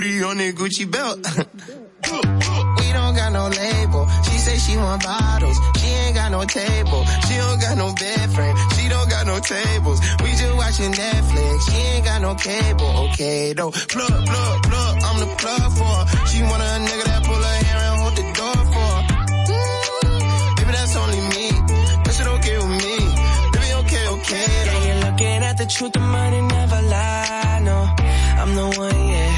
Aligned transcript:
booty 0.00 0.22
on 0.22 0.36
that 0.38 0.54
Gucci 0.54 0.90
belt. 0.90 1.18
we 2.80 2.92
don't 2.92 3.14
got 3.14 3.32
no 3.32 3.48
label. 3.48 4.06
She 4.24 4.38
say 4.38 4.56
she 4.56 4.76
want 4.76 5.02
bottles. 5.02 5.58
She 5.78 5.88
ain't 5.88 6.14
got 6.14 6.30
no 6.32 6.44
table. 6.44 7.04
She 7.26 7.34
don't 7.36 7.60
got 7.60 7.76
no 7.76 7.94
bed 7.94 8.30
frame. 8.32 8.56
She 8.76 8.88
don't 8.88 9.10
got 9.10 9.26
no 9.26 9.38
tables. 9.40 10.00
We 10.22 10.30
just 10.30 10.54
watching 10.56 10.92
Netflix. 10.92 11.70
She 11.70 11.76
ain't 11.92 12.04
got 12.04 12.22
no 12.22 12.34
cable. 12.34 12.90
Okay, 13.10 13.52
though. 13.52 13.70
Plug, 13.70 14.26
plug, 14.30 14.62
plug. 14.62 14.94
I'm 15.06 15.20
the 15.20 15.30
plug 15.36 15.68
for 15.78 15.92
her. 15.98 16.26
She 16.28 16.42
want 16.42 16.62
a 16.62 16.70
nigga 16.88 17.04
that 17.10 17.22
pull 17.24 17.42
her 17.48 17.58
hair 17.64 17.80
and 17.88 17.96
hold 18.00 18.14
the 18.20 18.26
door 18.38 18.60
for 18.72 18.88
her. 18.96 19.02
Maybe 20.56 20.72
that's 20.72 20.96
only 20.96 21.20
me. 21.34 21.46
That 22.04 22.12
shit 22.16 22.26
okay 22.36 22.56
with 22.56 22.74
me. 22.84 22.96
Maybe 23.52 23.70
okay, 23.82 24.04
okay. 24.16 24.46
Though. 24.64 24.72
Yeah, 24.72 24.86
you're 24.86 25.02
looking 25.10 25.40
at 25.50 25.56
the 25.58 25.66
truth. 25.66 25.92
The 25.92 26.00
money 26.00 26.40
never 26.40 26.80
lie. 26.82 27.60
No, 27.62 27.78
I'm 28.40 28.54
the 28.54 28.66
one, 28.78 29.08
yeah. 29.08 29.29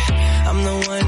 I'm 0.52 0.62
the 0.64 0.86
one 0.86 1.01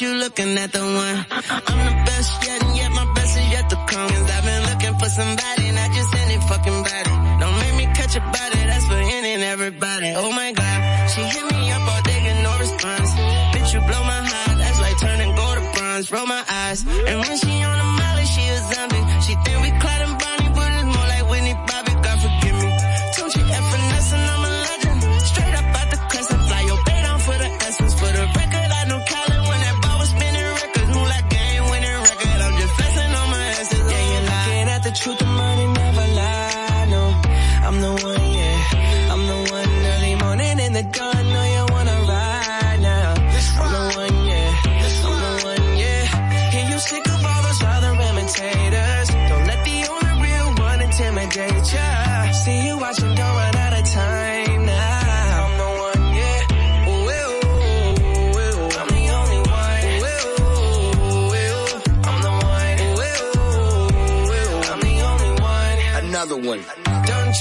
you 0.00 0.14
looking 0.14 0.56
at 0.56 0.72
the 0.72 0.80
one. 0.80 2.01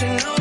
you 0.02 0.18
know 0.26 0.41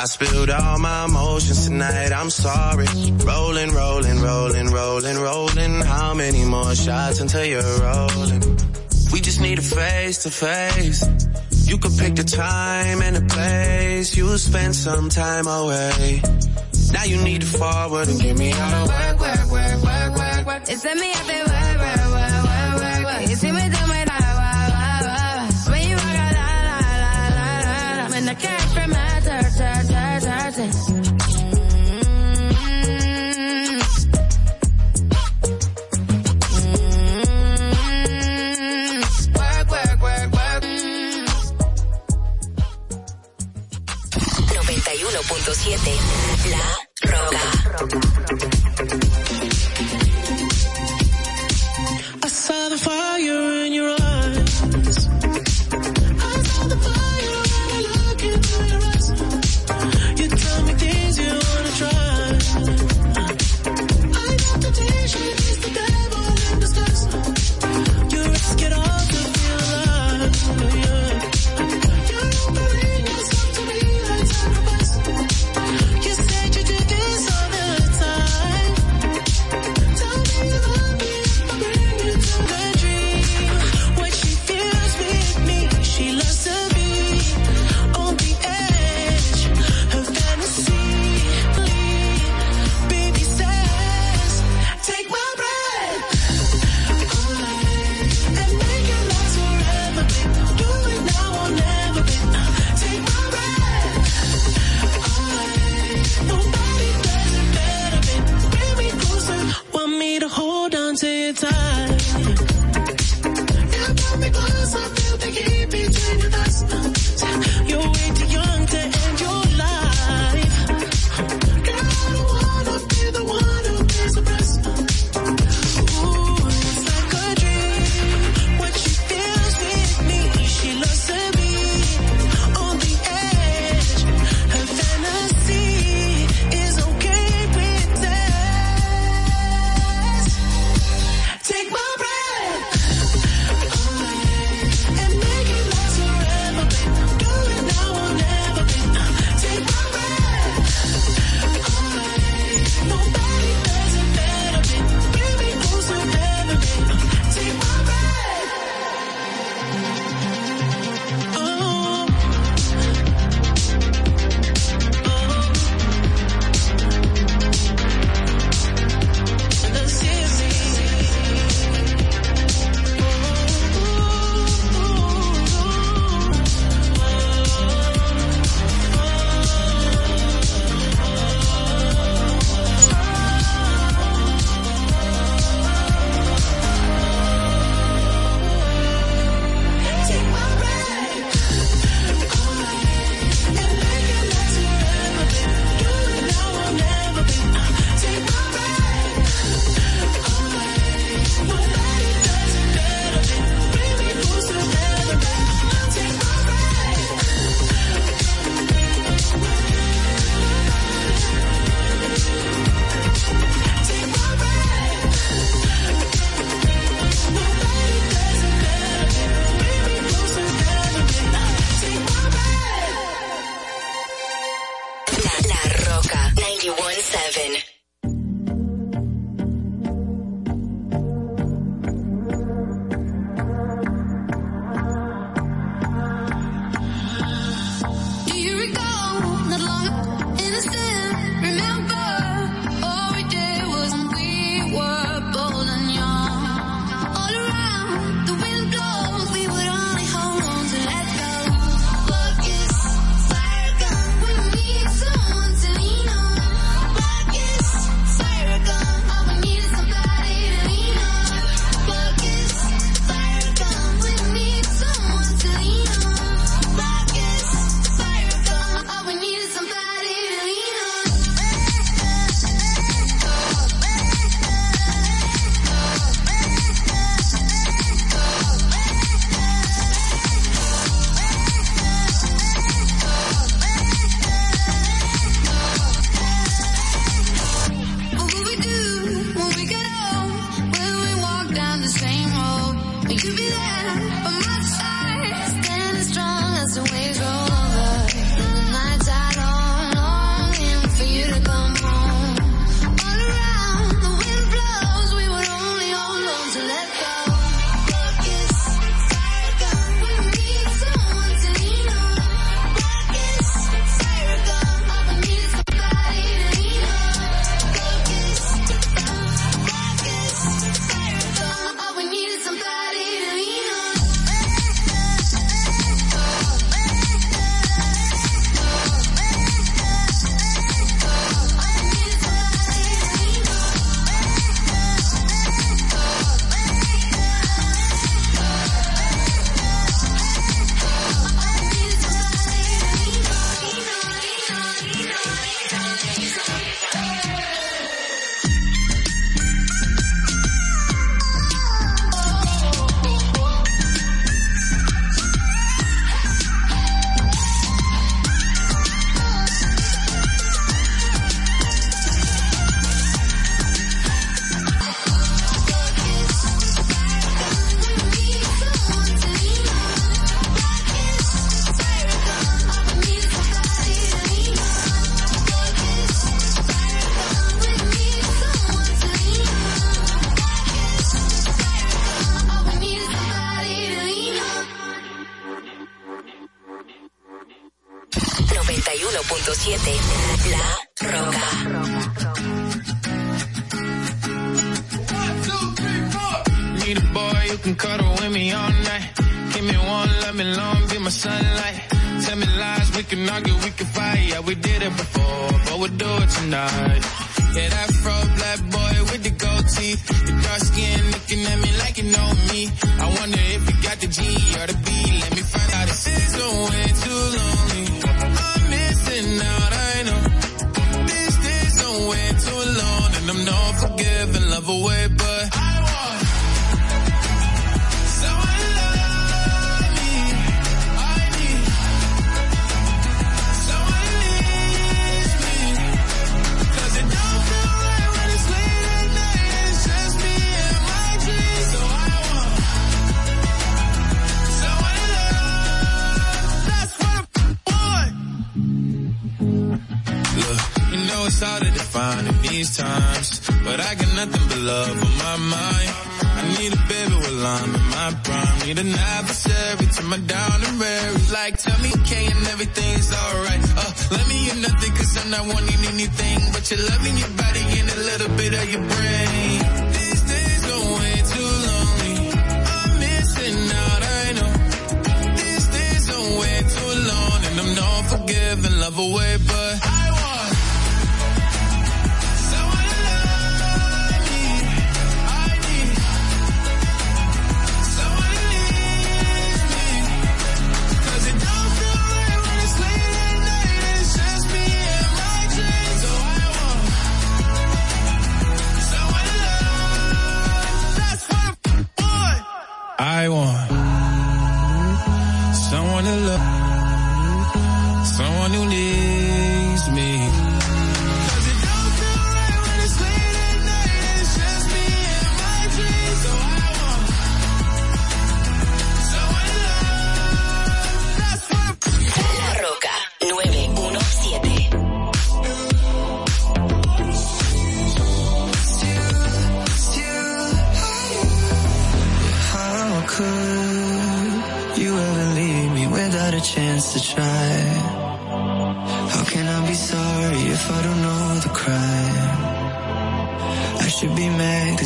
I 0.00 0.04
spilled 0.06 0.48
all 0.48 0.78
my 0.78 1.04
emotions 1.04 1.66
tonight, 1.66 2.10
I'm 2.10 2.30
sorry. 2.30 2.86
Rolling, 3.22 3.70
rolling, 3.74 4.22
rolling, 4.22 4.70
rolling, 4.70 5.18
rolling. 5.18 5.82
How 5.82 6.14
many 6.14 6.42
more 6.46 6.74
shots 6.74 7.20
until 7.20 7.44
you're 7.44 7.60
rolling? 7.60 8.40
We 9.12 9.20
just 9.20 9.42
need 9.42 9.58
a 9.58 9.62
face 9.62 10.22
to 10.22 10.30
face. 10.30 11.04
You 11.68 11.76
could 11.76 11.92
pick 11.98 12.14
the 12.14 12.24
time 12.24 13.02
and 13.02 13.16
the 13.16 13.34
place. 13.34 14.16
You'll 14.16 14.38
spend 14.38 14.74
some 14.74 15.10
time 15.10 15.46
away. 15.46 16.22
Now 16.94 17.04
you 17.04 17.22
need 17.22 17.42
to 17.42 17.46
forward 17.46 18.08
and 18.08 18.18
give 18.18 18.38
me 18.38 18.54
all 18.54 18.86
the 18.86 18.92
work, 18.92 19.20
work, 19.20 19.50
work, 19.52 19.82
work, 19.84 20.16
work, 20.16 20.46
work. 20.46 20.62
It's 20.62 20.82
me 20.82 21.12
at 21.12 21.26
the 21.26 21.49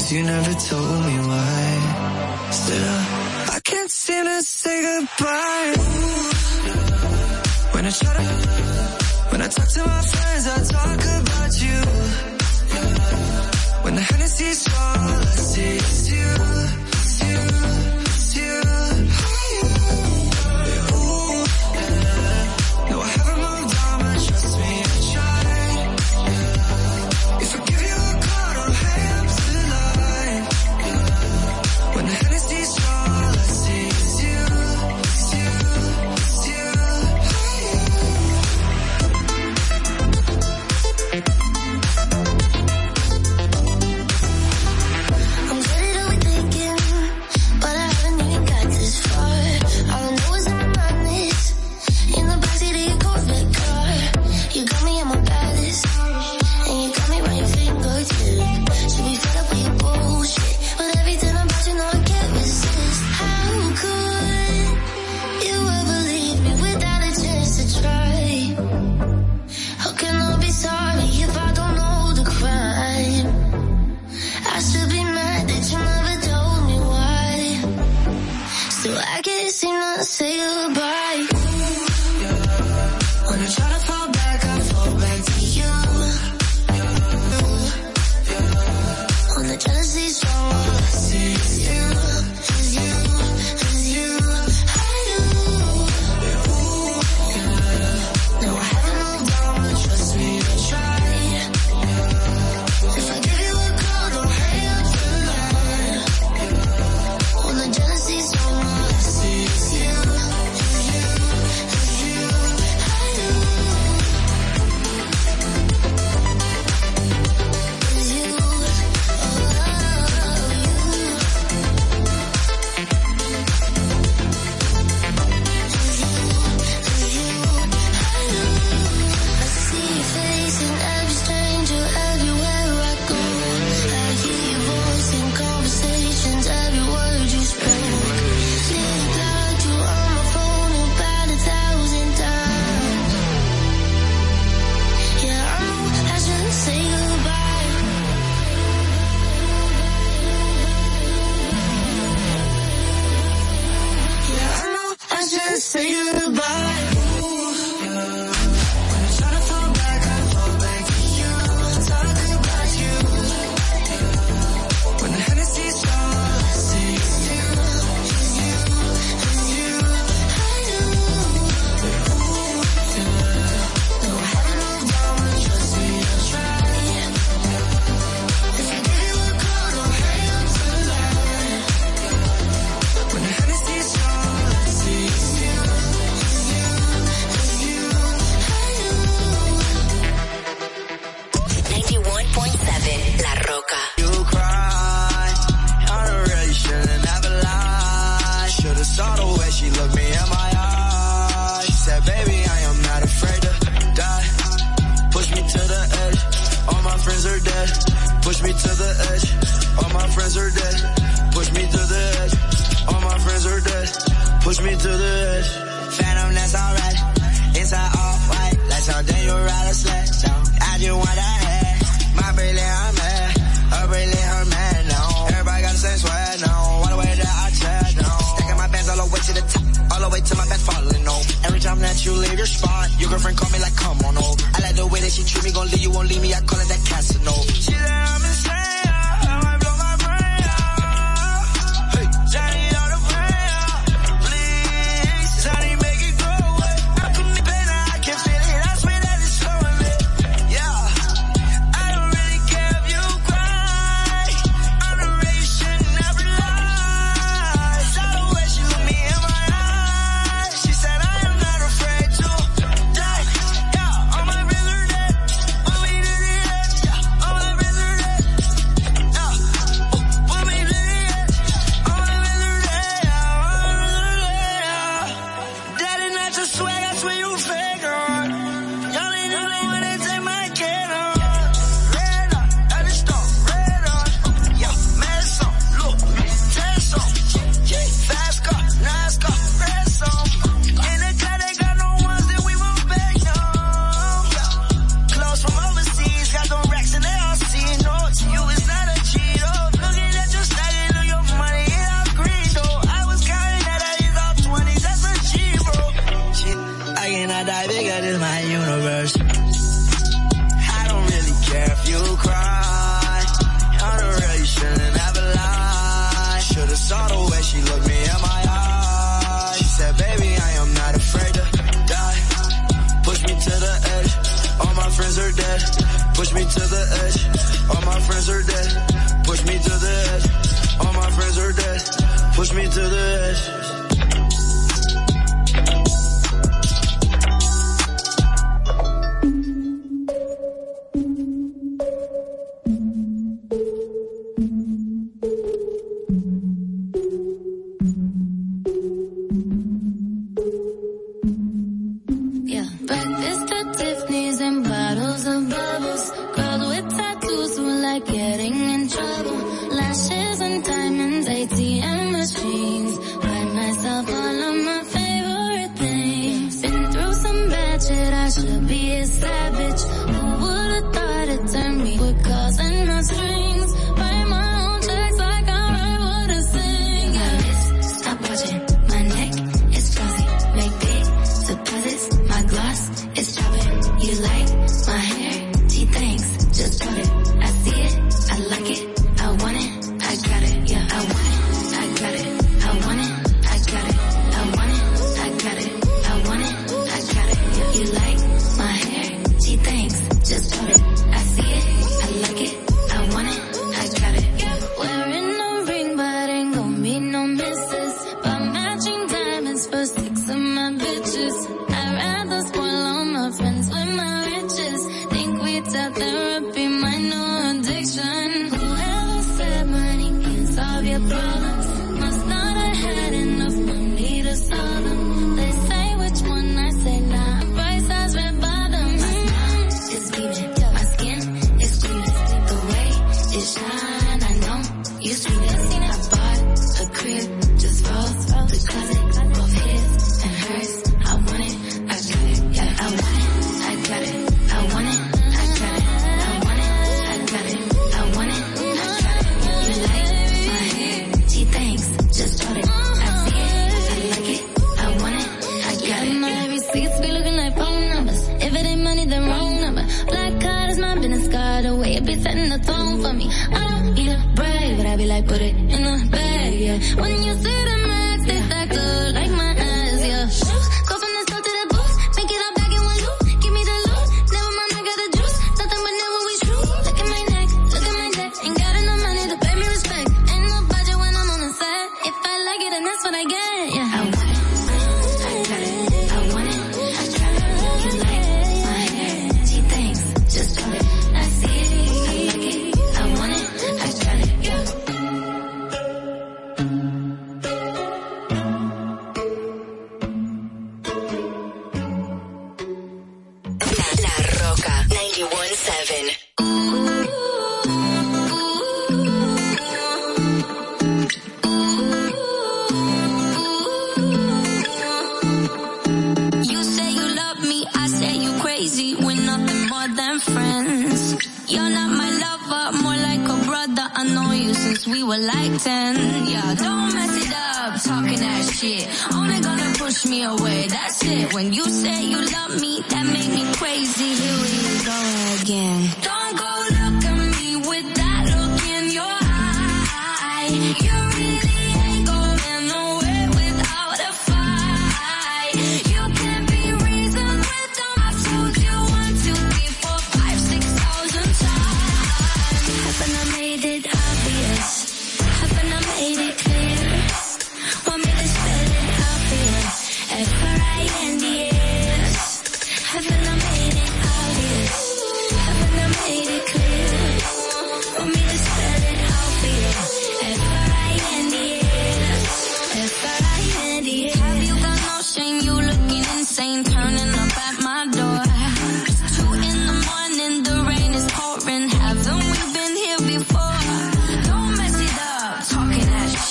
Cause 0.05 0.13
you 0.13 0.23
never 0.23 0.53
told 0.53 1.07
me 1.07 1.17
why. 1.29 2.51
Still, 2.51 2.99
I 3.57 3.61
can't 3.65 3.91
seem 3.91 4.25
to 4.27 4.43
say 4.43 4.83
goodbye. 4.83 5.75
When 7.73 7.87
I 7.87 7.91
try 7.91 8.13
to, 8.13 8.23
when 9.31 9.41
I 9.41 9.49
talk 9.49 9.67
to 9.67 9.81
my 9.81 10.03
friends, 10.03 10.47
I 10.47 10.59
talk 10.77 11.01
about 11.21 11.53
you. 11.65 11.79
When 13.85 13.95
the 13.95 14.03
Hennessy's 14.03 14.69
full, 14.69 14.77
I 14.77 15.37
see 15.37 15.71
you, 15.73 15.77
it's 15.79 16.11
you, 16.11 17.41
it's 18.05 18.37
you. 18.37 18.84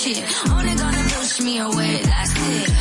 shit. 0.03 0.51
Only 0.51 0.75
gonna 0.75 1.03
push 1.15 1.39
me 1.39 1.59
away, 1.59 2.01
that's 2.03 2.33
it. 2.35 2.72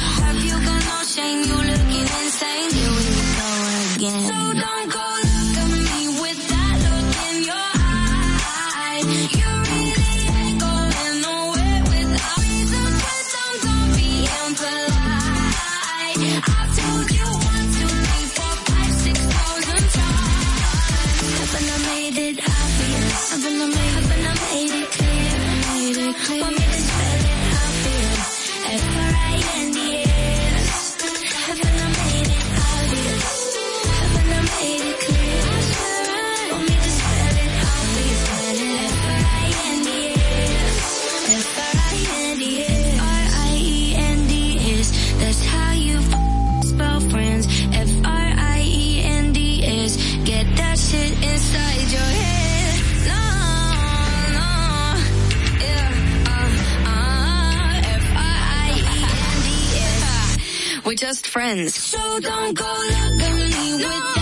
friends. 61.32 61.74
So 61.74 62.20
don't 62.20 62.54
go 62.54 62.64
looking 62.64 63.34
me 63.36 63.74
with 63.76 64.21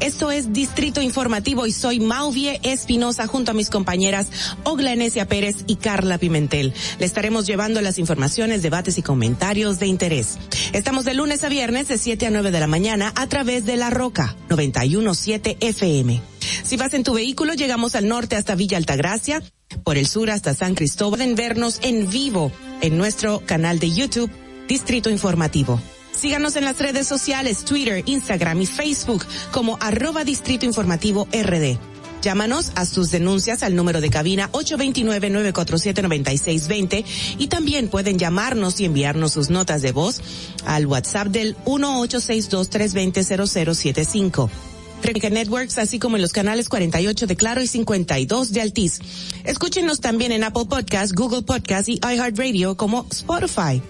Esto 0.00 0.32
es 0.32 0.52
Distrito 0.52 1.00
Informativo 1.00 1.66
y 1.66 1.72
soy 1.72 2.00
Mauvie 2.00 2.58
Espinosa 2.64 3.28
junto 3.28 3.52
a 3.52 3.54
mis 3.54 3.70
compañeras 3.70 4.26
Ogla 4.64 4.92
Enesia 4.92 5.28
Pérez 5.28 5.58
y 5.68 5.76
Carla 5.76 6.18
Pimentel. 6.18 6.74
Le 6.98 7.06
estaremos 7.06 7.46
llevando 7.46 7.80
las 7.80 7.98
informaciones, 7.98 8.62
debates 8.62 8.98
y 8.98 9.02
comentarios 9.02 9.78
de 9.78 9.86
interés. 9.86 10.38
Estamos 10.72 11.04
de 11.04 11.14
lunes 11.14 11.44
a 11.44 11.48
viernes 11.48 11.86
de 11.86 11.96
7 11.96 12.26
a 12.26 12.30
9 12.30 12.50
de 12.50 12.60
la 12.60 12.66
mañana 12.66 13.12
a 13.14 13.28
través 13.28 13.64
de 13.64 13.76
La 13.76 13.90
Roca 13.90 14.34
917 14.48 15.58
FM. 15.60 16.20
Si 16.64 16.76
vas 16.76 16.94
en 16.94 17.04
tu 17.04 17.14
vehículo, 17.14 17.54
llegamos 17.54 17.94
al 17.94 18.08
norte 18.08 18.34
hasta 18.34 18.56
Villa 18.56 18.78
Altagracia, 18.78 19.42
por 19.84 19.96
el 19.96 20.08
sur 20.08 20.30
hasta 20.30 20.54
San 20.54 20.74
Cristóbal. 20.74 21.18
Pueden 21.18 21.36
vernos 21.36 21.78
en 21.82 22.10
vivo 22.10 22.50
en 22.80 22.98
nuestro 22.98 23.42
canal 23.46 23.78
de 23.78 23.92
YouTube 23.92 24.30
Distrito 24.66 25.08
Informativo. 25.08 25.80
Síganos 26.16 26.56
en 26.56 26.64
las 26.64 26.78
redes 26.78 27.06
sociales, 27.06 27.64
Twitter, 27.64 28.02
Instagram 28.06 28.62
y 28.62 28.66
Facebook 28.66 29.24
como 29.52 29.76
arroba 29.80 30.24
Distrito 30.24 30.64
Informativo 30.64 31.28
RD. 31.32 31.78
Llámanos 32.22 32.72
a 32.74 32.86
sus 32.86 33.12
denuncias 33.12 33.62
al 33.62 33.76
número 33.76 34.00
de 34.00 34.10
cabina 34.10 34.50
829-947-9620 34.52 37.04
y 37.38 37.46
también 37.46 37.86
pueden 37.88 38.18
llamarnos 38.18 38.80
y 38.80 38.86
enviarnos 38.86 39.32
sus 39.32 39.50
notas 39.50 39.82
de 39.82 39.92
voz 39.92 40.22
al 40.64 40.86
WhatsApp 40.86 41.28
del 41.28 41.54
1862-320-0075. 41.66 44.50
Replica 45.02 45.28
Networks, 45.30 45.78
así 45.78 45.98
como 45.98 46.16
en 46.16 46.22
los 46.22 46.32
canales 46.32 46.68
48 46.68 47.26
de 47.26 47.36
Claro 47.36 47.62
y 47.62 47.66
52 47.66 48.52
de 48.52 48.60
Altiz. 48.62 49.00
Escúchenos 49.44 50.00
también 50.00 50.32
en 50.32 50.42
Apple 50.42 50.64
Podcast, 50.68 51.12
Google 51.14 51.42
Podcast 51.42 51.88
y 51.88 52.00
iHeartRadio 52.02 52.76
como 52.76 53.06
Spotify. 53.10 53.80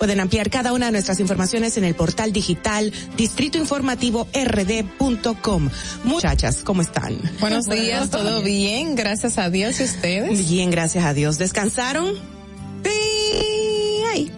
Pueden 0.00 0.18
ampliar 0.18 0.48
cada 0.48 0.72
una 0.72 0.86
de 0.86 0.92
nuestras 0.92 1.20
informaciones 1.20 1.76
en 1.76 1.84
el 1.84 1.94
portal 1.94 2.32
digital 2.32 2.90
distritoinformativord.com. 3.18 5.70
Muchachas, 6.04 6.60
¿cómo 6.64 6.80
están? 6.80 7.18
Buenos 7.38 7.66
días, 7.66 8.08
todo 8.08 8.40
bien, 8.40 8.94
gracias 8.94 9.36
a 9.36 9.50
Dios 9.50 9.78
y 9.78 9.84
ustedes. 9.84 10.48
Bien, 10.48 10.70
gracias 10.70 11.04
a 11.04 11.12
Dios. 11.12 11.36
¿Descansaron? 11.36 12.14
Sí. 12.82 14.02
Ay. 14.10 14.32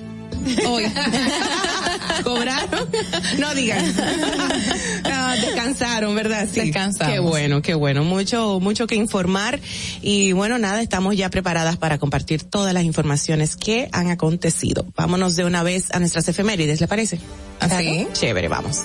Hoy. 0.66 0.87
¿Cobraron? 2.22 2.88
No 3.38 3.55
digan. 3.55 3.94
Ah, 5.05 5.35
descansaron, 5.40 6.14
¿verdad? 6.14 6.48
Sí. 6.53 6.61
Descansamos. 6.61 7.12
Qué 7.12 7.18
bueno, 7.18 7.62
qué 7.62 7.75
bueno. 7.75 8.05
Mucho, 8.05 8.61
mucho 8.61 8.87
que 8.87 8.94
informar. 8.94 9.61
Y 10.01 10.33
bueno, 10.33 10.59
nada, 10.59 10.83
estamos 10.83 11.16
ya 11.16 11.31
preparadas 11.31 11.77
para 11.77 11.98
compartir 11.98 12.44
todas 12.44 12.75
las 12.75 12.85
informaciones 12.85 13.57
que 13.57 13.88
han 13.92 14.11
acontecido. 14.11 14.87
Vámonos 14.96 15.37
de 15.37 15.44
una 15.44 15.62
vez 15.62 15.90
a 15.92 15.98
nuestras 15.98 16.29
efemérides, 16.29 16.81
¿le 16.81 16.88
parece? 16.88 17.20
¿Así? 17.61 18.07
Chévere, 18.12 18.48
vamos. 18.48 18.81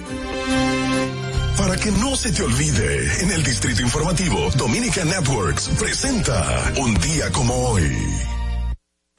Para 1.58 1.76
que 1.76 1.92
no 1.92 2.16
se 2.16 2.32
te 2.32 2.44
olvide, 2.44 3.24
en 3.24 3.32
el 3.32 3.44
Distrito 3.44 3.82
Informativo, 3.82 4.50
Dominica 4.56 5.04
Networks 5.04 5.70
presenta 5.80 6.72
Un 6.78 6.94
día 6.96 7.32
como 7.32 7.54
hoy. 7.70 8.37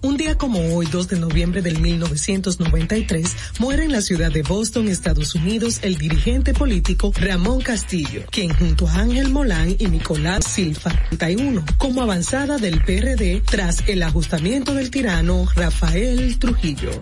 Un 0.01 0.17
día 0.17 0.39
como 0.39 0.61
hoy, 0.77 0.87
2 0.87 1.09
de 1.09 1.19
noviembre 1.19 1.61
del 1.61 1.81
1993, 1.81 3.37
muere 3.59 3.83
en 3.83 3.91
la 3.91 4.01
ciudad 4.01 4.31
de 4.31 4.43
Boston, 4.43 4.87
Estados 4.87 5.35
Unidos, 5.35 5.81
el 5.83 5.99
dirigente 5.99 6.55
político 6.55 7.11
Ramón 7.17 7.61
Castillo, 7.61 8.23
quien 8.31 8.55
junto 8.55 8.87
a 8.87 8.95
Ángel 8.95 9.31
Molán 9.31 9.75
y 9.77 9.89
Nicolás 9.89 10.45
Silva, 10.45 10.93
31, 11.09 11.65
como 11.79 12.01
avanzada 12.01 12.59
del 12.59 12.81
PRD 12.85 13.43
tras 13.45 13.89
el 13.89 14.05
ajustamiento 14.05 14.73
del 14.73 14.93
tirano 14.93 15.47
Rafael 15.57 16.39
Trujillo. 16.39 16.93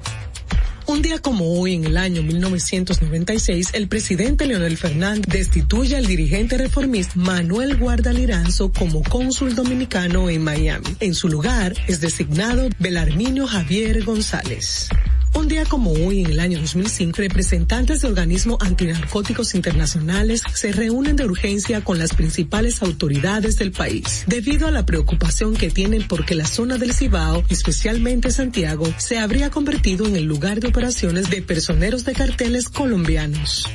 Un 0.88 1.02
día 1.02 1.18
como 1.18 1.58
hoy, 1.58 1.74
en 1.74 1.84
el 1.84 1.96
año 1.96 2.22
1996, 2.22 3.70
el 3.72 3.88
presidente 3.88 4.46
Leonel 4.46 4.76
Fernández 4.76 5.26
destituye 5.26 5.96
al 5.96 6.06
dirigente 6.06 6.56
reformista 6.56 7.14
Manuel 7.16 7.76
Guardaliranzo 7.76 8.70
como 8.70 9.02
cónsul 9.02 9.56
dominicano 9.56 10.30
en 10.30 10.44
Miami. 10.44 10.96
En 11.00 11.14
su 11.14 11.28
lugar 11.28 11.74
es 11.88 12.00
designado 12.00 12.68
Belarminio 12.78 13.48
Javier 13.48 14.04
González. 14.04 14.88
Un 15.36 15.48
día 15.48 15.66
como 15.66 15.92
hoy, 15.92 16.20
en 16.20 16.30
el 16.30 16.40
año 16.40 16.58
2005, 16.58 17.18
representantes 17.18 18.00
de 18.00 18.08
organismos 18.08 18.56
antinarcóticos 18.62 19.54
internacionales 19.54 20.40
se 20.54 20.72
reúnen 20.72 21.14
de 21.14 21.26
urgencia 21.26 21.84
con 21.84 21.98
las 21.98 22.14
principales 22.14 22.80
autoridades 22.82 23.58
del 23.58 23.70
país, 23.70 24.24
debido 24.26 24.66
a 24.66 24.70
la 24.70 24.86
preocupación 24.86 25.54
que 25.54 25.70
tienen 25.70 26.08
porque 26.08 26.34
la 26.34 26.46
zona 26.46 26.78
del 26.78 26.94
Cibao, 26.94 27.44
especialmente 27.50 28.30
Santiago, 28.30 28.86
se 28.96 29.18
habría 29.18 29.50
convertido 29.50 30.06
en 30.06 30.16
el 30.16 30.24
lugar 30.24 30.60
de 30.60 30.68
operaciones 30.68 31.28
de 31.28 31.42
personeros 31.42 32.06
de 32.06 32.14
carteles 32.14 32.70
colombianos. 32.70 33.68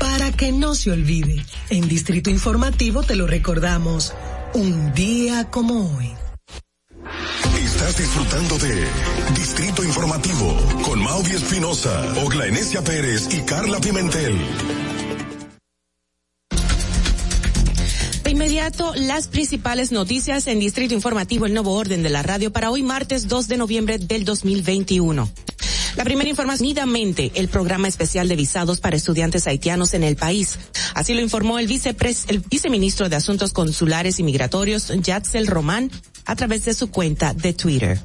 Para 0.00 0.32
que 0.32 0.50
no 0.50 0.74
se 0.74 0.90
olvide, 0.90 1.46
en 1.70 1.86
Distrito 1.86 2.28
Informativo 2.28 3.04
te 3.04 3.14
lo 3.14 3.28
recordamos, 3.28 4.12
un 4.52 4.92
día 4.94 5.48
como 5.48 5.96
hoy. 5.96 6.23
Estás 7.58 7.98
disfrutando 7.98 8.58
de 8.58 8.86
Distrito 9.34 9.84
Informativo 9.84 10.56
con 10.84 11.02
Mauvie 11.02 11.34
Espinosa, 11.36 12.14
Ogla 12.24 12.46
Enesia 12.46 12.82
Pérez 12.82 13.28
y 13.32 13.42
Carla 13.42 13.78
Pimentel. 13.80 14.38
De 18.22 18.30
inmediato, 18.30 18.94
las 18.94 19.28
principales 19.28 19.92
noticias 19.92 20.46
en 20.46 20.60
Distrito 20.60 20.94
Informativo, 20.94 21.46
el 21.46 21.52
nuevo 21.52 21.74
orden 21.74 22.02
de 22.02 22.10
la 22.10 22.22
radio 22.22 22.52
para 22.52 22.70
hoy 22.70 22.82
martes 22.82 23.28
2 23.28 23.48
de 23.48 23.56
noviembre 23.58 23.98
del 23.98 24.24
2021. 24.24 25.28
La 25.96 26.04
primera 26.04 26.28
información, 26.28 26.54
el 27.34 27.48
programa 27.48 27.88
especial 27.88 28.28
de 28.28 28.36
visados 28.36 28.80
para 28.80 28.96
estudiantes 28.96 29.46
haitianos 29.46 29.94
en 29.94 30.02
el 30.02 30.16
país. 30.16 30.58
Así 30.94 31.14
lo 31.14 31.20
informó 31.20 31.58
el, 31.58 31.66
vicepres, 31.66 32.24
el 32.28 32.40
viceministro 32.40 33.08
de 33.08 33.16
Asuntos 33.16 33.52
Consulares 33.52 34.18
y 34.18 34.22
Migratorios, 34.22 34.88
Yatzel 34.88 35.46
Román, 35.46 35.90
a 36.24 36.36
través 36.36 36.64
de 36.64 36.74
su 36.74 36.90
cuenta 36.90 37.34
de 37.34 37.52
Twitter. 37.52 38.00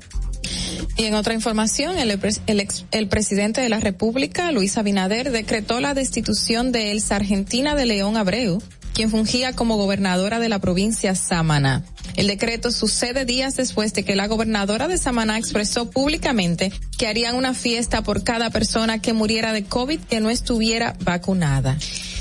Y 0.97 1.05
en 1.05 1.15
otra 1.15 1.33
información, 1.33 1.97
el, 1.97 2.11
el, 2.47 2.59
ex, 2.59 2.85
el, 2.91 3.07
presidente 3.07 3.61
de 3.61 3.69
la 3.69 3.79
República, 3.79 4.51
Luis 4.51 4.77
Abinader, 4.77 5.31
decretó 5.31 5.79
la 5.79 5.93
destitución 5.93 6.71
de 6.71 6.91
Elsa 6.91 7.15
Argentina 7.15 7.75
de 7.75 7.85
León 7.85 8.17
Abreu, 8.17 8.61
quien 8.99 9.09
fungía 9.11 9.53
como 9.53 9.77
gobernadora 9.77 10.41
de 10.41 10.49
la 10.49 10.59
provincia 10.59 11.15
Samaná. 11.15 11.85
El 12.17 12.27
decreto 12.27 12.69
sucede 12.69 13.23
días 13.23 13.55
después 13.55 13.93
de 13.93 14.03
que 14.03 14.13
la 14.13 14.27
gobernadora 14.27 14.89
de 14.89 14.97
Samaná 14.97 15.37
expresó 15.37 15.89
públicamente 15.89 16.73
que 16.97 17.07
harían 17.07 17.37
una 17.37 17.53
fiesta 17.53 18.03
por 18.03 18.25
cada 18.25 18.49
persona 18.49 18.99
que 18.99 19.13
muriera 19.13 19.53
de 19.53 19.63
COVID 19.63 20.01
que 20.01 20.19
no 20.19 20.29
estuviera 20.29 20.97
vacunada. 20.99 21.77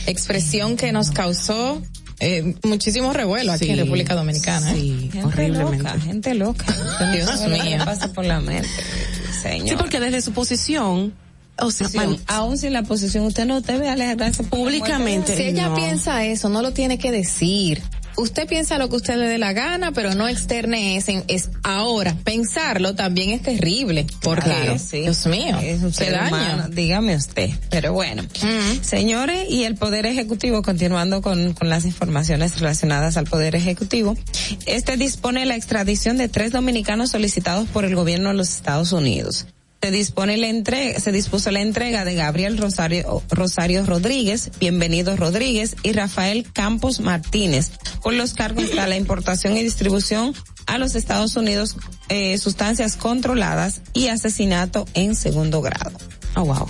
Expresión 0.06 0.76
que 0.76 0.92
nos 0.92 1.10
causó 1.10 1.82
eh, 2.20 2.54
muchísimo 2.62 3.12
revuelo 3.12 3.50
aquí 3.50 3.64
Sí, 3.64 3.70
en 3.72 3.78
República 3.78 4.14
Dominicana. 4.14 4.72
sí, 4.72 5.10
¿eh? 5.14 5.24
horriblemente. 5.24 5.82
Loca, 5.82 6.00
gente 6.00 6.34
loca. 6.34 6.64
Dios 7.12 7.40
mío. 7.48 7.78
pasa 7.84 8.12
por 8.12 8.24
la 8.24 8.40
mente, 8.40 8.68
señor. 9.42 9.68
Sí, 9.70 9.74
porque 9.76 9.98
desde 9.98 10.22
su 10.22 10.30
posición, 10.30 11.12
o 11.60 11.70
sea, 11.70 11.86
Posición, 11.86 12.10
man- 12.12 12.20
aún 12.26 12.58
sin 12.58 12.72
la 12.72 12.82
posición, 12.82 13.24
usted 13.24 13.44
no 13.46 13.60
debe 13.60 13.88
alegrarse 13.88 14.42
por 14.44 14.58
la 14.58 14.64
Públicamente. 14.64 15.36
Si 15.36 15.42
ella 15.42 15.68
no. 15.68 15.74
piensa 15.76 16.24
eso, 16.24 16.48
no 16.48 16.62
lo 16.62 16.72
tiene 16.72 16.98
que 16.98 17.10
decir. 17.12 17.82
Usted 18.16 18.48
piensa 18.48 18.78
lo 18.78 18.88
que 18.88 18.96
usted 18.96 19.16
le 19.16 19.26
dé 19.28 19.38
la 19.38 19.52
gana, 19.52 19.92
pero 19.92 20.12
no 20.16 20.26
externe 20.26 20.96
ese, 20.96 21.22
es 21.28 21.50
ahora. 21.62 22.16
Pensarlo 22.24 22.96
también 22.96 23.30
es 23.30 23.42
terrible. 23.42 24.06
Porque, 24.22 24.42
Claro, 24.50 24.76
sí. 24.80 25.02
Dios 25.02 25.24
mío, 25.26 25.56
Es 25.62 25.82
un 25.84 25.92
se 25.92 26.06
ser 26.06 26.14
daña. 26.14 26.26
humano, 26.28 26.64
dígame 26.68 27.14
usted. 27.14 27.50
Pero 27.70 27.92
bueno, 27.92 28.24
señores, 28.82 29.46
y 29.48 29.64
el 29.64 29.76
Poder 29.76 30.04
Ejecutivo, 30.06 30.62
continuando 30.62 31.22
con, 31.22 31.52
con 31.54 31.68
las 31.68 31.84
informaciones 31.84 32.58
relacionadas 32.58 33.16
al 33.16 33.26
Poder 33.26 33.54
Ejecutivo, 33.54 34.16
este 34.66 34.96
dispone 34.96 35.46
la 35.46 35.54
extradición 35.54 36.16
de 36.18 36.28
tres 36.28 36.50
dominicanos 36.50 37.10
solicitados 37.12 37.68
por 37.68 37.84
el 37.84 37.94
gobierno 37.94 38.30
de 38.30 38.34
los 38.34 38.48
Estados 38.48 38.90
Unidos. 38.92 39.46
Se 39.80 39.92
dispone 39.92 40.36
la 40.36 40.48
entrega, 40.48 40.98
se 40.98 41.12
dispuso 41.12 41.50
la 41.52 41.60
entrega 41.60 42.04
de 42.04 42.14
Gabriel 42.14 42.58
Rosario, 42.58 43.22
Rosario 43.30 43.86
Rodríguez, 43.86 44.50
Bienvenido 44.58 45.16
Rodríguez 45.16 45.76
y 45.84 45.92
Rafael 45.92 46.46
Campos 46.52 46.98
Martínez, 47.00 47.70
con 48.00 48.18
los 48.18 48.34
cargos 48.34 48.70
de 48.70 48.74
la 48.74 48.96
importación 48.96 49.56
y 49.56 49.62
distribución 49.62 50.34
a 50.66 50.78
los 50.78 50.96
Estados 50.96 51.36
Unidos, 51.36 51.76
eh, 52.08 52.36
sustancias 52.38 52.96
controladas 52.96 53.80
y 53.94 54.08
asesinato 54.08 54.84
en 54.94 55.14
segundo 55.14 55.62
grado. 55.62 55.96
Oh, 56.34 56.44
wow. 56.44 56.66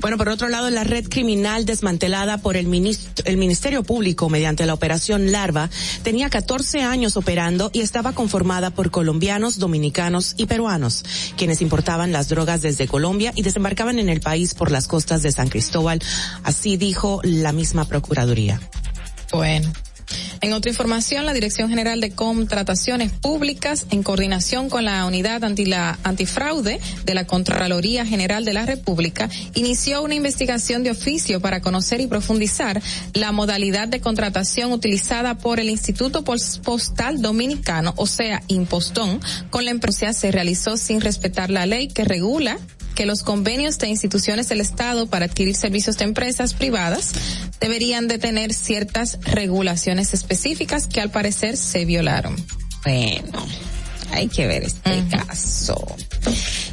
Bueno, 0.00 0.18
por 0.18 0.28
otro 0.28 0.48
lado, 0.48 0.68
la 0.70 0.84
red 0.84 1.08
criminal 1.08 1.64
desmantelada 1.64 2.38
por 2.38 2.56
el, 2.56 2.66
el 3.24 3.36
Ministerio 3.36 3.82
Público 3.82 4.28
mediante 4.28 4.66
la 4.66 4.74
operación 4.74 5.32
Larva 5.32 5.70
tenía 6.02 6.28
14 6.28 6.82
años 6.82 7.16
operando 7.16 7.70
y 7.72 7.80
estaba 7.80 8.12
conformada 8.12 8.70
por 8.70 8.90
colombianos, 8.90 9.58
dominicanos 9.58 10.34
y 10.36 10.46
peruanos, 10.46 11.04
quienes 11.36 11.62
importaban 11.62 12.12
las 12.12 12.28
drogas 12.28 12.62
desde 12.62 12.86
Colombia 12.86 13.32
y 13.34 13.42
desembarcaban 13.42 13.98
en 13.98 14.08
el 14.08 14.20
país 14.20 14.54
por 14.54 14.70
las 14.70 14.86
costas 14.86 15.22
de 15.22 15.32
San 15.32 15.48
Cristóbal. 15.48 16.00
Así 16.42 16.76
dijo 16.76 17.20
la 17.22 17.52
misma 17.52 17.86
Procuraduría. 17.86 18.60
Bueno. 19.32 19.72
En 20.40 20.52
otra 20.52 20.70
información, 20.70 21.26
la 21.26 21.32
Dirección 21.32 21.68
General 21.68 22.00
de 22.00 22.10
Contrataciones 22.10 23.10
Públicas, 23.12 23.86
en 23.90 24.02
coordinación 24.02 24.68
con 24.68 24.84
la 24.84 25.04
Unidad 25.06 25.42
Anti 25.44 25.64
la 25.64 25.98
Antifraude 26.04 26.78
de 27.04 27.14
la 27.14 27.26
Contraloría 27.26 28.06
General 28.06 28.44
de 28.44 28.52
la 28.52 28.66
República, 28.66 29.28
inició 29.54 30.02
una 30.02 30.14
investigación 30.14 30.84
de 30.84 30.90
oficio 30.90 31.40
para 31.40 31.60
conocer 31.60 32.00
y 32.00 32.06
profundizar 32.06 32.80
la 33.14 33.32
modalidad 33.32 33.88
de 33.88 34.00
contratación 34.00 34.72
utilizada 34.72 35.38
por 35.38 35.58
el 35.58 35.70
Instituto 35.70 36.22
Postal 36.22 37.22
Dominicano, 37.22 37.94
o 37.96 38.06
sea, 38.06 38.42
Impostón, 38.48 39.20
con 39.50 39.64
la 39.64 39.70
empresa 39.70 40.12
se 40.12 40.30
realizó 40.30 40.76
sin 40.76 41.00
respetar 41.00 41.50
la 41.50 41.66
ley 41.66 41.88
que 41.88 42.04
regula 42.04 42.58
que 42.96 43.06
los 43.06 43.22
convenios 43.22 43.78
de 43.78 43.88
instituciones 43.88 44.48
del 44.48 44.60
Estado 44.60 45.06
para 45.06 45.26
adquirir 45.26 45.54
servicios 45.54 45.98
de 45.98 46.06
empresas 46.06 46.54
privadas 46.54 47.12
deberían 47.60 48.08
de 48.08 48.18
tener 48.18 48.52
ciertas 48.52 49.18
regulaciones 49.20 50.14
específicas 50.14 50.88
que 50.88 51.00
al 51.00 51.10
parecer 51.10 51.56
se 51.56 51.84
violaron. 51.84 52.34
Bueno, 52.82 53.46
hay 54.10 54.28
que 54.28 54.46
ver 54.46 54.64
este 54.64 55.04
caso. 55.10 55.76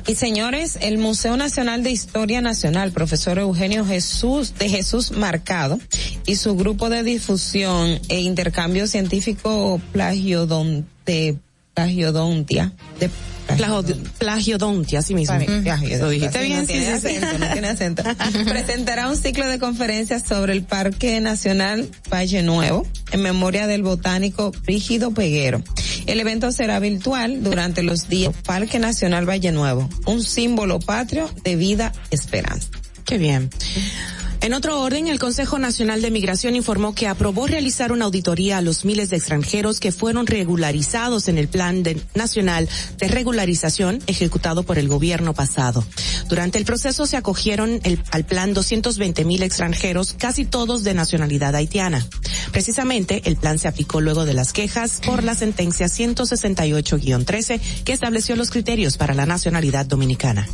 Y 0.08 0.16
señores, 0.16 0.78
el 0.82 0.98
Museo 0.98 1.36
Nacional 1.36 1.84
de 1.84 1.92
Historia 1.92 2.42
Nacional, 2.42 2.92
profesor 2.94 3.38
Eugenio 3.38 3.86
Jesús 3.86 4.54
de 4.58 4.70
Jesús 4.70 5.12
Marcado 5.12 5.80
y 6.26 6.38
su 6.38 6.56
grupo 6.56 6.90
de 6.90 7.04
difusión 7.04 8.00
e 8.08 8.22
intercambio 8.22 8.88
científico 8.88 9.82
plagiodonte, 9.92 11.38
plagiodontia, 11.74 12.72
de 13.00 13.10
plagiodontia, 14.20 15.00
así 15.00 15.14
mismo. 15.14 15.36
Lo 15.38 16.10
dijiste 16.10 16.42
bien, 16.44 16.60
no 16.60 16.66
tiene 16.66 16.88
acento, 16.88 17.38
no 17.40 17.52
tiene 17.52 17.68
acento. 17.68 18.04
Presentará 18.46 19.10
un 19.10 19.18
ciclo 19.18 19.48
de 19.48 19.60
conferencias 19.60 20.24
sobre 20.28 20.54
el 20.54 20.64
Parque 20.64 21.20
Nacional 21.22 21.90
Valle 22.12 22.44
Nuevo 22.44 22.88
en 23.12 23.22
memoria 23.22 23.68
del 23.68 23.84
botánico 23.84 24.52
Rígido 24.66 25.12
Peguero. 25.12 25.64
El 26.06 26.20
evento 26.20 26.52
será 26.52 26.80
virtual 26.80 27.44
durante 27.44 27.84
los 27.84 28.10
días 28.10 28.34
Parque 28.46 28.80
Nacional 28.80 29.28
Valle 29.30 29.52
Nuevo, 29.52 29.90
un 30.06 30.24
símbolo 30.24 30.80
patrio 30.80 31.30
de 31.44 31.56
vida 31.56 31.92
esperanza. 32.12 32.70
Qué 33.06 33.18
bien. 33.18 33.50
En 34.44 34.54
otro 34.54 34.82
orden, 34.82 35.08
el 35.08 35.20
Consejo 35.20 35.58
Nacional 35.58 36.02
de 36.02 36.12
Migración 36.12 36.58
informó 36.58 36.94
que 36.94 37.08
aprobó 37.08 37.48
realizar 37.48 37.94
una 37.94 38.04
auditoría 38.04 38.58
a 38.58 38.62
los 38.62 38.84
miles 38.84 39.10
de 39.10 39.16
extranjeros 39.16 39.80
que 39.80 39.94
fueron 39.94 40.28
regularizados 40.28 41.30
en 41.30 41.38
el 41.38 41.48
Plan 41.48 41.82
Nacional 42.14 42.68
de 42.98 43.08
Regularización 43.08 44.04
ejecutado 44.06 44.64
por 44.64 44.78
el 44.78 44.90
gobierno 44.90 45.34
pasado. 45.34 45.86
Durante 46.28 46.58
el 46.58 46.66
proceso 46.66 47.06
se 47.06 47.16
acogieron 47.16 47.80
al 48.12 48.26
plan 48.26 48.54
220 48.54 49.24
mil 49.24 49.44
extranjeros, 49.44 50.14
casi 50.18 50.44
todos 50.44 50.84
de 50.84 50.94
nacionalidad 50.94 51.56
haitiana. 51.56 52.06
Precisamente, 52.52 53.22
el 53.24 53.38
plan 53.38 53.60
se 53.60 53.70
aplicó 53.70 54.02
luego 54.02 54.26
de 54.26 54.34
las 54.34 54.52
quejas 54.52 55.00
por 55.06 55.24
la 55.24 55.36
sentencia 55.36 55.86
168-13 55.86 57.62
que 57.86 57.94
estableció 57.94 58.36
los 58.36 58.50
criterios 58.50 58.98
para 58.98 59.14
la 59.14 59.26
nacionalidad 59.26 59.86
dominicana. 59.86 60.50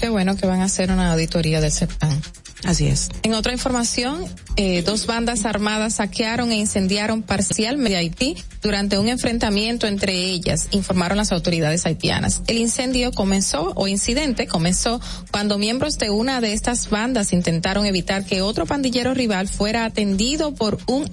Qué 0.00 0.08
bueno 0.08 0.36
que 0.36 0.46
van 0.46 0.62
a 0.62 0.64
hacer 0.64 0.90
una 0.90 1.12
auditoría 1.12 1.60
del 1.60 1.70
CEPAN. 1.70 2.22
Así 2.64 2.86
es. 2.86 3.10
En 3.22 3.34
otra 3.34 3.52
información, 3.52 4.24
eh, 4.56 4.82
dos 4.82 5.06
bandas 5.06 5.44
armadas 5.44 5.94
saquearon 5.94 6.50
e 6.50 6.56
incendiaron 6.56 7.22
parcialmente 7.22 7.96
Haití 7.96 8.36
durante 8.62 8.98
un 8.98 9.08
enfrentamiento 9.08 9.86
entre 9.86 10.14
ellas, 10.14 10.68
informaron 10.70 11.18
las 11.18 11.32
autoridades 11.32 11.84
haitianas. 11.84 12.42
El 12.46 12.58
incendio 12.58 13.12
comenzó, 13.12 13.72
o 13.74 13.88
incidente 13.88 14.46
comenzó, 14.46 15.00
cuando 15.30 15.58
miembros 15.58 15.98
de 15.98 16.10
una 16.10 16.40
de 16.40 16.54
estas 16.54 16.88
bandas 16.88 17.32
intentaron 17.32 17.84
evitar 17.84 18.24
que 18.24 18.40
otro 18.40 18.64
pandillero 18.64 19.12
rival 19.12 19.48
fuera 19.48 19.84
atendido 19.84 20.54
por 20.54 20.78
un 20.86 21.06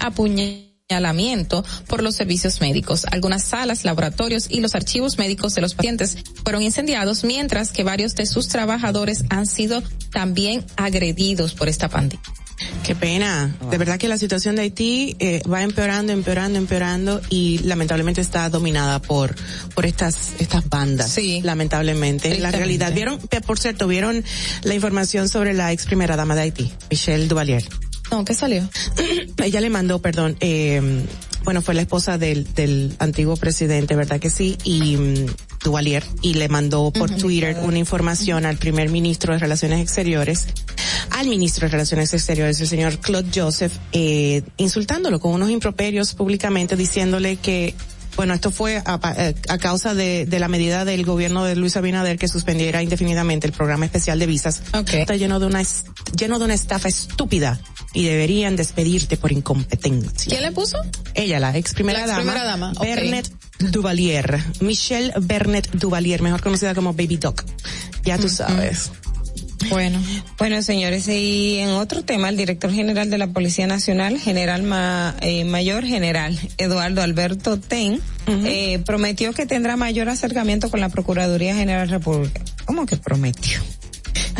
apuñalamiento 0.91 1.63
por 1.87 2.03
los 2.03 2.15
servicios 2.15 2.59
médicos. 2.59 3.05
Algunas 3.09 3.43
salas, 3.43 3.85
laboratorios 3.85 4.47
y 4.49 4.59
los 4.59 4.75
archivos 4.75 5.17
médicos 5.17 5.55
de 5.55 5.61
los 5.61 5.73
pacientes 5.73 6.17
fueron 6.43 6.61
incendiados, 6.61 7.23
mientras 7.23 7.71
que 7.71 7.83
varios 7.83 8.15
de 8.15 8.25
sus 8.25 8.49
trabajadores 8.49 9.23
han 9.29 9.45
sido 9.45 9.81
también 10.11 10.65
agredidos 10.75 11.53
por 11.53 11.69
esta 11.69 11.87
pandemia. 11.87 12.21
Qué 12.83 12.93
pena. 12.93 13.55
De 13.71 13.77
verdad 13.79 13.97
que 13.97 14.07
la 14.07 14.19
situación 14.19 14.55
de 14.55 14.63
Haití 14.63 15.15
eh, 15.17 15.41
va 15.51 15.63
empeorando, 15.63 16.13
empeorando, 16.13 16.59
empeorando 16.59 17.19
y 17.29 17.57
lamentablemente 17.59 18.21
está 18.21 18.49
dominada 18.49 19.01
por 19.01 19.33
por 19.73 19.87
estas 19.87 20.33
estas 20.37 20.69
bandas. 20.69 21.09
Sí. 21.11 21.41
Lamentablemente. 21.41 22.37
La 22.37 22.51
realidad. 22.51 22.93
Vieron, 22.93 23.17
por 23.47 23.57
cierto, 23.57 23.87
vieron 23.87 24.23
la 24.61 24.75
información 24.75 25.27
sobre 25.27 25.53
la 25.53 25.71
ex 25.71 25.85
primera 25.85 26.15
dama 26.15 26.35
de 26.35 26.41
Haití, 26.41 26.71
Michelle 26.91 27.27
Duvalier. 27.27 27.63
No, 28.11 28.25
¿qué 28.25 28.33
salió? 28.33 28.67
Ella 29.43 29.61
le 29.61 29.69
mandó, 29.69 29.99
perdón, 29.99 30.35
eh, 30.41 31.05
bueno, 31.43 31.61
fue 31.61 31.73
la 31.73 31.81
esposa 31.81 32.17
del, 32.17 32.53
del 32.53 32.95
antiguo 32.99 33.35
presidente, 33.37 33.95
¿verdad 33.95 34.19
que 34.19 34.29
sí? 34.29 34.57
Y 34.63 34.95
um, 34.95 35.25
Duvalier, 35.63 36.03
y 36.21 36.35
le 36.35 36.49
mandó 36.49 36.91
por 36.91 37.09
Twitter 37.09 37.57
una 37.61 37.77
información 37.77 38.45
al 38.45 38.57
primer 38.57 38.89
ministro 38.89 39.33
de 39.33 39.39
Relaciones 39.39 39.79
Exteriores, 39.79 40.47
al 41.11 41.27
ministro 41.27 41.67
de 41.67 41.71
Relaciones 41.71 42.13
Exteriores, 42.13 42.59
el 42.59 42.67
señor 42.67 42.99
Claude 42.99 43.29
Joseph, 43.33 43.73
eh, 43.91 44.43
insultándolo 44.57 45.19
con 45.19 45.33
unos 45.33 45.49
improperios 45.49 46.13
públicamente, 46.13 46.75
diciéndole 46.75 47.37
que 47.37 47.75
bueno, 48.21 48.35
esto 48.35 48.51
fue 48.51 48.83
a, 48.85 48.99
a, 49.49 49.57
causa 49.57 49.95
de, 49.95 50.27
de, 50.27 50.39
la 50.39 50.47
medida 50.47 50.85
del 50.85 51.03
gobierno 51.03 51.43
de 51.43 51.55
Luis 51.55 51.75
Abinader 51.75 52.19
que 52.19 52.27
suspendiera 52.27 52.83
indefinidamente 52.83 53.47
el 53.47 53.51
programa 53.51 53.85
especial 53.85 54.19
de 54.19 54.27
visas. 54.27 54.61
Okay. 54.73 55.01
Está 55.01 55.15
lleno 55.15 55.39
de 55.39 55.47
una 55.47 55.63
lleno 56.15 56.37
de 56.37 56.45
una 56.45 56.53
estafa 56.53 56.87
estúpida 56.87 57.59
y 57.93 58.03
deberían 58.03 58.55
despedirte 58.55 59.17
por 59.17 59.31
incompetencia. 59.31 60.29
¿Quién 60.29 60.43
le 60.43 60.51
puso? 60.51 60.77
Ella, 61.15 61.39
la 61.39 61.57
ex 61.57 61.73
primera 61.73 62.01
la 62.01 62.05
dama. 62.05 62.21
Primera 62.21 62.43
dama. 62.43 62.73
Bernet 62.79 63.27
Duvalier. 63.57 64.39
Michelle 64.59 65.11
Bernet 65.19 65.71
Duvalier, 65.71 66.21
mejor 66.21 66.43
conocida 66.43 66.75
como 66.75 66.93
Baby 66.93 67.17
Doc. 67.17 67.43
Ya 68.05 68.19
tú 68.19 68.29
sabes. 68.29 68.91
Bueno, 69.69 70.01
bueno 70.37 70.61
señores, 70.61 71.07
y 71.07 71.59
en 71.59 71.69
otro 71.69 72.03
tema, 72.03 72.29
el 72.29 72.37
director 72.37 72.71
general 72.71 73.09
de 73.09 73.17
la 73.17 73.27
Policía 73.27 73.67
Nacional, 73.67 74.19
general 74.19 74.63
ma, 74.63 75.15
eh, 75.21 75.43
mayor 75.45 75.85
general 75.85 76.37
Eduardo 76.57 77.01
Alberto 77.01 77.59
Ten, 77.59 77.93
uh 78.27 78.31
-huh. 78.31 78.45
eh, 78.45 78.79
prometió 78.85 79.33
que 79.33 79.45
tendrá 79.45 79.77
mayor 79.77 80.09
acercamiento 80.09 80.69
con 80.69 80.79
la 80.79 80.89
Procuraduría 80.89 81.55
General 81.55 81.89
República. 81.89 82.41
¿Cómo 82.65 82.85
que 82.85 82.97
prometió? 82.97 83.59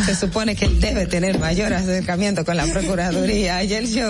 Se 0.06 0.16
supone 0.16 0.56
que 0.56 0.66
él 0.66 0.80
debe 0.80 1.06
tener 1.06 1.40
mayor 1.40 1.74
acercamiento 1.74 2.46
con 2.46 2.58
la 2.58 2.66
Procuraduría. 2.66 3.58
Ayer 3.62 3.86
yo, 3.86 4.08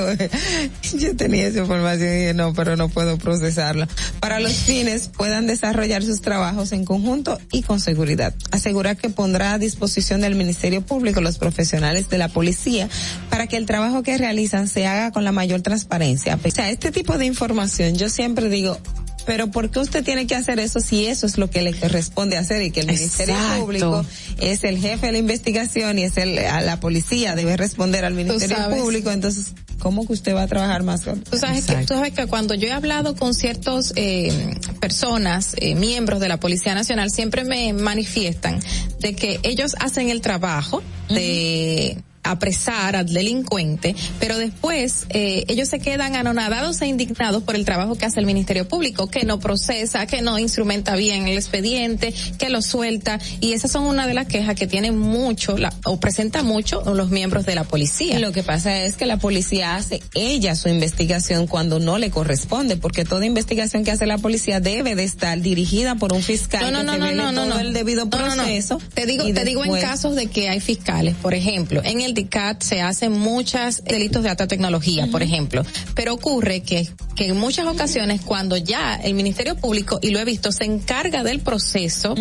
yo 0.97 1.15
tenía 1.15 1.47
esa 1.47 1.59
información 1.59 2.09
y 2.09 2.15
dije, 2.17 2.33
no, 2.33 2.53
pero 2.53 2.75
no 2.77 2.89
puedo 2.89 3.17
procesarla. 3.17 3.87
Para 4.19 4.39
los 4.39 4.53
fines 4.53 5.09
puedan 5.09 5.47
desarrollar 5.47 6.03
sus 6.03 6.21
trabajos 6.21 6.71
en 6.71 6.85
conjunto 6.85 7.39
y 7.51 7.63
con 7.63 7.79
seguridad. 7.79 8.33
Asegurar 8.51 8.97
que 8.97 9.09
pondrá 9.09 9.53
a 9.53 9.57
disposición 9.57 10.21
del 10.21 10.35
Ministerio 10.35 10.81
Público 10.81 11.21
los 11.21 11.37
profesionales 11.37 12.09
de 12.09 12.17
la 12.17 12.29
policía 12.29 12.87
para 13.29 13.47
que 13.47 13.57
el 13.57 13.65
trabajo 13.65 14.03
que 14.03 14.17
realizan 14.17 14.67
se 14.67 14.87
haga 14.87 15.11
con 15.11 15.23
la 15.23 15.31
mayor 15.31 15.61
transparencia. 15.61 16.39
O 16.43 16.51
sea, 16.51 16.69
este 16.69 16.91
tipo 16.91 17.17
de 17.17 17.25
información, 17.25 17.95
yo 17.95 18.09
siempre 18.09 18.49
digo, 18.49 18.77
pero 19.25 19.51
¿por 19.51 19.69
qué 19.69 19.79
usted 19.79 20.03
tiene 20.03 20.27
que 20.27 20.35
hacer 20.35 20.59
eso 20.59 20.79
si 20.79 21.05
eso 21.05 21.25
es 21.25 21.37
lo 21.37 21.49
que 21.49 21.61
le 21.61 21.73
corresponde 21.73 22.37
hacer 22.37 22.61
y 22.61 22.71
que 22.71 22.81
el 22.81 22.87
Ministerio 22.87 23.35
Exacto. 23.35 23.65
Público 23.65 24.05
es 24.39 24.63
el 24.63 24.77
jefe 24.77 25.07
de 25.07 25.11
la 25.13 25.17
investigación 25.17 25.99
y 25.99 26.03
es 26.03 26.17
el 26.17 26.37
a 26.39 26.61
la 26.61 26.79
policía 26.79 27.35
debe 27.35 27.57
responder 27.57 28.05
al 28.05 28.13
Ministerio 28.13 28.57
Público? 28.69 29.11
Entonces, 29.11 29.53
¿cómo 29.79 30.05
que 30.05 30.13
usted 30.13 30.35
va 30.35 30.43
a 30.43 30.47
trabajar 30.47 30.83
más 30.83 31.01
con? 31.01 31.21
Tú 31.21 31.37
sabes 31.37 31.65
que 31.65 31.75
tú 31.85 31.93
sabes 31.93 32.13
que 32.13 32.27
cuando 32.27 32.53
yo 32.53 32.67
he 32.67 32.71
hablado 32.71 33.15
con 33.15 33.33
ciertos 33.33 33.93
eh, 33.95 34.31
personas, 34.79 35.53
eh, 35.57 35.75
miembros 35.75 36.19
de 36.19 36.27
la 36.27 36.39
Policía 36.39 36.73
Nacional, 36.75 37.09
siempre 37.11 37.43
me 37.43 37.73
manifiestan 37.73 38.59
de 38.99 39.15
que 39.15 39.39
ellos 39.43 39.75
hacen 39.79 40.09
el 40.09 40.21
trabajo 40.21 40.81
de 41.09 41.97
apresar 42.23 42.95
al 42.95 43.11
delincuente, 43.11 43.95
pero 44.19 44.37
después 44.37 45.05
eh, 45.09 45.43
ellos 45.47 45.67
se 45.69 45.79
quedan 45.79 46.15
anonadados 46.15 46.81
e 46.81 46.87
indignados 46.87 47.43
por 47.43 47.55
el 47.55 47.65
trabajo 47.65 47.95
que 47.95 48.05
hace 48.05 48.19
el 48.19 48.25
Ministerio 48.25 48.67
Público, 48.67 49.07
que 49.07 49.23
no 49.23 49.39
procesa, 49.39 50.05
que 50.05 50.21
no 50.21 50.39
instrumenta 50.39 50.95
bien 50.95 51.27
el 51.27 51.37
expediente, 51.37 52.13
que 52.37 52.49
lo 52.49 52.61
suelta, 52.61 53.19
y 53.39 53.53
esas 53.53 53.71
son 53.71 53.83
una 53.85 54.07
de 54.07 54.13
las 54.13 54.27
quejas 54.27 54.55
que 54.55 54.67
tienen 54.67 54.97
mucho, 54.97 55.57
la, 55.57 55.73
o 55.85 55.99
presenta 55.99 56.43
mucho 56.43 56.81
los 56.93 57.09
miembros 57.09 57.45
de 57.45 57.55
la 57.55 57.63
policía. 57.63 58.19
Lo 58.19 58.31
que 58.31 58.43
pasa 58.43 58.81
es 58.83 58.95
que 58.95 59.05
la 59.05 59.17
policía 59.17 59.75
hace 59.75 60.01
ella 60.13 60.55
su 60.55 60.69
investigación 60.69 61.47
cuando 61.47 61.79
no 61.79 61.97
le 61.97 62.11
corresponde, 62.11 62.77
porque 62.77 63.05
toda 63.05 63.25
investigación 63.25 63.83
que 63.83 63.91
hace 63.91 64.05
la 64.05 64.17
policía 64.17 64.59
debe 64.59 64.95
de 64.95 65.03
estar 65.03 65.39
dirigida 65.41 65.95
por 65.95 66.13
un 66.13 66.21
fiscal 66.21 66.71
no, 66.71 66.83
no, 66.83 66.93
que 66.93 66.99
no, 66.99 67.07
se 67.07 67.15
no, 67.15 67.31
no, 67.31 67.43
todo 67.45 67.53
no. 67.55 67.59
el 67.59 67.73
debido 67.73 68.09
proceso. 68.09 68.79
Te 68.93 69.05
digo, 69.05 69.23
te 69.25 69.43
digo 69.45 69.63
en 69.63 69.71
después- 69.71 69.83
casos 69.83 70.15
de 70.15 70.27
que 70.27 70.49
hay 70.49 70.59
fiscales, 70.59 71.15
por 71.21 71.33
ejemplo, 71.33 71.81
en 71.83 72.01
el 72.01 72.10
DICAT 72.13 72.61
se 72.63 72.81
hacen 72.81 73.11
muchos 73.13 73.83
delitos 73.83 74.23
de 74.23 74.29
alta 74.29 74.47
tecnología, 74.47 75.07
por 75.11 75.23
ejemplo, 75.23 75.63
pero 75.95 76.13
ocurre 76.13 76.61
que, 76.61 76.87
que 77.15 77.27
en 77.27 77.37
muchas 77.37 77.67
ocasiones 77.67 78.21
cuando 78.21 78.57
ya 78.57 78.95
el 78.95 79.13
Ministerio 79.13 79.55
Público, 79.55 79.99
y 80.01 80.11
lo 80.11 80.19
he 80.19 80.25
visto, 80.25 80.51
se 80.51 80.65
encarga 80.65 81.23
del 81.23 81.39
proceso, 81.39 82.15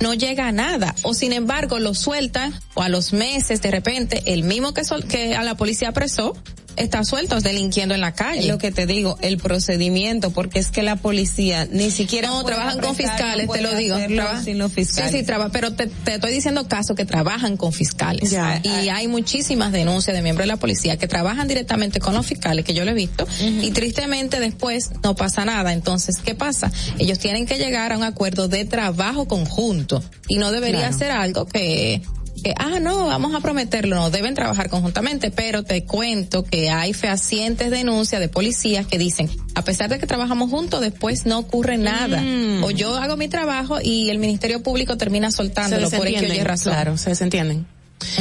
no 0.00 0.14
llega 0.14 0.48
a 0.48 0.52
nada, 0.52 0.94
o 1.02 1.14
sin 1.14 1.32
embargo 1.32 1.78
lo 1.78 1.94
sueltan, 1.94 2.52
o 2.74 2.82
a 2.82 2.88
los 2.88 3.12
meses 3.12 3.60
de 3.62 3.70
repente, 3.70 4.22
el 4.26 4.42
mismo 4.42 4.72
que, 4.74 4.84
sol- 4.84 5.04
que 5.04 5.34
a 5.34 5.42
la 5.42 5.56
policía 5.56 5.88
apresó, 5.90 6.36
está 6.76 7.04
suelto 7.04 7.40
delinquiendo 7.40 7.94
en 7.94 8.00
la 8.00 8.12
calle. 8.12 8.40
Es 8.40 8.46
lo 8.46 8.58
que 8.58 8.70
te 8.72 8.86
digo, 8.86 9.18
el 9.20 9.38
procedimiento, 9.38 10.30
porque 10.30 10.58
es 10.58 10.70
que 10.70 10.82
la 10.82 10.96
policía 10.96 11.66
ni 11.70 11.90
siquiera 11.90 12.28
No, 12.28 12.44
trabajan 12.44 12.80
con 12.80 12.94
fiscales, 12.96 13.46
no 13.46 13.52
te 13.52 13.60
lo 13.62 13.74
digo. 13.74 13.96
sin 14.44 14.58
los 14.58 14.72
fiscales. 14.72 15.12
Sí, 15.12 15.18
sí, 15.18 15.24
traba, 15.24 15.50
pero 15.50 15.72
te, 15.72 15.86
te 15.86 16.14
estoy 16.14 16.32
diciendo 16.32 16.66
casos 16.68 16.96
que 16.96 17.04
trabajan 17.04 17.56
con 17.56 17.72
fiscales. 17.72 18.30
Ya. 18.30 18.60
y 18.64 18.88
hay 18.88 19.08
muchísimas 19.08 19.72
denuncias 19.72 20.14
de 20.16 20.22
miembros 20.22 20.44
de 20.44 20.48
la 20.48 20.56
policía 20.56 20.96
que 20.96 21.06
trabajan 21.08 21.48
directamente 21.48 22.00
con 22.00 22.14
los 22.14 22.26
fiscales, 22.26 22.64
que 22.64 22.74
yo 22.74 22.84
lo 22.84 22.90
he 22.90 22.94
visto, 22.94 23.26
y 23.40 23.70
tristemente 23.72 24.40
después 24.40 24.90
no 25.02 25.14
pasa 25.14 25.44
nada. 25.44 25.72
Entonces, 25.72 26.16
¿qué 26.24 26.34
pasa? 26.34 26.70
Ellos 26.98 27.18
tienen 27.18 27.46
que 27.46 27.58
llegar 27.58 27.92
a 27.92 27.96
un 27.98 28.04
acuerdo 28.04 28.48
de 28.48 28.64
trabajo 28.64 29.26
conjunto 29.26 30.02
y 30.28 30.38
no 30.38 30.50
debería 30.52 30.80
Claro. 30.80 30.98
ser 30.98 31.10
algo 31.10 31.46
que 31.46 32.00
que, 32.42 32.54
ah, 32.56 32.80
no, 32.80 33.06
vamos 33.06 33.34
a 33.34 33.40
prometerlo, 33.40 33.96
no, 33.96 34.10
deben 34.10 34.34
trabajar 34.34 34.70
conjuntamente, 34.70 35.30
pero 35.30 35.62
te 35.62 35.84
cuento 35.84 36.42
que 36.44 36.70
hay 36.70 36.92
fehacientes 36.92 37.70
denuncias 37.70 38.20
de 38.20 38.28
policías 38.28 38.86
que 38.86 38.98
dicen, 38.98 39.30
a 39.54 39.62
pesar 39.62 39.90
de 39.90 39.98
que 39.98 40.06
trabajamos 40.06 40.50
juntos, 40.50 40.80
después 40.80 41.26
no 41.26 41.38
ocurre 41.38 41.76
nada. 41.78 42.22
Mm. 42.22 42.64
O 42.64 42.70
yo 42.70 42.96
hago 42.96 43.16
mi 43.16 43.28
trabajo 43.28 43.78
y 43.82 44.10
el 44.10 44.18
Ministerio 44.18 44.62
Público 44.62 44.96
termina 44.96 45.30
Se 45.30 45.38
soltándolo 45.38 45.90
por 45.90 46.06
X 46.06 46.40
o 46.40 46.44
razón. 46.44 46.72
claro, 46.72 46.96
se 46.96 47.10
desentienden. 47.10 47.66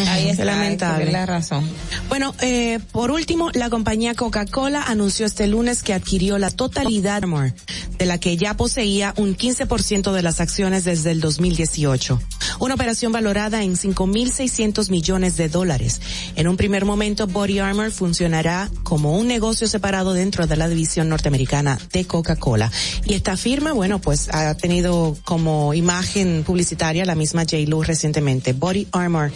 Ahí 0.07 0.29
está, 0.29 0.45
lamentable. 0.45 1.05
es 1.05 1.13
la 1.13 1.25
razón. 1.25 1.67
Bueno, 2.09 2.35
eh, 2.41 2.79
por 2.91 3.11
último, 3.11 3.49
la 3.53 3.69
compañía 3.69 4.13
Coca-Cola 4.13 4.83
anunció 4.83 5.25
este 5.25 5.47
lunes 5.47 5.83
que 5.83 5.93
adquirió 5.93 6.37
la 6.37 6.51
totalidad 6.51 7.21
de 7.21 8.05
la 8.05 8.17
que 8.17 8.37
ya 8.37 8.55
poseía 8.55 9.13
un 9.17 9.35
15% 9.35 10.11
de 10.11 10.21
las 10.21 10.41
acciones 10.41 10.83
desde 10.83 11.11
el 11.11 11.21
2018. 11.21 12.19
Una 12.59 12.73
operación 12.73 13.11
valorada 13.11 13.63
en 13.63 13.75
5.600 13.75 14.89
millones 14.89 15.37
de 15.37 15.49
dólares. 15.49 16.01
En 16.35 16.47
un 16.47 16.57
primer 16.57 16.85
momento, 16.85 17.27
Body 17.27 17.59
Armor 17.59 17.91
funcionará 17.91 18.69
como 18.83 19.17
un 19.17 19.27
negocio 19.27 19.67
separado 19.67 20.13
dentro 20.13 20.47
de 20.47 20.57
la 20.57 20.67
división 20.67 21.09
norteamericana 21.09 21.79
de 21.91 22.05
Coca-Cola. 22.05 22.71
Y 23.05 23.13
esta 23.13 23.37
firma, 23.37 23.73
bueno, 23.73 23.99
pues 23.99 24.29
ha 24.33 24.55
tenido 24.55 25.17
como 25.23 25.73
imagen 25.73 26.43
publicitaria 26.45 27.05
la 27.05 27.15
misma 27.15 27.41
J. 27.41 27.57
Lu 27.67 27.83
recientemente. 27.83 28.53
Body 28.53 28.87
Armor. 28.91 29.31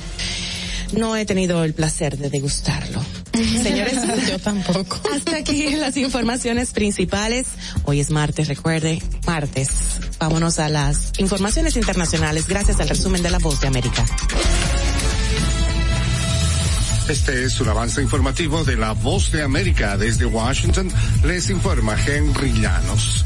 No 0.98 1.16
he 1.16 1.26
tenido 1.26 1.64
el 1.64 1.74
placer 1.74 2.18
de 2.18 2.30
degustarlo. 2.30 3.04
Señores, 3.34 3.96
yo 4.30 4.39
tampoco. 4.39 5.02
Hasta 5.14 5.38
aquí 5.38 5.76
las 5.76 5.98
informaciones 5.98 6.72
principales. 6.72 7.48
Hoy 7.86 8.00
es 8.00 8.10
martes, 8.10 8.48
recuerde, 8.48 9.02
martes. 9.26 9.70
Vámonos 10.20 10.60
a 10.60 10.70
las 10.70 11.12
informaciones 11.18 11.76
internacionales 11.76 12.48
gracias 12.48 12.80
al 12.80 12.89
resumen 12.89 13.24
de 13.24 13.32
La 13.32 13.39
Voz 13.39 13.60
de 13.62 13.68
América. 13.68 14.06
Este 17.10 17.44
es 17.44 17.60
un 17.60 17.68
avance 17.68 18.02
informativo 18.02 18.64
de 18.64 18.78
La 18.78 18.94
Voz 18.94 19.32
de 19.32 19.44
América. 19.44 19.98
Desde 19.98 20.26
Washington 20.26 20.89
les 21.24 21.50
informa 21.50 21.98
Henry 22.06 22.54
Llanos. 22.54 23.26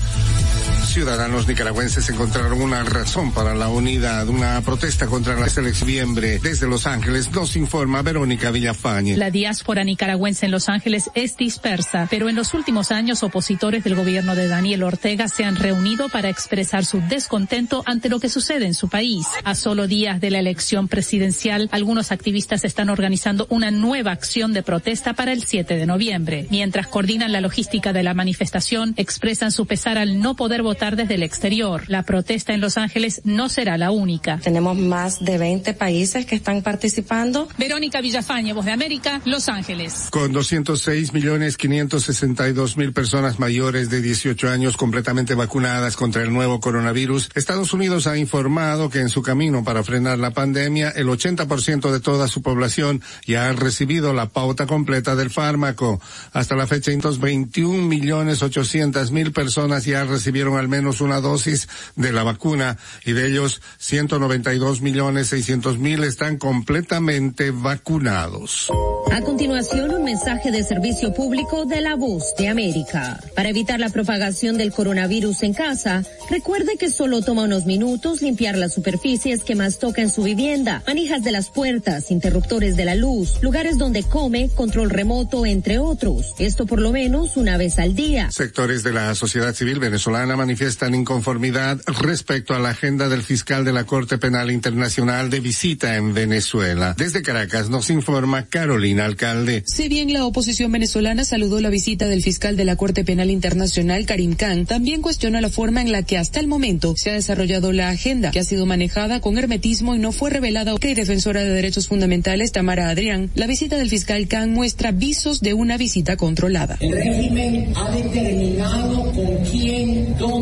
Ciudadanos 0.87 1.47
nicaragüenses 1.47 2.09
encontraron 2.09 2.61
una 2.61 2.83
razón 2.83 3.31
para 3.31 3.53
la 3.53 3.69
unidad, 3.69 4.27
una 4.29 4.59
protesta 4.61 5.05
contra 5.05 5.39
la 5.39 5.47
selección. 5.47 5.77
Desde 6.15 6.67
Los 6.67 6.87
Ángeles 6.87 7.31
nos 7.31 7.55
informa 7.55 8.01
Verónica 8.01 8.49
Villafañe. 8.49 9.15
La 9.15 9.29
diáspora 9.29 9.83
nicaragüense 9.83 10.45
en 10.45 10.51
Los 10.51 10.69
Ángeles 10.69 11.11
es 11.13 11.37
dispersa, 11.37 12.07
pero 12.09 12.29
en 12.29 12.35
los 12.35 12.53
últimos 12.53 12.91
años 12.91 13.21
opositores 13.21 13.83
del 13.83 13.95
gobierno 13.95 14.35
de 14.35 14.47
Daniel 14.47 14.83
Ortega 14.83 15.27
se 15.27 15.43
han 15.43 15.55
reunido 15.55 16.09
para 16.09 16.29
expresar 16.29 16.83
su 16.85 16.99
descontento 17.01 17.83
ante 17.85 18.09
lo 18.09 18.19
que 18.19 18.29
sucede 18.29 18.65
en 18.65 18.73
su 18.73 18.89
país. 18.89 19.27
A 19.43 19.53
solo 19.53 19.87
días 19.87 20.19
de 20.19 20.31
la 20.31 20.39
elección 20.39 20.87
presidencial, 20.87 21.69
algunos 21.71 22.11
activistas 22.11 22.63
están 22.63 22.89
organizando 22.89 23.45
una 23.49 23.69
nueva 23.71 24.11
acción 24.11 24.53
de 24.53 24.63
protesta 24.63 25.13
para 25.13 25.31
el 25.31 25.43
7 25.43 25.75
de 25.75 25.85
noviembre. 25.85 26.47
Mientras 26.49 26.87
coordinan 26.87 27.31
la 27.31 27.41
logística 27.41 27.93
de 27.93 28.03
la 28.03 28.13
manifestación, 28.13 28.93
expresan 28.97 29.51
su 29.51 29.65
pesar 29.65 29.97
al 29.97 30.19
no 30.19 30.35
poder 30.35 30.63
votar 30.63 30.76
desde 30.95 31.15
el 31.15 31.23
exterior. 31.23 31.83
La 31.87 32.03
protesta 32.03 32.53
en 32.53 32.61
Los 32.61 32.77
Ángeles 32.77 33.21
no 33.23 33.49
será 33.49 33.77
la 33.77 33.91
única. 33.91 34.39
Tenemos 34.41 34.77
más 34.77 35.23
de 35.23 35.37
20 35.37 35.73
países 35.73 36.25
que 36.25 36.35
están 36.35 36.61
participando. 36.61 37.47
Verónica 37.57 38.01
Villafañe, 38.01 38.53
Voz 38.53 38.65
de 38.65 38.71
América, 38.71 39.21
Los 39.25 39.49
Ángeles. 39.49 40.07
Con 40.09 40.31
206 40.31 41.13
millones 41.13 41.57
562 41.57 42.77
mil 42.77 42.93
personas 42.93 43.39
mayores 43.39 43.89
de 43.89 44.01
18 44.01 44.49
años 44.49 44.77
completamente 44.77 45.35
vacunadas 45.35 45.95
contra 45.95 46.23
el 46.23 46.33
nuevo 46.33 46.59
coronavirus, 46.59 47.29
Estados 47.35 47.73
Unidos 47.73 48.07
ha 48.07 48.17
informado 48.17 48.89
que 48.89 48.99
en 48.99 49.09
su 49.09 49.21
camino 49.21 49.63
para 49.63 49.83
frenar 49.83 50.17
la 50.19 50.31
pandemia, 50.31 50.89
el 50.89 51.07
80% 51.07 51.91
de 51.91 51.99
toda 51.99 52.27
su 52.27 52.41
población 52.41 53.01
ya 53.25 53.49
ha 53.49 53.53
recibido 53.53 54.13
la 54.13 54.29
pauta 54.29 54.65
completa 54.65 55.15
del 55.15 55.29
fármaco. 55.29 56.01
Hasta 56.33 56.55
la 56.55 56.65
fecha, 56.65 56.91
21 57.19 57.87
millones 57.87 58.41
800 58.41 59.11
mil 59.11 59.31
personas 59.31 59.85
ya 59.85 60.03
recibieron 60.05 60.56
al 60.57 60.67
menos 60.67 61.01
una 61.01 61.21
dosis 61.21 61.67
de 61.95 62.11
la 62.11 62.23
vacuna 62.23 62.77
y 63.05 63.13
de 63.13 63.27
ellos 63.27 63.61
192 63.77 64.81
millones 64.81 65.27
600 65.27 65.77
mil 65.77 66.03
están 66.03 66.37
completamente 66.37 67.51
vacunados. 67.51 68.69
A 69.11 69.21
continuación, 69.21 69.91
un 69.91 70.03
mensaje 70.03 70.51
de 70.51 70.63
servicio 70.63 71.13
público 71.13 71.65
de 71.65 71.81
la 71.81 71.95
voz 71.95 72.35
de 72.37 72.49
América. 72.49 73.19
Para 73.35 73.49
evitar 73.49 73.79
la 73.79 73.89
propagación 73.89 74.57
del 74.57 74.71
coronavirus 74.71 75.43
en 75.43 75.53
casa, 75.53 76.03
recuerde 76.29 76.77
que 76.77 76.89
solo 76.89 77.21
toma 77.21 77.43
unos 77.43 77.65
minutos 77.65 78.21
limpiar 78.21 78.57
las 78.57 78.73
superficies 78.73 79.43
que 79.43 79.55
más 79.55 79.79
toca 79.79 80.01
en 80.01 80.09
su 80.09 80.23
vivienda, 80.23 80.83
manijas 80.85 81.23
de 81.23 81.31
las 81.31 81.49
puertas, 81.49 82.11
interruptores 82.11 82.75
de 82.75 82.85
la 82.85 82.95
luz, 82.95 83.41
lugares 83.41 83.77
donde 83.77 84.03
come, 84.03 84.49
control 84.49 84.89
remoto, 84.89 85.45
entre 85.45 85.79
otros. 85.79 86.33
Esto 86.39 86.65
por 86.65 86.81
lo 86.81 86.91
menos 86.91 87.37
una 87.37 87.57
vez 87.57 87.79
al 87.79 87.95
día. 87.95 88.29
Sectores 88.31 88.83
de 88.83 88.93
la 88.93 89.15
sociedad 89.15 89.53
civil 89.53 89.79
venezolana 89.79 90.35
manifiestan 90.47 90.95
inconformidad 90.95 91.81
respecto 91.99 92.55
a 92.55 92.59
la 92.59 92.69
agenda 92.69 93.09
del 93.09 93.21
fiscal 93.21 93.65
de 93.65 93.73
la 93.73 93.83
Corte 93.83 94.17
Penal 94.17 94.49
Internacional 94.49 95.29
de 95.29 95.41
visita 95.41 95.97
en 95.97 96.13
Venezuela. 96.13 96.95
Desde 96.97 97.21
Caracas 97.21 97.69
nos 97.69 97.89
informa 97.89 98.45
Carolina 98.45 99.03
Alcalde. 99.03 99.63
Si 99.65 99.89
bien 99.89 100.13
la 100.13 100.25
oposición 100.25 100.71
venezolana 100.71 101.25
saludó 101.25 101.59
la 101.59 101.69
visita 101.69 102.07
del 102.07 102.23
fiscal 102.23 102.55
de 102.55 102.63
la 102.63 102.77
Corte 102.77 103.03
Penal 103.03 103.29
Internacional, 103.29 104.05
Karim 104.05 104.35
Khan, 104.35 104.65
también 104.65 105.01
cuestionó 105.01 105.41
la 105.41 105.49
forma 105.49 105.81
en 105.81 105.91
la 105.91 106.03
que 106.03 106.17
hasta 106.17 106.39
el 106.39 106.47
momento 106.47 106.93
se 106.95 107.09
ha 107.09 107.15
desarrollado 107.15 107.73
la 107.73 107.89
agenda, 107.89 108.31
que 108.31 108.39
ha 108.39 108.45
sido 108.45 108.65
manejada 108.65 109.19
con 109.19 109.37
hermetismo 109.37 109.95
y 109.95 109.99
no 109.99 110.13
fue 110.13 110.29
revelada 110.29 110.73
que 110.79 110.95
defensora 110.95 111.43
de 111.43 111.49
derechos 111.49 111.89
fundamentales 111.89 112.53
Tamara 112.53 112.87
Adrián. 112.87 113.31
La 113.35 113.47
visita 113.47 113.75
del 113.75 113.89
fiscal 113.89 114.29
Khan 114.29 114.51
muestra 114.51 114.93
visos 114.93 115.41
de 115.41 115.53
una 115.53 115.75
visita 115.75 116.15
controlada. 116.15 116.77
El 116.79 116.93
régimen 116.93 117.73
ha 117.75 117.91
determinado 117.91 119.11
con 119.11 119.43
quién, 119.51 120.15
dónde, 120.17 120.36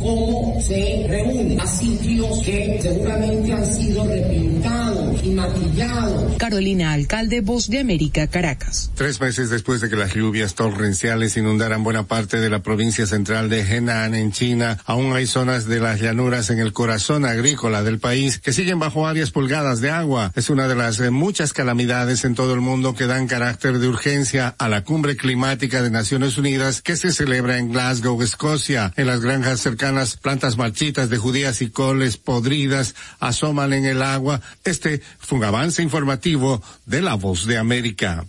cómo 0.00 0.58
se 0.60 1.06
reúne 1.06 1.56
a 1.60 1.66
sitios 1.66 2.40
que 2.40 2.78
seguramente 2.80 3.52
han 3.52 3.66
sido 3.66 4.04
repintados 4.06 4.83
y 5.24 5.30
maquillados. 5.30 6.36
Carolina 6.36 6.92
Alcalde, 6.92 7.40
Voz 7.40 7.68
de 7.68 7.80
América, 7.80 8.26
Caracas. 8.26 8.90
Tres 8.94 9.20
meses 9.20 9.50
después 9.50 9.80
de 9.80 9.88
que 9.88 9.96
las 9.96 10.14
lluvias 10.14 10.54
torrenciales 10.54 11.36
inundaran 11.36 11.82
buena 11.82 12.06
parte 12.06 12.38
de 12.40 12.50
la 12.50 12.62
provincia 12.62 13.06
central 13.06 13.48
de 13.48 13.62
Henan 13.62 14.14
en 14.14 14.32
China, 14.32 14.78
aún 14.84 15.14
hay 15.14 15.26
zonas 15.26 15.66
de 15.66 15.80
las 15.80 16.00
llanuras 16.00 16.50
en 16.50 16.58
el 16.58 16.72
corazón 16.72 17.24
agrícola 17.24 17.82
del 17.82 17.98
país 17.98 18.38
que 18.38 18.52
siguen 18.52 18.78
bajo 18.78 19.02
varias 19.02 19.30
pulgadas 19.30 19.80
de 19.80 19.90
agua. 19.90 20.32
Es 20.34 20.50
una 20.50 20.68
de 20.68 20.74
las 20.74 21.00
eh, 21.00 21.10
muchas 21.10 21.52
calamidades 21.52 22.24
en 22.24 22.34
todo 22.34 22.54
el 22.54 22.60
mundo 22.60 22.94
que 22.94 23.06
dan 23.06 23.26
carácter 23.26 23.78
de 23.78 23.88
urgencia 23.88 24.54
a 24.58 24.68
la 24.68 24.84
cumbre 24.84 25.16
climática 25.16 25.82
de 25.82 25.90
Naciones 25.90 26.36
Unidas 26.38 26.82
que 26.82 26.96
se 26.96 27.12
celebra 27.12 27.58
en 27.58 27.72
Glasgow, 27.72 28.20
Escocia. 28.22 28.92
En 28.96 29.06
las 29.06 29.20
granjas 29.20 29.60
cercanas, 29.60 30.16
plantas 30.16 30.56
marchitas 30.56 31.08
de 31.08 31.16
judías 31.16 31.62
y 31.62 31.70
coles 31.70 32.16
podridas 32.16 32.94
asoman 33.20 33.72
en 33.72 33.86
el 33.86 34.02
agua. 34.02 34.40
Este 34.64 35.00
Fue 35.18 35.38
un 35.38 35.44
avance 35.44 35.82
informativo 35.82 36.62
de 36.86 37.02
La 37.02 37.14
Voz 37.14 37.46
de 37.46 37.58
América. 37.58 38.24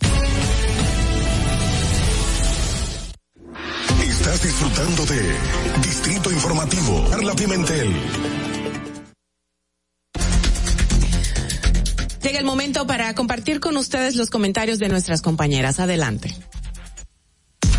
Estás 4.01 4.43
disfrutando 4.43 5.05
de 5.05 5.35
Distrito 5.83 6.31
Informativo. 6.31 7.07
Carla 7.09 7.33
Pimentel. 7.35 7.93
Llega 12.23 12.39
el 12.39 12.45
momento 12.45 12.87
para 12.87 13.13
compartir 13.13 13.59
con 13.59 13.77
ustedes 13.77 14.15
los 14.15 14.31
comentarios 14.31 14.79
de 14.79 14.89
nuestras 14.89 15.21
compañeras. 15.21 15.79
Adelante. 15.79 16.35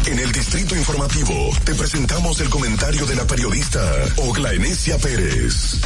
En 0.06 0.20
el 0.20 0.30
Distrito 0.30 0.76
Informativo 0.76 1.34
te 1.64 1.74
presentamos 1.74 2.40
el 2.40 2.48
comentario 2.48 3.04
de 3.06 3.16
la 3.16 3.26
periodista 3.26 3.80
Ogla 4.18 4.52
Enesia 4.52 4.98
Pérez. 4.98 5.80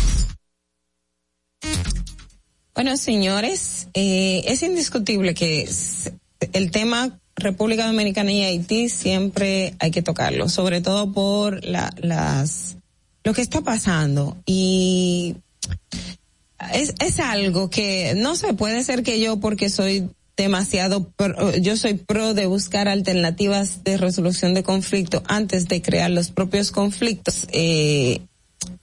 Bueno, 2.82 2.96
señores, 2.96 3.88
eh, 3.92 4.42
es 4.46 4.62
indiscutible 4.62 5.34
que 5.34 5.68
el 6.54 6.70
tema 6.70 7.20
República 7.36 7.84
Dominicana 7.84 8.32
y 8.32 8.42
Haití 8.42 8.88
siempre 8.88 9.74
hay 9.80 9.90
que 9.90 10.00
tocarlo, 10.00 10.48
sobre 10.48 10.80
todo 10.80 11.12
por 11.12 11.62
la, 11.62 11.92
las 11.98 12.78
lo 13.22 13.34
que 13.34 13.42
está 13.42 13.60
pasando 13.60 14.38
y 14.46 15.36
es, 16.72 16.94
es 17.00 17.20
algo 17.20 17.68
que 17.68 18.14
no 18.16 18.34
se 18.34 18.54
puede 18.54 18.82
ser 18.82 19.02
que 19.02 19.20
yo 19.20 19.40
porque 19.40 19.68
soy 19.68 20.08
demasiado, 20.34 21.12
yo 21.60 21.76
soy 21.76 21.92
pro 21.92 22.32
de 22.32 22.46
buscar 22.46 22.88
alternativas 22.88 23.84
de 23.84 23.98
resolución 23.98 24.54
de 24.54 24.62
conflicto 24.62 25.22
antes 25.26 25.68
de 25.68 25.82
crear 25.82 26.10
los 26.10 26.30
propios 26.30 26.72
conflictos. 26.72 27.46
Eh, 27.52 28.22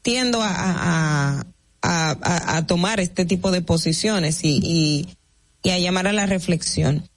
tiendo 0.04 0.40
a, 0.42 1.46
a, 1.88 2.66
tomar 2.68 3.00
este 3.00 3.26
tipo 3.26 3.52
de 3.52 3.62
posiciones 3.62 4.44
y, 4.44 4.60
y, 4.64 5.18
y 5.64 5.70
a 5.72 5.80
llamar 5.80 6.08
a 6.08 6.14
la 6.14 6.26
reflexión. 6.26 7.08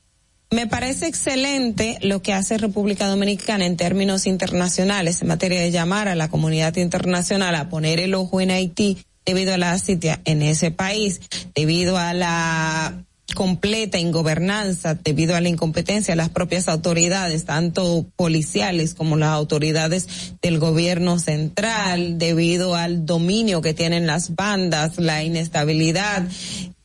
Me 0.52 0.66
parece 0.66 1.06
excelente 1.06 1.98
lo 2.02 2.22
que 2.22 2.32
hace 2.32 2.58
República 2.58 3.06
Dominicana 3.06 3.66
en 3.66 3.76
términos 3.76 4.26
internacionales 4.26 5.22
en 5.22 5.28
materia 5.28 5.60
de 5.60 5.70
llamar 5.70 6.08
a 6.08 6.16
la 6.16 6.28
comunidad 6.28 6.74
internacional 6.76 7.54
a 7.54 7.68
poner 7.68 8.00
el 8.00 8.14
ojo 8.14 8.40
en 8.40 8.50
Haití 8.50 8.98
debido 9.24 9.54
a 9.54 9.58
la 9.58 9.78
sitia 9.78 10.20
en 10.24 10.42
ese 10.42 10.72
país, 10.72 11.20
debido 11.54 11.98
a 11.98 12.14
la 12.14 13.04
completa 13.34 13.98
ingobernanza 13.98 14.94
debido 14.94 15.36
a 15.36 15.40
la 15.40 15.48
incompetencia 15.48 16.12
de 16.12 16.16
las 16.16 16.28
propias 16.28 16.68
autoridades, 16.68 17.44
tanto 17.44 18.06
policiales 18.16 18.94
como 18.94 19.16
las 19.16 19.30
autoridades 19.30 20.34
del 20.42 20.58
gobierno 20.58 21.18
central, 21.18 22.18
debido 22.18 22.74
al 22.74 23.06
dominio 23.06 23.62
que 23.62 23.74
tienen 23.74 24.06
las 24.06 24.34
bandas, 24.34 24.98
la 24.98 25.22
inestabilidad 25.22 26.26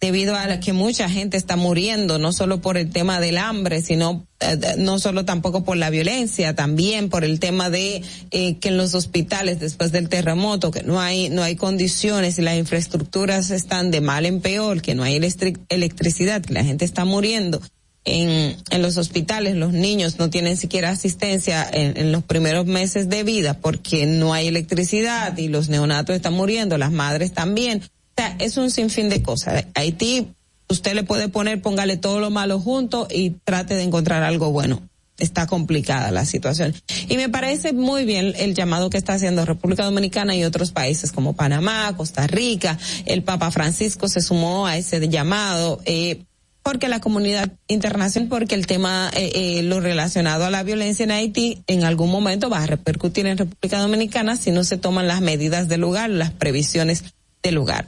debido 0.05 0.35
a 0.35 0.59
que 0.59 0.71
mucha 0.71 1.09
gente 1.09 1.35
está 1.35 1.55
muriendo, 1.55 2.19
no 2.19 2.31
solo 2.31 2.61
por 2.61 2.77
el 2.77 2.91
tema 2.91 3.19
del 3.19 3.39
hambre, 3.39 3.81
sino 3.81 4.27
eh, 4.39 4.75
no 4.77 4.99
solo 4.99 5.25
tampoco 5.25 5.63
por 5.63 5.77
la 5.77 5.89
violencia, 5.89 6.53
también 6.53 7.09
por 7.09 7.23
el 7.23 7.39
tema 7.39 7.71
de 7.71 8.03
eh, 8.29 8.57
que 8.57 8.69
en 8.69 8.77
los 8.77 8.93
hospitales 8.93 9.59
después 9.59 9.91
del 9.91 10.07
terremoto 10.07 10.69
que 10.69 10.83
no 10.83 11.01
hay 11.01 11.29
no 11.29 11.41
hay 11.41 11.55
condiciones 11.55 12.37
y 12.37 12.43
las 12.43 12.55
infraestructuras 12.55 13.49
están 13.49 13.89
de 13.89 14.01
mal 14.01 14.27
en 14.27 14.41
peor, 14.41 14.83
que 14.83 14.93
no 14.93 15.01
hay 15.01 15.15
electricidad, 15.15 16.43
que 16.43 16.53
la 16.53 16.63
gente 16.63 16.85
está 16.85 17.03
muriendo. 17.03 17.59
En, 18.07 18.55
en 18.69 18.81
los 18.83 18.97
hospitales 18.97 19.55
los 19.55 19.73
niños 19.73 20.19
no 20.19 20.29
tienen 20.29 20.57
siquiera 20.57 20.91
asistencia 20.91 21.67
en, 21.73 21.97
en 21.97 22.11
los 22.11 22.23
primeros 22.23 22.67
meses 22.67 23.09
de 23.09 23.23
vida 23.23 23.55
porque 23.55 24.05
no 24.05 24.31
hay 24.31 24.45
electricidad 24.45 25.35
y 25.39 25.47
los 25.47 25.69
neonatos 25.69 26.15
están 26.15 26.33
muriendo, 26.33 26.77
las 26.77 26.91
madres 26.91 27.33
también 27.33 27.81
sea, 28.17 28.35
es 28.39 28.57
un 28.57 28.71
sinfín 28.71 29.09
de 29.09 29.21
cosas. 29.21 29.65
Haití, 29.75 30.27
usted 30.69 30.93
le 30.93 31.03
puede 31.03 31.27
poner, 31.29 31.61
póngale 31.61 31.97
todo 31.97 32.19
lo 32.19 32.29
malo 32.29 32.59
junto 32.59 33.07
y 33.09 33.31
trate 33.31 33.75
de 33.75 33.83
encontrar 33.83 34.23
algo 34.23 34.51
bueno. 34.51 34.81
Está 35.17 35.47
complicada 35.47 36.11
la 36.11 36.25
situación. 36.25 36.73
Y 37.07 37.15
me 37.15 37.29
parece 37.29 37.71
muy 37.71 38.03
bien 38.03 38.33
el 38.37 38.53
llamado 38.53 38.89
que 38.89 38.97
está 38.97 39.13
haciendo 39.13 39.45
República 39.45 39.85
Dominicana 39.85 40.35
y 40.35 40.43
otros 40.43 40.71
países 40.71 41.13
como 41.13 41.33
Panamá, 41.33 41.93
Costa 41.95 42.27
Rica. 42.27 42.77
El 43.05 43.23
Papa 43.23 43.49
Francisco 43.49 44.09
se 44.09 44.21
sumó 44.21 44.67
a 44.67 44.75
ese 44.75 45.07
llamado. 45.07 45.79
Eh, 45.85 46.25
porque 46.63 46.89
la 46.89 46.99
comunidad 46.99 47.51
internacional, 47.67 48.27
porque 48.27 48.55
el 48.55 48.65
tema, 48.65 49.11
eh, 49.13 49.31
eh, 49.35 49.61
lo 49.61 49.81
relacionado 49.81 50.45
a 50.45 50.49
la 50.49 50.63
violencia 50.63 51.03
en 51.03 51.11
Haití, 51.11 51.61
en 51.67 51.83
algún 51.83 52.09
momento 52.09 52.49
va 52.49 52.63
a 52.63 52.65
repercutir 52.65 53.27
en 53.27 53.37
República 53.37 53.77
Dominicana 53.77 54.35
si 54.35 54.49
no 54.49 54.63
se 54.63 54.77
toman 54.77 55.07
las 55.07 55.21
medidas 55.21 55.67
del 55.67 55.81
lugar, 55.81 56.09
las 56.09 56.31
previsiones 56.31 57.03
del 57.43 57.53
lugar. 57.53 57.85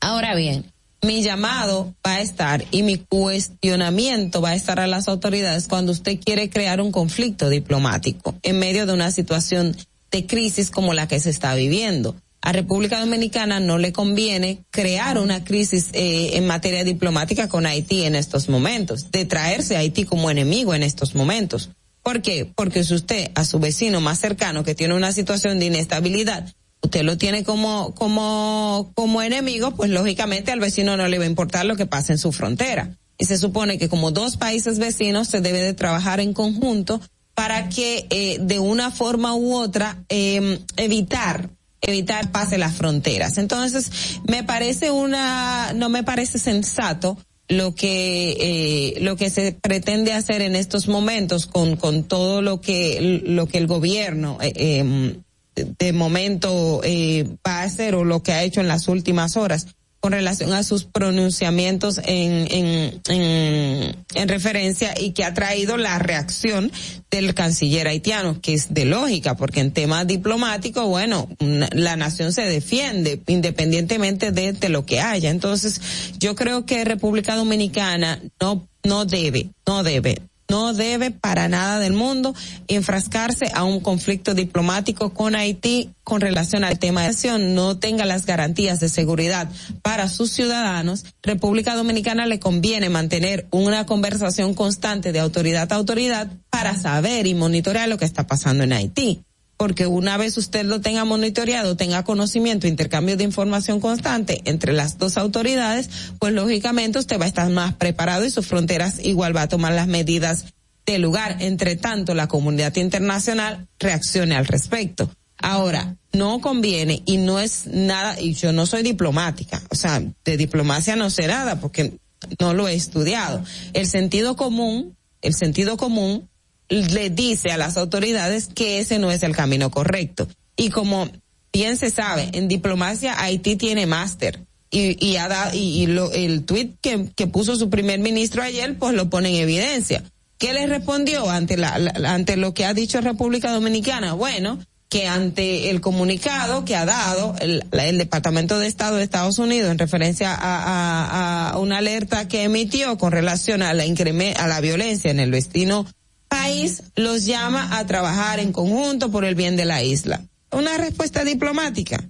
Ahora 0.00 0.34
bien, 0.34 0.72
mi 1.04 1.22
llamado 1.22 1.94
va 2.06 2.14
a 2.14 2.20
estar 2.20 2.64
y 2.70 2.82
mi 2.82 2.98
cuestionamiento 2.98 4.40
va 4.40 4.50
a 4.50 4.54
estar 4.54 4.78
a 4.78 4.86
las 4.86 5.08
autoridades 5.08 5.66
cuando 5.66 5.90
usted 5.90 6.20
quiere 6.20 6.48
crear 6.48 6.80
un 6.80 6.92
conflicto 6.92 7.48
diplomático 7.48 8.36
en 8.42 8.58
medio 8.60 8.86
de 8.86 8.92
una 8.92 9.10
situación 9.10 9.76
de 10.12 10.26
crisis 10.26 10.70
como 10.70 10.94
la 10.94 11.08
que 11.08 11.18
se 11.18 11.30
está 11.30 11.54
viviendo. 11.56 12.14
A 12.40 12.52
República 12.52 13.00
Dominicana 13.00 13.60
no 13.60 13.78
le 13.78 13.92
conviene 13.92 14.64
crear 14.70 15.18
una 15.18 15.42
crisis 15.42 15.90
eh, 15.92 16.36
en 16.36 16.46
materia 16.46 16.84
diplomática 16.84 17.48
con 17.48 17.66
Haití 17.66 18.04
en 18.04 18.14
estos 18.14 18.48
momentos, 18.48 19.10
de 19.10 19.24
traerse 19.24 19.76
a 19.76 19.80
Haití 19.80 20.04
como 20.04 20.30
enemigo 20.30 20.74
en 20.74 20.82
estos 20.82 21.14
momentos. 21.14 21.70
¿Por 22.02 22.20
qué? 22.20 22.50
Porque 22.54 22.82
si 22.84 22.94
usted 22.94 23.30
a 23.34 23.44
su 23.44 23.58
vecino 23.60 24.00
más 24.00 24.18
cercano 24.18 24.64
que 24.64 24.74
tiene 24.74 24.94
una 24.94 25.12
situación 25.12 25.58
de 25.58 25.66
inestabilidad 25.66 26.52
usted 26.82 27.02
lo 27.02 27.16
tiene 27.16 27.44
como, 27.44 27.94
como, 27.94 28.92
como 28.94 29.22
enemigo, 29.22 29.72
pues 29.72 29.90
lógicamente 29.90 30.52
al 30.52 30.60
vecino 30.60 30.96
no 30.96 31.08
le 31.08 31.18
va 31.18 31.24
a 31.24 31.28
importar 31.28 31.64
lo 31.64 31.76
que 31.76 31.86
pasa 31.86 32.12
en 32.12 32.18
su 32.18 32.32
frontera. 32.32 32.96
Y 33.18 33.24
se 33.24 33.38
supone 33.38 33.78
que 33.78 33.88
como 33.88 34.10
dos 34.10 34.36
países 34.36 34.78
vecinos 34.78 35.28
se 35.28 35.40
debe 35.40 35.60
de 35.60 35.74
trabajar 35.74 36.20
en 36.20 36.32
conjunto 36.32 37.00
para 37.34 37.68
que 37.68 38.06
eh, 38.10 38.38
de 38.40 38.58
una 38.58 38.90
forma 38.90 39.34
u 39.34 39.54
otra 39.54 40.04
eh, 40.08 40.58
evitar 40.76 41.48
evitar 41.82 42.30
pase 42.30 42.58
las 42.58 42.74
fronteras. 42.74 43.38
Entonces, 43.38 43.90
me 44.26 44.44
parece 44.44 44.90
una, 44.90 45.72
no 45.74 45.88
me 45.88 46.04
parece 46.04 46.38
sensato 46.38 47.18
lo 47.48 47.74
que 47.74 48.36
eh, 48.40 49.00
lo 49.00 49.16
que 49.16 49.28
se 49.28 49.52
pretende 49.52 50.12
hacer 50.12 50.42
en 50.42 50.56
estos 50.56 50.88
momentos 50.88 51.46
con 51.46 51.76
con 51.76 52.04
todo 52.04 52.40
lo 52.40 52.60
que 52.60 53.20
lo 53.26 53.46
que 53.46 53.58
el 53.58 53.66
gobierno 53.66 54.38
eh, 54.40 54.52
eh, 54.56 55.16
de 55.54 55.92
momento 55.92 56.80
eh, 56.84 57.26
va 57.46 57.60
a 57.60 57.62
hacer 57.64 57.94
o 57.94 58.04
lo 58.04 58.22
que 58.22 58.32
ha 58.32 58.42
hecho 58.42 58.60
en 58.60 58.68
las 58.68 58.88
últimas 58.88 59.36
horas 59.36 59.66
con 60.02 60.10
relación 60.10 60.52
a 60.52 60.64
sus 60.64 60.82
pronunciamientos 60.82 61.98
en, 61.98 62.48
en, 62.50 63.00
en, 63.08 63.96
en, 64.14 64.28
referencia 64.28 64.92
y 64.98 65.12
que 65.12 65.22
ha 65.22 65.32
traído 65.32 65.76
la 65.76 65.96
reacción 66.00 66.72
del 67.08 67.34
canciller 67.34 67.86
haitiano, 67.86 68.40
que 68.40 68.54
es 68.54 68.74
de 68.74 68.84
lógica, 68.84 69.36
porque 69.36 69.60
en 69.60 69.70
temas 69.70 70.04
diplomáticos, 70.08 70.88
bueno, 70.88 71.28
la 71.38 71.94
nación 71.94 72.32
se 72.32 72.42
defiende 72.42 73.22
independientemente 73.28 74.32
de, 74.32 74.52
de 74.54 74.68
lo 74.70 74.84
que 74.84 75.00
haya. 75.00 75.30
Entonces, 75.30 75.80
yo 76.18 76.34
creo 76.34 76.66
que 76.66 76.84
República 76.84 77.36
Dominicana 77.36 78.20
no, 78.40 78.66
no 78.82 79.04
debe, 79.04 79.50
no 79.68 79.84
debe 79.84 80.18
no 80.48 80.74
debe 80.74 81.10
para 81.10 81.48
nada 81.48 81.78
del 81.78 81.92
mundo 81.92 82.34
enfrascarse 82.68 83.46
a 83.54 83.64
un 83.64 83.80
conflicto 83.80 84.34
diplomático 84.34 85.14
con 85.14 85.34
Haití 85.34 85.90
con 86.04 86.20
relación 86.20 86.64
al 86.64 86.78
tema 86.78 87.02
de 87.02 87.08
acción, 87.08 87.54
no 87.54 87.78
tenga 87.78 88.04
las 88.04 88.26
garantías 88.26 88.80
de 88.80 88.88
seguridad 88.88 89.48
para 89.82 90.08
sus 90.08 90.30
ciudadanos, 90.32 91.04
República 91.22 91.74
Dominicana 91.74 92.26
le 92.26 92.40
conviene 92.40 92.88
mantener 92.88 93.46
una 93.50 93.86
conversación 93.86 94.54
constante 94.54 95.12
de 95.12 95.20
autoridad 95.20 95.72
a 95.72 95.76
autoridad 95.76 96.28
para 96.50 96.76
saber 96.76 97.26
y 97.26 97.34
monitorear 97.34 97.88
lo 97.88 97.98
que 97.98 98.04
está 98.04 98.26
pasando 98.26 98.64
en 98.64 98.72
Haití 98.72 99.24
porque 99.56 99.86
una 99.86 100.16
vez 100.16 100.36
usted 100.36 100.64
lo 100.64 100.80
tenga 100.80 101.04
monitoreado, 101.04 101.76
tenga 101.76 102.02
conocimiento, 102.04 102.66
intercambio 102.66 103.16
de 103.16 103.24
información 103.24 103.80
constante 103.80 104.42
entre 104.44 104.72
las 104.72 104.98
dos 104.98 105.16
autoridades, 105.16 105.88
pues 106.18 106.32
lógicamente 106.32 106.98
usted 106.98 107.20
va 107.20 107.24
a 107.24 107.28
estar 107.28 107.48
más 107.50 107.74
preparado 107.74 108.24
y 108.24 108.30
sus 108.30 108.46
fronteras 108.46 108.98
igual 109.02 109.36
va 109.36 109.42
a 109.42 109.48
tomar 109.48 109.72
las 109.72 109.86
medidas 109.86 110.46
de 110.84 110.98
lugar. 110.98 111.36
Entre 111.40 111.76
tanto, 111.76 112.14
la 112.14 112.28
comunidad 112.28 112.74
internacional 112.76 113.68
reaccione 113.78 114.34
al 114.34 114.46
respecto. 114.46 115.10
Ahora, 115.38 115.96
no 116.12 116.40
conviene 116.40 117.02
y 117.04 117.16
no 117.16 117.40
es 117.40 117.66
nada, 117.66 118.20
y 118.20 118.34
yo 118.34 118.52
no 118.52 118.66
soy 118.66 118.82
diplomática, 118.82 119.62
o 119.70 119.74
sea, 119.74 120.02
de 120.24 120.36
diplomacia 120.36 120.94
no 120.94 121.10
sé 121.10 121.26
nada 121.26 121.60
porque 121.60 121.98
no 122.38 122.54
lo 122.54 122.68
he 122.68 122.74
estudiado. 122.74 123.44
El 123.72 123.86
sentido 123.86 124.36
común, 124.36 124.96
el 125.20 125.34
sentido 125.34 125.76
común 125.76 126.28
le 126.72 127.10
dice 127.10 127.50
a 127.50 127.58
las 127.58 127.76
autoridades 127.76 128.48
que 128.48 128.80
ese 128.80 128.98
no 128.98 129.10
es 129.10 129.22
el 129.22 129.36
camino 129.36 129.70
correcto. 129.70 130.26
Y 130.56 130.70
como 130.70 131.08
bien 131.52 131.76
se 131.76 131.90
sabe, 131.90 132.30
en 132.32 132.48
diplomacia 132.48 133.20
Haití 133.20 133.56
tiene 133.56 133.86
máster. 133.86 134.40
Y, 134.70 134.96
y, 135.06 135.18
y, 135.52 135.86
lo, 135.86 136.10
el 136.12 136.44
tuit 136.44 136.76
que, 136.80 137.10
que 137.14 137.26
puso 137.26 137.56
su 137.56 137.68
primer 137.68 138.00
ministro 138.00 138.42
ayer, 138.42 138.78
pues 138.78 138.94
lo 138.94 139.10
pone 139.10 139.28
en 139.28 139.42
evidencia. 139.42 140.02
¿Qué 140.38 140.54
le 140.54 140.66
respondió 140.66 141.30
ante, 141.30 141.58
la, 141.58 141.74
ante 142.06 142.36
lo 142.36 142.54
que 142.54 142.64
ha 142.64 142.72
dicho 142.72 143.00
República 143.02 143.52
Dominicana? 143.52 144.14
Bueno, 144.14 144.58
que 144.88 145.06
ante 145.06 145.70
el 145.70 145.80
comunicado 145.80 146.64
que 146.64 146.74
ha 146.74 146.84
dado 146.84 147.34
el, 147.40 147.64
el 147.70 147.98
Departamento 147.98 148.58
de 148.58 148.66
Estado 148.66 148.96
de 148.96 149.04
Estados 149.04 149.38
Unidos 149.38 149.70
en 149.70 149.78
referencia 149.78 150.34
a, 150.34 150.38
a, 150.38 151.50
a 151.50 151.58
una 151.58 151.78
alerta 151.78 152.28
que 152.28 152.42
emitió 152.42 152.98
con 152.98 153.12
relación 153.12 153.62
a 153.62 153.72
la 153.72 153.84
a 153.84 154.46
la 154.48 154.60
violencia 154.60 155.10
en 155.10 155.20
el 155.20 155.30
destino 155.30 155.86
país, 156.32 156.82
los 156.96 157.26
llama 157.26 157.76
a 157.78 157.86
trabajar 157.86 158.40
en 158.40 158.52
conjunto 158.52 159.10
por 159.10 159.24
el 159.24 159.34
bien 159.34 159.56
de 159.56 159.66
la 159.66 159.82
isla. 159.82 160.22
Una 160.50 160.78
respuesta 160.78 161.24
diplomática. 161.24 162.02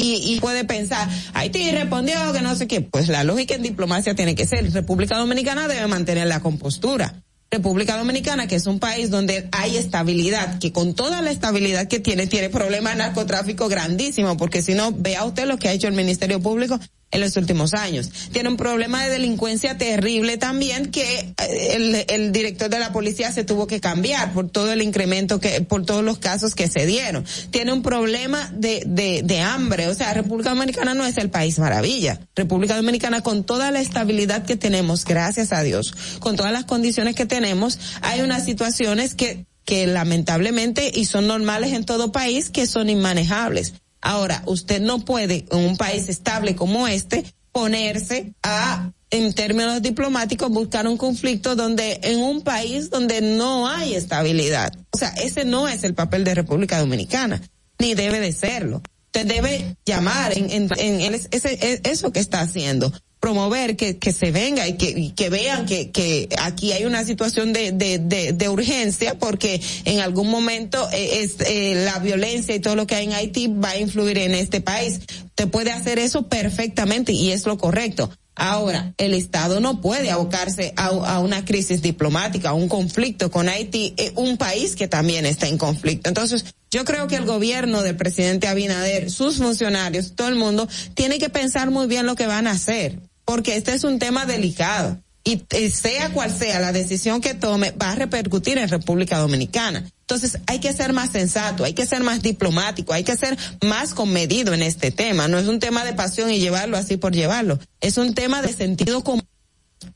Y, 0.00 0.38
puede 0.40 0.64
pensar, 0.64 1.08
Haití 1.34 1.72
respondió 1.72 2.14
que 2.32 2.40
no 2.40 2.54
sé 2.54 2.68
qué. 2.68 2.80
Pues 2.80 3.08
la 3.08 3.24
lógica 3.24 3.56
en 3.56 3.62
diplomacia 3.62 4.14
tiene 4.14 4.36
que 4.36 4.46
ser, 4.46 4.72
República 4.72 5.18
Dominicana 5.18 5.66
debe 5.66 5.88
mantener 5.88 6.28
la 6.28 6.38
compostura. 6.38 7.20
República 7.50 7.96
Dominicana, 7.96 8.46
que 8.46 8.54
es 8.54 8.66
un 8.66 8.78
país 8.78 9.10
donde 9.10 9.48
hay 9.50 9.76
estabilidad, 9.76 10.60
que 10.60 10.70
con 10.70 10.94
toda 10.94 11.20
la 11.20 11.32
estabilidad 11.32 11.88
que 11.88 11.98
tiene, 11.98 12.28
tiene 12.28 12.48
problemas 12.48 12.92
de 12.92 12.98
narcotráfico 13.00 13.68
grandísimo, 13.68 14.36
porque 14.36 14.62
si 14.62 14.74
no, 14.74 14.92
vea 14.92 15.24
usted 15.24 15.46
lo 15.46 15.58
que 15.58 15.68
ha 15.68 15.72
hecho 15.72 15.88
el 15.88 15.94
Ministerio 15.94 16.40
Público 16.40 16.78
en 17.10 17.20
los 17.20 17.36
últimos 17.36 17.74
años. 17.74 18.10
Tiene 18.32 18.48
un 18.48 18.56
problema 18.56 19.04
de 19.04 19.10
delincuencia 19.10 19.78
terrible 19.78 20.36
también 20.36 20.90
que 20.90 21.20
eh, 21.20 21.74
el, 21.74 22.04
el, 22.08 22.32
director 22.32 22.68
de 22.68 22.78
la 22.78 22.92
policía 22.92 23.32
se 23.32 23.44
tuvo 23.44 23.66
que 23.66 23.80
cambiar 23.80 24.32
por 24.32 24.50
todo 24.50 24.72
el 24.72 24.82
incremento 24.82 25.40
que, 25.40 25.62
por 25.62 25.86
todos 25.86 26.04
los 26.04 26.18
casos 26.18 26.54
que 26.54 26.68
se 26.68 26.86
dieron. 26.86 27.24
Tiene 27.50 27.72
un 27.72 27.82
problema 27.82 28.50
de, 28.54 28.82
de, 28.86 29.22
de 29.22 29.40
hambre. 29.40 29.88
O 29.88 29.94
sea, 29.94 30.12
República 30.12 30.50
Dominicana 30.50 30.94
no 30.94 31.06
es 31.06 31.16
el 31.16 31.30
país 31.30 31.58
maravilla. 31.58 32.20
República 32.36 32.76
Dominicana 32.76 33.22
con 33.22 33.44
toda 33.44 33.70
la 33.70 33.80
estabilidad 33.80 34.44
que 34.44 34.56
tenemos, 34.56 35.04
gracias 35.04 35.52
a 35.52 35.62
Dios, 35.62 35.94
con 36.20 36.36
todas 36.36 36.52
las 36.52 36.64
condiciones 36.64 37.14
que 37.14 37.26
tenemos, 37.26 37.78
hay 38.02 38.20
unas 38.20 38.44
situaciones 38.44 39.14
que 39.14 39.46
que 39.64 39.86
lamentablemente 39.86 40.90
y 40.94 41.04
son 41.04 41.26
normales 41.26 41.74
en 41.74 41.84
todo 41.84 42.10
país 42.10 42.48
que 42.48 42.66
son 42.66 42.88
inmanejables. 42.88 43.74
Ahora, 44.00 44.42
usted 44.46 44.80
no 44.80 45.04
puede 45.04 45.46
en 45.50 45.58
un 45.58 45.76
país 45.76 46.08
estable 46.08 46.54
como 46.54 46.86
este 46.88 47.24
ponerse 47.52 48.34
a 48.42 48.92
en 49.10 49.32
términos 49.32 49.80
diplomáticos 49.80 50.50
buscar 50.50 50.86
un 50.86 50.98
conflicto 50.98 51.56
donde 51.56 51.98
en 52.02 52.20
un 52.20 52.42
país 52.42 52.90
donde 52.90 53.20
no 53.20 53.68
hay 53.68 53.94
estabilidad. 53.94 54.72
O 54.90 54.98
sea, 54.98 55.08
ese 55.10 55.44
no 55.44 55.66
es 55.68 55.82
el 55.84 55.94
papel 55.94 56.24
de 56.24 56.34
República 56.34 56.78
Dominicana, 56.78 57.40
ni 57.78 57.94
debe 57.94 58.20
de 58.20 58.32
serlo. 58.32 58.82
Usted 59.06 59.26
debe 59.26 59.76
llamar 59.86 60.36
en, 60.36 60.50
en, 60.50 60.68
en 60.76 61.14
ese, 61.14 61.80
eso 61.84 62.12
que 62.12 62.20
está 62.20 62.40
haciendo 62.40 62.92
promover 63.20 63.76
que, 63.76 63.98
que 63.98 64.12
se 64.12 64.30
venga 64.30 64.66
y 64.68 64.74
que, 64.74 65.12
que 65.14 65.28
vean 65.28 65.66
que, 65.66 65.90
que 65.90 66.28
aquí 66.40 66.72
hay 66.72 66.84
una 66.84 67.04
situación 67.04 67.52
de, 67.52 67.72
de, 67.72 67.98
de, 67.98 68.32
de 68.32 68.48
urgencia 68.48 69.18
porque 69.18 69.60
en 69.84 70.00
algún 70.00 70.30
momento 70.30 70.88
eh, 70.92 71.22
es, 71.22 71.36
eh, 71.40 71.74
la 71.84 71.98
violencia 71.98 72.54
y 72.54 72.60
todo 72.60 72.76
lo 72.76 72.86
que 72.86 72.94
hay 72.94 73.06
en 73.06 73.12
Haití 73.12 73.48
va 73.48 73.70
a 73.70 73.78
influir 73.78 74.18
en 74.18 74.34
este 74.34 74.60
país. 74.60 75.00
Usted 75.24 75.48
puede 75.48 75.72
hacer 75.72 75.98
eso 75.98 76.28
perfectamente 76.28 77.12
y 77.12 77.32
es 77.32 77.46
lo 77.46 77.58
correcto. 77.58 78.10
Ahora, 78.40 78.94
el 78.98 79.14
Estado 79.14 79.58
no 79.58 79.80
puede 79.80 80.12
abocarse 80.12 80.72
a, 80.76 80.86
a, 80.86 81.18
una 81.18 81.44
crisis 81.44 81.82
diplomática, 81.82 82.50
a 82.50 82.54
un 82.54 82.68
conflicto 82.68 83.32
con 83.32 83.48
Haití, 83.48 83.94
eh, 83.96 84.12
un 84.14 84.36
país 84.36 84.76
que 84.76 84.86
también 84.86 85.26
está 85.26 85.48
en 85.48 85.58
conflicto. 85.58 86.08
Entonces, 86.08 86.44
yo 86.70 86.84
creo 86.84 87.08
que 87.08 87.16
el 87.16 87.24
gobierno 87.24 87.82
del 87.82 87.96
presidente 87.96 88.46
Abinader, 88.46 89.10
sus 89.10 89.38
funcionarios, 89.38 90.14
todo 90.14 90.28
el 90.28 90.36
mundo, 90.36 90.68
tiene 90.94 91.18
que 91.18 91.30
pensar 91.30 91.72
muy 91.72 91.88
bien 91.88 92.06
lo 92.06 92.14
que 92.14 92.28
van 92.28 92.46
a 92.46 92.52
hacer 92.52 93.00
porque 93.28 93.56
este 93.56 93.74
es 93.74 93.84
un 93.84 93.98
tema 93.98 94.24
delicado 94.24 94.96
y 95.22 95.36
sea 95.68 96.10
cual 96.14 96.34
sea 96.34 96.60
la 96.60 96.72
decisión 96.72 97.20
que 97.20 97.34
tome, 97.34 97.72
va 97.72 97.90
a 97.90 97.94
repercutir 97.94 98.56
en 98.56 98.70
República 98.70 99.18
Dominicana. 99.18 99.84
Entonces 100.00 100.38
hay 100.46 100.60
que 100.60 100.72
ser 100.72 100.94
más 100.94 101.10
sensato, 101.10 101.64
hay 101.64 101.74
que 101.74 101.84
ser 101.84 102.02
más 102.02 102.22
diplomático, 102.22 102.94
hay 102.94 103.04
que 103.04 103.14
ser 103.18 103.36
más 103.62 103.92
comedido 103.92 104.54
en 104.54 104.62
este 104.62 104.92
tema. 104.92 105.28
No 105.28 105.38
es 105.38 105.46
un 105.46 105.58
tema 105.58 105.84
de 105.84 105.92
pasión 105.92 106.30
y 106.30 106.38
llevarlo 106.38 106.78
así 106.78 106.96
por 106.96 107.12
llevarlo. 107.12 107.58
Es 107.82 107.98
un 107.98 108.14
tema 108.14 108.40
de 108.40 108.54
sentido 108.54 109.04
común. 109.04 109.28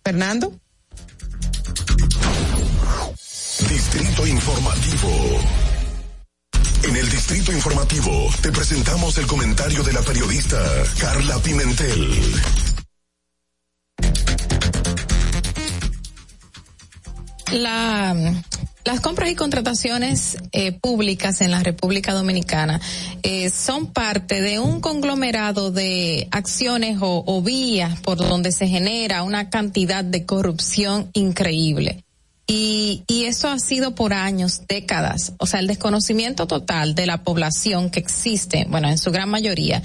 Fernando. 0.04 0.52
Distrito 3.66 4.26
Informativo. 4.26 5.08
En 6.82 6.96
el 6.96 7.08
Distrito 7.08 7.50
Informativo 7.50 8.30
te 8.42 8.52
presentamos 8.52 9.16
el 9.16 9.26
comentario 9.26 9.82
de 9.82 9.94
la 9.94 10.02
periodista 10.02 10.58
Carla 10.98 11.38
Pimentel. 11.38 12.71
La, 17.52 18.16
las 18.84 19.00
compras 19.00 19.30
y 19.30 19.34
contrataciones 19.34 20.38
eh, 20.52 20.72
públicas 20.72 21.40
en 21.40 21.50
la 21.50 21.62
República 21.62 22.12
Dominicana 22.14 22.80
eh, 23.22 23.50
son 23.50 23.86
parte 23.86 24.40
de 24.40 24.58
un 24.58 24.80
conglomerado 24.80 25.70
de 25.70 26.28
acciones 26.30 26.98
o, 27.00 27.22
o 27.26 27.42
vías 27.42 28.00
por 28.00 28.16
donde 28.16 28.50
se 28.50 28.66
genera 28.66 29.22
una 29.22 29.50
cantidad 29.50 30.02
de 30.02 30.26
corrupción 30.26 31.10
increíble. 31.12 32.04
Y, 32.48 33.04
y, 33.06 33.24
eso 33.24 33.48
ha 33.48 33.58
sido 33.60 33.94
por 33.94 34.12
años, 34.12 34.62
décadas. 34.66 35.32
O 35.38 35.46
sea, 35.46 35.60
el 35.60 35.68
desconocimiento 35.68 36.48
total 36.48 36.94
de 36.96 37.06
la 37.06 37.22
población 37.22 37.88
que 37.88 38.00
existe, 38.00 38.66
bueno, 38.68 38.88
en 38.88 38.98
su 38.98 39.12
gran 39.12 39.30
mayoría, 39.30 39.80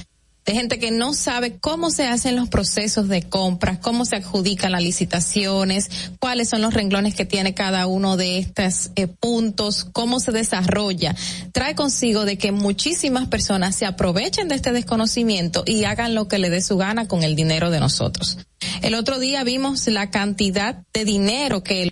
de 0.48 0.54
gente 0.54 0.80
que 0.80 0.92
no 0.92 1.14
sabe 1.14 1.58
cómo 1.60 1.92
se 1.92 2.08
hacen 2.08 2.38
los 2.38 2.48
procesos 2.48 3.10
de 3.10 3.22
compras, 3.22 3.80
cómo 3.80 4.06
se 4.06 4.16
adjudican 4.16 4.72
las 4.72 4.82
licitaciones, 4.82 5.90
cuáles 6.20 6.48
son 6.48 6.62
los 6.62 6.74
renglones 6.74 7.16
que 7.16 7.26
tiene 7.26 7.54
cada 7.54 7.86
uno 7.86 8.16
de 8.16 8.40
estos 8.40 8.92
eh, 8.96 9.08
puntos, 9.08 9.84
cómo 9.92 10.22
se 10.22 10.32
desarrolla. 10.32 11.14
Trae 11.52 11.76
consigo 11.76 12.24
de 12.24 12.38
que 12.38 12.54
muchísimas 12.54 13.28
personas 13.28 13.76
se 13.76 13.86
aprovechen 13.86 14.48
de 14.48 14.56
este 14.56 14.72
desconocimiento 14.72 15.64
y 15.66 15.84
hagan 15.84 16.16
lo 16.16 16.30
que 16.30 16.40
le 16.40 16.50
dé 16.50 16.62
su 16.62 16.78
gana 16.78 17.10
con 17.10 17.24
el 17.24 17.36
dinero 17.36 17.70
de 17.70 17.82
nosotros. 17.82 18.38
El 18.82 18.96
otro 18.96 19.20
día 19.20 19.44
vimos 19.44 19.86
la 19.88 20.12
cantidad 20.12 20.82
de 20.94 21.04
dinero 21.04 21.62
que 21.62 21.84
él 21.84 21.92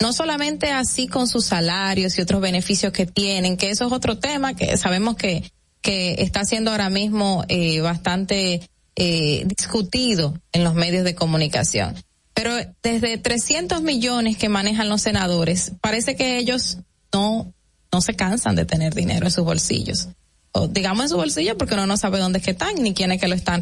no 0.00 0.12
solamente 0.12 0.72
así 0.72 1.06
con 1.06 1.28
sus 1.28 1.44
salarios 1.44 2.18
y 2.18 2.22
otros 2.22 2.40
beneficios 2.40 2.92
que 2.92 3.06
tienen, 3.06 3.56
que 3.56 3.70
eso 3.70 3.86
es 3.86 3.92
otro 3.92 4.18
tema 4.18 4.54
que 4.54 4.76
sabemos 4.76 5.14
que 5.14 5.44
que 5.82 6.14
está 6.18 6.44
siendo 6.44 6.70
ahora 6.70 6.88
mismo 6.88 7.44
eh, 7.48 7.80
bastante 7.80 8.70
eh, 8.96 9.42
discutido 9.44 10.40
en 10.52 10.64
los 10.64 10.74
medios 10.74 11.04
de 11.04 11.14
comunicación. 11.14 11.94
Pero 12.32 12.54
desde 12.82 13.18
300 13.18 13.82
millones 13.82 14.38
que 14.38 14.48
manejan 14.48 14.88
los 14.88 15.02
senadores, 15.02 15.72
parece 15.82 16.16
que 16.16 16.38
ellos 16.38 16.78
no, 17.12 17.52
no 17.92 18.00
se 18.00 18.14
cansan 18.14 18.54
de 18.54 18.64
tener 18.64 18.94
dinero 18.94 19.26
en 19.26 19.32
sus 19.32 19.44
bolsillos. 19.44 20.08
O 20.52 20.68
digamos 20.68 21.04
en 21.04 21.08
su 21.10 21.16
bolsillo 21.16 21.58
porque 21.58 21.74
uno 21.74 21.86
no 21.86 21.96
sabe 21.96 22.18
dónde 22.18 22.38
es 22.38 22.44
que 22.44 22.52
están 22.52 22.74
ni 22.82 22.94
quiénes 22.94 23.20
que 23.20 23.28
lo 23.28 23.34
están 23.34 23.60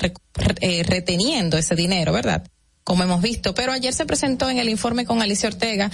eh, 0.61 0.83
reteniendo 0.85 1.57
ese 1.57 1.75
dinero, 1.75 2.13
¿verdad? 2.13 2.47
como 2.83 3.05
hemos 3.05 3.23
visto. 3.23 3.55
Pero 3.55 3.73
ayer 3.73 3.95
se 3.95 4.05
presentó 4.05 4.51
en 4.51 4.59
el 4.59 4.69
informe 4.69 5.05
con 5.05 5.23
Alicia 5.23 5.49
Ortega 5.49 5.93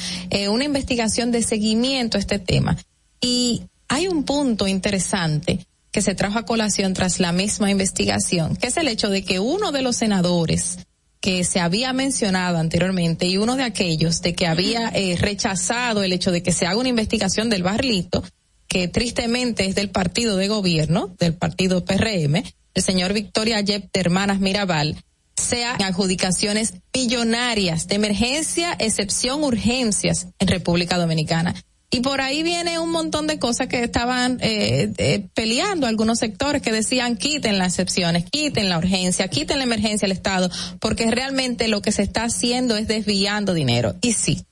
una 0.49 0.65
investigación 0.65 1.31
de 1.31 1.43
seguimiento 1.43 2.17
a 2.17 2.21
este 2.21 2.39
tema. 2.39 2.75
Y 3.21 3.65
hay 3.89 4.09
un 4.09 4.25
punto 4.25 4.67
interesante 4.67 5.67
que 5.97 6.03
se 6.03 6.15
trajo 6.15 6.39
a 6.39 6.45
colación 6.45 6.93
tras 6.93 7.21
la 7.21 7.33
misma 7.33 7.71
investigación, 7.71 8.55
que 8.55 8.67
es 8.67 8.77
el 8.77 8.87
hecho 8.87 9.09
de 9.09 9.25
que 9.25 9.39
uno 9.39 9.73
de 9.73 9.81
los 9.81 9.97
senadores 9.97 10.77
que 11.23 11.43
se 11.43 11.59
había 11.59 11.95
mencionado 11.95 12.59
anteriormente 12.59 13.25
y 13.25 13.39
uno 13.39 13.57
de 13.57 13.63
aquellos 13.63 14.21
de 14.21 14.35
que 14.35 14.47
había 14.47 14.91
eh, 14.91 15.17
rechazado 15.19 16.03
el 16.03 16.13
hecho 16.13 16.33
de 16.33 16.43
que 16.43 16.53
se 16.53 16.67
haga 16.67 16.77
una 16.77 16.91
investigación 16.91 17.49
del 17.49 17.63
barlito, 17.63 18.23
que 18.69 18.89
tristemente 18.89 19.65
es 19.65 19.75
del 19.75 19.89
partido 19.89 20.37
de 20.37 20.49
gobierno, 20.49 21.17
del 21.19 21.33
partido 21.33 21.83
PRM, 21.87 22.43
el 22.75 22.83
señor 22.83 23.15
Victoria 23.15 23.59
Yep 23.63 23.91
de 23.91 24.01
Hermanas 24.01 24.39
Mirabal, 24.39 25.03
sea 25.35 25.77
adjudicaciones 25.77 26.75
millonarias 26.95 27.89
de 27.89 27.95
emergencia, 27.95 28.77
excepción, 28.79 29.43
urgencias 29.43 30.27
en 30.41 30.49
República 30.49 30.99
Dominicana. 30.99 31.55
Y 31.97 32.01
por 32.01 32.21
ahí 32.21 32.43
viene 32.43 32.79
un 32.79 32.91
montón 32.91 33.27
de 33.27 33.39
cosas 33.39 33.69
que 33.69 33.83
estaban 33.83 34.37
eh, 34.43 34.93
eh, 34.99 35.27
peleando 35.33 35.87
algunos 35.87 36.19
sectores 36.19 36.61
que 36.61 36.71
decían 36.71 37.17
quiten 37.17 37.57
las 37.57 37.69
excepciones, 37.69 38.27
quiten 38.31 38.69
la 38.69 38.77
urgencia, 38.77 39.29
quiten 39.29 39.57
la 39.57 39.65
emergencia 39.65 40.05
al 40.05 40.13
Estado, 40.13 40.51
porque 40.79 41.11
realmente 41.11 41.69
lo 41.69 41.81
que 41.81 41.93
se 41.93 42.03
está 42.03 42.25
haciendo 42.25 42.77
es 42.77 42.87
desviando 42.87 43.55
dinero. 43.55 43.95
Y 44.03 44.13
sí, 44.13 44.45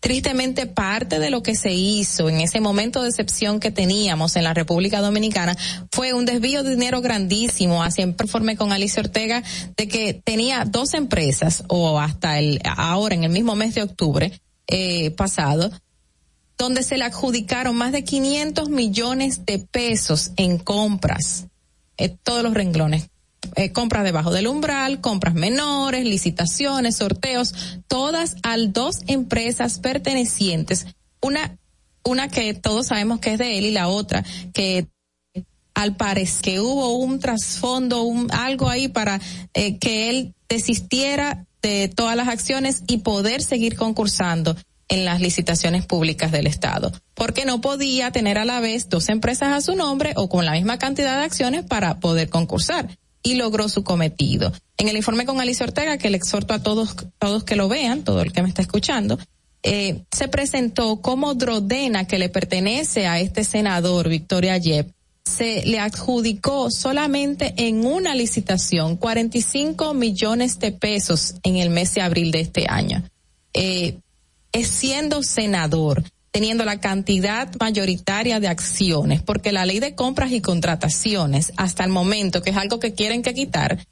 tristemente 0.00 0.64
parte 0.64 1.18
de 1.18 1.28
lo 1.28 1.42
que 1.42 1.54
se 1.54 1.74
hizo 1.74 2.30
en 2.30 2.40
ese 2.40 2.62
momento 2.62 3.02
de 3.02 3.10
excepción 3.10 3.60
que 3.60 3.70
teníamos 3.70 4.34
en 4.36 4.44
la 4.44 4.54
República 4.54 5.02
Dominicana 5.02 5.54
fue 5.92 6.14
un 6.14 6.24
desvío 6.24 6.62
de 6.62 6.70
dinero 6.70 7.02
grandísimo. 7.02 7.82
Así 7.82 8.00
informé 8.00 8.56
con 8.56 8.72
Alicia 8.72 9.02
Ortega 9.02 9.42
de 9.76 9.86
que 9.86 10.14
tenía 10.14 10.64
dos 10.64 10.94
empresas 10.94 11.62
o 11.68 12.00
hasta 12.00 12.38
el 12.38 12.58
ahora 12.64 13.14
en 13.14 13.24
el 13.24 13.30
mismo 13.32 13.54
mes 13.54 13.74
de 13.74 13.82
octubre 13.82 14.40
eh, 14.66 15.10
pasado 15.10 15.70
donde 16.58 16.82
se 16.82 16.96
le 16.96 17.04
adjudicaron 17.04 17.76
más 17.76 17.92
de 17.92 18.04
500 18.04 18.68
millones 18.70 19.44
de 19.44 19.58
pesos 19.58 20.32
en 20.36 20.58
compras, 20.58 21.46
eh, 21.96 22.08
todos 22.22 22.42
los 22.42 22.54
renglones. 22.54 23.08
Eh, 23.54 23.72
compras 23.72 24.04
debajo 24.04 24.32
del 24.32 24.48
umbral, 24.48 25.00
compras 25.00 25.34
menores, 25.34 26.04
licitaciones, 26.04 26.96
sorteos, 26.96 27.54
todas 27.86 28.36
al 28.42 28.72
dos 28.72 29.00
empresas 29.06 29.78
pertenecientes. 29.78 30.86
Una, 31.20 31.56
una 32.02 32.28
que 32.28 32.54
todos 32.54 32.88
sabemos 32.88 33.20
que 33.20 33.34
es 33.34 33.38
de 33.38 33.58
él 33.58 33.66
y 33.66 33.70
la 33.70 33.88
otra 33.88 34.24
que 34.52 34.88
al 35.74 35.94
parecer 35.94 36.42
que 36.42 36.60
hubo 36.60 36.96
un 36.96 37.20
trasfondo, 37.20 38.02
un 38.02 38.32
algo 38.32 38.68
ahí 38.68 38.88
para 38.88 39.20
eh, 39.52 39.78
que 39.78 40.08
él 40.08 40.34
desistiera 40.48 41.44
de 41.60 41.88
todas 41.88 42.16
las 42.16 42.28
acciones 42.28 42.82
y 42.86 42.98
poder 42.98 43.42
seguir 43.42 43.76
concursando 43.76 44.56
en 44.88 45.04
las 45.04 45.20
licitaciones 45.20 45.84
públicas 45.84 46.30
del 46.30 46.46
Estado, 46.46 46.92
porque 47.14 47.44
no 47.44 47.60
podía 47.60 48.10
tener 48.10 48.38
a 48.38 48.44
la 48.44 48.60
vez 48.60 48.88
dos 48.88 49.08
empresas 49.08 49.52
a 49.52 49.60
su 49.60 49.74
nombre 49.74 50.12
o 50.16 50.28
con 50.28 50.44
la 50.44 50.52
misma 50.52 50.78
cantidad 50.78 51.18
de 51.18 51.24
acciones 51.24 51.64
para 51.64 51.98
poder 51.98 52.28
concursar 52.28 52.96
y 53.22 53.34
logró 53.34 53.68
su 53.68 53.82
cometido. 53.82 54.52
En 54.76 54.88
el 54.88 54.96
informe 54.96 55.26
con 55.26 55.40
Alicia 55.40 55.66
Ortega, 55.66 55.98
que 55.98 56.10
le 56.10 56.16
exhorto 56.16 56.54
a 56.54 56.62
todos, 56.62 56.94
todos 57.18 57.42
que 57.42 57.56
lo 57.56 57.68
vean, 57.68 58.04
todo 58.04 58.22
el 58.22 58.32
que 58.32 58.42
me 58.42 58.48
está 58.48 58.62
escuchando, 58.62 59.18
eh, 59.64 60.04
se 60.12 60.28
presentó 60.28 61.00
como 61.00 61.34
Drodena, 61.34 62.06
que 62.06 62.18
le 62.18 62.28
pertenece 62.28 63.08
a 63.08 63.18
este 63.18 63.42
senador, 63.42 64.08
Victoria 64.08 64.56
Yep, 64.56 64.92
se 65.24 65.66
le 65.66 65.80
adjudicó 65.80 66.70
solamente 66.70 67.52
en 67.56 67.84
una 67.84 68.14
licitación 68.14 68.96
45 68.96 69.92
millones 69.92 70.60
de 70.60 70.70
pesos 70.70 71.34
en 71.42 71.56
el 71.56 71.70
mes 71.70 71.94
de 71.94 72.02
abril 72.02 72.30
de 72.30 72.40
este 72.40 72.66
año. 72.68 73.02
Eh, 73.52 73.98
es 74.56 74.68
siendo 74.68 75.22
senador, 75.22 76.02
teniendo 76.30 76.64
la 76.64 76.80
cantidad 76.80 77.48
mayoritaria 77.60 78.40
de 78.40 78.48
acciones, 78.48 79.22
porque 79.22 79.52
la 79.52 79.66
ley 79.66 79.80
de 79.80 79.94
compras 79.94 80.32
y 80.32 80.40
contrataciones, 80.40 81.52
hasta 81.56 81.84
el 81.84 81.90
momento, 81.90 82.42
que 82.42 82.50
es 82.50 82.56
algo 82.56 82.80
que 82.80 82.94
quieren 82.94 83.22
que 83.22 83.34
quitar, 83.34 83.86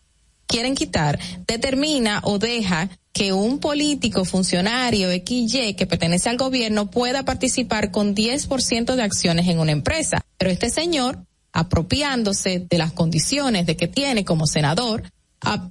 quieren 0.47 0.75
quitar, 0.75 1.19
determina 1.47 2.21
o 2.25 2.39
deja 2.39 2.89
que 3.13 3.33
un 3.33 3.61
político, 3.61 4.25
funcionario, 4.25 5.11
XY, 5.11 5.75
que 5.75 5.87
pertenece 5.87 6.31
al 6.31 6.39
gobierno, 6.39 6.91
pueda 6.91 7.25
participar 7.25 7.91
con 7.91 8.15
10% 8.17 8.95
de 8.95 9.03
acciones 9.03 9.47
en 9.49 9.59
una 9.59 9.73
empresa. 9.73 10.25
Pero 10.39 10.51
este 10.51 10.71
señor, 10.71 11.25
apropiándose 11.53 12.67
de 12.69 12.79
las 12.79 12.93
condiciones 12.93 13.67
de 13.67 13.77
que 13.77 13.87
tiene 13.87 14.25
como 14.25 14.47
senador, 14.47 15.05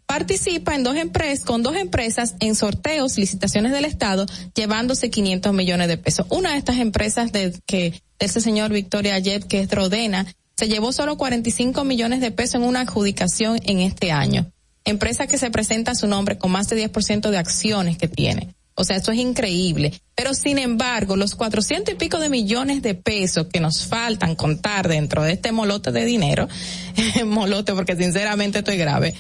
participa 0.06 0.76
en 0.76 0.84
dos 0.84 0.96
empresas, 0.96 1.46
con 1.46 1.64
dos 1.64 1.76
empresas 1.76 2.36
en 2.40 2.56
sorteos, 2.56 3.18
licitaciones 3.18 3.72
del 3.72 3.86
Estado, 3.86 4.26
llevándose 4.56 5.10
500 5.10 5.54
millones 5.54 5.88
de 5.88 5.98
pesos. 5.98 6.26
Una 6.30 6.52
de 6.52 6.58
estas 6.58 6.78
empresas 6.78 7.32
de 7.32 7.54
que 7.66 8.02
de 8.20 8.26
ese 8.26 8.42
señor 8.42 8.72
Victoria 8.72 9.18
Jet, 9.20 9.46
que 9.46 9.62
es 9.62 9.70
Drodena, 9.70 10.26
se 10.56 10.68
llevó 10.68 10.92
solo 10.92 11.18
45 11.18 11.84
millones 11.84 12.22
de 12.22 12.32
pesos 12.32 12.56
en 12.56 12.64
una 12.64 12.82
adjudicación 12.82 13.60
en 13.64 13.80
este 13.80 14.12
año. 14.12 14.52
Empresa 14.86 15.28
que 15.28 15.38
se 15.38 15.50
presenta 15.50 15.92
a 15.92 15.96
su 15.96 16.08
nombre 16.08 16.38
con 16.38 16.52
más 16.52 16.70
de 16.70 16.90
10% 16.90 17.30
de 17.30 17.38
acciones 17.38 17.98
que 17.98 18.08
tiene. 18.08 18.56
O 18.76 18.84
sea, 18.84 18.98
esto 18.98 19.12
es 19.12 19.20
increíble. 19.20 19.94
Pero 20.16 20.34
sin 20.34 20.58
embargo, 20.58 21.16
los 21.16 21.36
cuatrocientos 21.36 21.94
y 21.94 21.98
pico 21.98 22.20
de 22.20 22.30
millones 22.30 22.82
de 22.82 22.96
pesos 22.96 23.48
que 23.52 23.60
nos 23.60 23.86
faltan 23.86 24.36
contar 24.36 24.88
dentro 24.88 25.24
de 25.24 25.34
este 25.34 25.52
molote 25.52 25.92
de 25.92 26.06
dinero, 26.06 26.48
molote 27.26 27.74
porque 27.74 27.96
sinceramente 27.96 28.60
estoy 28.60 28.78
grave, 28.78 29.16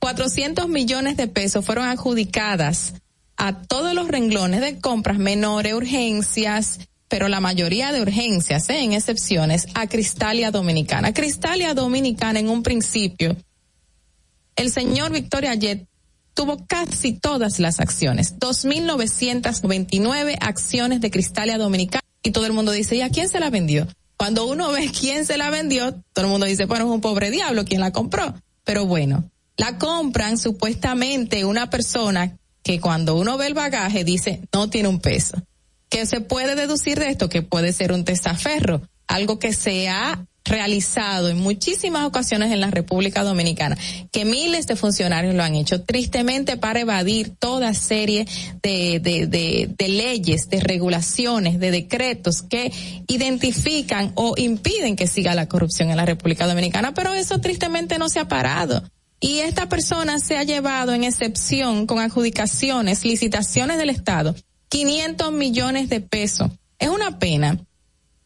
400 0.00 0.68
millones 0.68 1.16
de 1.16 1.28
pesos 1.28 1.64
fueron 1.64 1.86
adjudicadas 1.86 2.94
a 3.36 3.62
todos 3.62 3.94
los 3.94 4.08
renglones 4.08 4.60
de 4.60 4.80
compras 4.80 5.18
menores, 5.18 5.74
urgencias, 5.74 6.80
pero 7.08 7.28
la 7.28 7.40
mayoría 7.40 7.92
de 7.92 8.02
urgencias, 8.02 8.68
¿eh? 8.68 8.82
en 8.82 8.92
excepciones, 8.92 9.66
a 9.74 9.86
Cristalia 9.86 10.50
Dominicana. 10.50 11.14
Cristalia 11.14 11.74
Dominicana 11.74 12.38
en 12.40 12.48
un 12.48 12.62
principio, 12.62 13.36
el 14.56 14.70
señor 14.70 15.12
Victoria 15.12 15.54
Jet 15.54 15.86
tuvo 16.34 16.66
casi 16.66 17.12
todas 17.12 17.58
las 17.58 17.80
acciones, 17.80 18.38
2.929 18.38 20.36
acciones 20.40 21.00
de 21.00 21.10
Cristalia 21.10 21.58
Dominicana 21.58 22.04
y 22.22 22.30
todo 22.30 22.46
el 22.46 22.52
mundo 22.52 22.72
dice, 22.72 22.96
¿y 22.96 23.02
a 23.02 23.10
quién 23.10 23.28
se 23.28 23.40
la 23.40 23.50
vendió? 23.50 23.86
Cuando 24.16 24.46
uno 24.46 24.70
ve 24.72 24.90
quién 24.90 25.24
se 25.24 25.38
la 25.38 25.50
vendió, 25.50 25.92
todo 26.12 26.26
el 26.26 26.30
mundo 26.30 26.46
dice, 26.46 26.66
bueno, 26.66 26.86
es 26.86 26.90
un 26.90 27.00
pobre 27.00 27.30
diablo 27.30 27.64
quien 27.64 27.80
la 27.80 27.92
compró. 27.92 28.34
Pero 28.64 28.84
bueno, 28.84 29.30
la 29.58 29.76
compran 29.76 30.38
supuestamente 30.38 31.44
una 31.44 31.68
persona 31.68 32.38
que 32.62 32.80
cuando 32.80 33.16
uno 33.16 33.36
ve 33.36 33.48
el 33.48 33.54
bagaje 33.54 34.04
dice 34.04 34.40
no 34.52 34.70
tiene 34.70 34.88
un 34.88 35.00
peso. 35.00 35.42
¿Qué 35.90 36.06
se 36.06 36.20
puede 36.20 36.54
deducir 36.54 36.98
de 36.98 37.08
esto? 37.08 37.28
Que 37.28 37.42
puede 37.42 37.72
ser 37.72 37.92
un 37.92 38.04
testaferro, 38.04 38.82
algo 39.06 39.38
que 39.38 39.52
se 39.52 39.88
ha 39.88 40.24
realizado 40.44 41.28
en 41.28 41.38
muchísimas 41.38 42.04
ocasiones 42.06 42.52
en 42.52 42.60
la 42.60 42.70
República 42.70 43.22
Dominicana, 43.22 43.76
que 44.12 44.24
miles 44.24 44.66
de 44.66 44.76
funcionarios 44.76 45.34
lo 45.34 45.42
han 45.42 45.54
hecho, 45.54 45.82
tristemente 45.82 46.56
para 46.56 46.80
evadir 46.80 47.34
toda 47.38 47.74
serie 47.74 48.26
de, 48.62 49.00
de, 49.00 49.26
de, 49.26 49.74
de 49.76 49.88
leyes, 49.88 50.48
de 50.48 50.60
regulaciones, 50.60 51.58
de 51.58 51.70
decretos 51.70 52.42
que 52.42 52.72
identifican 53.08 54.12
o 54.14 54.34
impiden 54.36 54.96
que 54.96 55.06
siga 55.06 55.34
la 55.34 55.48
corrupción 55.48 55.90
en 55.90 55.96
la 55.96 56.06
República 56.06 56.46
Dominicana, 56.46 56.94
pero 56.94 57.12
eso 57.12 57.40
tristemente 57.40 57.98
no 57.98 58.08
se 58.08 58.20
ha 58.20 58.28
parado. 58.28 58.82
Y 59.20 59.40
esta 59.40 59.68
persona 59.68 60.20
se 60.20 60.36
ha 60.36 60.44
llevado 60.44 60.94
en 60.94 61.04
excepción 61.04 61.86
con 61.86 61.98
adjudicaciones, 61.98 63.04
licitaciones 63.04 63.78
del 63.78 63.90
Estado, 63.90 64.34
500 64.68 65.32
millones 65.32 65.88
de 65.88 66.00
pesos. 66.00 66.50
Es 66.78 66.88
una 66.88 67.18
pena 67.18 67.58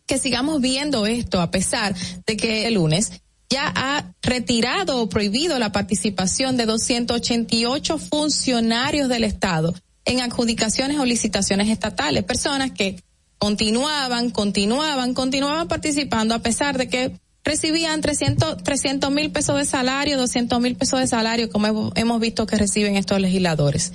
que 0.06 0.18
sigamos 0.18 0.60
viendo 0.60 1.06
esto 1.06 1.40
a 1.40 1.50
pesar 1.50 1.94
de 2.26 2.36
que 2.36 2.66
el 2.66 2.74
lunes 2.74 3.22
ya 3.48 3.72
ha 3.74 4.12
retirado 4.22 5.00
o 5.00 5.08
prohibido 5.08 5.58
la 5.58 5.72
participación 5.72 6.56
de 6.56 6.66
288 6.66 7.98
funcionarios 7.98 9.08
del 9.08 9.24
Estado 9.24 9.74
en 10.04 10.20
adjudicaciones 10.20 10.98
o 10.98 11.04
licitaciones 11.04 11.68
estatales, 11.68 12.24
personas 12.24 12.72
que 12.72 13.02
continuaban, 13.38 14.30
continuaban, 14.30 15.14
continuaban 15.14 15.68
participando 15.68 16.34
a 16.34 16.40
pesar 16.40 16.78
de 16.78 16.88
que 16.88 17.12
recibían 17.44 18.00
300 18.00 19.10
mil 19.10 19.30
pesos 19.30 19.56
de 19.56 19.64
salario, 19.64 20.16
200 20.18 20.60
mil 20.60 20.76
pesos 20.76 21.00
de 21.00 21.06
salario, 21.06 21.50
como 21.50 21.92
hemos 21.94 22.20
visto 22.20 22.46
que 22.46 22.56
reciben 22.56 22.96
estos 22.96 23.20
legisladores. 23.20 23.92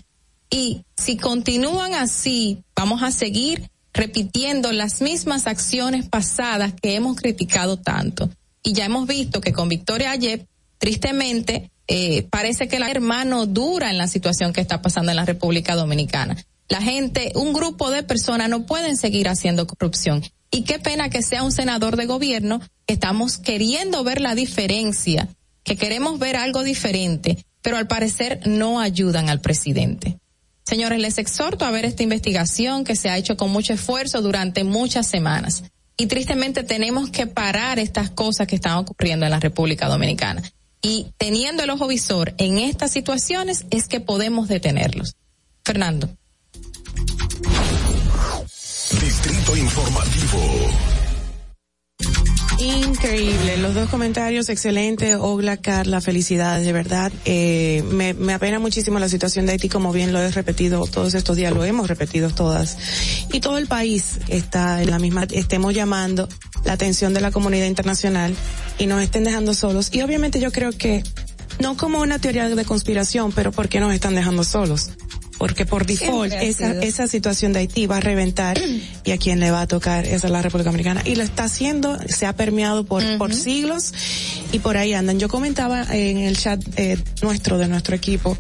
Y 0.50 0.84
si 0.96 1.18
continúan 1.18 1.94
así, 1.94 2.64
vamos 2.76 3.04
a 3.04 3.12
seguir 3.12 3.70
repitiendo 3.94 4.72
las 4.72 5.02
mismas 5.02 5.48
acciones 5.48 6.08
pasadas 6.08 6.74
que 6.82 6.96
hemos 6.96 7.18
criticado 7.18 7.78
tanto. 7.78 8.30
Y 8.64 8.74
ya 8.74 8.86
hemos 8.86 9.08
visto 9.08 9.42
que 9.42 9.54
con 9.54 9.70
Victoria 9.70 10.12
Ayep, 10.12 10.46
tristemente, 10.78 11.72
eh, 11.88 12.24
parece 12.30 12.68
que 12.68 12.80
la 12.80 12.92
hermano 12.92 13.46
dura 13.46 13.90
en 13.90 13.98
la 13.98 14.08
situación 14.08 14.54
que 14.54 14.62
está 14.62 14.82
pasando 14.82 15.12
en 15.12 15.16
la 15.16 15.26
República 15.26 15.76
Dominicana. 15.76 16.38
La 16.70 16.82
gente, 16.82 17.32
un 17.36 17.54
grupo 17.54 17.90
de 17.90 18.04
personas 18.04 18.50
no 18.50 18.66
pueden 18.66 18.98
seguir 18.98 19.30
haciendo 19.30 19.66
corrupción. 19.68 20.22
Y 20.52 20.64
qué 20.64 20.80
pena 20.80 21.10
que 21.10 21.22
sea 21.22 21.44
un 21.44 21.52
senador 21.52 21.98
de 21.98 22.06
gobierno 22.06 22.62
estamos 22.88 23.38
queriendo 23.38 24.04
ver 24.04 24.22
la 24.22 24.36
diferencia, 24.36 25.28
que 25.64 25.76
queremos 25.76 26.20
ver 26.20 26.38
algo 26.38 26.64
diferente, 26.64 27.46
pero 27.62 27.78
al 27.78 27.88
parecer 27.88 28.42
no 28.46 28.80
ayudan 28.80 29.30
al 29.30 29.42
presidente. 29.42 30.18
Señores, 30.64 31.00
les 31.00 31.18
exhorto 31.18 31.66
a 31.66 31.72
ver 31.72 31.86
esta 31.86 32.04
investigación 32.04 32.84
que 32.84 32.96
se 32.96 33.10
ha 33.10 33.18
hecho 33.18 33.38
con 33.38 33.52
mucho 33.52 33.74
esfuerzo 33.74 34.22
durante 34.22 34.64
muchas 34.64 35.08
semanas. 35.08 35.64
Y 35.96 36.08
tristemente 36.08 36.64
tenemos 36.64 37.10
que 37.10 37.26
parar 37.26 37.80
estas 37.80 38.10
cosas 38.10 38.48
que 38.48 38.56
están 38.56 38.78
ocurriendo 38.78 39.26
en 39.26 39.32
la 39.32 39.40
República 39.40 39.88
Dominicana. 39.88 40.44
Y 40.82 41.08
teniendo 41.18 41.64
el 41.64 41.70
ojo 41.70 41.88
visor 41.88 42.34
en 42.38 42.60
estas 42.60 42.92
situaciones 42.92 43.66
es 43.72 43.88
que 43.88 44.00
podemos 44.00 44.48
detenerlos. 44.48 45.16
Fernando. 45.66 46.10
Distrito 48.90 49.58
Informativo. 49.58 50.40
Increíble, 52.60 53.58
los 53.58 53.76
dos 53.76 53.90
comentarios 53.90 54.48
excelentes. 54.48 55.18
Ogla, 55.20 55.58
Carla, 55.58 56.00
felicidades, 56.00 56.66
de 56.66 56.72
verdad. 56.72 57.12
Eh, 57.26 57.84
me, 57.92 58.14
me 58.14 58.34
apena 58.34 58.60
muchísimo 58.60 58.98
la 58.98 59.10
situación 59.10 59.46
de 59.46 59.52
Haití, 59.52 59.68
como 59.68 59.92
bien 59.92 60.14
lo 60.14 60.20
he 60.20 60.32
repetido 60.32 60.86
todos 60.86 61.14
estos 61.16 61.36
días, 61.36 61.54
lo 61.54 61.66
hemos 61.66 61.90
repetido 61.90 62.30
todas. 62.30 62.78
Y 63.34 63.42
todo 63.42 63.58
el 63.58 63.68
país 63.68 64.20
está 64.30 64.82
en 64.82 64.90
la 64.90 65.00
misma, 65.00 65.28
estemos 65.32 65.74
llamando 65.74 66.30
la 66.64 66.74
atención 66.74 67.14
de 67.14 67.20
la 67.20 67.32
comunidad 67.32 67.66
internacional 67.66 68.34
y 68.80 68.86
nos 68.86 69.02
estén 69.04 69.26
dejando 69.26 69.54
solos. 69.54 69.90
Y 69.92 70.02
obviamente 70.02 70.40
yo 70.40 70.52
creo 70.52 70.72
que, 70.72 71.04
no 71.60 71.76
como 71.76 72.00
una 72.00 72.20
teoría 72.20 72.48
de 72.48 72.66
conspiración, 72.66 73.34
pero 73.34 73.52
¿por 73.52 73.68
qué 73.68 73.82
nos 73.82 73.94
están 73.94 74.16
dejando 74.16 74.46
solos? 74.46 74.92
Porque 75.38 75.66
por 75.66 75.86
default 75.86 76.34
esa, 76.34 76.72
esa 76.82 77.08
situación 77.08 77.54
de 77.54 77.60
Haití 77.60 77.86
va 77.86 77.98
a 77.98 78.00
reventar 78.00 78.60
y 79.04 79.12
a 79.12 79.18
quien 79.18 79.40
le 79.40 79.52
va 79.52 79.62
a 79.62 79.68
tocar 79.68 80.06
es 80.06 80.26
a 80.26 80.30
la 80.30 80.42
República 80.42 80.70
Americana. 80.70 81.02
Y 81.06 81.16
lo 81.16 81.24
está 81.24 81.46
haciendo, 81.46 81.98
se 82.08 82.26
ha 82.26 82.36
permeado 82.36 82.86
por, 82.86 83.04
por 83.18 83.34
siglos 83.34 83.94
y 84.52 84.60
por 84.60 84.78
ahí 84.78 84.94
andan. 84.94 85.20
Yo 85.20 85.30
comentaba 85.30 85.84
en 85.94 86.18
el 86.18 86.38
chat 86.38 86.62
eh, 86.78 86.98
nuestro, 87.22 87.58
de 87.58 87.68
nuestro 87.68 87.96
equipo, 87.96 88.38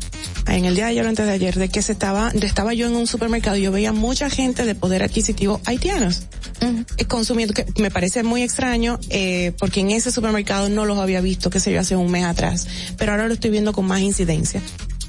en 0.48 0.66
el 0.66 0.76
día 0.76 0.86
de 0.86 0.91
ayer 0.91 1.06
o 1.06 1.10
antes 1.10 1.26
de 1.26 1.32
ayer, 1.32 1.56
de 1.56 1.70
que 1.70 1.82
se 1.82 1.91
estaba, 1.91 2.32
estaba 2.41 2.74
yo 2.74 2.88
en 2.88 2.95
un 2.95 3.08
supermercado 3.08 3.58
y 3.58 3.64
yo 3.64 3.72
veía 3.72 3.93
mucha 3.93 4.30
gente 4.30 4.66
de 4.66 4.76
poder 4.76 5.04
adquisitivo 5.04 5.62
haitianos 5.66 6.24
eh, 6.62 7.06
consumiendo, 7.06 7.54
que 7.54 7.66
me 7.82 7.91
parece 7.91 8.24
muy 8.24 8.41
extraño, 8.41 9.00
eh, 9.10 9.54
porque 9.60 9.82
en 9.82 9.91
ese 9.91 10.12
supermercado 10.12 10.70
no 10.70 10.86
los 10.86 10.98
había 10.98 11.22
visto, 11.22 11.50
que 11.50 11.60
se 11.60 11.72
yo, 11.72 11.80
hace 11.80 11.95
un 11.95 12.10
mes 12.12 12.26
atrás, 12.26 12.68
pero 12.98 13.12
ahora 13.12 13.28
lo 13.28 13.34
estoy 13.34 13.52
viendo 13.52 13.74
con 13.74 13.86
más 13.86 14.02
incidencia. 14.02 14.62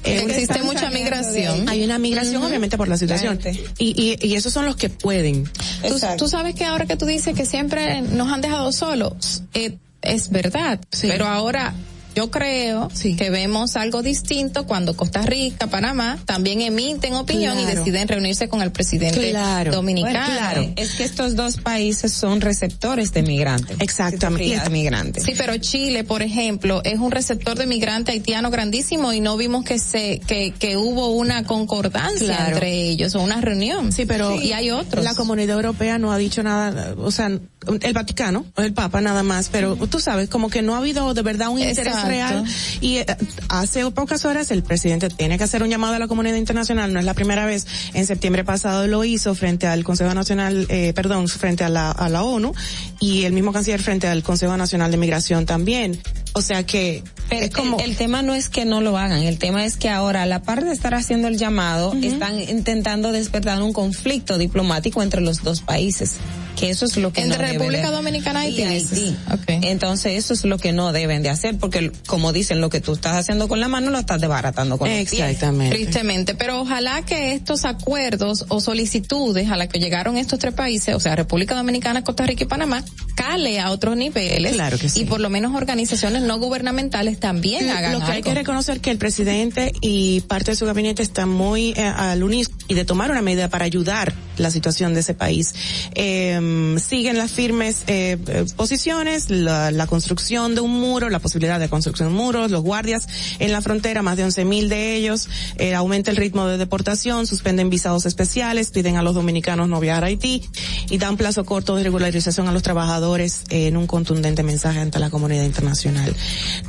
Eh, 0.03 0.23
Existe 0.27 0.63
mucha 0.63 0.89
migración. 0.89 1.67
Hay 1.67 1.83
una 1.83 1.99
migración, 1.99 2.41
obviamente, 2.43 2.77
por 2.77 2.87
la 2.87 2.97
situación. 2.97 3.39
Y, 3.77 4.17
y, 4.21 4.27
y 4.27 4.35
esos 4.35 4.53
son 4.53 4.65
los 4.65 4.75
que 4.75 4.89
pueden. 4.89 5.45
Tú, 5.87 5.99
tú, 6.17 6.27
sabes 6.27 6.55
que 6.55 6.65
ahora 6.65 6.85
que 6.85 6.95
tú 6.95 7.05
dices 7.05 7.35
que 7.35 7.45
siempre 7.45 8.01
nos 8.01 8.31
han 8.31 8.41
dejado 8.41 8.71
solos, 8.71 9.43
eh, 9.53 9.77
es 10.01 10.29
verdad. 10.29 10.79
Pero 11.01 11.25
ahora 11.27 11.73
yo 12.15 12.31
creo 12.31 12.89
que 13.17 13.29
vemos 13.29 13.75
algo 13.75 14.01
distinto 14.01 14.65
cuando 14.65 14.95
Costa 14.95 15.21
Rica, 15.21 15.67
Panamá 15.67 16.17
también 16.25 16.61
emiten 16.61 17.13
opinión 17.15 17.59
y 17.59 17.65
deciden 17.65 18.07
reunirse 18.07 18.49
con 18.49 18.61
el 18.61 18.71
presidente 18.71 19.33
dominicano. 19.71 20.19
Bueno, 20.19 20.39
claro. 20.39 20.73
Es 20.75 20.93
que 20.93 21.03
estos 21.03 21.35
dos 21.35 21.57
países 21.57 22.11
son 22.11 22.41
receptores 22.41 23.13
de 23.13 23.23
migrantes. 23.23 23.77
Exactamente. 23.79 24.59
De 24.59 24.69
migrantes. 24.69 25.23
Sí, 25.23 25.33
pero 25.37 25.57
Chile, 25.57 26.03
por 26.03 26.21
ejemplo, 26.21 26.81
es 26.83 26.99
un 26.99 27.11
receptor 27.11 27.57
de 27.57 27.65
migrantes 27.67 28.13
haitianos 28.13 28.51
grandísimo 28.51 29.13
y 29.13 29.21
no 29.21 29.37
vimos 29.37 29.63
que 29.63 29.79
se 29.79 30.19
que, 30.19 30.51
que 30.57 30.77
hubo 30.77 31.11
una 31.11 31.43
concordancia 31.43 32.35
Claro. 32.35 32.53
entre 32.53 32.73
ellos 32.73 33.15
o 33.15 33.21
una 33.21 33.41
reunión. 33.41 33.91
Sí, 33.91 34.05
pero 34.05 34.39
y 34.39 34.51
hay 34.53 34.71
otros. 34.71 35.03
La 35.03 35.15
comunidad 35.15 35.55
europea 35.57 35.97
no 35.97 36.11
ha 36.11 36.17
dicho 36.17 36.43
nada, 36.43 36.93
o 36.97 37.11
sea, 37.11 37.27
el 37.27 37.93
Vaticano, 37.93 38.45
el 38.57 38.73
Papa 38.73 39.01
nada 39.01 39.23
más, 39.23 39.49
pero 39.49 39.75
tú 39.75 39.99
sabes, 39.99 40.29
como 40.29 40.49
que 40.49 40.61
no 40.61 40.75
ha 40.75 40.79
habido 40.79 41.13
de 41.13 41.21
verdad 41.21 41.49
un 41.49 41.59
interés 41.59 41.93
Exacto. 42.07 42.43
real. 42.43 42.45
Y 42.81 42.97
eh, 42.97 43.05
hace 43.49 43.89
pocas 43.91 44.25
horas 44.25 44.51
el 44.51 44.63
presidente 44.63 45.09
tiene 45.09 45.37
que 45.37 45.43
hacer 45.43 45.63
un 45.63 45.69
llamado 45.69 45.95
a 45.95 45.99
la 45.99 46.07
comunidad 46.07 46.35
internacional, 46.35 46.93
no 46.93 46.99
es 46.99 47.05
la 47.05 47.13
primera 47.13 47.45
vez, 47.45 47.65
en 47.93 48.05
septiembre 48.05 48.43
pasado 48.43 48.87
lo 48.87 49.03
hizo 49.03 49.35
frente 49.35 49.67
al 49.67 49.83
Consejo 49.83 50.13
Nacional, 50.13 50.65
eh, 50.69 50.93
perdón, 50.93 51.27
frente 51.27 51.63
a 51.63 51.69
la, 51.69 51.91
a 51.91 52.09
la 52.09 52.23
ONU 52.23 52.53
y 52.99 53.23
el 53.23 53.33
mismo 53.33 53.53
canciller 53.53 53.81
frente 53.81 54.07
al 54.07 54.23
Consejo 54.23 54.57
Nacional 54.57 54.91
de 54.91 54.97
Migración 54.97 55.45
también. 55.45 55.99
O 56.33 56.41
sea 56.41 56.63
que 56.63 57.03
Pero 57.29 57.45
es 57.45 57.51
como... 57.51 57.79
el, 57.79 57.91
el 57.91 57.97
tema 57.97 58.21
no 58.21 58.35
es 58.35 58.49
que 58.49 58.65
no 58.65 58.81
lo 58.81 58.97
hagan, 58.97 59.23
el 59.23 59.37
tema 59.37 59.65
es 59.65 59.77
que 59.77 59.89
ahora, 59.89 60.23
a 60.23 60.25
la 60.25 60.41
par 60.41 60.63
de 60.63 60.71
estar 60.71 60.93
haciendo 60.93 61.27
el 61.27 61.37
llamado, 61.37 61.93
están 62.01 62.39
intentando 62.39 63.11
despertar 63.11 63.61
un 63.61 63.73
conflicto 63.73 64.37
diplomático 64.37 65.01
entre 65.01 65.21
los 65.21 65.43
dos 65.43 65.61
países. 65.61 66.17
Que 66.59 66.69
eso 66.69 66.85
es 66.85 66.97
lo 66.97 67.13
que 67.13 67.21
Entre 67.21 67.37
no 67.37 67.53
República 67.53 67.89
Dominicana 67.89 68.45
y 68.45 68.61
Haití. 68.61 69.15
Haití. 69.27 69.67
Entonces 69.67 70.13
eso 70.13 70.33
es 70.33 70.43
lo 70.43 70.57
que 70.57 70.73
no 70.73 70.91
deben 70.91 71.23
de 71.23 71.29
hacer, 71.29 71.57
porque 71.57 71.91
como 72.05 72.33
dicen, 72.33 72.59
lo 72.59 72.69
que 72.69 72.81
tú 72.81 72.93
estás 72.93 73.15
haciendo 73.15 73.47
con 73.47 73.61
la 73.61 73.69
mano 73.69 73.91
lo 73.91 73.97
estás 73.97 74.19
desbaratando 74.19 74.77
con 74.77 74.89
los 74.89 75.09
pies. 75.09 75.39
Tristemente, 75.69 76.35
pero 76.35 76.59
ojalá 76.59 77.01
que 77.03 77.33
estos 77.33 77.63
acuerdos 77.63 78.45
o 78.49 78.59
solicitudes 78.59 79.49
a 79.49 79.55
las 79.55 79.69
que 79.69 79.79
llegaron 79.79 80.17
estos 80.17 80.39
tres 80.39 80.53
países, 80.53 80.95
o 80.95 80.99
sea, 80.99 81.15
República 81.15 81.55
Dominicana, 81.55 82.03
Costa 82.03 82.25
Rica 82.25 82.43
y 82.43 82.47
Panamá, 82.47 82.83
cale 83.15 83.59
a 83.59 83.71
otros 83.71 83.95
niveles. 83.95 84.53
Claro 84.53 84.77
que 84.77 84.89
sí. 84.89 85.01
Y 85.01 85.05
por 85.05 85.21
lo 85.21 85.29
menos 85.29 85.55
organizaciones 85.55 86.23
no 86.23 86.39
gubernamentales 86.39 87.19
también 87.19 87.63
Sí, 87.63 87.69
hagan 87.69 87.93
Lo 87.93 87.99
que 87.99 88.05
hay 88.05 88.17
algo. 88.17 88.25
que 88.31 88.33
reconocer 88.35 88.81
que 88.81 88.91
el 88.91 88.97
presidente 88.97 89.71
y 89.81 90.21
parte 90.21 90.51
de 90.51 90.57
su 90.57 90.65
gabinete 90.65 91.03
están 91.03 91.29
muy 91.29 91.73
eh, 91.77 91.83
al 91.83 92.21
unísono 92.21 92.57
y 92.67 92.73
de 92.73 92.83
tomar 92.85 93.11
una 93.11 93.21
medida 93.21 93.49
para 93.49 93.65
ayudar 93.65 94.13
la 94.39 94.51
situación 94.51 94.93
de 94.93 95.01
ese 95.01 95.13
país. 95.13 95.53
Eh, 95.95 96.75
siguen 96.79 97.17
las 97.17 97.31
firmes 97.31 97.83
eh, 97.87 98.17
eh, 98.27 98.45
posiciones, 98.55 99.29
la, 99.29 99.87
construcción 99.87 100.55
de 100.55 100.61
un 100.61 100.79
muro, 100.79 101.09
la 101.09 101.19
posibilidad 101.19 101.59
de 101.59 101.69
construcción 101.69 102.09
de 102.09 102.15
muros, 102.15 102.51
los 102.51 102.61
guardias 102.61 103.07
en 103.39 103.51
la 103.51 103.61
frontera, 103.61 104.01
más 104.01 104.17
de 104.17 104.23
11 104.23 104.45
mil 104.45 104.69
de 104.69 104.95
ellos, 104.95 105.29
eh, 105.57 105.75
aumenta 105.75 106.11
el 106.11 106.17
ritmo 106.17 106.47
de 106.47 106.57
deportación, 106.57 107.27
suspenden 107.27 107.69
visados 107.69 108.05
especiales, 108.05 108.71
piden 108.71 108.97
a 108.97 109.03
los 109.03 109.15
dominicanos 109.15 109.69
no 109.69 109.79
viajar 109.79 110.03
a 110.03 110.07
Haití 110.07 110.43
y 110.89 110.97
dan 110.97 111.17
plazo 111.17 111.45
corto 111.45 111.75
de 111.75 111.83
regularización 111.83 112.47
a 112.47 112.51
los 112.51 112.63
trabajadores 112.63 113.43
en 113.49 113.77
un 113.77 113.87
contundente 113.87 114.43
mensaje 114.43 114.79
ante 114.79 114.99
la 114.99 115.09
comunidad 115.09 115.43
internacional. 115.43 116.15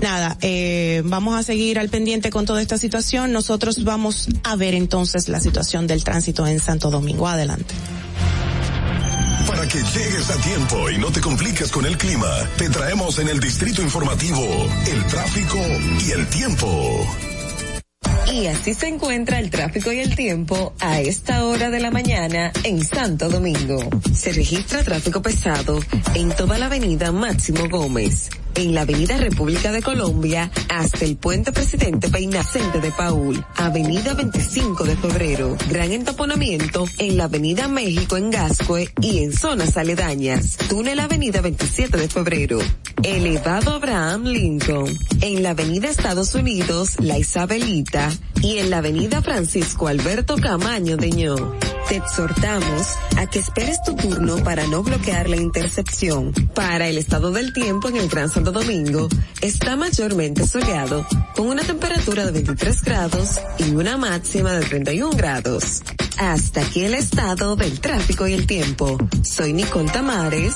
Nada, 0.01 0.39
vamos 1.05 1.39
a 1.39 1.43
seguir 1.43 1.79
al 1.79 1.89
pendiente 1.89 2.31
con 2.31 2.47
toda 2.47 2.63
esta 2.63 2.79
situación. 2.79 3.33
Nosotros 3.33 3.85
vamos 3.85 4.29
a 4.45 4.57
ver 4.57 4.75
entonces 4.75 5.29
la 5.29 5.41
situación 5.41 5.87
del 5.87 6.05
tránsito 6.05 6.47
en 6.47 6.61
Santo 6.61 6.91
Domingo. 6.91 7.29
Adelante. 7.29 7.60
Para 9.47 9.67
que 9.67 9.79
llegues 9.79 10.31
a 10.31 10.37
tiempo 10.43 10.91
y 10.91 10.99
no 10.99 11.11
te 11.11 11.21
compliques 11.21 11.71
con 11.71 11.85
el 11.87 11.99
clima, 11.99 12.31
te 12.57 12.71
traemos 12.71 13.19
en 13.19 13.29
el 13.29 13.41
distrito 13.41 13.83
informativo 13.83 14.45
el 14.91 15.05
tráfico 15.07 15.59
y 16.07 16.11
el 16.13 16.27
tiempo. 16.29 17.07
Y 18.33 18.47
así 18.47 18.75
se 18.75 18.87
encuentra 18.87 19.41
el 19.41 19.51
tráfico 19.51 19.91
y 19.91 19.99
el 19.99 20.15
tiempo 20.15 20.73
a 20.79 21.01
esta 21.01 21.45
hora 21.47 21.69
de 21.69 21.81
la 21.81 21.91
mañana 21.91 22.53
en 22.63 22.85
Santo 22.85 23.29
Domingo. 23.29 23.81
Se 24.15 24.33
registra 24.33 24.85
tráfico 24.85 25.21
pesado 25.21 25.81
en 26.15 26.31
toda 26.31 26.57
la 26.57 26.67
avenida 26.67 27.11
Máximo 27.11 27.69
Gómez, 27.69 28.31
en 28.55 28.75
la 28.75 28.83
avenida 28.83 29.17
República 29.17 29.73
de 29.73 29.83
Colombia 29.83 30.51
hasta 30.69 31.05
el 31.05 31.17
puente 31.17 31.53
Presidente 31.53 32.09
Peinacente 32.09 32.81
de 32.81 32.91
Paul, 32.93 33.45
avenida 33.57 34.15
25 34.15 34.85
de 34.85 34.97
febrero, 34.97 35.57
gran 35.69 35.93
entaponamiento 35.93 36.85
en 36.99 37.17
la 37.17 37.25
avenida 37.25 37.69
México 37.69 38.17
en 38.17 38.31
Gascue 38.31 38.93
y 39.01 39.25
en 39.25 39.33
zonas 39.33 39.77
aledañas, 39.77 40.57
túnel 40.69 41.01
avenida 41.01 41.41
27 41.41 41.97
de 41.97 42.09
febrero, 42.09 42.59
elevado 43.03 43.73
Abraham 43.73 44.25
Lincoln, 44.25 44.93
en 45.21 45.43
la 45.43 45.51
avenida 45.51 45.89
Estados 45.89 46.35
Unidos, 46.35 46.97
la 47.01 47.19
Isabelita, 47.19 48.11
y 48.43 48.59
en 48.59 48.71
la 48.71 48.79
avenida 48.79 49.23
Francisco 49.23 49.89
Alberto 49.89 50.37
Camaño 50.37 50.97
de 50.97 51.11
Ño. 51.11 51.37
Te 51.89 51.97
exhortamos 51.97 52.97
a 53.17 53.27
que 53.27 53.41
esperes 53.41 53.83
tu 53.83 53.95
turno 53.97 54.37
para 54.45 54.67
no 54.67 54.83
bloquear 54.83 55.29
la 55.29 55.37
intercepción. 55.37 56.33
Para 56.55 56.89
el 56.89 56.99
estado 56.99 57.33
del 57.33 57.53
tiempo 57.53 57.89
en 57.89 57.97
el 57.97 58.09
Gran 58.09 58.31
Santo 58.41 58.53
Domingo, 58.53 59.07
está 59.43 59.77
mayormente 59.77 60.47
soleado, 60.47 61.07
con 61.37 61.49
una 61.49 61.63
temperatura 61.63 62.25
de 62.25 62.33
23 62.33 62.83
grados 62.85 63.39
y 63.59 63.75
una 63.75 63.99
máxima 63.99 64.55
de 64.55 64.65
31 64.65 65.11
grados. 65.11 65.83
Hasta 66.17 66.63
aquí 66.63 66.85
el 66.85 66.95
estado 66.95 67.55
del 67.57 67.81
tráfico 67.81 68.27
y 68.27 68.33
el 68.33 68.47
tiempo. 68.47 68.97
Soy 69.23 69.53
Nicole 69.53 69.91
Tamares. 69.91 70.55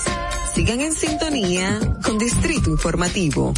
Sigan 0.55 0.81
en 0.81 0.95
sintonía 0.95 1.79
con 2.03 2.17
Distrito 2.17 2.71
Informativo. 2.71 3.53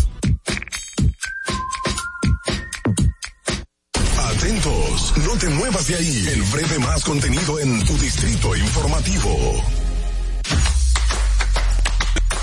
Atentos, 4.18 5.14
no 5.24 5.36
te 5.38 5.48
muevas 5.50 5.86
de 5.86 5.94
ahí. 5.94 6.26
El 6.32 6.42
breve 6.42 6.80
más 6.80 7.04
contenido 7.04 7.60
en 7.60 7.84
tu 7.84 7.96
distrito 7.96 8.56
informativo. 8.56 9.86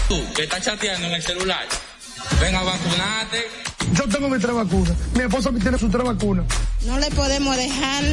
Tú, 0.08 0.22
que 0.34 0.44
estás 0.44 0.62
chateando 0.62 1.08
en 1.08 1.14
el 1.14 1.24
celular, 1.24 1.66
ven 2.42 2.56
a 2.56 2.64
vacunarte. 2.64 3.48
Yo 3.94 4.08
tengo 4.08 4.30
mi 4.30 4.40
tres 4.40 4.54
vacunas. 4.54 4.94
Mi 5.16 5.24
esposa 5.24 5.52
tiene 5.62 5.78
su 5.78 5.90
tres 5.90 6.04
vacunas. 6.04 6.46
No 6.86 6.98
le 7.00 7.10
podemos 7.12 7.56
dejar 7.56 8.04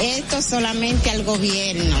esto 0.00 0.42
solamente 0.42 1.10
al 1.10 1.24
gobierno, 1.24 1.96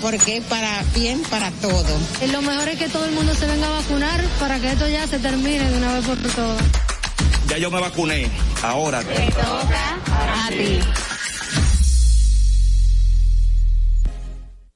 porque 0.00 0.38
es 0.38 0.44
para 0.44 0.82
bien 0.94 1.22
para 1.30 1.50
todo. 1.52 1.98
Lo 2.30 2.42
mejor 2.42 2.68
es 2.68 2.78
que 2.78 2.88
todo 2.88 3.04
el 3.04 3.12
mundo 3.12 3.34
se 3.34 3.46
venga 3.46 3.66
a 3.66 3.80
vacunar 3.82 4.20
para 4.38 4.58
que 4.58 4.72
esto 4.72 4.88
ya 4.88 5.06
se 5.06 5.18
termine 5.18 5.70
de 5.70 5.76
una 5.76 5.94
vez 5.94 6.06
por 6.06 6.18
todas. 6.18 6.62
Ya 7.48 7.58
yo 7.58 7.70
me 7.70 7.80
vacuné, 7.80 8.30
ahora. 8.62 9.00
A 9.00 10.48
ti. 10.48 10.80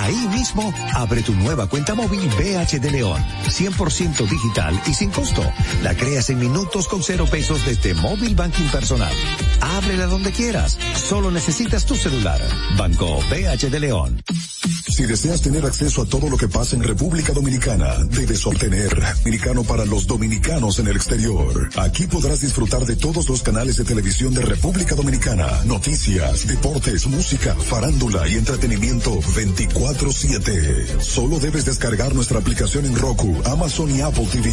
Ahí 0.00 0.28
mismo, 0.28 0.72
abre 0.94 1.22
tu 1.22 1.34
nueva 1.34 1.66
cuenta 1.66 1.94
móvil 1.94 2.20
BH 2.20 2.80
de 2.80 2.90
León. 2.90 3.22
100% 3.46 4.28
digital 4.28 4.80
y 4.86 4.94
sin 4.94 5.10
costo. 5.10 5.42
La 5.82 5.94
creas 5.94 6.30
en 6.30 6.38
minutos 6.38 6.88
con 6.88 7.02
cero 7.02 7.26
pesos 7.30 7.64
desde 7.64 7.94
móvil 7.94 8.34
banking 8.34 8.68
personal. 8.68 9.12
Ábrela 9.60 10.06
donde 10.06 10.32
quieras. 10.32 10.78
Solo 10.94 11.30
necesitas 11.30 11.84
tu 11.84 11.94
celular. 11.94 12.40
Banco 12.76 13.18
BH 13.30 13.70
de 13.70 13.80
León. 13.80 14.22
Si 14.92 15.04
deseas 15.04 15.40
tener 15.40 15.64
acceso 15.64 16.02
a 16.02 16.06
todo 16.06 16.28
lo 16.28 16.36
que 16.36 16.48
pasa 16.48 16.76
en 16.76 16.82
República 16.82 17.32
Dominicana, 17.32 17.96
debes 18.10 18.46
obtener 18.46 18.92
Dominicano 19.18 19.64
para 19.64 19.84
los 19.84 20.06
dominicanos 20.06 20.78
en 20.78 20.88
el 20.88 20.96
exterior. 20.96 21.70
Aquí 21.76 22.06
podrás 22.06 22.40
disfrutar 22.40 22.84
de 22.84 22.96
todos 22.96 23.28
los 23.28 23.42
canales 23.42 23.76
de 23.76 23.84
televisión 23.84 24.34
de 24.34 24.42
República 24.42 24.94
Dominicana, 24.94 25.46
noticias, 25.64 26.46
deportes, 26.46 27.06
música, 27.06 27.54
farándula 27.54 28.28
y 28.28 28.34
entretenimiento 28.34 29.20
24/7. 29.82 31.00
Solo 31.00 31.38
debes 31.40 31.64
descargar 31.64 32.14
nuestra 32.14 32.38
aplicación 32.38 32.86
en 32.86 32.96
Roku, 32.96 33.36
Amazon 33.46 33.90
y 33.90 34.00
Apple 34.00 34.28
TV. 34.30 34.50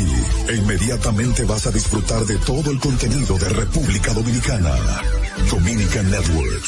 E 0.50 0.56
inmediatamente 0.56 1.44
vas 1.46 1.68
a 1.68 1.72
disfrutar 1.72 2.26
de 2.26 2.38
todo 2.38 2.72
el 2.72 2.80
contenido 2.80 3.38
de 3.38 3.50
República 3.50 4.14
Dominicana. 4.14 4.76
Dominican 5.52 6.10
Network. 6.10 6.64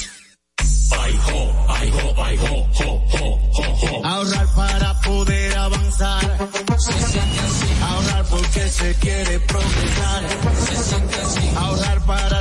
Ahorrar 4.03 4.47
para 4.55 5.01
poder 5.01 5.57
avanzar. 5.57 6.49
Se 6.78 6.91
siente 6.93 7.39
así. 7.39 7.68
Ahorrar 7.82 8.26
porque 8.26 8.70
se 8.70 8.93
quiere 8.95 9.39
progresar. 9.39 10.24
Se 10.68 10.84
siente 10.84 11.16
así. 11.16 11.51
Ahorrar 11.55 12.05
para 12.05 12.40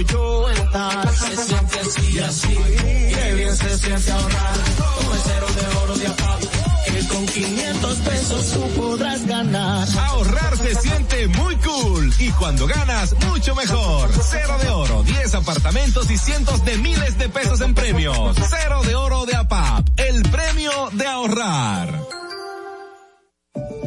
estar. 0.00 1.14
Se 1.14 1.36
siente 1.36 1.80
así 1.80 2.18
así. 2.18 2.48
Qué 2.48 3.34
bien 3.34 3.56
se 3.56 3.78
siente 3.78 4.10
ahorrar. 4.12 4.52
Con 4.76 5.18
cero 5.24 5.46
de 5.54 5.76
oro 5.78 5.96
de 5.96 6.06
apago. 6.06 6.48
Que 6.86 7.08
con 7.08 7.26
500 7.26 7.96
pesos 7.98 8.52
tú 8.52 8.68
podrás 8.80 9.26
ganar. 9.26 9.88
Ahorrar 10.08 10.56
se 10.56 10.74
siente 10.74 11.28
muy 11.28 11.56
cool 11.56 12.12
y 12.18 12.30
cuando 12.32 12.66
ganas, 12.66 13.14
mucho 13.28 13.54
mejor. 13.54 14.10
Cero 14.22 14.56
de 14.60 14.68
oro, 14.68 15.02
10 15.02 15.34
apartamentos 15.34 16.10
y 16.10 16.18
cientos 16.18 16.64
de 16.64 16.76
miles 16.78 17.18
de 17.18 17.28
pesos 17.28 17.60
en 17.60 17.74
premios. 17.74 18.36
Cero 18.48 18.82
de 18.84 18.94
oro 18.94 19.26
de 19.26 19.36
APAP, 19.36 19.88
el 19.96 20.22
premio 20.22 20.90
de 20.92 21.06
ahorrar 21.06 22.25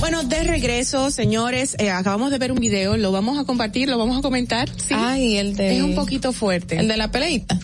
Bueno, 0.00 0.22
de 0.22 0.44
regreso, 0.44 1.10
señores, 1.10 1.74
eh, 1.78 1.90
acabamos 1.90 2.30
de 2.30 2.38
ver 2.38 2.52
un 2.52 2.58
video, 2.58 2.96
lo 2.96 3.10
vamos 3.10 3.38
a 3.38 3.44
compartir, 3.44 3.88
lo 3.88 3.98
vamos 3.98 4.18
a 4.18 4.22
comentar. 4.22 4.68
Sí. 4.68 4.94
Ay, 4.94 5.36
el 5.36 5.56
de... 5.56 5.76
Es 5.76 5.82
un 5.82 5.94
poquito 5.94 6.32
fuerte. 6.32 6.78
El 6.78 6.88
de 6.88 6.96
la 6.96 7.10
peleita. 7.10 7.58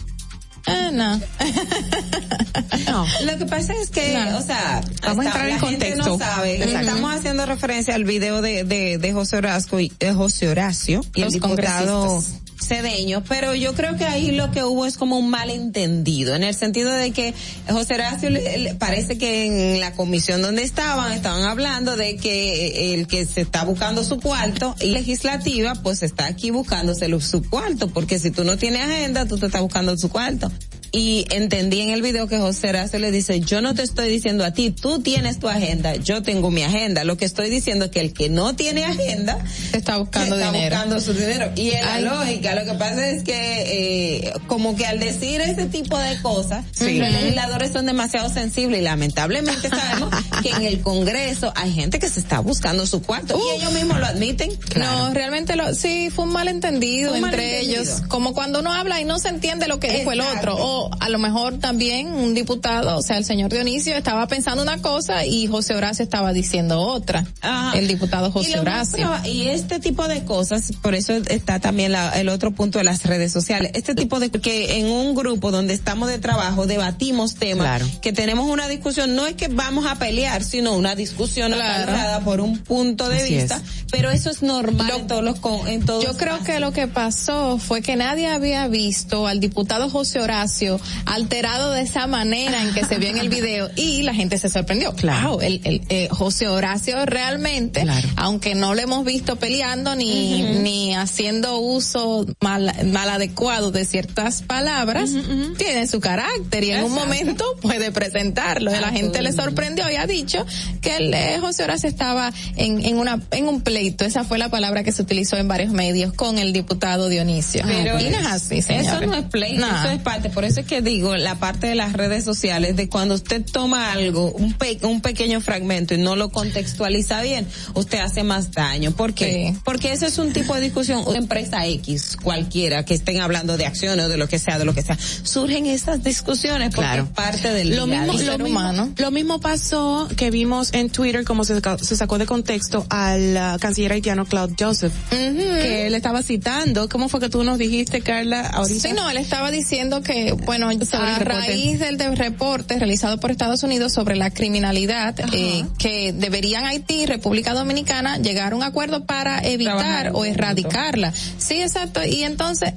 Ah, 0.67 0.91
no. 0.93 1.19
no. 2.91 3.07
Lo 3.25 3.39
que 3.39 3.47
pasa 3.47 3.75
es 3.75 3.91
que, 3.91 4.17
o 4.35 4.43
sea, 4.43 4.81
vamos 5.03 5.27
a 5.27 5.29
entrar 5.29 5.49
en 5.49 5.59
contexto. 5.59 6.05
No 6.05 6.19
sabe. 6.19 6.63
Estamos 6.65 7.15
haciendo 7.15 7.47
referencia 7.47 7.95
al 7.95 8.05
video 8.05 8.41
de, 8.43 8.65
de, 8.65 8.99
de 8.99 9.13
José 9.13 9.37
Horacio 9.37 9.79
y, 9.81 9.93
de 10.01 10.13
José 10.13 10.49
Horacio 10.49 11.03
y 11.15 11.23
el 11.23 11.31
diputado 11.31 12.23
Cedeño, 12.61 13.23
pero 13.29 13.55
yo 13.55 13.75
creo 13.75 13.97
que 13.97 14.05
ahí 14.05 14.31
lo 14.33 14.51
que 14.51 14.65
hubo 14.65 14.87
es 14.87 14.97
como 14.97 15.19
un 15.19 15.29
malentendido, 15.29 16.35
en 16.35 16.45
el 16.45 16.55
sentido 16.55 16.91
de 16.93 17.11
que 17.11 17.35
José 17.69 17.95
Horacio 17.95 18.31
parece 18.79 19.19
que 19.19 19.47
en 19.47 19.81
la 19.81 19.93
comisión 19.93 20.41
donde 20.41 20.63
estaban, 20.63 21.13
estaban 21.13 21.43
hablando 21.43 21.97
de 21.97 22.17
que 22.17 22.95
el 22.95 23.07
que 23.07 23.27
se 23.27 23.43
está 23.43 23.65
buscando 23.65 24.05
su 24.05 24.19
cuarto 24.21 24.75
y 24.81 24.87
legislativa, 24.87 25.75
pues 25.75 26.03
está 26.03 26.27
aquí 26.27 26.51
buscándose 26.51 27.09
su 27.21 27.43
cuarto, 27.49 27.89
porque 27.89 28.19
si 28.19 28.31
tú 28.31 28.45
no 28.45 28.57
tienes 28.57 28.83
agenda, 28.83 29.27
tú 29.27 29.39
te 29.39 29.47
estás 29.47 29.63
buscando 29.63 29.97
su 29.97 30.09
cuarto 30.09 30.51
y 30.95 31.27
entendí 31.31 31.81
en 31.81 31.91
el 31.91 32.03
video 32.03 32.29
que 32.29 32.39
José 32.39 32.69
Horacio 32.69 33.01
le 33.01 33.11
dice, 33.11 33.41
yo 33.41 33.61
no 33.61 33.75
te 33.75 33.83
estoy 33.83 34.09
diciendo 34.09 34.45
a 34.45 34.53
ti, 34.53 34.71
tú 34.71 35.01
tienes 35.01 35.41
tu 35.41 35.49
agenda, 35.49 35.97
yo 35.97 36.23
tengo 36.23 36.53
mi 36.53 36.63
agenda. 36.63 37.03
Lo 37.03 37.17
que 37.17 37.25
estoy 37.25 37.51
diciendo 37.51 37.87
es 37.87 37.91
que 37.91 37.99
el 38.01 38.13
que 38.13 38.29
no 38.29 38.55
tiene 38.55 38.85
agenda 38.85 39.45
está 39.73 39.97
buscando 39.97 40.37
está 40.37 40.53
dinero. 40.53 40.77
buscando 40.77 41.01
su 41.01 41.13
dinero. 41.13 41.51
Y 41.57 41.71
es 41.71 41.85
la 41.85 41.99
lógica, 41.99 42.55
lo 42.55 42.65
que 42.65 42.79
pasa 42.79 43.11
es 43.11 43.25
que 43.25 43.35
eh, 43.35 44.33
como 44.47 44.77
que 44.77 44.87
al 44.87 45.01
decir 45.01 45.41
ese 45.41 45.67
tipo 45.67 45.99
de 45.99 46.23
cosas, 46.23 46.65
los 46.79 46.89
legisladores 46.89 47.73
son 47.73 47.87
demasiado 47.87 48.29
sensibles 48.29 48.79
y 48.79 48.85
lamentablemente 48.85 49.69
sabemos 49.71 50.15
que 50.45 50.51
en 50.51 50.63
el 50.63 50.81
Congreso 50.81 51.53
hay 51.57 51.73
gente 51.73 51.99
que 51.99 52.09
se 52.09 52.21
está 52.21 52.39
buscando 52.39 52.87
su 52.87 53.03
cuarto 53.03 53.37
y 53.37 53.57
ellos 53.59 53.73
mismos 53.73 53.99
lo 53.99 54.07
admiten. 54.07 54.53
No, 54.77 55.13
realmente 55.13 55.57
lo, 55.57 55.75
sí, 55.75 56.11
fue 56.15 56.25
un 56.25 56.33
malentendido 56.33 57.17
entre 57.17 57.59
ellos, 57.59 58.03
como 58.07 58.33
cuando 58.33 58.61
uno 58.61 58.73
habla 58.73 59.01
y 59.01 59.05
no 59.05 59.19
se 59.19 59.31
entiende 59.31 59.67
lo 59.67 59.81
que 59.81 59.93
dijo 59.93 60.13
el 60.13 60.21
otro, 60.21 60.55
o 60.57 60.84
a 61.01 61.09
lo 61.09 61.19
mejor 61.19 61.59
también 61.59 62.09
un 62.09 62.35
diputado, 62.35 62.99
o 62.99 63.03
sea, 63.03 63.19
el 63.19 63.25
señor 63.25 63.53
Dionisio 63.53 63.95
estaba 63.97 64.27
pensando 64.27 64.63
una 64.63 64.81
cosa 64.81 65.25
y 65.25 65.47
José 65.47 65.75
Horacio 65.75 66.03
estaba 66.03 66.33
diciendo 66.33 66.81
otra. 66.81 67.27
El 67.75 67.89
diputado 67.89 68.31
José 68.31 68.59
Horacio. 68.59 69.11
y 69.25 69.49
este 69.49 69.81
tipo 69.81 70.07
de 70.09 70.25
cosas, 70.25 70.73
por 70.83 70.95
eso 70.95 71.15
está 71.15 71.61
también 71.61 71.93
la, 71.93 72.11
el 72.21 72.29
otro 72.29 72.53
punto 72.53 72.79
de 72.79 72.85
las 72.85 73.05
redes 73.05 73.33
sociales. 73.33 73.73
Este 73.75 73.95
tipo 73.95 74.21
de 74.21 74.31
que 74.31 74.79
en 74.79 74.87
un 74.87 75.15
grupo 75.15 75.51
donde 75.51 75.75
estamos 75.75 76.09
de 76.09 76.19
trabajo 76.19 76.67
debatimos 76.67 77.35
temas, 77.35 77.83
que 78.01 78.13
tenemos 78.13 78.49
una 78.49 78.69
discusión, 78.69 79.15
no 79.15 79.27
es 79.27 79.35
que 79.35 79.49
vamos 79.49 79.87
a 79.87 79.97
pelear, 79.97 80.43
sino 80.43 80.75
una 80.75 80.95
discusión 80.95 81.53
claro. 81.53 82.25
por 82.25 82.41
un 82.41 82.59
punto 82.59 83.09
de 83.09 83.25
vista, 83.25 83.61
pero 83.91 84.11
eso 84.11 84.31
es 84.31 84.43
normal 84.43 84.91
en 84.97 85.07
todos 85.07 85.23
los 85.23 85.39
en 85.67 85.85
todos 85.85 86.05
Yo 86.05 86.17
creo 86.17 86.43
que 86.43 86.61
lo 86.61 86.73
que 86.73 86.89
pasó 86.89 87.59
fue 87.59 87.83
que 87.83 87.97
nadie 87.97 88.27
había 88.27 88.67
visto 88.69 89.27
al 89.27 89.41
diputado 89.41 89.91
José 89.91 90.21
Horacio 90.21 90.74
alterado 91.07 91.73
de 91.73 91.83
esa 91.83 92.07
manera 92.07 92.63
en 92.63 92.73
que 92.75 92.85
se 92.85 92.99
vio 92.99 93.09
en 93.09 93.19
el 93.19 93.29
video 93.29 93.71
y 93.77 94.03
la 94.03 94.15
gente 94.15 94.39
se 94.39 94.49
sorprendió. 94.49 94.95
Claro, 94.95 95.41
el, 95.41 95.61
el 95.65 95.83
eh, 95.89 96.09
José 96.11 96.49
Horacio 96.49 97.05
realmente, 97.07 97.85
aunque 98.17 98.55
no 98.55 98.75
lo 98.75 98.81
hemos 98.81 99.05
visto 99.05 99.37
peleando 99.37 99.95
ni, 99.97 100.43
ni 100.43 100.95
haciendo 100.95 101.59
uso 101.59 102.27
mal, 102.41 102.73
mal 102.87 103.09
adecuado 103.09 103.71
de 103.71 103.85
ciertas 103.85 104.43
palabras, 104.43 105.11
tiene 105.57 105.87
su 105.87 106.01
carácter 106.01 106.65
y 106.65 106.71
en 106.71 106.85
un 106.85 106.93
momento 106.93 107.45
puede 107.61 107.93
presentarlo. 107.93 108.71
la 108.71 108.91
gente 108.91 109.23
le 109.23 109.33
sorprendió 109.33 109.91
y 109.91 109.97
ha 109.97 110.07
dicho 110.07 110.45
que 110.81 110.97
el 110.97 111.15
eh, 111.15 111.39
José 111.41 111.65
Horacio 111.65 111.89
estaba 111.89 112.33
en, 112.57 112.85
en 112.85 112.99
una 112.99 113.21
en 113.31 113.49
un 113.49 113.61
pleito. 113.63 114.05
Esa 114.05 114.25
fue 114.25 114.39
la 114.39 114.49
palabra 114.49 114.85
que 114.85 114.93
se 114.93 115.03
utilizó 115.03 115.37
en 115.37 115.49
varios 115.49 115.73
medios 115.73 116.13
con 116.13 116.39
el 116.39 116.53
diputado 116.53 117.09
Dionisio. 117.09 117.63
Pero 117.67 118.01
y 118.01 118.11
no 118.11 118.19
es 118.19 118.27
así, 118.27 118.59
Eso 118.59 119.01
no 119.01 119.15
es 119.15 119.25
pleito, 119.27 119.67
eso 119.67 119.91
es 119.91 120.01
parte. 120.01 120.31
Por 120.31 120.45
eso 120.45 120.64
que 120.65 120.83
digo, 120.83 121.17
la 121.17 121.37
parte 121.37 121.67
de 121.67 121.75
las 121.75 121.93
redes 121.93 122.25
sociales, 122.25 122.77
de 122.77 122.89
cuando 122.89 123.15
usted 123.15 123.43
toma 123.45 123.93
algo, 123.93 124.31
un, 124.33 124.57
un 124.83 125.01
pequeño 125.01 125.41
fragmento 125.41 125.95
y 125.95 125.99
no 125.99 126.17
lo 126.17 126.31
contextualiza 126.31 127.23
bien, 127.23 127.47
usted 127.75 127.99
hace 127.99 128.23
más 128.23 128.53
daño. 128.53 128.93
¿Por 128.93 129.15
qué? 129.15 129.55
Porque 129.65 129.93
ese 129.93 130.07
es 130.07 130.19
un 130.19 130.33
tipo 130.33 130.55
de 130.55 130.61
discusión, 130.61 131.05
una 131.07 131.19
empresa 131.19 131.67
X, 131.67 132.17
cualquiera, 132.23 132.85
que 132.85 132.95
estén 132.95 133.21
hablando 133.21 133.57
de 133.57 133.67
acciones 133.67 134.07
o 134.07 134.09
de 134.09 134.17
lo 134.17 134.29
que 134.29 134.39
sea, 134.39 134.59
de 134.59 134.65
lo 134.65 134.75
que 134.75 134.83
sea, 134.83 134.99
surgen 135.23 135.67
esas 135.67 136.03
discusiones 136.03 136.75
porque 136.75 136.91
claro. 136.91 137.05
es 137.05 137.11
parte 137.11 137.53
del 137.53 137.77
lo 137.77 137.87
mismo, 137.87 138.19
ser 138.19 138.41
lo 138.41 138.47
humano. 138.47 138.87
Mismo, 138.87 139.03
lo 139.03 139.11
mismo 139.11 139.41
pasó 139.41 140.09
que 140.17 140.31
vimos 140.31 140.73
en 140.73 140.91
Twitter, 140.91 141.25
como 141.25 141.45
se, 141.45 141.61
se 141.83 141.97
sacó 141.97 142.19
de 142.19 142.27
contexto 142.27 142.87
al 142.91 143.37
uh, 143.37 143.59
canciller 143.59 143.93
haitiano 143.93 144.25
Claude 144.27 144.55
Joseph, 144.59 144.93
uh 145.13 145.15
-huh. 145.15 145.63
que 145.63 145.87
él 145.87 145.95
estaba 145.95 146.23
citando, 146.23 146.89
¿cómo 146.89 147.09
fue 147.09 147.21
que 147.21 147.29
tú 147.29 147.45
nos 147.45 147.59
dijiste, 147.59 148.01
Carla, 148.01 148.47
ahorita? 148.47 148.89
Sí, 148.89 148.95
no, 148.95 149.09
él 149.11 149.17
estaba 149.17 149.51
diciendo 149.51 150.03
que, 150.03 150.35
bueno, 150.45 150.71
a 150.71 151.19
raíz 151.19 151.79
del 151.79 151.97
de 151.97 152.15
reporte 152.15 152.79
realizado 152.79 153.19
por 153.19 153.31
Estados 153.31 153.63
Unidos 153.63 153.93
sobre 153.93 154.17
la 154.17 154.31
criminalidad, 154.31 155.15
eh, 155.33 155.65
que 155.79 156.13
deberían 156.13 156.65
Haití 156.65 157.03
y 157.03 157.07
República 157.07 157.55
Dominicana 157.55 158.19
llegar 158.19 158.53
a 158.53 158.57
un 158.57 158.63
acuerdo 158.63 159.05
para 159.05 159.39
evitar 159.39 159.65
Trabajar 159.65 160.11
o 160.15 160.25
erradicarla. 160.25 161.13
Sí, 161.39 161.61
exacto. 161.61 162.01
Y 162.05 162.23
entonces, 162.23 162.75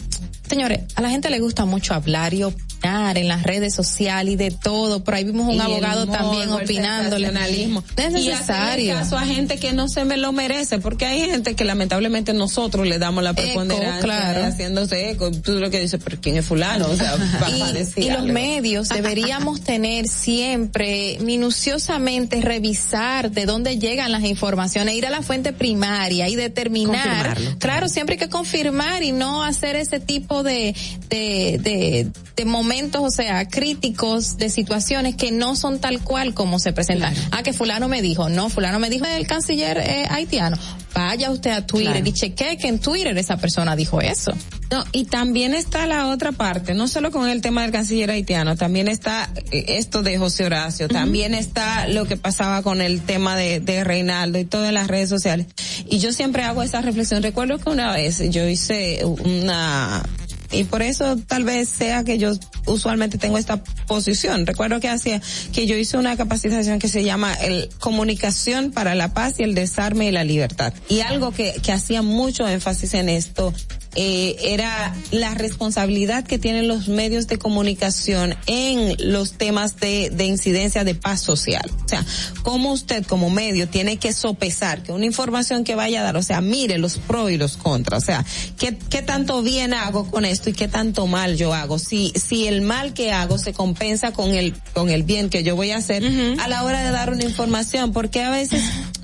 Señores, 0.50 0.82
a 0.96 1.02
la 1.02 1.10
gente 1.10 1.30
le 1.30 1.40
gusta 1.40 1.66
mucho 1.66 1.94
hablar 1.94 2.34
y 2.34 2.44
opinar 2.44 3.18
en 3.18 3.28
las 3.28 3.44
redes 3.44 3.74
sociales 3.74 4.34
y 4.34 4.38
de 4.38 4.52
todo. 4.52 5.04
Por 5.04 5.16
ahí 5.16 5.24
vimos 5.24 5.48
un 5.48 5.56
Y 5.56 5.60
abogado 5.60 6.08
también 6.08 6.50
opinándole. 6.52 7.28
Es 7.28 8.14
Y 8.14 8.28
necesario. 8.30 8.94
caso 8.94 9.18
a 9.18 9.26
gente 9.26 9.58
que 9.58 9.74
no 9.74 9.88
se 9.90 10.06
me 10.06 10.18
lo 10.18 10.32
merece, 10.32 10.80
porque 10.80 11.06
hay 11.06 11.30
gente 11.30 11.56
que 11.56 11.66
lamentablemente 11.66 12.34
nosotros 12.34 12.88
le 12.88 13.00
damos 13.00 13.24
la 13.24 13.34
preponderancia 13.34 14.02
claro. 14.02 14.44
haciéndose 14.46 15.12
eco. 15.12 15.32
Tú 15.32 15.54
lo 15.54 15.70
que 15.70 15.80
dices, 15.80 16.00
pero 16.04 16.18
¿quién 16.22 16.38
es 16.38 16.46
fulano? 16.46 16.88
O 16.90 16.96
sea, 16.96 17.16
va 17.42 17.48
a 17.48 17.72
y, 17.72 18.06
y 18.06 18.10
los 18.10 18.26
medios 18.26 18.90
deberíamos 18.90 19.62
tener 19.62 20.08
siempre 20.08 21.18
minuciosamente 21.22 22.42
revisar 22.42 23.32
de 23.32 23.46
dónde 23.46 23.78
llegan 23.78 24.12
las 24.12 24.24
informaciones, 24.24 24.96
ir 24.96 25.06
a 25.06 25.10
la 25.10 25.22
fuente 25.22 25.54
primaria 25.54 26.30
y 26.30 26.36
determinar. 26.36 27.38
Claro, 27.60 27.90
siempre 27.90 28.14
hay 28.14 28.20
que 28.20 28.30
confirmar 28.30 29.04
y 29.04 29.12
no 29.12 29.44
hacer 29.44 29.76
ese 29.76 30.00
tipo 30.00 30.37
de, 30.44 30.76
de, 31.10 31.60
de, 31.62 32.08
de 32.36 32.46
momentos, 32.46 33.02
o 33.04 33.10
sea, 33.12 33.48
críticos 33.48 34.38
de 34.38 34.50
situaciones 34.50 35.16
que 35.16 35.32
no 35.32 35.56
son 35.56 35.80
tal 35.80 36.00
cual 36.02 36.34
como 36.34 36.60
se 36.60 36.74
presentan. 36.74 37.14
Ah, 37.32 37.44
que 37.44 37.54
fulano 37.54 37.88
me 37.88 38.02
dijo, 38.02 38.30
no, 38.30 38.50
fulano 38.50 38.80
me 38.80 38.90
dijo 38.90 39.06
el 39.06 39.28
canciller 39.28 39.78
eh, 39.78 40.06
haitiano. 40.10 40.58
Vaya 40.94 41.30
usted 41.30 41.52
a 41.52 41.66
Twitter 41.66 41.92
Claro. 41.94 42.08
y 42.10 42.12
chequee 42.14 42.58
que 42.58 42.68
en 42.68 42.80
Twitter 42.80 43.16
esa 43.18 43.38
persona 43.38 43.76
dijo 43.76 44.02
eso. 44.02 44.32
No, 44.72 44.84
y 44.92 45.06
también 45.06 45.54
está 45.54 45.86
la 45.88 46.08
otra 46.08 46.32
parte, 46.34 46.74
no 46.74 46.88
solo 46.88 47.12
con 47.12 47.30
el 47.30 47.42
tema 47.42 47.62
del 47.62 47.72
canciller 47.72 48.10
haitiano, 48.12 48.56
también 48.58 48.88
está 48.88 49.30
eh, 49.52 49.66
esto 49.78 50.02
de 50.02 50.18
José 50.18 50.46
Horacio, 50.46 50.88
también 50.90 51.34
está 51.36 51.88
lo 51.88 52.06
que 52.06 52.18
pasaba 52.18 52.64
con 52.64 52.82
el 52.82 53.02
tema 53.02 53.38
de, 53.38 53.60
de 53.62 53.84
Reinaldo 53.84 54.40
y 54.40 54.46
todo 54.46 54.66
en 54.66 54.74
las 54.74 54.88
redes 54.88 55.08
sociales. 55.08 55.48
Y 55.90 56.00
yo 56.00 56.12
siempre 56.12 56.44
hago 56.44 56.64
esa 56.64 56.82
reflexión. 56.82 57.22
Recuerdo 57.24 57.60
que 57.60 57.70
una 57.70 57.94
vez 57.94 58.22
yo 58.32 58.46
hice 58.48 59.06
una 59.06 60.04
y 60.52 60.64
por 60.64 60.82
eso 60.82 61.18
tal 61.28 61.44
vez 61.44 61.70
sea 61.70 62.04
que 62.04 62.18
yo 62.18 62.34
usualmente 62.66 63.18
tengo 63.18 63.38
esta 63.38 63.64
posición. 63.88 64.46
Recuerdo 64.46 64.80
que 64.80 64.90
hacía 64.90 65.22
que 65.54 65.68
yo 65.68 65.76
hice 65.76 65.98
una 65.98 66.16
capacitación 66.18 66.80
que 66.80 66.88
se 66.88 67.04
llama 67.04 67.34
el 67.34 67.70
comunicación 67.80 68.72
para 68.72 68.96
la 68.96 69.14
paz 69.14 69.40
y 69.40 69.44
el 69.44 69.56
desarme 69.56 70.08
y 70.08 70.12
la 70.12 70.24
libertad. 70.24 70.74
Y 70.90 71.02
algo 71.02 71.32
que, 71.32 71.54
que 71.64 71.72
hacía 71.72 72.02
mucho 72.02 72.48
énfasis 72.48 72.94
en 72.94 73.10
esto 73.10 73.54
eh, 74.00 74.36
era 74.54 74.96
la 75.10 75.34
responsabilidad 75.34 76.24
que 76.24 76.38
tienen 76.38 76.68
los 76.68 76.88
medios 76.88 77.26
de 77.26 77.40
comunicación 77.40 78.36
en 78.46 78.96
los 79.12 79.34
temas 79.34 79.78
de, 79.78 80.12
de 80.12 80.26
incidencia 80.26 80.84
de 80.84 80.94
paz 80.94 81.20
social. 81.22 81.68
O 81.84 81.90
sea, 81.90 82.06
cómo 82.44 82.74
usted 82.74 83.04
como 83.08 83.32
medio 83.32 83.68
tiene 83.68 83.98
que 83.98 84.14
sopesar 84.14 84.84
que 84.84 84.92
una 84.92 85.08
información 85.08 85.64
que 85.64 85.74
vaya 85.74 86.02
a 86.02 86.04
dar, 86.04 86.16
o 86.16 86.22
sea, 86.22 86.42
mire 86.42 86.78
los 86.78 87.00
pros 87.00 87.32
y 87.32 87.38
los 87.38 87.58
contras, 87.58 88.04
o 88.04 88.06
sea, 88.06 88.26
qué, 88.60 88.78
qué 88.90 89.02
tanto 89.02 89.42
bien 89.42 89.74
hago 89.74 90.12
con 90.12 90.26
esto 90.26 90.52
y 90.52 90.54
qué 90.54 90.68
tanto 90.68 91.08
mal 91.08 91.36
yo 91.36 91.56
hago. 91.56 91.80
Si, 91.80 92.14
si 92.16 92.46
el 92.46 92.62
mal 92.62 92.94
que 92.94 93.12
hago 93.12 93.40
se 93.40 93.54
compensa 93.54 94.14
con 94.14 94.36
el, 94.36 94.54
con 94.76 94.90
el 94.92 95.02
bien 95.02 95.32
que 95.32 95.44
yo 95.44 95.56
voy 95.56 95.72
a 95.72 95.78
hacer 95.78 96.04
a 96.40 96.48
la 96.48 96.64
hora 96.64 96.84
de 96.84 96.92
dar 96.92 97.12
una 97.12 97.24
información, 97.24 97.94
porque 97.94 98.22
a 98.22 98.30
veces 98.30 98.62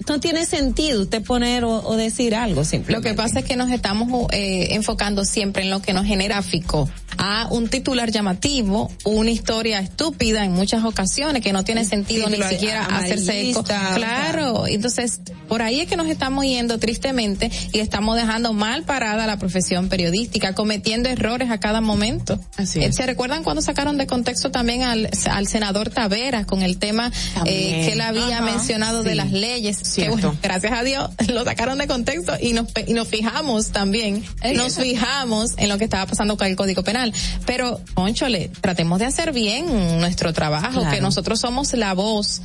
no 0.07 0.19
tiene 0.19 0.45
sentido 0.45 1.01
usted 1.03 1.23
poner 1.23 1.63
o, 1.63 1.83
o 1.87 1.95
decir 1.95 2.35
algo 2.35 2.63
simplemente. 2.63 2.91
Lo 3.09 3.15
que 3.15 3.15
pasa 3.15 3.39
es 3.39 3.45
que 3.45 3.55
nos 3.55 3.71
estamos 3.71 4.27
eh, 4.31 4.69
enfocando 4.71 5.23
siempre 5.25 5.63
en 5.63 5.69
lo 5.69 5.81
que 5.81 5.93
nos 5.93 6.05
genera 6.05 6.33
gráfico 6.33 6.89
a 7.17 7.47
un 7.51 7.67
titular 7.67 8.09
llamativo, 8.09 8.91
una 9.05 9.29
historia 9.29 9.79
estúpida 9.79 10.43
en 10.45 10.51
muchas 10.51 10.83
ocasiones 10.83 11.43
que 11.43 11.53
no 11.53 11.63
tiene 11.63 11.85
sentido 11.85 12.27
ni 12.27 12.41
siquiera 12.41 12.85
hacerse 12.85 13.49
eco. 13.51 13.63
Claro, 13.63 14.65
entonces 14.67 15.21
por 15.47 15.61
ahí 15.61 15.81
es 15.81 15.87
que 15.87 15.95
nos 15.95 16.07
estamos 16.07 16.43
yendo 16.45 16.79
tristemente 16.79 17.51
y 17.71 17.79
estamos 17.79 18.15
dejando 18.15 18.53
mal 18.53 18.83
parada 18.83 19.27
la 19.27 19.37
profesión 19.37 19.89
periodística, 19.89 20.53
cometiendo 20.55 21.07
errores 21.09 21.51
a 21.51 21.59
cada 21.59 21.81
momento. 21.81 22.39
Así 22.57 22.79
Eh, 22.79 22.85
es. 22.87 22.95
¿Se 22.95 23.05
recuerdan 23.05 23.43
cuando 23.43 23.61
sacaron 23.61 23.97
de 23.97 24.07
contexto 24.07 24.49
también 24.49 24.81
al, 24.81 25.09
al 25.29 25.47
senador 25.47 25.91
Taveras 25.91 26.47
con 26.47 26.63
el 26.63 26.77
tema 26.77 27.11
eh, 27.45 27.83
que 27.85 27.93
él 27.93 28.01
había 28.01 28.37
Ajá, 28.37 28.45
mencionado 28.45 29.03
de 29.03 29.13
las 29.15 29.31
leyes? 29.31 29.77
Que, 29.93 30.01
Cierto. 30.01 30.13
bueno, 30.15 30.37
gracias 30.41 30.71
a 30.73 30.83
Dios 30.83 31.09
lo 31.29 31.43
sacaron 31.43 31.77
de 31.77 31.87
contexto 31.87 32.33
y 32.41 32.53
nos, 32.53 32.67
y 32.87 32.93
nos 32.93 33.07
fijamos 33.07 33.67
también, 33.69 34.23
nos 34.55 34.75
fijamos 34.77 35.51
en 35.57 35.69
lo 35.69 35.77
que 35.77 35.83
estaba 35.83 36.05
pasando 36.07 36.35
con 36.37 36.47
el 36.47 36.55
Código 36.55 36.83
Penal. 36.83 37.13
Pero, 37.45 37.79
conchole, 37.93 38.49
tratemos 38.61 38.99
de 38.99 39.05
hacer 39.05 39.31
bien 39.33 39.99
nuestro 39.99 40.33
trabajo, 40.33 40.79
Claro. 40.79 40.95
que 40.95 41.01
nosotros 41.01 41.39
somos 41.39 41.73
la 41.73 41.93
voz 41.93 42.41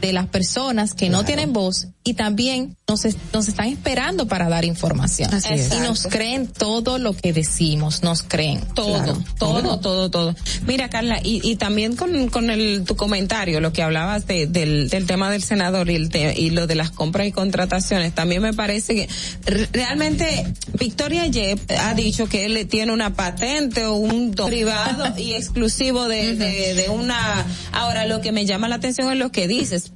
de 0.00 0.12
las 0.12 0.26
personas 0.26 0.94
que 0.94 1.08
no 1.10 1.24
tienen 1.24 1.52
voz 1.52 1.88
y 2.04 2.14
también 2.14 2.76
nos, 2.90 3.06
nos 3.32 3.48
están 3.48 3.68
esperando 3.68 4.26
para 4.26 4.48
dar 4.48 4.64
información. 4.64 5.32
Así 5.32 5.54
es. 5.54 5.72
Y 5.74 5.78
nos 5.80 6.06
creen 6.08 6.46
todo 6.48 6.98
lo 6.98 7.12
que 7.14 7.32
decimos, 7.32 8.02
nos 8.02 8.22
creen. 8.22 8.60
todo, 8.74 8.90
Claro. 9.02 9.22
todo, 9.38 9.78
todo, 9.80 10.10
todo. 10.10 10.34
Mira, 10.66 10.90
Carla, 10.90 11.20
y, 11.22 11.40
y 11.48 11.56
también 11.56 11.96
con, 11.96 12.28
con 12.28 12.50
el, 12.50 12.84
tu 12.84 12.96
comentario, 12.96 13.60
lo 13.60 13.72
que 13.72 13.82
hablabas 13.82 14.26
de, 14.26 14.46
del, 14.46 14.88
del 14.88 15.06
tema 15.06 15.30
del 15.30 15.42
senador 15.42 15.88
y, 15.90 15.94
el 15.94 16.08
te- 16.08 16.38
y 16.38 16.50
lo 16.50 16.66
de 16.66 16.74
las 16.74 16.90
compras 16.90 17.26
y 17.26 17.32
contrataciones, 17.32 18.14
también 18.14 18.42
me 18.42 18.52
parece 18.52 18.94
que 18.94 19.08
re- 19.46 19.68
realmente 19.72 20.52
Victoria 20.78 21.26
Yep 21.26 21.70
ha 21.78 21.94
dicho 21.94 22.28
que 22.28 22.46
él 22.46 22.66
tiene 22.68 22.92
una 22.92 23.14
patente 23.14 23.86
o 23.86 23.94
un 23.94 24.32
don 24.32 24.48
privado 24.48 25.16
y 25.18 25.32
exclusivo 25.34 26.08
de, 26.08 26.34
de, 26.36 26.74
de 26.74 26.88
una... 26.88 27.46
Ahora, 27.72 28.06
lo 28.06 28.20
que 28.20 28.32
me 28.32 28.44
llama 28.46 28.68
la 28.68 28.76
atención 28.76 29.10
es 29.12 29.18
lo 29.18 29.30
que 29.30 29.46
dices, 29.46 29.92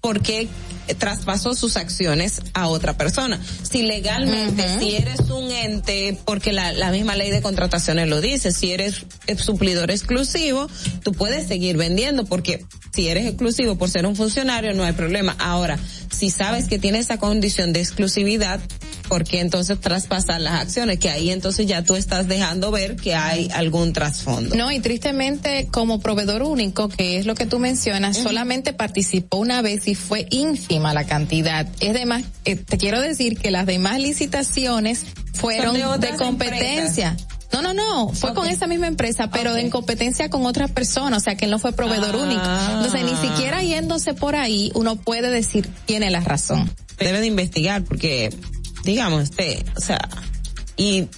porque 0.00 0.48
traspasó 0.98 1.54
sus 1.54 1.76
acciones 1.76 2.42
a 2.52 2.68
otra 2.68 2.96
persona. 2.96 3.40
Si 3.62 3.82
legalmente, 3.82 4.78
si 4.78 4.96
eres 4.96 5.20
un 5.30 5.50
ente, 5.50 6.18
porque 6.24 6.52
la, 6.52 6.72
la 6.72 6.90
misma 6.90 7.16
ley 7.16 7.30
de 7.30 7.40
contrataciones 7.40 8.08
lo 8.08 8.20
dice, 8.20 8.52
si 8.52 8.72
eres 8.72 9.06
suplidor 9.38 9.90
exclusivo, 9.90 10.68
tú 11.02 11.12
puedes 11.12 11.46
seguir 11.46 11.76
vendiendo, 11.76 12.24
porque 12.24 12.64
si 12.94 13.08
eres 13.08 13.26
exclusivo 13.26 13.76
por 13.76 13.90
ser 13.90 14.06
un 14.06 14.14
funcionario, 14.14 14.74
no 14.74 14.84
hay 14.84 14.92
problema. 14.92 15.34
Ahora, 15.38 15.78
si 16.10 16.30
sabes 16.30 16.68
que 16.68 16.78
tiene 16.78 16.98
esa 16.98 17.18
condición 17.18 17.72
de 17.72 17.80
exclusividad, 17.80 18.60
¿por 19.08 19.24
qué 19.24 19.40
entonces 19.40 19.80
traspasar 19.80 20.40
las 20.40 20.60
acciones? 20.60 20.98
Que 20.98 21.10
ahí 21.10 21.30
entonces 21.30 21.66
ya 21.66 21.82
tú 21.82 21.96
estás 21.96 22.26
dejando 22.28 22.70
ver 22.70 22.96
que 22.96 23.14
hay 23.14 23.48
algún 23.54 23.92
trasfondo. 23.92 24.54
No, 24.54 24.70
y 24.72 24.80
tristemente 24.80 25.68
como 25.70 26.00
proveedor 26.00 26.42
único, 26.42 26.88
que 26.88 27.18
es 27.18 27.26
lo 27.26 27.34
que 27.34 27.46
tú 27.46 27.58
mencionas, 27.58 28.16
solamente 28.16 28.72
participó 28.72 29.38
una 29.38 29.62
vez 29.62 29.86
y 29.88 29.94
fue 29.94 30.26
ínfima 30.30 30.92
la 30.94 31.04
cantidad. 31.04 31.66
Es 31.80 31.94
demás, 31.94 32.24
eh, 32.44 32.56
te 32.56 32.78
quiero 32.78 33.00
decir 33.00 33.38
que 33.38 33.50
las 33.50 33.66
demás 33.66 34.00
licitaciones 34.00 35.02
fueron 35.32 35.74
de 36.00 36.10
competencia. 36.16 37.16
No, 37.52 37.62
no, 37.62 37.72
no, 37.72 38.08
fue 38.08 38.34
con 38.34 38.48
esa 38.48 38.66
misma 38.66 38.88
empresa, 38.88 39.30
pero 39.30 39.56
en 39.56 39.70
competencia 39.70 40.28
con 40.28 40.44
otras 40.44 40.72
personas, 40.72 41.18
o 41.22 41.24
sea 41.24 41.36
que 41.36 41.44
él 41.44 41.52
no 41.52 41.60
fue 41.60 41.72
proveedor 41.72 42.16
Ah. 42.16 42.18
único. 42.18 42.42
Entonces, 42.42 43.04
ni 43.04 43.28
siquiera 43.28 43.62
yéndose 43.62 44.12
por 44.12 44.34
ahí, 44.34 44.72
uno 44.74 44.96
puede 44.96 45.30
decir 45.30 45.68
tiene 45.86 46.10
la 46.10 46.18
razón. 46.20 46.68
debe 46.98 47.20
de 47.20 47.26
investigar 47.26 47.84
porque 47.84 48.30
digamos 48.84 49.22
este 49.24 49.64
o 49.76 49.80
sea 49.80 50.08
y 50.76 51.08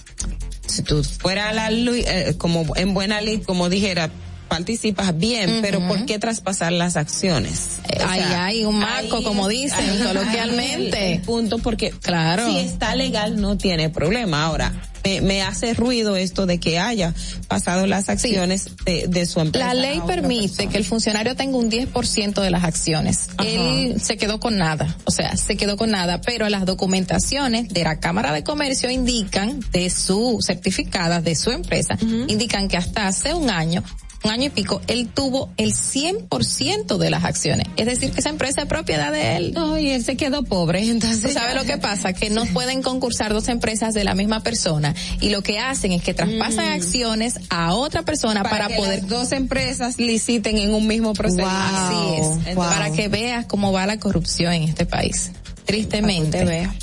si 0.67 0.83
tú 0.83 1.03
fuera 1.03 1.51
la 1.53 1.69
eh, 1.71 2.35
como 2.37 2.75
en 2.75 2.93
buena 2.93 3.21
ley 3.21 3.39
como 3.39 3.69
dijera 3.69 4.09
participas 4.47 5.17
bien 5.17 5.59
pero 5.61 5.85
por 5.87 6.05
qué 6.05 6.19
traspasar 6.19 6.71
las 6.73 6.95
acciones 6.97 7.79
Eh, 7.89 7.99
ahí 8.05 8.21
hay 8.21 8.65
un 8.65 8.77
marco, 8.79 9.21
como 9.23 9.47
dicen 9.47 10.03
coloquialmente. 10.03 11.13
el 11.15 11.21
punto 11.21 11.57
porque 11.59 11.91
Claro. 11.91 12.49
si 12.49 12.57
está 12.59 12.95
legal 12.95 13.39
no 13.41 13.57
tiene 13.57 13.89
problema 13.89 14.43
ahora 14.45 14.73
me, 15.03 15.21
me 15.21 15.41
hace 15.41 15.73
ruido 15.73 16.17
esto 16.17 16.45
de 16.45 16.59
que 16.59 16.79
haya 16.79 17.13
pasado 17.47 17.87
las 17.87 18.09
acciones 18.09 18.69
de, 18.83 19.05
de 19.07 19.25
su 19.25 19.39
empresa 19.39 19.67
La 19.67 19.73
ley 19.73 20.01
permite 20.05 20.47
persona. 20.49 20.71
que 20.71 20.77
el 20.77 20.83
funcionario 20.83 21.35
tenga 21.35 21.57
un 21.57 21.71
10% 21.71 22.41
de 22.41 22.49
las 22.51 22.65
acciones. 22.65 23.29
Ajá. 23.37 23.47
Él 23.47 24.01
se 24.01 24.17
quedó 24.17 24.39
con 24.41 24.57
nada, 24.57 24.97
o 25.05 25.11
sea, 25.11 25.37
se 25.37 25.55
quedó 25.55 25.77
con 25.77 25.91
nada, 25.91 26.19
pero 26.19 26.49
las 26.49 26.65
documentaciones 26.65 27.69
de 27.69 27.83
la 27.85 27.99
Cámara 28.01 28.33
de 28.33 28.43
Comercio 28.43 28.89
indican, 28.89 29.61
de 29.71 29.89
su 29.89 30.39
certificada, 30.41 31.21
de 31.21 31.35
su 31.35 31.51
empresa, 31.51 31.97
indican 32.27 32.67
que 32.67 32.75
hasta 32.75 33.07
hace 33.07 33.33
un 33.33 33.49
año, 33.49 33.83
un 34.23 34.31
año 34.31 34.45
y 34.45 34.49
pico, 34.49 34.81
él 34.87 35.09
tuvo 35.13 35.49
el 35.57 35.73
100% 35.73 36.97
de 36.97 37.09
las 37.09 37.23
acciones. 37.23 37.67
Es 37.77 37.85
decir, 37.85 38.11
que 38.11 38.19
esa 38.19 38.29
empresa 38.29 38.61
es 38.61 38.67
propiedad 38.67 39.11
de 39.11 39.37
él. 39.37 39.53
no 39.53 39.77
y 39.77 39.91
él 39.91 40.03
se 40.03 40.17
quedó 40.17 40.43
pobre 40.43 40.79
entonces 40.89 41.21
¿Tú 41.21 41.29
sabes 41.29 41.55
lo 41.55 41.65
que 41.65 41.77
pasa? 41.77 42.13
Que 42.13 42.29
no 42.29 42.45
pueden 42.47 42.81
concursar 42.81 43.33
dos 43.33 43.47
empresas 43.47 43.93
de 43.93 44.03
la 44.03 44.15
misma 44.15 44.41
persona 44.41 44.95
y 45.21 45.29
lo 45.29 45.41
que 45.41 45.59
hacen 45.59 45.91
es 45.91 46.01
que 46.01 46.13
traspasan 46.13 46.71
acciones 46.71 47.39
a 47.49 47.73
otra 47.73 48.03
persona 48.03 48.43
para, 48.43 48.57
para, 48.57 48.67
que 48.69 48.75
poder 48.75 48.99
las 49.01 49.09
dos 49.09 49.31
empresas 49.31 49.97
liciten 49.99 50.57
en 50.57 50.73
un 50.73 50.87
mismo 50.87 51.13
procedimiento 51.13 51.47
Así 51.47 52.49
es. 52.49 52.55
Para 52.55 52.91
que 52.91 53.07
veas 53.07 53.45
cómo 53.45 53.71
va 53.71 53.85
la 53.85 53.97
corrupción 53.97 54.53
en 54.53 54.63
este 54.63 54.85
país. 54.85 55.31
Tristemente. 55.65 56.43
Para 56.43 56.45
que 56.45 56.45
te 56.45 56.45
vea. 56.45 56.75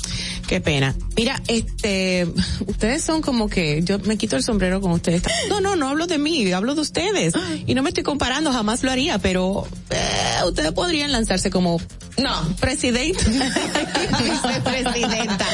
Qué 0.47 0.61
pena. 0.61 0.95
Mira, 1.15 1.41
este, 1.47 2.27
ustedes 2.67 3.03
son 3.03 3.21
como 3.21 3.49
que 3.49 3.81
yo 3.83 3.99
me 3.99 4.17
quito 4.17 4.35
el 4.35 4.43
sombrero 4.43 4.81
con 4.81 4.91
ustedes. 4.91 5.23
No, 5.49 5.59
no, 5.59 5.75
no 5.75 5.89
hablo 5.89 6.07
de 6.07 6.17
mí, 6.17 6.51
hablo 6.51 6.75
de 6.75 6.81
ustedes. 6.81 7.33
Y 7.65 7.73
no 7.73 7.81
me 7.83 7.89
estoy 7.89 8.03
comparando, 8.03 8.51
jamás 8.51 8.83
lo 8.83 8.91
haría, 8.91 9.17
pero 9.17 9.67
eh, 9.89 10.43
ustedes 10.45 10.71
podrían 10.73 11.11
lanzarse 11.11 11.49
como 11.49 11.79
no, 12.17 12.55
presidente, 12.59 13.23
vicepresidenta. 14.23 15.45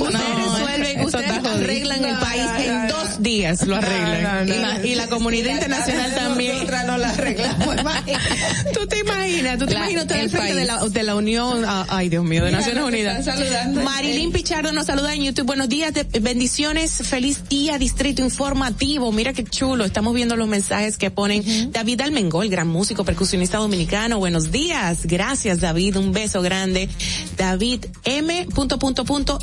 Ustedes 0.00 0.36
resuelven, 0.36 1.04
ustedes 1.04 1.44
arreglan 1.44 2.04
el 2.04 2.16
país 2.16 2.46
en 2.58 2.88
dos 2.88 3.22
días, 3.22 3.66
lo 3.66 3.76
arreglan. 3.76 4.84
y, 4.84 4.94
la 4.94 5.08
comunidad 5.08 5.54
internacional 5.54 6.14
también. 6.14 6.66
no 6.86 6.96
la 6.96 7.10
arreglamos. 7.10 7.76
tú 8.72 8.86
te 8.86 8.98
imaginas, 8.98 9.58
tú 9.58 9.66
te 9.66 9.74
imaginas 9.74 10.02
usted 10.02 10.20
al 10.20 10.30
frente 10.30 10.54
de 10.54 10.64
la, 10.64 10.88
de 10.88 11.02
la 11.02 11.14
Unión, 11.16 11.64
ah, 11.66 11.86
ay 11.88 12.08
Dios 12.08 12.24
mío, 12.24 12.44
de 12.44 12.52
Naciones 12.52 12.84
Unidas. 12.84 13.26
Marilyn 13.72 14.25
Pichardo 14.32 14.72
nos 14.72 14.86
saluda 14.86 15.14
en 15.14 15.22
YouTube. 15.22 15.46
Buenos 15.46 15.68
días, 15.68 15.92
de, 15.92 16.04
bendiciones, 16.20 16.92
feliz 17.08 17.48
día, 17.48 17.78
Distrito 17.78 18.22
Informativo. 18.22 19.12
Mira 19.12 19.32
qué 19.32 19.44
chulo, 19.44 19.84
estamos 19.84 20.14
viendo 20.14 20.36
los 20.36 20.48
mensajes 20.48 20.98
que 20.98 21.10
ponen 21.10 21.70
David 21.72 22.00
Almengol, 22.00 22.48
gran 22.48 22.68
músico, 22.68 23.04
percusionista 23.04 23.58
dominicano. 23.58 24.18
Buenos 24.18 24.50
días, 24.50 25.06
gracias 25.06 25.60
David, 25.60 25.96
un 25.96 26.12
beso 26.12 26.42
grande. 26.42 26.88
David 27.36 27.86
M. 28.04 28.46
Punto, 28.54 28.78
punto, 28.78 29.04
punto 29.04 29.38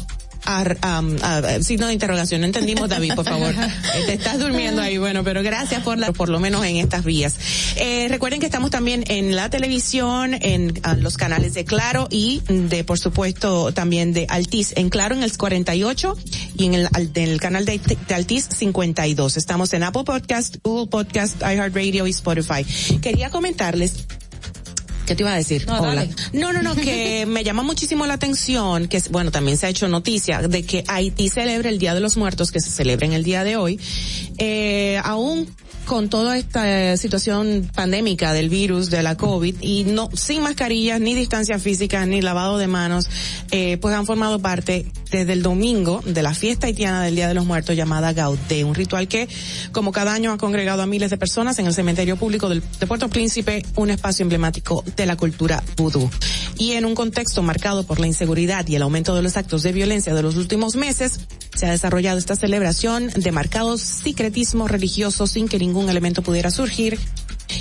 signo 1.61 1.87
de 1.87 1.93
interrogación. 1.93 2.41
No 2.41 2.47
entendimos, 2.47 2.89
David, 2.89 3.13
por 3.15 3.25
favor. 3.25 3.53
Te 4.05 4.13
estás 4.13 4.39
durmiendo 4.39 4.81
ahí, 4.81 4.97
bueno, 4.97 5.23
pero 5.23 5.43
gracias 5.43 5.83
por 5.83 5.97
la, 5.97 6.11
por 6.11 6.29
lo 6.29 6.39
menos 6.39 6.65
en 6.65 6.77
estas 6.77 7.03
vías. 7.03 7.35
Eh, 7.75 8.07
recuerden 8.09 8.39
que 8.39 8.45
estamos 8.45 8.71
también 8.71 9.03
en 9.07 9.35
la 9.35 9.49
televisión, 9.49 10.33
en 10.33 10.73
los 10.97 11.17
canales 11.17 11.53
de 11.53 11.65
Claro 11.65 12.07
y 12.09 12.41
de, 12.47 12.83
por 12.83 12.99
supuesto, 12.99 13.73
también 13.73 14.13
de 14.13 14.25
Altiz. 14.29 14.73
En 14.75 14.89
Claro 14.89 15.15
en 15.15 15.23
el 15.23 15.35
48 15.35 16.17
y 16.57 16.65
en 16.65 16.73
el, 16.73 16.89
el 17.15 17.39
canal 17.39 17.65
de, 17.65 17.79
de 17.79 18.15
Altiz 18.15 18.47
52. 18.55 19.37
Estamos 19.37 19.73
en 19.73 19.83
Apple 19.83 20.03
Podcast, 20.03 20.57
Google 20.63 20.87
Podcast, 20.87 21.41
iHeartRadio 21.41 22.07
y 22.07 22.11
Spotify. 22.11 22.63
Quería 23.01 23.29
comentarles 23.29 24.05
¿Qué 25.05 25.15
te 25.15 25.23
iba 25.23 25.33
a 25.33 25.35
decir? 25.35 25.65
No, 25.67 25.81
Hola. 25.81 26.07
no, 26.31 26.53
no, 26.53 26.61
no, 26.61 26.75
que 26.75 27.25
me 27.27 27.43
llama 27.43 27.63
muchísimo 27.63 28.05
la 28.05 28.13
atención, 28.13 28.87
que 28.87 29.01
bueno, 29.09 29.31
también 29.31 29.57
se 29.57 29.65
ha 29.65 29.69
hecho 29.69 29.87
noticia 29.87 30.41
de 30.41 30.63
que 30.63 30.83
Haití 30.87 31.29
celebra 31.29 31.69
el 31.69 31.79
Día 31.79 31.93
de 31.93 31.99
los 31.99 32.17
Muertos, 32.17 32.51
que 32.51 32.61
se 32.61 32.69
celebra 32.69 33.05
en 33.05 33.13
el 33.13 33.23
día 33.23 33.43
de 33.43 33.57
hoy, 33.57 33.79
eh, 34.37 34.99
aún 35.03 35.47
con 35.85 36.09
toda 36.09 36.37
esta 36.37 36.97
situación 36.97 37.69
pandémica 37.73 38.33
del 38.33 38.49
virus, 38.49 38.89
de 38.89 39.03
la 39.03 39.15
COVID, 39.15 39.55
y 39.61 39.83
no, 39.85 40.09
sin 40.13 40.41
mascarillas, 40.41 40.99
ni 40.99 41.13
distancia 41.13 41.59
física, 41.59 42.05
ni 42.05 42.21
lavado 42.21 42.57
de 42.57 42.67
manos, 42.67 43.09
eh, 43.51 43.77
pues 43.77 43.95
han 43.95 44.05
formado 44.05 44.39
parte 44.39 44.85
desde 45.11 45.33
el 45.33 45.43
domingo 45.43 46.01
de 46.05 46.23
la 46.23 46.33
fiesta 46.33 46.67
haitiana 46.67 47.03
del 47.03 47.15
Día 47.15 47.27
de 47.27 47.33
los 47.33 47.45
Muertos 47.45 47.75
llamada 47.75 48.13
Gaudé, 48.13 48.63
un 48.63 48.75
ritual 48.75 49.07
que, 49.07 49.27
como 49.71 49.91
cada 49.91 50.13
año, 50.13 50.31
ha 50.31 50.37
congregado 50.37 50.81
a 50.81 50.87
miles 50.87 51.09
de 51.09 51.17
personas 51.17 51.59
en 51.59 51.67
el 51.67 51.73
cementerio 51.73 52.17
público 52.17 52.49
de 52.49 52.61
Puerto 52.87 53.09
Príncipe, 53.09 53.65
un 53.75 53.89
espacio 53.89 54.23
emblemático 54.23 54.83
de 54.95 55.05
la 55.05 55.15
cultura 55.15 55.63
vudú. 55.77 56.09
Y 56.57 56.73
en 56.73 56.85
un 56.85 56.95
contexto 56.95 57.41
marcado 57.41 57.85
por 57.85 57.99
la 57.99 58.07
inseguridad 58.07 58.67
y 58.67 58.75
el 58.75 58.81
aumento 58.81 59.15
de 59.15 59.21
los 59.21 59.37
actos 59.37 59.63
de 59.63 59.71
violencia 59.71 60.13
de 60.13 60.21
los 60.21 60.35
últimos 60.35 60.75
meses, 60.75 61.19
se 61.55 61.67
ha 61.67 61.71
desarrollado 61.71 62.17
esta 62.17 62.35
celebración 62.35 63.09
de 63.09 63.31
marcados 63.31 63.81
secretismo 63.81 64.67
religioso 64.67 65.27
sin 65.27 65.47
que 65.47 65.59
elemento 65.89 66.21
pudiera 66.21 66.51
surgir 66.51 66.99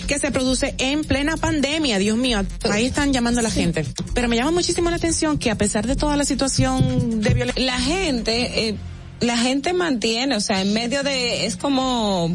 que 0.07 0.19
se 0.19 0.31
produce 0.31 0.75
en 0.79 1.05
plena 1.05 1.37
pandemia, 1.37 1.99
Dios 1.99 2.17
mío, 2.17 2.45
ahí 2.71 2.87
están 2.87 3.13
llamando 3.13 3.41
a 3.41 3.43
la 3.43 3.51
gente. 3.51 3.85
Pero 4.15 4.29
me 4.29 4.37
llama 4.37 4.51
muchísimo 4.51 4.91
la 4.91 4.97
atención 4.97 5.39
que 5.39 5.51
a 5.51 5.57
pesar 5.57 5.87
de 5.87 5.97
toda 5.97 6.17
la 6.17 6.25
situación 6.25 7.21
de 7.21 7.35
violencia, 7.35 7.65
la 7.65 7.79
gente, 7.79 8.69
eh, 8.69 8.77
la 9.21 9.37
gente 9.37 9.73
mantiene, 9.73 10.37
o 10.37 10.41
sea, 10.41 10.63
en 10.63 10.73
medio 10.73 11.03
de, 11.03 11.47
es 11.47 11.57
como 11.57 12.35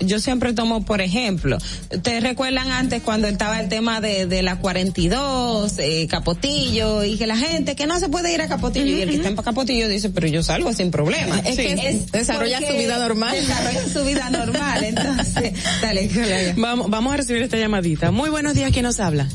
yo 0.00 0.20
siempre 0.20 0.52
tomo 0.52 0.84
por 0.84 1.00
ejemplo, 1.00 1.58
ustedes 1.92 2.22
recuerdan 2.22 2.70
antes 2.70 3.02
cuando 3.02 3.28
estaba 3.28 3.60
el 3.60 3.68
tema 3.68 4.00
de, 4.00 4.26
de 4.26 4.42
la 4.42 4.58
42, 4.58 5.78
eh, 5.78 6.06
Capotillo, 6.08 7.04
y 7.04 7.16
que 7.16 7.26
la 7.26 7.36
gente 7.36 7.76
que 7.76 7.86
no 7.86 7.98
se 7.98 8.08
puede 8.08 8.32
ir 8.32 8.40
a 8.40 8.48
Capotillo, 8.48 8.96
y 8.96 9.02
el 9.02 9.10
que 9.10 9.16
está 9.16 9.28
en 9.28 9.36
Capotillo 9.36 9.88
dice, 9.88 10.10
pero 10.10 10.26
yo 10.26 10.42
salgo 10.42 10.72
sin 10.72 10.90
problema. 10.90 11.40
Es 11.40 11.56
que 11.56 12.00
desarrolla 12.12 12.60
su 12.60 12.76
vida 12.76 12.98
normal. 12.98 13.36
Desarrolla 13.36 13.88
su 13.88 14.04
vida 14.04 14.30
normal, 14.30 14.84
entonces, 14.84 15.52
dale, 15.82 16.54
Vamos, 16.56 16.90
vamos 16.90 17.14
a 17.14 17.16
recibir 17.16 17.42
esta 17.42 17.56
llamadita. 17.56 18.10
Muy 18.10 18.30
buenos 18.30 18.54
días, 18.54 18.70
¿quién 18.72 18.84
nos 18.84 19.00
habla? 19.00 19.28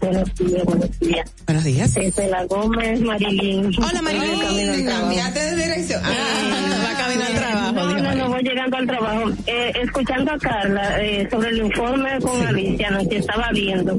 Buenos 0.00 0.34
días, 0.34 0.64
buenos 0.64 0.98
días. 1.00 1.34
Buenos 1.46 1.64
días. 1.64 1.94
Desde 1.94 2.28
la 2.28 2.44
Gómez, 2.46 3.00
Marilyn. 3.00 3.70
Hola, 3.78 4.02
Marilyn. 4.02 4.86
Cambiaste 4.86 5.40
de 5.40 5.56
dirección. 5.56 6.00
Ah, 6.04 6.84
va 6.84 6.98
camino 6.98 7.24
al 7.24 7.34
trabajo. 7.34 7.72
No, 7.72 7.98
no, 7.98 8.14
no, 8.14 8.28
voy 8.28 8.42
llegando 8.42 8.76
al 8.78 8.86
trabajo. 8.86 9.30
Eh, 9.46 9.72
escuchando 9.82 10.32
a 10.32 10.38
Carla 10.38 11.02
eh, 11.02 11.28
sobre 11.30 11.50
el 11.50 11.58
informe 11.58 12.18
con 12.20 12.46
Alicia, 12.46 12.90
no, 12.90 13.06
que 13.08 13.18
estaba 13.18 13.50
viendo 13.52 13.98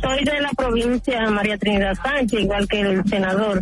soy 0.00 0.24
de 0.24 0.40
la 0.40 0.50
provincia 0.50 1.30
María 1.30 1.56
Trinidad 1.58 1.94
Sánchez, 2.02 2.40
igual 2.40 2.68
que 2.68 2.80
el 2.80 3.04
senador. 3.08 3.60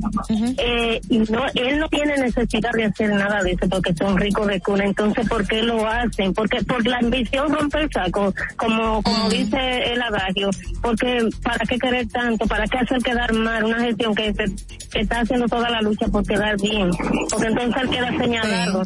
eh, 0.58 1.00
y 1.08 1.18
no, 1.18 1.44
él 1.54 1.78
no 1.78 1.88
tiene 1.88 2.16
necesidad 2.16 2.72
de 2.72 2.84
hacer 2.84 3.10
nada 3.10 3.42
de 3.42 3.52
eso 3.52 3.68
porque 3.68 3.94
son 3.94 4.16
ricos 4.16 4.46
de 4.46 4.60
cuna. 4.60 4.84
Entonces, 4.84 5.28
¿por 5.28 5.46
qué 5.46 5.62
lo 5.62 5.86
hacen? 5.86 6.34
Porque 6.34 6.62
por 6.64 6.86
la 6.86 6.98
ambición 6.98 7.52
rompe 7.52 7.82
el 7.82 7.90
saco, 7.90 8.34
como 8.56 9.02
como 9.02 9.28
dice 9.28 9.92
el 9.92 10.02
adagio. 10.02 10.50
Porque 10.82 11.28
¿para 11.42 11.64
qué 11.74 11.78
querer 11.78 12.08
tanto? 12.08 12.46
¿Para 12.46 12.66
qué 12.66 12.78
hacer 12.78 12.98
quedar 13.02 13.32
mal 13.32 13.64
una 13.64 13.80
gestión 13.80 14.14
que, 14.14 14.34
está 14.94 15.20
haciendo 15.20 15.46
toda 15.46 15.70
la 15.70 15.82
lucha 15.82 16.06
por 16.08 16.26
quedar 16.26 16.60
bien? 16.60 16.90
Porque 17.30 17.46
entonces 17.46 17.82
él 17.82 17.90
queda 17.90 18.18
señalado. 18.18 18.82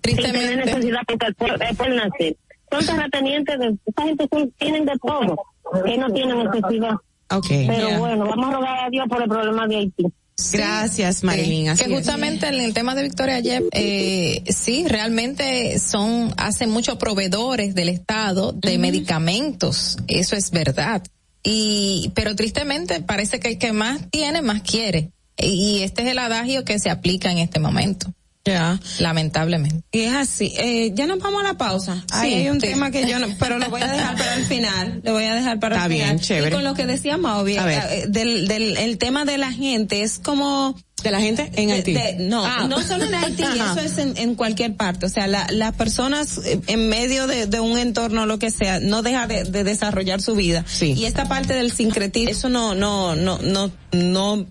Tristemente. 0.00 0.38
Sin 0.40 0.48
tener 0.48 0.66
necesidad 0.66 1.00
porque 1.06 1.32
puede 1.74 1.94
nacer. 1.96 2.36
Son 2.70 2.86
terratenientes 2.86 3.58
de, 3.58 3.76
esta 3.86 4.02
gente 4.02 4.28
tienen 4.58 4.84
de 4.84 4.92
todo 5.00 5.36
que 5.84 5.98
no 5.98 6.10
tiene 6.12 6.44
necesidad. 6.44 6.94
Okay. 7.30 7.66
Pero 7.66 7.98
bueno, 7.98 8.26
vamos 8.26 8.48
a 8.48 8.52
rogar 8.52 8.84
a 8.86 8.90
Dios 8.90 9.06
por 9.08 9.22
el 9.22 9.28
problema 9.28 9.66
de 9.66 9.76
Haití. 9.76 10.04
Gracias, 10.52 11.22
Marilyn. 11.22 11.76
que 11.76 11.88
justamente 11.88 12.48
en 12.48 12.60
el 12.60 12.74
tema 12.74 12.94
de 12.94 13.02
Victoria 13.02 13.36
ayer, 13.36 13.62
eh, 13.72 14.42
sí, 14.48 14.86
realmente 14.88 15.78
son, 15.78 16.34
hacen 16.36 16.70
muchos 16.70 16.96
proveedores 16.96 17.74
del 17.74 17.90
Estado 17.90 18.52
de 18.52 18.78
medicamentos. 18.78 19.98
Eso 20.08 20.34
es 20.34 20.50
verdad. 20.50 21.02
Y, 21.42 22.12
pero 22.14 22.36
tristemente 22.36 23.00
parece 23.00 23.40
que 23.40 23.48
el 23.48 23.58
que 23.58 23.72
más 23.72 24.08
tiene, 24.10 24.42
más 24.42 24.62
quiere. 24.62 25.10
Y 25.36 25.82
este 25.82 26.02
es 26.02 26.08
el 26.08 26.18
adagio 26.18 26.64
que 26.64 26.78
se 26.78 26.90
aplica 26.90 27.30
en 27.32 27.38
este 27.38 27.58
momento. 27.58 28.12
Ya. 28.44 28.80
Lamentablemente. 28.98 29.84
Y 29.92 30.00
es 30.00 30.14
así. 30.14 30.52
Eh, 30.58 30.90
ya 30.94 31.06
nos 31.06 31.20
vamos 31.20 31.40
a 31.42 31.44
la 31.44 31.54
pausa. 31.54 32.04
Ahí 32.12 32.34
hay 32.34 32.48
un 32.48 32.58
tema 32.58 32.90
que 32.90 33.06
yo 33.06 33.18
no, 33.20 33.28
pero 33.38 33.58
lo 33.58 33.70
voy 33.70 33.82
a 33.82 33.86
dejar 33.92 34.16
para 34.16 34.34
el 34.34 34.44
final. 34.46 35.00
Lo 35.04 35.12
voy 35.12 35.24
a 35.24 35.34
dejar 35.34 35.60
para 35.60 35.76
Está 35.76 35.86
el 35.86 35.92
final. 35.92 36.08
bien, 36.08 36.20
chévere. 36.20 36.48
Y 36.48 36.52
con 36.52 36.64
lo 36.64 36.74
que 36.74 36.86
decía 36.86 37.16
Mauvie, 37.16 37.58
eh, 37.58 38.04
del, 38.08 38.48
del 38.48 38.76
el 38.78 38.98
tema 38.98 39.24
de 39.24 39.38
la 39.38 39.52
gente 39.52 40.02
es 40.02 40.18
como 40.18 40.76
de 41.02 41.10
la 41.10 41.20
gente 41.20 41.50
en 41.54 41.70
Haití. 41.70 41.96
no, 42.18 42.44
ah. 42.44 42.66
no 42.68 42.82
solo 42.82 43.04
en 43.04 43.14
Haití, 43.14 43.42
eso 43.54 43.80
es 43.80 43.98
en, 43.98 44.16
en, 44.16 44.34
cualquier 44.34 44.74
parte. 44.76 45.06
O 45.06 45.08
sea, 45.08 45.26
la, 45.26 45.46
las 45.50 45.74
personas 45.74 46.38
eh, 46.44 46.60
en 46.66 46.88
medio 46.88 47.26
de, 47.26 47.46
de, 47.46 47.60
un 47.60 47.78
entorno, 47.78 48.26
lo 48.26 48.38
que 48.38 48.50
sea, 48.50 48.80
no 48.80 49.02
deja 49.02 49.26
de, 49.26 49.44
de 49.44 49.64
desarrollar 49.64 50.20
su 50.20 50.34
vida. 50.34 50.64
Sí. 50.66 50.92
Y 50.92 51.04
esta 51.04 51.28
parte 51.28 51.54
del 51.54 51.72
sincretismo, 51.72 52.30
eso 52.30 52.48
no, 52.48 52.74
no, 52.74 53.14
no, 53.16 53.38
no, 53.38 53.70
no 53.92 54.46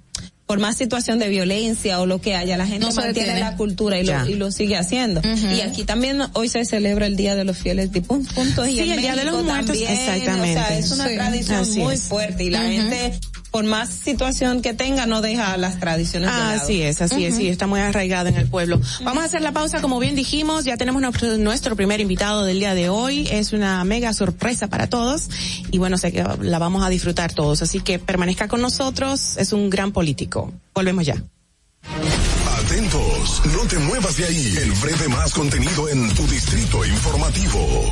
por 0.52 0.60
más 0.60 0.76
situación 0.76 1.18
de 1.18 1.30
violencia 1.30 2.02
o 2.02 2.06
lo 2.06 2.19
que 2.19 2.36
haya, 2.36 2.57
la 2.57 2.68
gente 2.68 2.86
no 2.86 2.94
mantiene 2.94 3.40
la 3.40 3.56
cultura 3.56 3.98
y 3.98 4.03
lo, 4.03 4.26
y 4.28 4.34
lo, 4.34 4.52
sigue 4.52 4.76
haciendo. 4.76 5.22
Y 5.23 5.61
aquí 5.61 5.86
también 5.86 6.22
hoy 6.34 6.49
se 6.49 6.65
celebra 6.65 7.06
el 7.06 7.15
Día 7.15 7.38
de 7.38 7.45
los 7.45 7.57
Fieles 7.57 7.94
Difuntos 7.94 8.68
y 8.68 8.82
el 8.82 8.99
Día 8.99 9.15
de 9.15 9.23
los 9.23 9.45
Muertos, 9.45 9.78
exactamente. 9.78 10.60
O 10.60 10.65
sea, 10.65 10.78
es 10.78 10.91
una 10.91 11.06
tradición 11.06 11.73
muy 11.78 11.95
fuerte 11.95 12.44
y 12.44 12.49
la 12.49 12.64
gente 12.64 13.18
por 13.52 13.65
más 13.65 13.90
situación 13.90 14.61
que 14.61 14.73
tenga, 14.73 15.06
no 15.06 15.22
deja 15.22 15.57
las 15.57 15.80
tradiciones. 15.80 16.30
Ah, 16.32 16.53
así 16.53 16.82
es, 16.82 17.02
así 17.02 17.26
es, 17.26 17.36
sí, 17.36 17.49
está 17.49 17.68
muy 17.68 17.82
arraigada 17.82 18.30
en 18.30 18.38
el 18.38 18.48
pueblo. 18.48 18.80
Vamos 19.03 19.23
a 19.23 19.26
hacer 19.26 19.41
la 19.41 19.52
pausa, 19.52 19.82
como 19.82 19.99
bien 19.99 20.15
dijimos, 20.15 20.64
ya 20.64 20.78
tenemos 20.78 21.02
nuestro, 21.02 21.76
primer 21.76 21.99
invitado 21.99 22.45
del 22.45 22.60
día 22.60 22.73
de 22.73 22.90
hoy, 22.90 23.28
es 23.30 23.52
una 23.52 23.84
mega 23.84 24.14
sorpresa 24.14 24.68
para 24.68 24.88
todos 24.88 25.30
y 25.69 25.78
bueno, 25.78 25.98
sé 25.98 26.14
que 26.14 26.23
la 26.41 26.60
vamos 26.60 26.84
a 26.84 26.90
disfrutar 26.90 27.34
todos, 27.34 27.61
así 27.61 27.82
que 27.82 27.99
permanezca 27.99 28.48
con 28.48 28.61
nosotros, 28.61 29.36
es 29.38 29.52
un 29.52 29.69
gran 29.69 29.91
político. 29.91 30.53
Volvemos 30.73 31.06
ya. 31.06 31.22
Atentos, 32.65 33.41
no 33.53 33.68
te 33.68 33.80
muevas 33.80 34.15
de 34.15 34.26
ahí, 34.26 34.57
el 34.61 34.72
breve 34.73 35.10
más 35.10 35.34
contenido 35.34 35.90
en 35.90 36.14
tu 36.14 36.26
distrito 36.28 36.86
informativo. 36.86 37.91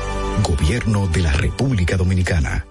Gobierno 0.43 1.07
de 1.07 1.21
la 1.21 1.31
República 1.31 1.97
Dominicana. 1.97 2.65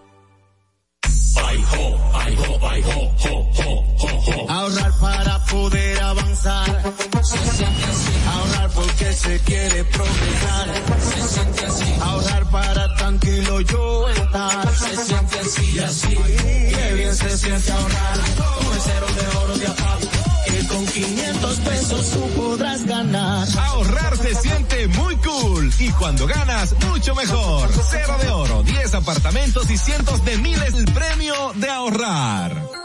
Ahorrar 4.49 4.93
para 5.01 5.45
poder 5.47 6.01
avanzar. 6.03 6.83
Se 7.23 7.39
siente 7.39 7.85
así. 7.85 8.13
Ahorrar 8.29 8.71
porque 8.71 9.13
se 9.13 9.39
quiere 9.41 9.85
progresar. 9.85 10.69
Se 11.01 11.29
siente 11.29 11.67
así. 11.67 11.95
Ahorrar 12.01 12.51
para 12.51 12.95
tranquilo 12.97 13.61
yo 13.61 14.09
estar. 14.09 14.75
Se 14.77 15.05
siente 15.05 15.39
así 15.41 15.73
y 15.75 15.79
así. 15.79 16.17
Qué 16.17 16.95
bien 16.95 17.15
se 17.15 17.39
siente 17.39 17.73
ahorrar. 17.73 18.19
Con 18.37 18.75
el 18.75 18.81
cero 18.81 19.07
de 19.17 19.39
oro 19.39 19.59
de 19.59 19.67
APAP. 19.67 20.30
Que 20.51 20.67
con 20.67 20.87
500 20.87 21.59
pesos 21.61 22.11
tú 22.11 22.29
podrás 22.31 22.85
ganar. 22.85 23.47
Ahorrar 23.59 24.17
se 24.17 24.35
siente 24.35 24.89
muy 24.89 25.17
cool 25.17 25.73
y 25.79 25.91
cuando 25.91 26.27
ganas, 26.27 26.75
mucho 26.89 27.15
mejor. 27.15 27.71
Cero 27.91 28.17
de 28.21 28.31
oro, 28.31 28.63
10 28.63 28.95
apartamentos 28.95 29.71
y 29.71 29.79
cientos 29.79 30.25
de 30.25 30.39
miles 30.39 30.75
el 30.75 30.85
premio 30.93 31.53
de 31.55 31.71
ahorrar. 31.71 32.81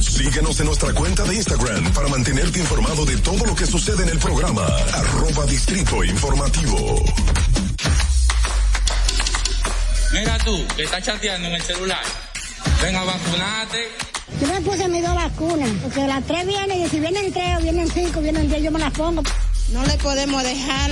Síguenos 0.00 0.58
en 0.58 0.66
nuestra 0.66 0.92
cuenta 0.92 1.22
de 1.24 1.36
Instagram 1.36 1.92
para 1.92 2.08
mantenerte 2.08 2.58
informado 2.58 3.04
de 3.04 3.16
todo 3.18 3.46
lo 3.46 3.54
que 3.54 3.66
sucede 3.66 4.02
en 4.02 4.08
el 4.08 4.18
programa. 4.18 4.66
Arroba 4.92 5.46
Distrito 5.46 6.02
Informativo. 6.02 7.04
Mira 10.12 10.38
tú, 10.38 10.66
que 10.74 10.82
estás 10.82 11.04
chateando 11.04 11.48
en 11.48 11.54
el 11.54 11.62
celular. 11.62 12.02
Ven 12.82 12.96
a 12.96 13.04
vacunarte. 13.04 14.17
Yo 14.40 14.46
me 14.46 14.60
puse 14.60 14.88
mis 14.88 15.02
dos 15.02 15.14
vacunas, 15.14 15.68
porque 15.82 16.06
las 16.06 16.24
tres 16.24 16.46
vienen, 16.46 16.82
y 16.82 16.88
si 16.88 17.00
vienen 17.00 17.32
tres 17.32 17.58
o 17.58 17.60
vienen 17.60 17.88
cinco, 17.90 18.20
vienen 18.20 18.48
diez, 18.48 18.62
yo 18.62 18.70
me 18.70 18.78
las 18.78 18.92
pongo. 18.92 19.22
No 19.72 19.84
le 19.84 19.94
podemos 19.94 20.42
dejar 20.42 20.90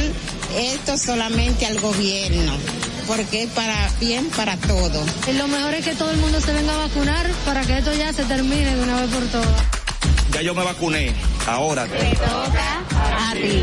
esto 0.56 0.98
solamente 0.98 1.64
al 1.66 1.78
gobierno, 1.80 2.52
porque 3.06 3.44
es 3.44 3.50
para 3.50 3.90
bien 4.00 4.28
para 4.36 4.56
todo. 4.56 5.04
Y 5.28 5.32
lo 5.34 5.46
mejor 5.48 5.74
es 5.74 5.84
que 5.84 5.94
todo 5.94 6.10
el 6.10 6.18
mundo 6.18 6.40
se 6.40 6.52
venga 6.52 6.74
a 6.74 6.78
vacunar 6.88 7.26
para 7.44 7.62
que 7.62 7.78
esto 7.78 7.94
ya 7.94 8.12
se 8.12 8.24
termine 8.24 8.74
de 8.74 8.82
una 8.82 9.00
vez 9.00 9.10
por 9.10 9.24
todas. 9.28 9.62
Ya 10.32 10.42
yo 10.42 10.54
me 10.54 10.64
vacuné, 10.64 11.14
ahora. 11.46 11.86
Te 11.86 12.16
toca 12.16 12.82
a 13.00 13.32
ti. 13.34 13.62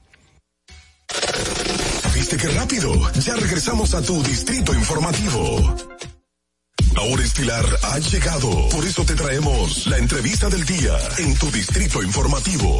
¿Viste 2.31 2.47
qué 2.47 2.53
rápido? 2.53 3.11
Ya 3.19 3.35
regresamos 3.35 3.93
a 3.93 4.01
tu 4.01 4.23
distrito 4.23 4.73
informativo. 4.73 5.75
Ahora 6.95 7.23
Estilar 7.23 7.65
ha 7.83 7.99
llegado. 7.99 8.69
Por 8.69 8.85
eso 8.85 9.03
te 9.03 9.15
traemos 9.15 9.85
la 9.87 9.97
entrevista 9.97 10.47
del 10.47 10.63
día 10.63 10.97
en 11.17 11.35
tu 11.35 11.51
distrito 11.51 12.01
informativo. 12.01 12.79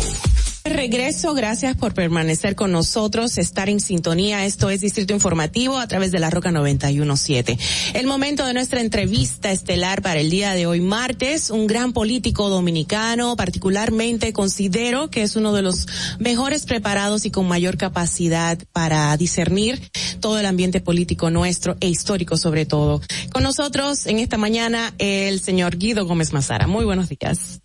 Regreso, 0.64 1.34
gracias 1.34 1.76
por 1.76 1.96
permanecer 1.96 2.56
con 2.56 2.72
nosotros, 2.72 3.40
estar 3.40 3.68
en 3.68 3.80
sintonía. 3.80 4.46
Esto 4.46 4.70
es 4.70 4.82
Distrito 4.82 5.12
Informativo 5.12 5.80
a 5.80 5.88
través 5.88 6.12
de 6.12 6.20
la 6.20 6.30
Roca 6.30 6.52
917. 6.52 7.58
El 7.96 8.06
momento 8.06 8.46
de 8.46 8.54
nuestra 8.54 8.80
entrevista 8.80 9.52
estelar 9.52 10.04
para 10.04 10.20
el 10.20 10.30
día 10.30 10.54
de 10.54 10.68
hoy, 10.68 10.80
martes, 10.80 11.50
un 11.50 11.66
gran 11.66 11.94
político 11.94 12.50
dominicano, 12.50 13.36
particularmente 13.36 14.34
considero 14.34 15.10
que 15.10 15.24
es 15.24 15.36
uno 15.36 15.52
de 15.52 15.64
los 15.64 15.88
mejores 16.20 16.66
preparados 16.68 17.26
y 17.26 17.32
con 17.32 17.48
mayor 17.48 17.78
capacidad 17.78 18.60
para 18.72 19.18
discernir 19.18 19.82
todo 20.20 20.40
el 20.40 20.46
ambiente 20.46 20.80
político 20.80 21.32
nuestro 21.32 21.76
e 21.80 21.90
histórico 21.90 22.38
sobre 22.38 22.68
todo. 22.68 23.02
Con 23.34 23.42
nosotros 23.42 24.06
en 24.06 24.20
esta 24.20 24.38
mañana 24.38 24.94
el 25.00 25.40
señor 25.40 25.78
Guido 25.78 26.06
Gómez 26.06 26.34
Mazara. 26.34 26.68
Muy 26.68 26.86
buenos 26.86 27.10
días. 27.10 27.62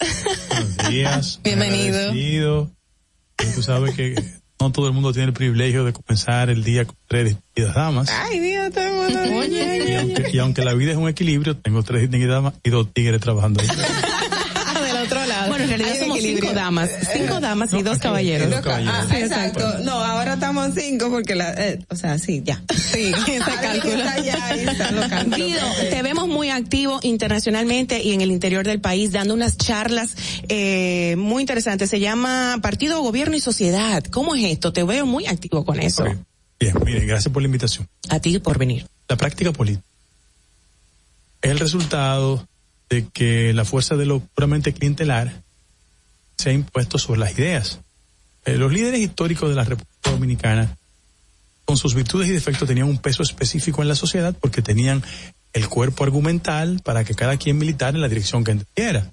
Buenos 0.48 0.89
días. 0.89 1.40
Bienvenido. 1.44 1.98
Agradecido. 1.98 2.77
Y 3.42 3.54
Tú 3.54 3.62
sabes 3.62 3.94
que 3.94 4.14
no 4.60 4.72
todo 4.72 4.86
el 4.88 4.94
mundo 4.94 5.12
tiene 5.12 5.28
el 5.28 5.32
privilegio 5.34 5.84
de 5.84 5.92
comenzar 5.92 6.48
el 6.50 6.64
día 6.64 6.84
con 6.86 6.96
tres 7.06 7.26
distinguidas 7.26 7.74
damas. 7.74 8.10
Ay, 8.10 8.40
Dios, 8.40 8.72
todo 8.72 8.84
el 8.84 8.92
mundo. 8.94 9.36
Oye, 9.38 9.90
Y 9.90 9.94
aunque, 9.96 10.30
y 10.32 10.38
aunque 10.38 10.64
la 10.64 10.74
vida 10.74 10.92
es 10.92 10.96
un 10.96 11.08
equilibrio, 11.08 11.56
tengo 11.56 11.82
tres 11.82 12.02
distinguidas 12.02 12.36
damas 12.36 12.54
y 12.64 12.70
dos 12.70 12.92
tigres 12.92 13.20
trabajando 13.20 13.60
ahí. 13.60 13.68
Equilibrio. 16.16 16.51
cinco 16.51 16.55
damas, 16.55 16.90
cinco 17.12 17.40
damas 17.40 17.72
y 17.72 17.82
dos 17.82 17.98
caballeros. 17.98 18.51
dos 18.51 18.60
caballeros. 18.60 18.94
Ah, 18.97 19.06
Sí, 19.10 19.16
exacto. 19.16 19.78
No, 19.84 19.93
ahora 19.93 20.34
estamos 20.34 20.70
cinco 20.74 21.10
porque 21.10 21.34
la, 21.34 21.52
eh, 21.55 21.78
o 21.88 21.97
sea, 21.97 22.18
sí, 22.18 22.43
ya. 22.44 22.62
Sí, 22.74 23.12
ese 23.26 23.52
cálculo. 23.60 24.05
Guido, 25.36 25.60
te 25.90 26.02
vemos 26.02 26.28
muy 26.28 26.51
activo 26.51 27.01
internacionalmente 27.02 28.02
y 28.02 28.12
en 28.12 28.20
el 28.20 28.30
interior 28.30 28.66
del 28.66 28.80
país 28.80 29.12
dando 29.12 29.34
unas 29.34 29.56
charlas 29.56 30.14
eh, 30.48 31.14
muy 31.18 31.43
interesantes. 31.43 31.90
Se 31.90 32.01
llama 32.01 32.59
Partido, 32.62 33.01
Gobierno 33.02 33.36
y 33.36 33.40
Sociedad. 33.40 34.02
¿Cómo 34.05 34.34
es 34.34 34.44
esto? 34.44 34.72
Te 34.72 34.82
veo 34.82 35.06
muy 35.06 35.26
activo 35.26 35.64
con 35.64 35.80
eso. 35.80 36.05
Bien, 36.59 36.74
miren, 36.84 37.06
gracias 37.06 37.32
por 37.32 37.43
la 37.43 37.47
invitación. 37.47 37.88
A 38.09 38.18
ti 38.20 38.38
por 38.38 38.59
venir. 38.59 38.86
La 39.09 39.16
práctica 39.16 39.52
política 39.52 39.84
es 41.43 41.51
el 41.51 41.59
resultado 41.59 42.47
de 42.88 43.06
que 43.12 43.52
la 43.52 43.64
fuerza 43.64 43.97
de 43.97 44.06
lo 44.06 44.20
puramente 44.20 44.72
clientelar 44.72 45.43
se 46.36 46.50
ha 46.50 46.52
impuesto 46.52 46.98
sobre 46.98 47.20
las 47.20 47.38
ideas. 47.38 47.80
Eh, 48.44 48.56
los 48.56 48.72
líderes 48.72 49.00
históricos 49.00 49.48
de 49.48 49.56
la 49.56 49.64
República 49.64 50.10
Dominicana, 50.10 50.76
con 51.64 51.76
sus 51.76 51.94
virtudes 51.94 52.28
y 52.28 52.32
defectos, 52.32 52.68
tenían 52.68 52.88
un 52.88 52.98
peso 52.98 53.22
específico 53.22 53.82
en 53.82 53.88
la 53.88 53.94
sociedad 53.94 54.34
porque 54.40 54.62
tenían 54.62 55.02
el 55.52 55.68
cuerpo 55.68 56.04
argumental 56.04 56.80
para 56.84 57.02
que 57.04 57.14
cada 57.14 57.38
quien 57.38 57.58
militara 57.58 57.96
en 57.96 58.02
la 58.02 58.08
dirección 58.08 58.44
que 58.44 58.52
entendiera. 58.52 59.10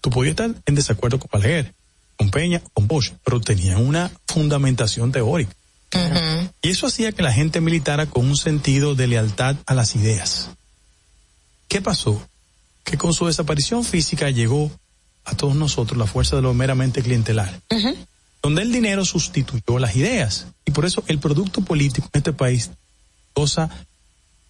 Tú 0.00 0.10
podías 0.10 0.32
estar 0.32 0.54
en 0.64 0.74
desacuerdo 0.74 1.18
con 1.18 1.28
Balaguer, 1.32 1.74
con 2.16 2.30
Peña, 2.30 2.62
con 2.72 2.86
Bosch, 2.86 3.12
pero 3.24 3.40
tenían 3.40 3.84
una 3.84 4.10
fundamentación 4.26 5.10
teórica. 5.10 5.52
Y 6.62 6.70
eso 6.70 6.86
hacía 6.86 7.12
que 7.12 7.22
la 7.22 7.32
gente 7.32 7.60
militara 7.60 8.06
con 8.06 8.26
un 8.26 8.36
sentido 8.36 8.94
de 8.94 9.08
lealtad 9.08 9.56
a 9.66 9.74
las 9.74 9.96
ideas. 9.96 10.50
¿Qué 11.68 11.82
pasó? 11.82 12.24
Que 12.84 12.96
con 12.96 13.12
su 13.12 13.26
desaparición 13.26 13.84
física 13.84 14.30
llegó 14.30 14.70
a 15.24 15.36
todos 15.36 15.54
nosotros 15.54 15.98
la 15.98 16.06
fuerza 16.06 16.36
de 16.36 16.42
lo 16.42 16.54
meramente 16.54 17.02
clientelar. 17.02 17.60
Donde 18.42 18.62
el 18.62 18.72
dinero 18.72 19.04
sustituyó 19.04 19.78
las 19.78 19.96
ideas. 19.96 20.46
Y 20.64 20.70
por 20.70 20.86
eso 20.86 21.04
el 21.06 21.18
producto 21.18 21.60
político 21.62 22.08
en 22.12 22.18
este 22.18 22.32
país 22.32 22.70
goza 23.34 23.70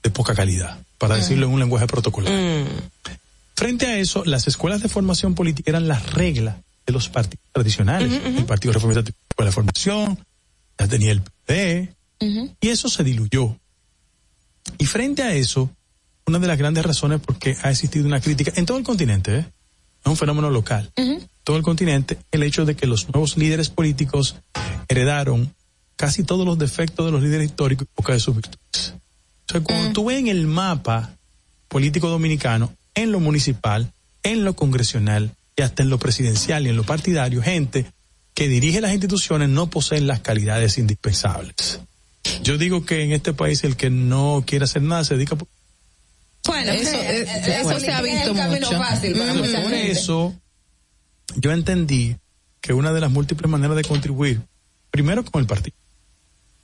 de 0.03 0.11
poca 0.11 0.35
calidad, 0.35 0.79
para 0.99 1.17
decirlo 1.17 1.47
en 1.47 1.53
un 1.53 1.61
lenguaje 1.61 1.87
protocolar. 1.87 2.33
Frente 3.55 3.87
a 3.87 3.99
eso, 3.99 4.25
las 4.25 4.47
escuelas 4.49 4.81
de 4.81 4.89
formación 4.89 5.35
política 5.35 5.71
eran 5.71 5.87
la 5.87 5.99
regla 5.99 6.63
de 6.87 6.93
los 6.93 7.09
partidos 7.09 7.45
tradicionales. 7.53 8.11
El 8.25 8.47
Partido 8.47 8.73
Reformista 8.73 9.03
tenía 9.03 9.19
la 9.37 9.45
de 9.45 9.53
formación, 9.53 10.25
ya 10.79 10.89
tenía 10.89 11.13
el 11.13 11.23
PD, 11.23 11.95
y 12.61 12.69
eso 12.69 12.89
se 12.89 13.05
diluyó. 13.05 13.57
Y 14.79 14.87
frente 14.87 15.23
a 15.23 15.35
eso, 15.35 15.71
una 16.27 16.39
de 16.39 16.47
las 16.47 16.59
grandes 16.59 16.85
razones 16.85 17.21
por 17.21 17.39
qué 17.39 17.57
ha 17.63 17.71
existido 17.71 18.07
una 18.07 18.21
crítica 18.21 18.53
en 18.55 18.67
todo 18.67 18.79
el 18.79 18.85
continente, 18.85 19.39
¿eh? 19.39 19.47
Es 20.05 20.11
un 20.11 20.17
fenómeno 20.17 20.51
local, 20.51 20.91
todo 21.45 21.57
el 21.57 21.63
continente, 21.63 22.19
el 22.31 22.43
hecho 22.43 22.65
de 22.65 22.77
que 22.77 22.87
los 22.87 23.09
nuevos 23.13 23.37
líderes 23.37 23.71
políticos 23.71 24.37
heredaron 24.89 25.55
casi 25.97 26.25
todos 26.25 26.47
los 26.47 26.59
defectos 26.59 27.07
de 27.07 27.13
los 27.13 27.23
líderes 27.23 27.51
históricos 27.51 27.87
y 27.87 27.95
pocas 27.95 28.17
de 28.17 28.21
sus 28.21 28.35
virtudes. 28.35 28.95
O 29.49 29.53
sea, 29.53 29.61
cuando 29.61 29.93
tú 29.93 30.07
ves 30.07 30.19
en 30.19 30.29
el 30.29 30.47
mapa 30.47 31.17
político 31.69 32.09
dominicano, 32.09 32.73
en 32.95 33.13
lo 33.13 33.21
municipal, 33.21 33.93
en 34.23 34.45
lo 34.45 34.55
congresional 34.55 35.35
y 35.57 35.63
hasta 35.63 35.83
en 35.83 35.91
lo 35.91 35.99
presidencial 35.99 36.67
y 36.67 36.71
en 36.71 36.77
lo 36.77 36.85
partidario, 36.85 37.43
gente 37.43 37.87
que 38.35 38.49
dirige 38.49 38.81
las 38.81 38.93
instituciones 38.93 39.49
no 39.49 39.69
poseen 39.69 40.07
las 40.07 40.21
calidades 40.21 40.79
indispensables. 40.79 41.81
Yo 42.43 42.59
digo 42.59 42.85
que 42.85 43.03
en 43.03 43.13
este 43.13 43.33
país 43.33 43.65
el 43.65 43.77
que 43.77 43.91
no 43.91 44.45
quiere 44.47 44.65
hacer 44.65 44.83
nada 44.83 45.05
se 45.05 45.15
dedica... 45.15 45.37
Bueno, 46.51 46.73
eso, 46.73 46.97
eh, 46.97 47.27
eso 47.61 47.81
se 47.81 47.93
ha 47.93 48.03
visto 48.03 48.35
mucho. 48.35 48.79
Fácil 48.79 49.17
para 49.17 49.35
mucha 49.35 49.63
Por 49.63 49.71
gente. 49.71 49.91
eso 49.93 50.35
yo 51.37 51.53
entendí 51.53 52.17
que 52.61 52.73
una 52.73 52.93
de 52.93 53.01
las 53.01 53.11
múltiples 53.11 53.51
maneras 53.51 53.77
de 53.77 53.85
contribuir, 53.85 54.41
primero 54.91 55.25
con 55.25 55.41
el 55.41 55.47
partido, 55.47 55.77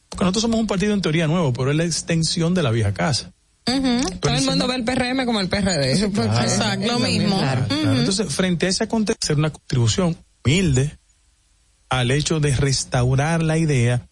porque 0.09 0.25
nosotros 0.25 0.43
somos 0.43 0.59
un 0.61 0.67
partido 0.67 0.93
en 0.93 1.01
teoría 1.01 1.27
nuevo, 1.27 1.53
pero 1.53 1.71
es 1.71 1.77
la 1.77 1.85
extensión 1.85 2.53
de 2.55 2.63
la 2.63 2.71
vieja 2.71 2.93
casa. 2.93 3.33
Todo 3.65 4.35
el 4.35 4.45
mundo 4.45 4.69
ve 4.69 4.77
el 4.77 4.85
PRM 4.85 5.25
como 5.27 5.41
el 5.41 5.49
PRD. 5.49 5.93
Eso 5.93 6.11
Claro. 6.11 6.41
Exacto, 6.41 6.87
lo 6.87 6.99
mismo. 7.01 7.39
Claro, 7.39 7.67
claro. 7.67 7.99
Entonces, 7.99 8.33
frente 8.33 8.67
a 8.67 8.69
ese 8.69 8.87
contexto, 8.87 9.25
hacer 9.25 9.37
una 9.37 9.51
contribución 9.51 10.17
humilde 10.45 10.97
al 11.89 12.11
hecho 12.11 12.39
de 12.41 12.55
restaurar 12.55 13.43
la 13.43 13.59
idea 13.59 14.07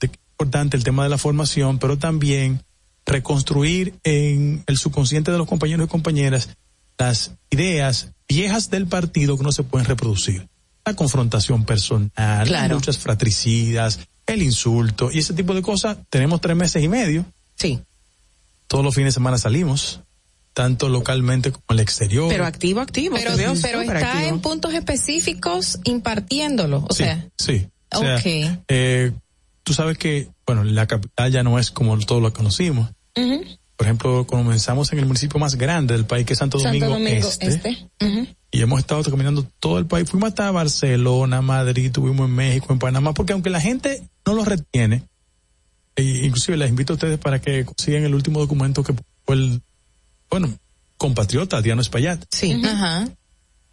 de 0.00 0.08
que 0.08 0.14
es 0.14 0.20
importante 0.32 0.76
el 0.76 0.84
tema 0.84 1.02
de 1.02 1.08
la 1.10 1.18
formación, 1.18 1.78
pero 1.78 1.98
también 1.98 2.62
reconstruir 3.06 3.94
en 4.04 4.62
el 4.66 4.78
subconsciente 4.78 5.30
de 5.32 5.38
los 5.38 5.48
compañeros 5.48 5.86
y 5.86 5.88
compañeras 5.90 6.50
las 6.98 7.32
ideas 7.50 8.12
viejas 8.28 8.70
del 8.70 8.86
partido 8.86 9.36
que 9.36 9.44
no 9.44 9.52
se 9.52 9.62
pueden 9.64 9.86
reproducir. 9.86 10.46
La 10.84 10.94
confrontación 10.94 11.64
personal, 11.64 12.10
las 12.16 12.48
Claro. 12.48 12.74
luchas 12.76 12.98
fratricidas, 12.98 14.00
el 14.26 14.42
insulto 14.42 15.10
y 15.12 15.18
ese 15.18 15.34
tipo 15.34 15.54
de 15.54 15.62
cosas. 15.62 15.98
Tenemos 16.10 16.40
tres 16.40 16.56
meses 16.56 16.82
y 16.82 16.88
medio. 16.88 17.24
Sí. 17.56 17.80
Todos 18.68 18.84
los 18.84 18.94
fines 18.94 19.08
de 19.08 19.14
semana 19.14 19.36
salimos, 19.38 20.00
tanto 20.54 20.88
localmente 20.88 21.50
como 21.52 21.64
al 21.68 21.80
exterior. 21.80 22.28
Pero 22.28 22.46
activo, 22.46 22.80
activo. 22.80 23.16
Pero, 23.16 23.30
está 23.82 24.12
activo. 24.12 24.28
en 24.34 24.40
puntos 24.40 24.74
específicos 24.74 25.78
impartiéndolo. 25.84 26.86
O 26.88 26.94
sí, 26.94 27.04
sea, 27.04 27.28
sí. 27.36 27.66
O 27.94 27.98
sea, 27.98 28.16
Ok. 28.16 28.58
eh, 28.68 29.12
tú 29.64 29.74
sabes 29.74 29.98
que, 29.98 30.28
bueno, 30.54 30.70
la 30.70 30.86
capital 30.86 31.32
ya 31.32 31.42
no 31.42 31.58
es 31.58 31.70
como 31.70 31.98
todos 31.98 32.20
lo 32.20 32.32
conocimos. 32.32 32.90
Por 33.14 33.86
ejemplo, 33.86 34.26
comenzamos 34.26 34.92
en 34.92 34.98
el 34.98 35.06
municipio 35.06 35.40
más 35.40 35.56
grande 35.56 35.94
del 35.94 36.04
país, 36.04 36.26
que 36.26 36.34
es 36.34 36.38
Santo, 36.38 36.58
Santo 36.58 36.78
Domingo, 36.78 36.98
Domingo 36.98 37.26
Este. 37.26 37.48
Este. 37.48 37.88
Y 38.50 38.60
hemos 38.60 38.78
estado 38.78 39.02
caminando 39.02 39.46
todo 39.58 39.78
el 39.78 39.86
país. 39.86 40.08
Fuimos 40.10 40.28
hasta 40.28 40.50
Barcelona, 40.50 41.40
Madrid, 41.40 41.86
estuvimos 41.86 42.28
en 42.28 42.34
México, 42.34 42.72
en 42.72 42.78
Panamá, 42.78 43.14
porque 43.14 43.32
aunque 43.32 43.48
la 43.48 43.60
gente 43.60 44.02
no 44.26 44.34
lo 44.34 44.44
retiene, 44.44 45.04
e 45.96 46.02
inclusive 46.02 46.58
les 46.58 46.68
invito 46.68 46.92
a 46.92 46.96
ustedes 46.96 47.18
para 47.18 47.40
que 47.40 47.64
consigan 47.64 48.04
el 48.04 48.14
último 48.14 48.40
documento 48.40 48.84
que 48.84 48.94
fue 49.24 49.36
el, 49.36 49.62
bueno, 50.30 50.52
compatriota 50.98 51.62
Diano 51.62 51.80
Espaillat. 51.80 52.22
Sí. 52.30 52.60
Ajá. 52.64 53.08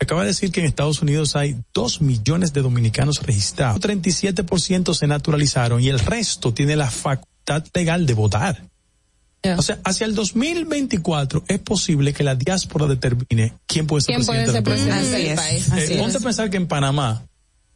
Acaba 0.01 0.21
de 0.21 0.27
decir 0.27 0.51
que 0.51 0.61
en 0.61 0.65
Estados 0.65 1.01
Unidos 1.01 1.35
hay 1.35 1.57
dos 1.73 2.01
millones 2.01 2.53
de 2.53 2.61
dominicanos 2.61 3.21
registrados. 3.21 3.81
37% 3.81 4.93
se 4.93 5.07
naturalizaron 5.07 5.81
y 5.83 5.89
el 5.89 5.99
resto 5.99 6.53
tiene 6.53 6.75
la 6.75 6.89
facultad 6.89 7.63
legal 7.73 8.05
de 8.05 8.13
votar. 8.13 8.63
O 9.57 9.61
sea, 9.61 9.79
hacia 9.85 10.05
el 10.05 10.15
2024 10.15 11.45
es 11.47 11.59
posible 11.59 12.13
que 12.13 12.23
la 12.23 12.35
diáspora 12.35 12.87
determine 12.87 13.53
quién 13.67 13.87
puede 13.87 14.01
ser 14.03 14.15
¿Quién 14.15 14.25
puede 14.25 14.43
presidente 14.45 14.51
ser 14.51 14.63
del 14.63 14.91
país. 14.91 15.03
presidente 15.05 15.27
del 15.29 15.35
país? 15.35 15.67
Eh, 15.69 15.83
Así 15.85 15.97
ponte 15.97 16.15
a 16.15 16.19
es. 16.19 16.23
pensar 16.23 16.49
que 16.49 16.57
en 16.57 16.67
Panamá 16.67 17.23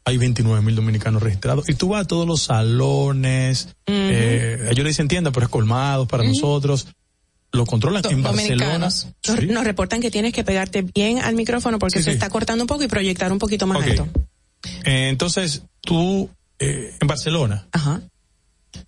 hay 0.05 0.17
29 0.17 0.61
mil 0.61 0.75
dominicanos 0.75 1.23
registrados 1.23 1.69
y 1.69 1.73
tú 1.75 1.89
vas 1.89 2.03
a 2.03 2.07
todos 2.07 2.27
los 2.27 2.41
salones, 2.41 3.69
eh, 3.87 4.67
ellos 4.69 4.83
le 4.83 4.89
dicen 4.89 5.07
tienda, 5.07 5.31
pero 5.31 5.45
es 5.45 5.49
colmado 5.49 6.05
para 6.07 6.23
nosotros. 6.25 6.87
Lo 7.53 7.65
controlan 7.65 8.03
en 8.09 8.21
Barcelona. 8.23 8.77
Nos, 8.79 9.07
Sí. 9.21 9.45
nos 9.47 9.63
reportan 9.63 10.01
que 10.01 10.09
tienes 10.11 10.33
que 10.33 10.43
pegarte 10.43 10.81
bien 10.81 11.19
al 11.19 11.35
micrófono 11.35 11.77
porque 11.79 11.99
Sí, 11.99 12.03
se 12.05 12.09
sí. 12.11 12.15
está 12.15 12.29
cortando 12.29 12.63
un 12.63 12.67
poco 12.67 12.83
y 12.83 12.87
proyectar 12.87 13.31
un 13.31 13.39
poquito 13.39 13.65
más 13.67 13.81
alto. 13.83 14.07
Eh, 14.83 15.07
entonces, 15.09 15.61
tú, 15.81 16.29
eh, 16.59 16.95
en 16.99 17.07
Barcelona, 17.07 17.67
Ajá. 17.71 18.01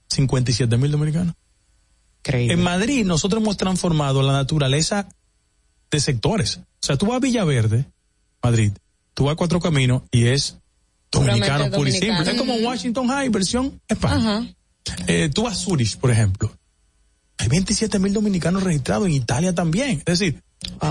57 0.10 0.78
mil 0.78 0.92
dominicanos. 0.92 1.36
En 2.24 2.62
Madrid 2.64 3.06
nosotros 3.06 3.40
hemos 3.42 3.56
transformado 3.56 4.24
la 4.24 4.34
naturaleza 4.34 5.08
de 5.92 6.00
sectores. 6.00 6.58
O 6.58 6.86
sea, 6.86 6.98
tú 6.98 7.06
vas 7.06 7.18
a 7.18 7.20
Villaverde, 7.20 7.86
Madrid, 8.42 8.72
tú 9.14 9.26
vas 9.26 9.34
a 9.34 9.36
Cuatro 9.36 9.60
Caminos 9.60 10.02
y 10.12 10.26
es 10.26 10.58
dominicano 11.12 11.70
puro 11.70 11.88
y 11.88 11.92
simple. 11.92 12.32
Es 12.32 12.38
como 12.38 12.56
Washington 12.56 13.08
High, 13.10 13.30
versión 13.30 13.80
España. 13.88 14.52
Eh, 15.06 15.30
tú 15.34 15.44
vas 15.44 15.54
a 15.54 15.56
Zurich, 15.64 15.98
por 15.98 16.10
ejemplo. 16.10 16.52
Hay 17.38 17.48
27 17.49 17.99
mil 17.99 18.14
dominicanos 18.14 18.64
registrados 18.64 19.07
en 19.07 19.14
Italia 19.14 19.53
también. 19.53 20.02
Es 20.06 20.20
decir, 20.20 20.41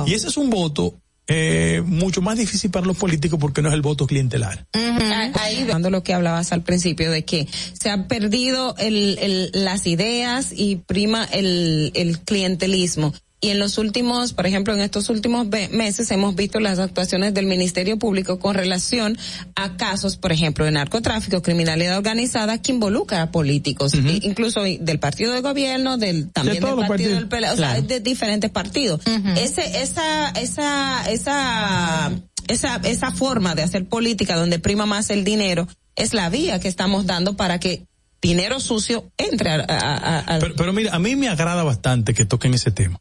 y 0.06 0.14
ese 0.14 0.28
es 0.28 0.36
un 0.36 0.50
voto 0.50 0.94
eh, 1.26 1.82
mucho 1.86 2.20
más 2.20 2.36
difícil 2.36 2.70
para 2.70 2.86
los 2.86 2.98
políticos 2.98 3.38
porque 3.40 3.62
no 3.62 3.68
es 3.68 3.74
el 3.74 3.80
voto 3.82 4.06
clientelar. 4.06 4.66
Ah, 4.74 5.30
Ahí 5.40 5.64
dando 5.64 5.88
lo 5.90 6.02
que 6.02 6.12
hablabas 6.12 6.52
al 6.52 6.62
principio 6.62 7.10
de 7.10 7.24
que 7.24 7.48
se 7.72 7.88
han 7.90 8.06
perdido 8.08 8.74
el, 8.78 9.18
el- 9.18 9.50
las 9.54 9.86
ideas 9.86 10.52
y 10.54 10.76
prima 10.76 11.24
el, 11.24 11.92
el 11.94 12.20
clientelismo. 12.20 13.14
Y 13.44 13.50
en 13.50 13.58
los 13.58 13.76
últimos, 13.76 14.32
por 14.32 14.46
ejemplo, 14.46 14.72
en 14.72 14.80
estos 14.80 15.10
últimos 15.10 15.50
ve- 15.50 15.68
meses 15.68 16.10
hemos 16.10 16.34
visto 16.34 16.60
las 16.60 16.78
actuaciones 16.78 17.34
del 17.34 17.44
Ministerio 17.46 17.98
Público 17.98 18.38
con 18.38 18.54
relación 18.54 19.18
a 19.54 19.76
casos, 19.76 20.16
por 20.16 20.32
ejemplo, 20.32 20.64
de 20.64 20.70
narcotráfico, 20.70 21.42
criminalidad 21.42 21.98
organizada 21.98 22.62
que 22.62 22.72
involucra 22.72 23.20
a 23.22 23.30
políticos, 23.30 23.92
incluso 24.22 24.62
del 24.62 24.98
partido 24.98 25.32
de 25.32 25.40
gobierno, 25.42 25.98
del 25.98 26.30
también 26.30 26.56
del 26.78 26.86
partido 26.88 27.10
del 27.16 27.28
PLA, 27.28 27.52
o 27.52 27.56
sea, 27.56 27.80
de 27.82 28.00
diferentes 28.00 28.50
partidos. 28.50 29.00
Ese, 29.36 29.82
esa, 29.82 30.30
esa, 30.30 31.10
esa, 31.10 32.12
esa, 32.48 32.76
esa 32.84 33.10
forma 33.12 33.54
de 33.54 33.62
hacer 33.62 33.86
política 33.88 34.36
donde 34.36 34.58
prima 34.58 34.86
más 34.86 35.10
el 35.10 35.24
dinero 35.24 35.68
es 35.96 36.14
la 36.14 36.28
vía 36.30 36.60
que 36.60 36.68
estamos 36.68 37.06
dando 37.06 37.36
para 37.36 37.60
que 37.60 37.84
dinero 38.28 38.58
sucio 38.58 39.10
entre 39.18 39.50
a, 39.50 40.24
a- 40.26 40.38
Pero, 40.40 40.54
pero 40.56 40.72
mira, 40.72 40.94
a 40.94 40.98
mí 40.98 41.14
me 41.14 41.28
agrada 41.28 41.62
bastante 41.62 42.14
que 42.14 42.24
toquen 42.24 42.54
ese 42.54 42.70
tema. 42.70 42.98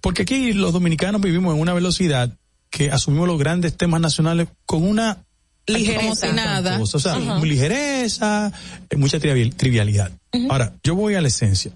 Porque 0.00 0.22
aquí 0.22 0.52
los 0.52 0.72
dominicanos 0.72 1.20
vivimos 1.20 1.54
en 1.54 1.60
una 1.60 1.74
velocidad 1.74 2.32
que 2.70 2.90
asumimos 2.90 3.26
los 3.26 3.38
grandes 3.38 3.76
temas 3.76 4.00
nacionales 4.00 4.48
con 4.64 4.84
una 4.88 5.24
Ligereza. 5.66 6.32
Nada. 6.32 6.78
cosa, 6.78 6.96
o 6.96 7.00
sea, 7.00 7.18
ligereza, 7.42 8.52
eh, 8.88 8.96
mucha 8.96 9.18
trivial- 9.20 9.54
trivialidad. 9.54 10.10
Ahora, 10.48 10.72
yo 10.82 10.94
voy 10.94 11.14
a 11.14 11.20
la 11.20 11.28
esencia. 11.28 11.72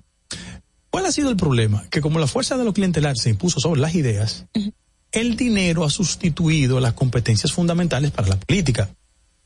¿Cuál 0.91 1.07
ha 1.07 1.13
sido 1.13 1.31
el 1.31 1.37
problema? 1.37 1.85
Que 1.91 2.01
como 2.01 2.19
la 2.19 2.27
fuerza 2.27 2.57
de 2.57 2.65
lo 2.65 2.73
clientelar 2.73 3.17
se 3.19 3.31
impuso 3.31 3.61
sobre 3.61 3.81
las 3.81 3.95
ideas, 3.95 4.47
el 5.13 5.37
dinero 5.37 5.85
ha 5.85 5.91
sustituido 5.91 6.81
las 6.81 6.93
competencias 6.95 7.53
fundamentales 7.53 8.11
para 8.11 8.29
la 8.29 8.37
política. 8.37 8.89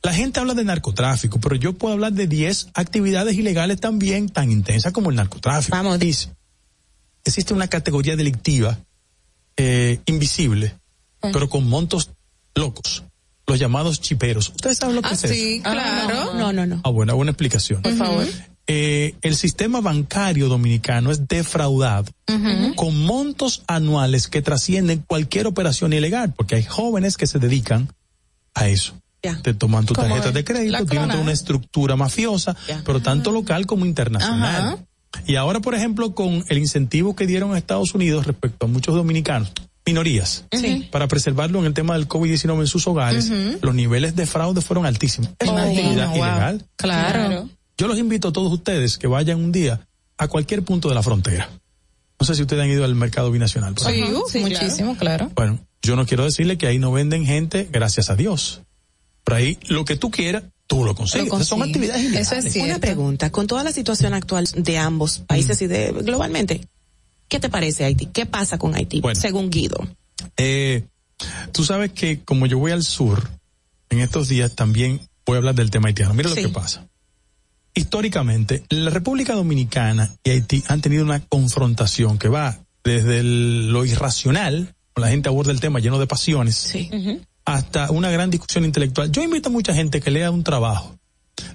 La 0.01 0.13
gente 0.13 0.39
habla 0.39 0.53
de 0.53 0.63
narcotráfico, 0.63 1.39
pero 1.39 1.55
yo 1.55 1.73
puedo 1.73 1.93
hablar 1.93 2.13
de 2.13 2.25
10 2.27 2.69
actividades 2.73 3.35
ilegales 3.35 3.79
también 3.81 4.29
tan 4.29 4.51
intensas 4.51 4.93
como 4.93 5.09
el 5.09 5.15
narcotráfico. 5.17 5.75
Vamos. 5.75 5.99
Dice, 5.99 6.29
existe 7.25 7.53
una 7.53 7.67
categoría 7.67 8.15
delictiva 8.15 8.77
eh, 9.57 9.99
invisible, 10.05 10.73
pero 11.19 11.49
con 11.49 11.67
montos 11.67 12.11
locos, 12.55 13.03
los 13.45 13.59
llamados 13.59 13.99
chiperos. 13.99 14.49
¿Ustedes 14.49 14.77
saben 14.77 14.95
lo 14.95 15.01
que 15.01 15.09
Ah, 15.09 15.13
es 15.13 15.23
eso? 15.25 15.33
sí, 15.33 15.59
claro. 15.61 16.33
No, 16.33 16.53
no, 16.53 16.65
no. 16.65 16.81
Ah, 16.85 16.89
buena, 16.91 17.13
buena 17.13 17.31
explicación. 17.31 17.81
Por 17.81 17.95
favor. 17.97 18.25
Eh, 18.67 19.15
el 19.23 19.35
sistema 19.35 19.81
bancario 19.81 20.47
dominicano 20.47 21.11
es 21.11 21.27
defraudado 21.27 22.05
con 22.75 22.95
montos 23.03 23.63
anuales 23.67 24.27
que 24.27 24.41
trascienden 24.43 25.03
cualquier 25.05 25.47
operación 25.47 25.91
ilegal, 25.91 26.33
porque 26.37 26.55
hay 26.55 26.63
jóvenes 26.63 27.17
que 27.17 27.27
se 27.27 27.39
dedican 27.39 27.91
a 28.53 28.67
eso. 28.69 28.93
Ya. 29.21 29.41
Te 29.41 29.53
toman 29.53 29.85
tu 29.85 29.93
Como 29.93 30.07
tarjeta 30.07 30.31
de 30.31 30.43
crédito, 30.43 30.85
tienen 30.85 31.09
toda 31.09 31.21
una 31.21 31.31
estructura 31.33 31.95
mafiosa, 31.95 32.55
pero 32.85 33.01
tanto 33.01 33.31
local 33.31 33.65
como 33.65 33.85
internacional. 33.85 34.65
Ajá. 34.65 34.77
Y 35.25 35.35
ahora, 35.35 35.59
por 35.59 35.75
ejemplo, 35.75 36.13
con 36.15 36.43
el 36.47 36.57
incentivo 36.57 37.15
que 37.15 37.25
dieron 37.27 37.53
a 37.53 37.57
Estados 37.57 37.93
Unidos 37.95 38.25
respecto 38.27 38.65
a 38.67 38.69
muchos 38.69 38.95
dominicanos, 38.95 39.51
minorías 39.85 40.45
para 40.91 41.07
preservarlo 41.07 41.59
en 41.59 41.65
el 41.65 41.73
tema 41.73 41.95
del 41.95 42.07
COVID-19 42.07 42.59
en 42.61 42.67
sus 42.67 42.87
hogares, 42.87 43.29
los 43.61 43.73
niveles 43.75 44.15
de 44.15 44.25
fraude 44.25 44.61
fueron 44.61 44.85
altísimos. 44.85 45.31
Es 45.39 45.49
una 45.49 45.63
Oh, 45.65 45.67
actividad 45.69 46.07
wow. 46.09 46.15
ilegal. 46.17 46.65
Claro. 46.75 47.49
Yo 47.77 47.87
los 47.87 47.97
invito 47.97 48.27
a 48.27 48.31
todos 48.33 48.51
ustedes 48.53 48.97
que 48.97 49.07
vayan 49.07 49.39
un 49.43 49.51
día 49.51 49.81
a 50.17 50.27
cualquier 50.27 50.63
punto 50.63 50.89
de 50.89 50.95
la 50.95 51.01
frontera. 51.03 51.49
No 52.19 52.25
sé 52.25 52.35
si 52.35 52.41
ustedes 52.41 52.61
han 52.63 52.69
ido 52.69 52.83
al 52.85 52.93
mercado 52.95 53.31
binacional. 53.31 53.73
Sí, 53.77 53.89
ejemplo. 53.89 54.23
uf, 54.25 54.35
muchísimo, 54.35 54.95
claro. 54.97 55.31
Bueno, 55.33 55.59
yo 55.81 55.95
no 55.95 56.05
quiero 56.05 56.25
decirle 56.25 56.57
que 56.57 56.67
ahí 56.67 56.77
no 56.77 56.91
venden 56.91 57.25
gente, 57.25 57.67
gracias 57.71 58.09
a 58.09 58.15
Dios. 58.15 58.61
Por 59.23 59.33
ahí, 59.35 59.57
lo 59.67 59.85
que 59.85 59.95
tú 59.95 60.09
quieras, 60.11 60.43
tú 60.67 60.83
lo 60.83 60.95
consigues. 60.95 61.29
Lo 61.29 61.43
Son 61.43 61.61
actividades 61.61 62.03
ilegales. 62.03 62.55
Una 62.55 62.79
pregunta, 62.79 63.29
con 63.31 63.47
toda 63.47 63.63
la 63.63 63.71
situación 63.71 64.13
actual 64.13 64.47
de 64.55 64.77
ambos 64.77 65.19
países 65.19 65.61
y 65.61 65.67
de 65.67 65.91
globalmente, 65.91 66.67
¿qué 67.27 67.39
te 67.39 67.49
parece 67.49 67.85
Haití? 67.85 68.07
¿Qué 68.07 68.25
pasa 68.25 68.57
con 68.57 68.75
Haití, 68.75 69.01
según 69.13 69.49
Guido? 69.49 69.87
Eh, 70.37 70.85
tú 71.51 71.63
sabes 71.63 71.91
que 71.93 72.21
como 72.23 72.45
yo 72.45 72.57
voy 72.59 72.71
al 72.71 72.83
sur, 72.83 73.29
en 73.89 73.99
estos 73.99 74.27
días 74.29 74.55
también 74.55 75.01
voy 75.25 75.35
a 75.35 75.37
hablar 75.39 75.55
del 75.55 75.69
tema 75.69 75.87
haitiano. 75.89 76.13
Mira 76.13 76.29
Sí. 76.29 76.41
lo 76.41 76.47
que 76.49 76.53
pasa. 76.53 76.85
Históricamente, 77.75 78.63
la 78.69 78.89
República 78.89 79.33
Dominicana 79.35 80.13
y 80.23 80.31
Haití 80.31 80.63
han 80.67 80.81
tenido 80.81 81.03
una 81.03 81.21
confrontación 81.21 82.17
que 82.17 82.27
va 82.27 82.59
desde 82.83 83.19
el- 83.19 83.71
lo 83.71 83.85
irracional, 83.85 84.73
con 84.93 85.03
la 85.03 85.09
gente 85.09 85.29
aborda 85.29 85.51
el 85.51 85.59
tema 85.59 85.79
lleno 85.79 85.99
de 85.99 86.07
pasiones, 86.07 86.73
hasta 87.53 87.91
una 87.91 88.11
gran 88.11 88.29
discusión 88.29 88.65
intelectual. 88.65 89.11
Yo 89.11 89.23
invito 89.23 89.49
a 89.49 89.51
mucha 89.51 89.73
gente 89.73 90.01
que 90.01 90.11
lea 90.11 90.31
un 90.31 90.43
trabajo 90.43 90.95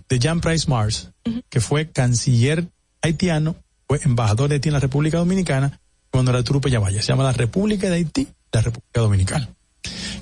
de 0.09 0.19
Jean 0.19 0.41
Price 0.41 0.69
Mars, 0.69 1.11
que 1.49 1.61
fue 1.61 1.91
canciller 1.91 2.69
haitiano, 3.03 3.57
fue 3.87 4.01
embajador 4.05 4.49
de 4.49 4.57
Haití 4.57 4.69
en 4.69 4.75
la 4.75 4.81
República 4.81 5.19
Dominicana, 5.19 5.81
cuando 6.11 6.31
era 6.31 6.43
Trupe 6.43 6.71
Yavaya. 6.71 7.03
Se 7.03 7.09
llama 7.09 7.25
la 7.25 7.33
República 7.33 7.89
de 7.89 7.97
Haití, 7.97 8.29
la 8.53 8.63
República 8.63 9.01
Dominicana. 9.01 9.49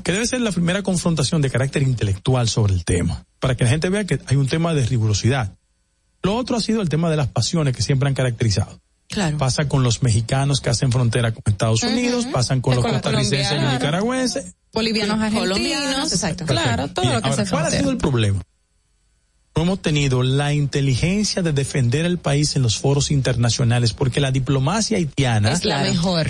Que 0.03 0.13
debe 0.13 0.27
ser 0.27 0.41
la 0.41 0.51
primera 0.51 0.83
confrontación 0.83 1.41
de 1.43 1.51
carácter 1.51 1.83
intelectual 1.83 2.49
sobre 2.49 2.75
el 2.75 2.85
tema, 2.85 3.25
para 3.39 3.57
que 3.57 3.65
la 3.65 3.71
gente 3.71 3.89
vea 3.89 4.05
que 4.05 4.19
hay 4.27 4.37
un 4.37 4.49
tema 4.49 4.75
de 4.75 4.85
rigurosidad. 4.85 5.55
Lo 6.23 6.35
otro 6.37 6.57
ha 6.57 6.61
sido 6.61 6.83
el 6.83 6.89
tema 6.89 7.11
de 7.11 7.17
las 7.17 7.29
pasiones 7.29 7.75
que 7.75 7.83
siempre 7.83 8.09
han 8.09 8.15
caracterizado. 8.15 8.81
Claro. 9.13 9.37
Pasa 9.37 9.69
con 9.69 9.83
los 9.83 10.03
mexicanos 10.03 10.63
que 10.63 10.71
hacen 10.71 10.91
frontera 10.91 11.33
con 11.33 11.43
Estados 11.47 11.83
Unidos, 11.83 12.27
pasan 12.33 12.63
con 12.63 12.75
los 12.77 12.83
Con 12.83 12.93
costarricenses 12.95 13.53
y 13.61 13.73
nicaragüenses. 13.75 14.55
Bolivianos, 14.73 15.21
argentinos. 15.21 16.11
Exacto. 16.13 16.47
Claro, 16.47 16.89
todo 16.89 17.03
Bien, 17.03 17.17
lo 17.17 17.21
que 17.23 17.29
ahora, 17.29 17.45
se 17.45 17.51
¿Cuál 17.51 17.67
ha 17.67 17.71
sido 17.71 17.91
el 17.91 17.99
problema? 17.99 18.41
No 19.55 19.65
hemos 19.65 19.83
tenido 19.83 20.23
la 20.23 20.55
inteligencia 20.55 21.43
de 21.43 21.53
defender 21.53 22.07
el 22.07 22.17
país 22.17 22.57
en 22.57 22.63
los 22.63 22.79
foros 22.79 23.11
internacionales, 23.11 23.93
porque 23.93 24.19
la 24.19 24.31
diplomacia 24.31 24.97
haitiana 24.97 25.53
Es 25.53 25.67
la 25.67 25.83
mejor. 25.83 26.29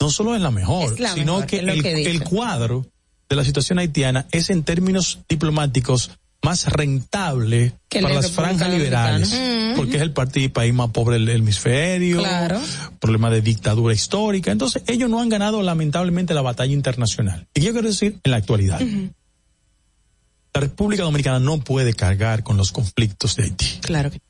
no 0.00 0.08
solo 0.08 0.36
es 0.36 0.40
la 0.40 0.52
mejor, 0.52 0.92
Es 0.92 1.00
la 1.00 1.14
sino 1.14 1.32
mejor, 1.34 1.46
que, 1.48 1.58
el, 1.58 1.82
que 1.82 1.94
dijo. 1.96 2.10
el 2.10 2.22
cuadro 2.22 2.86
de 3.28 3.34
la 3.34 3.42
situación 3.44 3.80
haitiana 3.80 4.26
es 4.30 4.50
en 4.50 4.62
términos 4.62 5.18
diplomáticos 5.28 6.12
más 6.44 6.66
rentable 6.66 7.72
Que 7.88 8.02
para 8.02 8.14
la 8.14 8.20
las 8.20 8.30
franjas 8.30 8.70
liberales, 8.70 9.30
Dominicana. 9.30 9.63
Porque 9.76 9.96
es 9.96 10.02
el 10.02 10.12
partido 10.12 10.52
país 10.52 10.72
más 10.74 10.90
pobre 10.90 11.18
del 11.18 11.28
hemisferio, 11.28 12.18
Claro. 12.18 12.60
problema 13.00 13.30
de 13.30 13.40
dictadura 13.40 13.94
histórica. 13.94 14.50
Entonces, 14.52 14.82
ellos 14.86 15.10
no 15.10 15.20
han 15.20 15.28
ganado 15.28 15.62
lamentablemente 15.62 16.34
la 16.34 16.42
batalla 16.42 16.72
internacional. 16.72 17.46
Y 17.54 17.60
yo 17.60 17.72
quiero 17.72 17.88
decir, 17.88 18.18
en 18.22 18.30
la 18.30 18.36
actualidad, 18.38 18.80
la 18.80 20.60
República 20.60 21.02
Dominicana 21.02 21.40
no 21.40 21.58
puede 21.58 21.94
cargar 21.94 22.42
con 22.44 22.56
los 22.56 22.70
conflictos 22.72 23.36
de 23.36 23.44
Haití. 23.44 23.66
Claro 23.80 24.10
que 24.10 24.20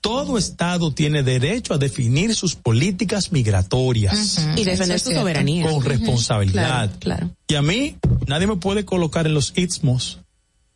Todo 0.00 0.38
Estado 0.38 0.92
tiene 0.92 1.22
derecho 1.22 1.74
a 1.74 1.78
definir 1.78 2.34
sus 2.34 2.54
políticas 2.54 3.32
migratorias. 3.32 4.46
Y 4.56 4.64
defender 4.64 5.00
su 5.00 5.12
soberanía. 5.12 5.68
Con 5.68 5.84
responsabilidad. 5.84 6.90
Claro, 6.90 6.92
claro. 7.00 7.30
Y 7.48 7.54
a 7.54 7.62
mí, 7.62 7.96
nadie 8.26 8.46
me 8.46 8.56
puede 8.56 8.84
colocar 8.84 9.26
en 9.26 9.34
los 9.34 9.52
istmos 9.56 10.20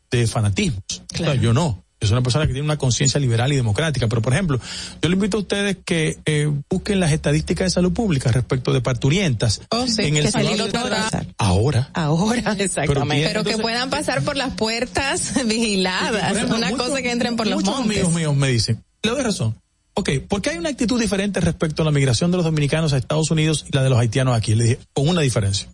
de 0.09 0.27
fanatismos. 0.27 0.83
O 1.13 1.17
sea, 1.17 1.35
yo 1.35 1.53
no. 1.53 1.81
Soy 2.07 2.13
una 2.13 2.23
persona 2.23 2.47
que 2.47 2.53
tiene 2.53 2.65
una 2.65 2.77
conciencia 2.77 3.19
liberal 3.19 3.53
y 3.53 3.55
democrática. 3.55 4.07
Pero, 4.07 4.21
por 4.23 4.33
ejemplo, 4.33 4.59
yo 5.01 5.09
le 5.09 5.13
invito 5.13 5.37
a 5.37 5.41
ustedes 5.41 5.77
que 5.85 6.17
eh, 6.25 6.51
busquen 6.69 6.99
las 6.99 7.11
estadísticas 7.11 7.65
de 7.67 7.69
salud 7.69 7.93
pública 7.93 8.31
respecto 8.31 8.73
de 8.73 8.81
parturientas. 8.81 9.61
Oh, 9.69 9.85
sí, 9.85 10.01
en 10.05 10.17
el 10.17 10.25
que 10.25 10.31
Salvador 10.31 10.71
salí 10.71 11.25
de-. 11.27 11.33
Ahora. 11.37 11.89
Ahora, 11.93 12.53
exactamente. 12.57 13.27
Pero 13.27 13.43
que 13.43 13.57
puedan 13.59 13.89
pasar 13.91 14.23
por 14.23 14.35
las 14.35 14.53
puertas 14.55 15.33
vigiladas. 15.45 16.31
Ejemplo, 16.33 16.57
Una 16.57 16.71
muchos- 16.71 16.87
cosa 16.89 17.01
que 17.03 17.11
entren 17.11 17.35
por 17.35 17.45
los 17.47 17.57
muchos 17.57 17.75
montes. 17.79 17.97
amigos 17.97 18.13
míos 18.15 18.35
me 18.35 18.47
dicen, 18.47 18.83
le 19.03 19.11
doy 19.11 19.21
razón. 19.21 19.55
Ok, 19.93 20.09
¿por 20.27 20.41
qué 20.41 20.51
hay 20.51 20.57
una 20.57 20.69
actitud 20.69 20.99
diferente 20.99 21.39
respecto 21.41 21.81
a 21.83 21.85
la 21.85 21.91
migración 21.91 22.31
de 22.31 22.37
los 22.37 22.45
dominicanos 22.45 22.93
a 22.93 22.97
Estados 22.97 23.29
Unidos 23.29 23.65
y 23.67 23.75
la 23.75 23.83
de 23.83 23.89
los 23.89 23.99
haitianos 23.99 24.35
aquí? 24.35 24.55
Le 24.55 24.63
dije, 24.63 24.79
con 24.93 25.07
una 25.07 25.21
diferencia. 25.21 25.67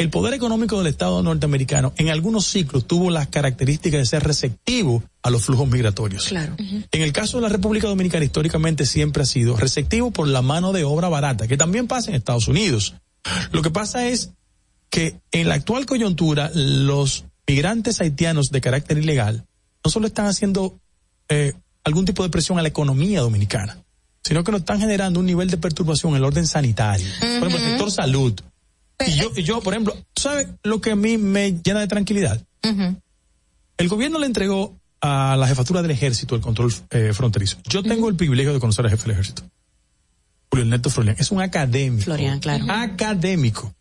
El 0.00 0.08
poder 0.08 0.32
económico 0.32 0.78
del 0.78 0.86
Estado 0.86 1.22
norteamericano 1.22 1.92
en 1.98 2.08
algunos 2.08 2.46
ciclos 2.46 2.86
tuvo 2.86 3.10
las 3.10 3.28
características 3.28 4.00
de 4.00 4.06
ser 4.06 4.22
receptivo 4.24 5.02
a 5.22 5.28
los 5.28 5.44
flujos 5.44 5.68
migratorios. 5.68 6.28
Claro. 6.28 6.56
En 6.58 7.02
el 7.02 7.12
caso 7.12 7.36
de 7.36 7.42
la 7.42 7.50
República 7.50 7.86
Dominicana 7.86 8.24
históricamente 8.24 8.86
siempre 8.86 9.24
ha 9.24 9.26
sido 9.26 9.58
receptivo 9.58 10.10
por 10.10 10.26
la 10.26 10.40
mano 10.40 10.72
de 10.72 10.84
obra 10.84 11.10
barata, 11.10 11.46
que 11.46 11.58
también 11.58 11.86
pasa 11.86 12.08
en 12.08 12.16
Estados 12.16 12.48
Unidos. 12.48 12.94
Lo 13.52 13.60
que 13.60 13.68
pasa 13.68 14.08
es 14.08 14.30
que 14.88 15.20
en 15.32 15.50
la 15.50 15.56
actual 15.56 15.84
coyuntura 15.84 16.50
los 16.54 17.26
migrantes 17.46 18.00
haitianos 18.00 18.50
de 18.50 18.62
carácter 18.62 18.96
ilegal 18.96 19.44
no 19.84 19.90
solo 19.90 20.06
están 20.06 20.24
haciendo 20.24 20.80
eh, 21.28 21.52
algún 21.84 22.06
tipo 22.06 22.22
de 22.22 22.30
presión 22.30 22.58
a 22.58 22.62
la 22.62 22.68
economía 22.68 23.20
dominicana, 23.20 23.76
sino 24.24 24.44
que 24.44 24.50
nos 24.50 24.62
están 24.62 24.80
generando 24.80 25.20
un 25.20 25.26
nivel 25.26 25.50
de 25.50 25.58
perturbación 25.58 26.12
en 26.12 26.16
el 26.16 26.24
orden 26.24 26.46
sanitario. 26.46 27.06
Por 27.20 27.48
ejemplo, 27.48 27.58
el 27.58 27.64
sector 27.64 27.90
salud. 27.90 28.40
Y 29.06 29.12
yo, 29.12 29.30
y 29.34 29.42
yo, 29.42 29.60
por 29.60 29.72
ejemplo, 29.72 29.96
¿sabe 30.14 30.48
lo 30.62 30.80
que 30.80 30.90
a 30.90 30.96
mí 30.96 31.18
me 31.18 31.52
llena 31.62 31.80
de 31.80 31.88
tranquilidad? 31.88 32.42
El 33.76 33.88
gobierno 33.88 34.18
le 34.18 34.26
entregó 34.26 34.76
a 35.00 35.36
la 35.38 35.46
jefatura 35.46 35.82
del 35.82 35.90
ejército 35.90 36.34
el 36.34 36.40
control 36.40 36.72
eh, 36.90 37.12
fronterizo. 37.14 37.58
Yo 37.64 37.82
tengo 37.82 38.08
el 38.08 38.16
privilegio 38.16 38.52
de 38.52 38.60
conocer 38.60 38.84
al 38.84 38.90
jefe 38.90 39.04
del 39.04 39.12
ejército. 39.12 39.42
Julio 40.50 40.64
Ernesto 40.64 40.90
Florian. 40.90 41.16
Es 41.18 41.30
un 41.30 41.40
académico. 41.40 42.04
Florian, 42.04 42.40
claro. 42.40 42.66
Académico. 42.68 43.72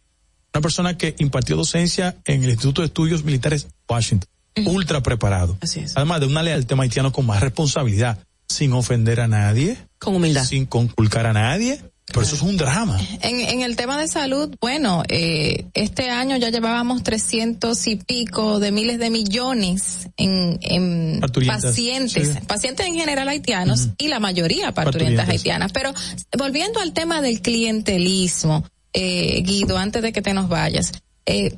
Una 0.53 0.61
persona 0.61 0.97
que 0.97 1.15
impartió 1.19 1.55
docencia 1.55 2.15
en 2.25 2.43
el 2.43 2.51
Instituto 2.51 2.81
de 2.81 2.87
Estudios 2.87 3.23
Militares 3.23 3.67
Washington. 3.87 4.29
Ultra 4.65 5.01
preparado. 5.01 5.57
Así 5.61 5.79
es. 5.79 5.95
Además 5.95 6.19
de 6.21 6.27
una 6.27 6.43
lealtad 6.43 6.79
haitiano 6.79 7.11
con 7.11 7.25
más 7.25 7.41
responsabilidad. 7.41 8.19
Sin 8.47 8.73
ofender 8.73 9.19
a 9.21 9.27
nadie. 9.27 9.77
Con 9.99 10.15
humildad. 10.15 10.43
Sin 10.43 10.65
conculcar 10.65 11.25
a 11.27 11.33
nadie. 11.33 11.81
Pero 12.11 12.21
eso 12.25 12.35
es 12.35 12.41
un 12.41 12.57
drama. 12.57 12.99
En, 13.21 13.39
en 13.39 13.61
el 13.61 13.75
tema 13.75 13.99
de 13.99 14.07
salud, 14.07 14.55
bueno, 14.59 15.03
eh, 15.09 15.65
este 15.73 16.09
año 16.09 16.37
ya 16.37 16.49
llevábamos 16.49 17.03
300 17.03 17.87
y 17.87 17.95
pico 17.97 18.59
de 18.59 18.71
miles 18.71 18.99
de 18.99 19.09
millones 19.09 20.07
en, 20.17 21.19
pacientes, 21.47 22.27
sí. 22.33 22.39
pacientes 22.47 22.85
en 22.87 22.95
general 22.95 23.29
haitianos 23.29 23.89
y 23.97 24.07
la 24.07 24.19
mayoría 24.19 24.71
parturientas 24.73 25.25
Parturientas. 25.25 25.29
haitianas. 25.29 25.71
Pero 25.71 25.93
volviendo 26.37 26.79
al 26.79 26.93
tema 26.93 27.21
del 27.21 27.41
clientelismo, 27.41 28.65
eh, 28.93 29.41
Guido, 29.43 29.77
antes 29.77 30.01
de 30.01 30.11
que 30.11 30.21
te 30.21 30.33
nos 30.33 30.49
vayas, 30.49 30.91
eh, 31.25 31.55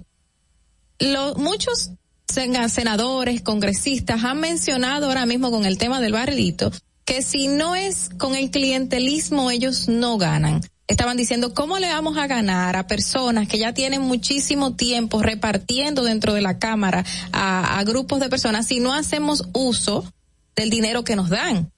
lo- 1.00 1.36
muchos 1.36 1.92
sen- 2.28 2.68
senadores, 2.70 3.42
congresistas 3.42 4.24
han 4.24 4.40
mencionado 4.40 5.08
ahora 5.08 5.26
mismo 5.26 5.50
con 5.52 5.66
el 5.66 5.78
tema 5.78 6.00
del 6.02 6.12
barrilito 6.14 6.72
que 7.12 7.22
si 7.22 7.50
no 7.50 7.76
es 7.76 8.10
con 8.18 8.36
el 8.36 8.52
clientelismo 8.52 9.52
ellos 9.52 9.90
no 9.90 10.18
ganan. 10.18 10.62
Estaban 10.88 11.18
diciendo, 11.18 11.54
¿cómo 11.54 11.78
le 11.78 11.88
vamos 11.88 12.18
a 12.18 12.26
ganar 12.26 12.78
a 12.78 12.88
personas 12.88 13.50
que 13.50 13.60
ya 13.60 13.74
tienen 13.74 14.02
muchísimo 14.02 14.76
tiempo 14.76 15.22
repartiendo 15.22 16.04
dentro 16.06 16.34
de 16.34 16.40
la 16.40 16.58
Cámara 16.58 17.04
a, 17.34 17.78
a 17.80 17.84
grupos 17.84 18.22
de 18.22 18.30
personas 18.30 18.66
si 18.68 18.80
no 18.80 18.94
hacemos 18.94 19.44
uso 19.52 20.10
del 20.56 20.70
dinero 20.70 21.04
que 21.04 21.18
nos 21.18 21.30
dan? 21.30 21.70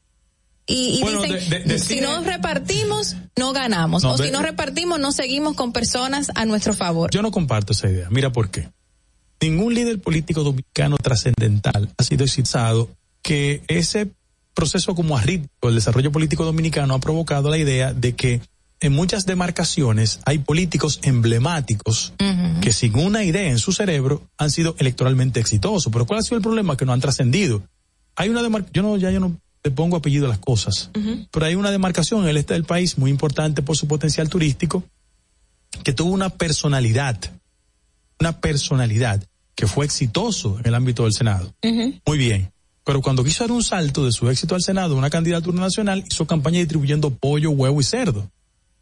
Y, 0.68 1.00
y 1.00 1.02
Bueno, 1.02 1.24
dicen, 1.24 1.50
de- 1.50 1.60
de- 1.64 1.80
si 1.80 2.00
no 2.00 2.22
repartimos, 2.22 3.16
no 3.36 3.54
ganamos. 3.54 4.04
No, 4.04 4.12
o 4.14 4.18
si 4.20 4.30
no 4.30 4.44
repartimos, 4.44 5.00
no 5.00 5.12
seguimos 5.12 5.56
con 5.56 5.74
personas 5.74 6.30
a 6.36 6.46
nuestro 6.46 6.76
favor. 6.76 7.10
Yo 7.10 7.24
no 7.24 7.32
comparto 7.32 7.74
esa 7.74 7.90
idea. 7.90 8.08
Mira 8.12 8.32
por 8.32 8.52
qué. 8.52 8.70
Ningún 9.42 9.74
líder 9.74 10.00
político 10.00 10.44
dominicano 10.44 10.96
trascendental 10.98 11.90
ha 11.98 12.04
sido 12.04 12.24
excitado 12.24 12.90
que 13.24 13.64
ese 13.68 14.12
proceso 14.54 14.96
como 14.96 15.18
arritmo 15.18 15.48
el 15.64 15.76
desarrollo 15.76 16.12
político 16.12 16.46
dominicano 16.46 16.94
ha 16.94 17.00
provocado 17.00 17.50
la 17.50 17.58
idea 17.58 17.94
de 17.94 18.14
que 18.14 18.42
en 18.80 18.94
muchas 18.94 19.26
demarcaciones 19.26 20.20
hay 20.26 20.40
políticos 20.40 21.00
emblemáticos 21.04 22.14
que 22.62 22.72
sin 22.74 22.98
una 22.98 23.24
idea 23.24 23.50
en 23.50 23.58
su 23.58 23.72
cerebro 23.72 24.24
han 24.38 24.52
sido 24.52 24.76
electoralmente 24.78 25.40
exitosos. 25.40 25.92
Pero 25.92 26.06
¿cuál 26.06 26.20
ha 26.20 26.24
sido 26.24 26.38
el 26.38 26.44
problema? 26.44 26.76
Que 26.76 26.86
no 26.86 26.92
han 26.92 27.00
trascendido. 27.00 27.64
Hay 28.16 28.30
una 28.30 28.42
demarcación, 28.42 28.74
yo 28.74 28.82
no, 28.82 28.98
ya 28.98 29.10
yo 29.10 29.22
no 29.22 29.38
le 29.64 29.72
pongo 29.72 29.96
apellido 29.96 30.26
a 30.26 30.30
las 30.30 30.40
cosas, 30.40 30.90
pero 31.32 31.46
hay 31.46 31.56
una 31.56 31.72
demarcación 31.72 32.24
en 32.24 32.30
el 32.30 32.38
este 32.38 32.54
del 32.54 32.66
país 32.66 32.98
muy 32.98 33.10
importante 33.10 33.62
por 33.62 33.78
su 33.78 33.88
potencial 33.88 34.28
turístico 34.28 34.84
que 35.84 35.94
tuvo 35.94 36.12
una 36.12 36.30
personalidad, 36.30 37.18
una 38.20 38.40
personalidad 38.42 39.24
que 39.56 39.66
fue 39.68 39.86
exitoso 39.86 40.60
en 40.60 40.68
el 40.68 40.76
ámbito 40.76 41.04
del 41.04 41.14
Senado. 41.14 41.54
Muy 42.06 42.18
bien. 42.18 42.53
Pero 42.84 43.02
cuando 43.02 43.24
quiso 43.24 43.44
dar 43.44 43.52
un 43.52 43.64
salto 43.64 44.06
de 44.06 44.12
su 44.12 44.30
éxito 44.30 44.56
al 44.56 44.62
Senado, 44.62 44.96
una 44.96 45.10
candidatura 45.10 45.60
nacional, 45.60 46.04
hizo 46.10 46.28
campaña 46.28 46.60
distribuyendo 46.60 47.12
pollo, 47.12 47.52
huevo 47.52 47.80
y 47.80 47.84
cerdo. 47.84 48.30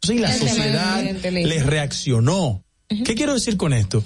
Sí, 0.02 0.18
la 0.18 0.32
El 0.32 0.40
tema 0.40 0.50
sociedad 0.50 1.04
la 1.22 1.30
les 1.30 1.66
reaccionó. 1.66 2.62
¿Qué 2.88 3.14
quiero 3.14 3.34
decir 3.34 3.56
con 3.56 3.72
esto? 3.72 4.02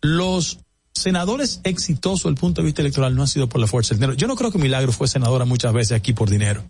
Los 0.00 0.58
senadores 0.94 1.60
exitosos 1.64 2.22
desde 2.22 2.30
el 2.30 2.36
punto 2.36 2.62
de 2.62 2.66
vista 2.66 2.82
electoral 2.82 3.14
no 3.14 3.22
han 3.22 3.28
sido 3.28 3.48
por 3.48 3.60
la 3.60 3.66
fuerza 3.66 3.90
del 3.90 3.98
dinero. 4.00 4.14
Yo 4.14 4.28
no 4.28 4.36
creo 4.36 4.52
que 4.52 4.58
Milagro 4.58 4.92
fue 4.92 5.08
senadora 5.08 5.44
muchas 5.44 5.72
veces 5.72 5.92
aquí 5.92 6.12
por 6.12 6.30
dinero. 6.30 6.64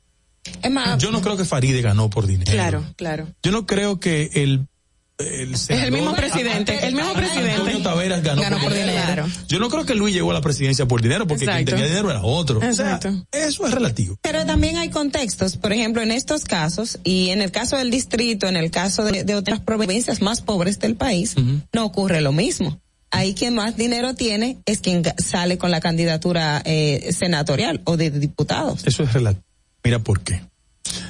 Es 0.63 0.71
más, 0.71 1.01
Yo 1.03 1.11
no 1.11 1.21
creo 1.21 1.37
que 1.37 1.45
Faride 1.45 1.83
ganó 1.83 2.09
por 2.09 2.27
dinero. 2.27 2.51
Claro, 2.51 2.85
claro. 2.97 3.29
Yo 3.43 3.53
no 3.53 3.67
creo 3.67 4.01
que 4.01 4.31
el 4.35 4.67
el, 5.21 5.55
el 5.69 5.93
mismo 5.93 6.15
presidente, 6.15 6.87
el 6.87 6.95
mismo 6.95 7.13
presidente. 7.13 7.53
Antonio 7.53 7.83
Taveras 7.83 8.23
ganó, 8.23 8.43
Ganó 8.43 8.59
por 8.59 8.73
dinero. 8.73 9.27
Yo 9.49 9.59
no 9.59 9.69
creo 9.69 9.85
que 9.85 9.95
Luis 9.95 10.15
llegó 10.15 10.31
a 10.31 10.35
la 10.35 10.41
presidencia 10.41 10.87
por 10.87 11.03
dinero, 11.03 11.27
porque 11.27 11.45
quien 11.45 11.65
tenía 11.65 11.87
dinero 11.87 12.11
era 12.11 12.23
otro. 12.23 12.59
O 12.59 12.73
sea, 12.73 12.97
Exacto. 12.97 13.27
eso 13.33 13.67
es 13.67 13.75
relativo. 13.75 14.17
Pero 14.23 14.45
también 14.47 14.77
hay 14.77 14.91
contextos, 14.91 15.57
por 15.57 15.73
ejemplo, 15.73 16.03
en 16.03 16.11
estos 16.11 16.45
casos, 16.45 16.99
y 17.05 17.31
en 17.31 17.43
el 17.43 17.51
caso 17.51 17.77
del 17.77 17.91
distrito, 17.91 18.47
en 18.47 18.57
el 18.57 18.71
caso 18.71 19.05
de, 19.05 19.25
de 19.25 19.35
otras 19.35 19.61
provincias 19.61 20.23
más 20.23 20.41
pobres 20.41 20.79
del 20.79 20.97
país, 20.97 21.35
no 21.73 21.85
ocurre 21.85 22.21
lo 22.21 22.33
mismo. 22.33 22.81
Ahí 23.11 23.35
quien 23.35 23.55
más 23.55 23.77
dinero 23.77 24.15
tiene 24.15 24.59
es 24.67 24.81
quien 24.81 25.03
sale 25.19 25.59
con 25.59 25.71
la 25.71 25.81
candidatura 25.81 26.63
eh, 26.65 27.13
senatorial 27.13 27.81
o 27.85 27.97
de 27.97 28.11
diputados. 28.11 28.87
Eso 28.87 29.03
es 29.03 29.13
relativo. 29.13 29.45
Mira 29.83 29.99
por 29.99 30.21
qué. 30.21 30.43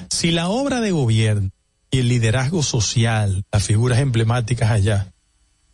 Si 0.09 0.31
la 0.31 0.49
obra 0.49 0.81
de 0.81 0.93
gobierno 0.93 1.51
y 1.91 1.99
el 1.99 2.09
liderazgo 2.09 2.63
social, 2.63 3.45
las 3.51 3.65
figuras 3.65 3.99
emblemáticas 3.99 4.71
allá, 4.71 5.13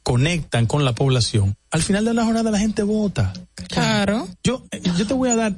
conectan 0.03 0.67
con 0.67 0.85
la 0.85 0.95
población, 0.95 1.57
al 1.71 1.83
final 1.83 2.05
de 2.05 2.15
la 2.15 2.25
jornada 2.25 2.51
la 2.51 2.59
gente 2.59 2.83
vota. 2.83 3.33
Claro. 3.69 4.29
Yo, 4.43 4.65
yo 4.97 5.07
te 5.07 5.15
voy 5.15 5.31
a 5.31 5.37
dar 5.37 5.57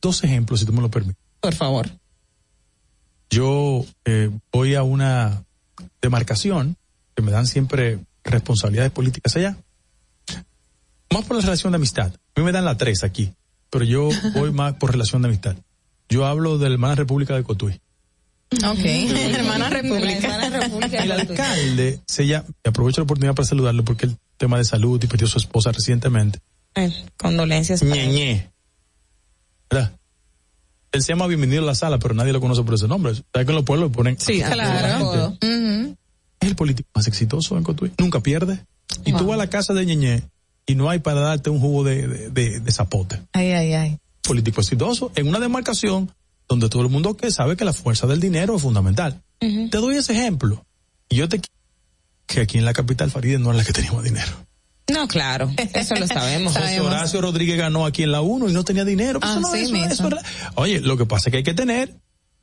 dos 0.00 0.22
ejemplos, 0.22 0.60
si 0.60 0.66
tú 0.66 0.72
me 0.72 0.80
lo 0.80 0.90
permites. 0.90 1.16
Por 1.40 1.54
favor. 1.54 1.88
Yo 3.30 3.84
eh, 4.04 4.30
voy 4.52 4.74
a 4.74 4.82
una 4.82 5.44
demarcación 6.00 6.76
que 7.16 7.22
me 7.22 7.32
dan 7.32 7.46
siempre 7.46 7.98
responsabilidades 8.22 8.92
políticas 8.92 9.34
allá. 9.36 9.56
Más 11.10 11.24
por 11.24 11.36
la 11.36 11.42
relación 11.42 11.72
de 11.72 11.76
amistad. 11.76 12.12
A 12.12 12.40
mí 12.40 12.44
me 12.44 12.52
dan 12.52 12.64
la 12.64 12.76
tres 12.76 13.02
aquí, 13.02 13.32
pero 13.70 13.84
yo 13.84 14.08
voy 14.34 14.52
más 14.52 14.74
por 14.74 14.92
relación 14.92 15.22
de 15.22 15.28
amistad. 15.28 15.56
Yo 16.08 16.26
hablo 16.26 16.58
de 16.58 16.68
la 16.68 16.74
hermana 16.74 16.94
República 16.94 17.34
de 17.34 17.42
Cotuí. 17.42 17.80
Ok. 18.52 18.78
Hermana 18.84 19.70
República. 19.70 20.46
El 21.02 21.12
alcalde 21.12 22.00
se 22.06 22.26
llama, 22.26 22.46
aprovecho 22.64 23.00
la 23.00 23.04
oportunidad 23.04 23.34
para 23.34 23.46
saludarlo 23.48 23.84
porque 23.84 24.06
el 24.06 24.16
tema 24.36 24.58
de 24.58 24.64
salud 24.64 25.02
y 25.02 25.06
perdió 25.06 25.26
su 25.26 25.38
esposa 25.38 25.72
recientemente. 25.72 26.38
Eh, 26.74 26.92
condolencias. 27.16 27.82
Ñeñe. 27.82 28.50
¿Verdad? 29.70 29.92
Él 30.92 31.02
se 31.02 31.08
llama 31.12 31.26
Bienvenido 31.26 31.62
a 31.62 31.66
la 31.66 31.74
Sala, 31.74 31.98
pero 31.98 32.14
nadie 32.14 32.32
lo 32.32 32.40
conoce 32.40 32.62
por 32.62 32.74
ese 32.74 32.86
nombre. 32.88 33.14
¿Sabes 33.14 33.46
que 33.46 33.50
en 33.52 33.56
los 33.56 33.64
pueblos 33.64 33.90
le 33.90 33.94
ponen? 33.94 34.18
Sí, 34.18 34.40
claro. 34.40 35.36
Es 35.42 36.48
el 36.48 36.56
político 36.56 36.88
más 36.94 37.06
exitoso 37.08 37.56
en 37.58 37.64
Cotuí. 37.64 37.90
Nunca 37.98 38.20
pierde. 38.20 38.64
Y 39.04 39.12
tú 39.12 39.26
vas 39.26 39.34
a 39.34 39.38
la 39.38 39.50
casa 39.50 39.74
de 39.74 39.84
Ñeñe 39.84 40.22
y 40.66 40.74
no 40.74 40.88
hay 40.88 41.00
para 41.00 41.20
darte 41.20 41.50
un 41.50 41.60
jugo 41.60 41.82
de, 41.84 42.06
de, 42.06 42.30
de- 42.30 42.60
de 42.60 42.72
zapote. 42.72 43.20
Ay, 43.32 43.50
ay, 43.52 43.72
ay. 43.74 43.98
Político 44.22 44.60
exitoso 44.60 45.10
en 45.16 45.28
una 45.28 45.38
demarcación 45.40 46.12
donde 46.48 46.68
todo 46.68 46.82
el 46.82 46.88
mundo 46.88 47.16
que 47.16 47.30
sabe 47.30 47.56
que 47.56 47.64
la 47.64 47.72
fuerza 47.72 48.06
del 48.06 48.20
dinero 48.20 48.56
es 48.56 48.62
fundamental. 48.62 49.22
Te 49.38 49.78
doy 49.78 49.96
ese 49.96 50.12
ejemplo. 50.12 50.64
Y 51.08 51.16
yo 51.16 51.28
te 51.28 51.40
qu- 51.40 51.46
que 52.26 52.40
aquí 52.40 52.58
en 52.58 52.64
la 52.64 52.72
capital 52.72 53.10
Faride 53.10 53.38
no 53.38 53.50
es 53.52 53.56
la 53.56 53.64
que 53.64 53.72
tenía 53.72 53.92
más 53.92 54.02
dinero. 54.04 54.32
No, 54.92 55.08
claro, 55.08 55.50
eso 55.74 55.94
lo 55.96 56.06
sabemos. 56.06 56.52
José 56.56 56.80
Horacio 56.80 57.20
Rodríguez 57.20 57.56
ganó 57.58 57.86
aquí 57.86 58.02
en 58.04 58.12
la 58.12 58.20
1 58.20 58.48
y 58.48 58.52
no 58.52 58.64
tenía 58.64 58.84
dinero. 58.84 59.18
Pues 59.20 59.36
no- 59.36 59.48
Así 59.52 59.74
eso- 59.90 60.08
oye, 60.54 60.80
lo 60.80 60.96
que 60.96 61.06
pasa 61.06 61.28
es 61.28 61.32
que 61.32 61.36
hay 61.38 61.42
que 61.44 61.54
tener 61.54 61.94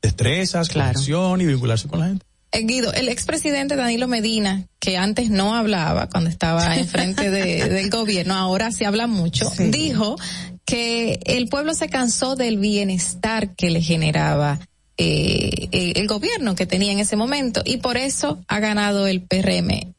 destrezas, 0.02 0.68
conexión 0.68 1.40
y 1.40 1.46
vincularse 1.46 1.88
con 1.88 2.00
la 2.00 2.06
gente. 2.08 2.26
Eh, 2.52 2.62
Guido, 2.64 2.92
el 2.92 3.08
expresidente 3.08 3.74
Danilo 3.74 4.06
Medina, 4.06 4.66
que 4.78 4.96
antes 4.96 5.28
no 5.30 5.54
hablaba 5.56 6.08
cuando 6.08 6.30
estaba 6.30 6.76
enfrente 6.76 7.30
de, 7.30 7.68
del 7.68 7.90
gobierno, 7.90 8.34
ahora 8.34 8.70
sí 8.70 8.84
habla 8.84 9.06
mucho, 9.06 9.50
dijo 9.58 10.16
que 10.64 11.20
el 11.24 11.48
pueblo 11.48 11.74
se 11.74 11.88
cansó 11.88 12.36
del 12.36 12.58
bienestar 12.58 13.54
que 13.54 13.70
le 13.70 13.82
generaba 13.82 14.60
eh, 14.96 15.68
eh, 15.72 15.92
el 15.96 16.06
gobierno 16.06 16.54
que 16.54 16.66
tenía 16.66 16.92
en 16.92 17.00
ese 17.00 17.16
momento 17.16 17.62
y 17.64 17.78
por 17.78 17.96
eso 17.96 18.42
ha 18.48 18.60
ganado 18.60 19.06
el 19.06 19.22
PRM. 19.22 19.94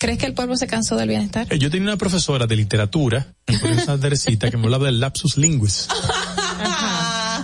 ¿Crees 0.00 0.18
que 0.18 0.26
el 0.26 0.32
pueblo 0.32 0.56
se 0.56 0.66
cansó 0.66 0.96
del 0.96 1.10
bienestar? 1.10 1.46
Eh, 1.50 1.58
Yo 1.58 1.70
tenía 1.70 1.88
una 1.88 1.98
profesora 1.98 2.46
de 2.46 2.56
literatura 2.56 3.34
Teresita 4.00 4.50
que 4.50 4.56
me 4.56 4.64
hablaba 4.64 4.86
del 4.86 4.98
lapsus 4.98 5.36
linguis. 5.36 5.88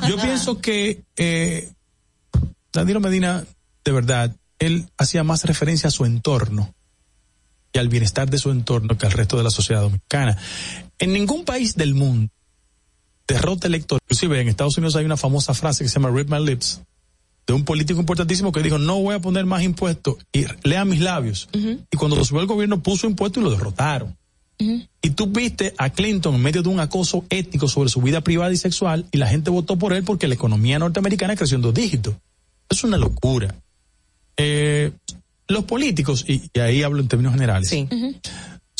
Yo 0.08 0.16
pienso 0.16 0.58
que 0.60 1.02
eh, 1.16 1.70
Danilo 2.72 3.00
Medina, 3.00 3.44
de 3.84 3.92
verdad, 3.92 4.34
él 4.58 4.88
hacía 4.96 5.22
más 5.22 5.44
referencia 5.44 5.88
a 5.88 5.90
su 5.90 6.04
entorno 6.04 6.74
y 7.72 7.78
al 7.78 7.88
bienestar 7.88 8.30
de 8.30 8.38
su 8.38 8.50
entorno 8.50 8.96
que 8.96 9.06
al 9.06 9.12
resto 9.12 9.36
de 9.36 9.42
la 9.44 9.50
sociedad 9.50 9.82
dominicana. 9.82 10.38
En 10.98 11.12
ningún 11.12 11.44
país 11.44 11.74
del 11.74 11.94
mundo, 11.94 12.32
derrota 13.26 13.66
electoral, 13.66 14.00
inclusive 14.04 14.40
en 14.40 14.48
Estados 14.48 14.76
Unidos 14.78 14.96
hay 14.96 15.04
una 15.04 15.16
famosa 15.16 15.54
frase 15.54 15.84
que 15.84 15.88
se 15.88 15.94
llama 15.94 16.10
Read 16.10 16.28
My 16.28 16.44
Lips, 16.44 16.82
de 17.46 17.52
un 17.52 17.64
político 17.64 18.00
importantísimo 18.00 18.52
que 18.52 18.62
dijo, 18.62 18.78
no 18.78 19.00
voy 19.00 19.14
a 19.14 19.20
poner 19.20 19.46
más 19.46 19.62
impuestos, 19.62 20.16
y 20.32 20.46
lea 20.64 20.84
mis 20.84 21.00
labios. 21.00 21.48
Y 21.52 21.96
cuando 21.96 22.22
subió 22.24 22.40
el 22.40 22.46
gobierno 22.46 22.82
puso 22.82 23.06
impuestos 23.06 23.40
y 23.40 23.44
lo 23.44 23.50
derrotaron. 23.50 24.16
Y 24.58 25.10
tú 25.10 25.26
viste 25.26 25.74
a 25.76 25.90
Clinton 25.90 26.34
en 26.34 26.42
medio 26.42 26.62
de 26.62 26.70
un 26.70 26.80
acoso 26.80 27.24
ético 27.28 27.68
sobre 27.68 27.90
su 27.90 28.00
vida 28.00 28.22
privada 28.22 28.52
y 28.52 28.56
sexual 28.56 29.06
y 29.12 29.18
la 29.18 29.28
gente 29.28 29.50
votó 29.50 29.76
por 29.76 29.92
él 29.92 30.02
porque 30.02 30.28
la 30.28 30.34
economía 30.34 30.78
norteamericana 30.78 31.36
creció 31.36 31.56
en 31.56 31.62
dos 31.62 31.74
dígitos. 31.74 32.14
Es 32.68 32.82
una 32.82 32.96
locura. 32.96 33.54
Eh, 34.36 34.92
los 35.48 35.64
políticos, 35.64 36.24
y, 36.26 36.50
y 36.52 36.58
ahí 36.58 36.82
hablo 36.82 37.00
en 37.00 37.08
términos 37.08 37.34
generales, 37.34 37.70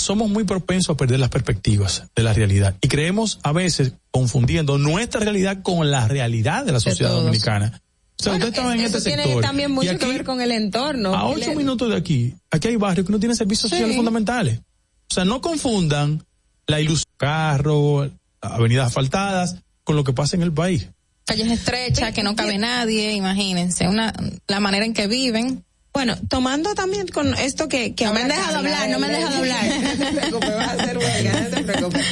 somos 0.07 0.31
muy 0.31 0.45
propensos 0.45 0.95
a 0.95 0.97
perder 0.97 1.19
las 1.21 1.31
perspectivas 1.31 2.05
de 2.15 2.23
la 2.23 2.33
realidad 2.33 2.77
y 2.81 2.89
creemos 2.89 3.41
a 3.43 3.53
veces 3.53 3.93
confundiendo 4.13 4.79
nuestra 4.79 5.21
realidad 5.21 5.63
con 5.63 5.91
la 5.91 6.07
realidad 6.07 6.65
de 6.65 6.73
la 6.73 6.81
sociedad 6.81 7.11
dominicana. 7.11 7.83
O 8.19 8.23
sea, 8.23 8.35
usted 8.35 8.49
estaba 8.49 8.73
en 8.75 8.81
Eso 8.81 8.99
este 8.99 9.11
tiene 9.11 9.25
sector. 9.25 9.43
también 9.43 9.71
mucho 9.73 9.91
aquí, 9.91 9.99
que 9.99 10.07
ver 10.07 10.25
con 10.25 10.41
el 10.41 10.53
entorno. 10.53 11.15
a 11.15 11.27
ocho 11.27 11.51
El- 11.51 11.57
minutos 11.59 11.91
de 11.91 11.97
aquí, 11.97 12.35
aquí 12.51 12.69
hay 12.69 12.77
barrios 12.77 13.05
que 13.07 13.13
no 13.13 13.19
tienen 13.19 13.37
servicios 13.37 13.69
Sí. 13.69 13.77
sociales 13.77 13.97
fundamentales. 13.97 14.61
O 15.11 15.15
sea, 15.15 15.25
no 15.25 15.41
confundan 15.41 16.25
la 16.67 16.81
ilusión 16.81 17.13
carro, 17.17 18.09
avenidas 18.41 18.87
asfaltadas, 18.87 19.57
con 19.85 19.97
lo 19.97 20.05
que 20.05 20.13
pasa 20.13 20.37
en 20.37 20.43
el 20.43 20.53
país. 20.53 20.89
Calles 21.27 21.51
estrechas, 21.51 22.15
que 22.15 22.23
no 22.23 22.37
cabe 22.37 22.57
nadie, 22.59 23.13
imagínense, 23.15 23.89
una, 23.89 24.15
la 24.47 24.61
manera 24.61 24.87
en 24.87 24.95
que 24.95 25.09
viven. 25.09 25.65
Bueno, 25.97 26.15
tomando 26.29 26.75
también 26.75 27.09
con 27.09 27.33
esto 27.39 27.69
que, 27.69 27.95
que 27.95 28.05
No 28.05 28.13
me 28.13 28.21
han 28.21 28.29
dejado 28.29 28.59
hablar, 28.59 28.91
no 28.91 28.99
me 28.99 29.07
han 29.07 29.13
de- 29.13 29.19
dejado 29.19 29.37
hablar. 29.39 29.65
No 29.99 30.05
te 30.05 30.13
preocupes, 30.13 30.55
vas 30.55 30.69
a 30.69 30.73
hacer 30.73 30.99
huelga, 30.99 31.41
no 31.41 31.49
te 31.57 31.63
preocupes. 31.73 32.03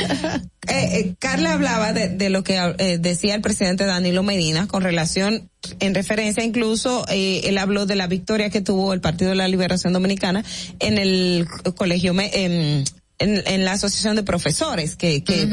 Eh, 0.68 0.98
eh, 0.98 1.14
Carla 1.18 1.52
hablaba 1.52 1.92
de, 1.92 2.08
de 2.08 2.30
lo 2.30 2.42
que 2.42 2.56
eh, 2.78 2.96
decía 2.96 3.34
el 3.34 3.42
presidente 3.42 3.84
Danilo 3.84 4.22
Medina 4.22 4.66
con 4.68 4.82
relación, 4.82 5.50
en 5.80 5.94
referencia 5.94 6.42
incluso, 6.42 7.04
eh, 7.10 7.42
él 7.44 7.58
habló 7.58 7.84
de 7.84 7.96
la 7.96 8.06
victoria 8.06 8.48
que 8.48 8.62
tuvo 8.62 8.94
el 8.94 9.02
Partido 9.02 9.28
de 9.32 9.36
la 9.36 9.48
Liberación 9.48 9.92
Dominicana 9.92 10.42
en 10.78 10.96
el 10.96 11.46
colegio, 11.76 12.14
em, 12.18 12.84
en, 13.18 13.42
en 13.46 13.64
la 13.64 13.72
asociación 13.72 14.16
de 14.16 14.22
profesores 14.24 14.96
que, 14.96 15.22
que 15.22 15.48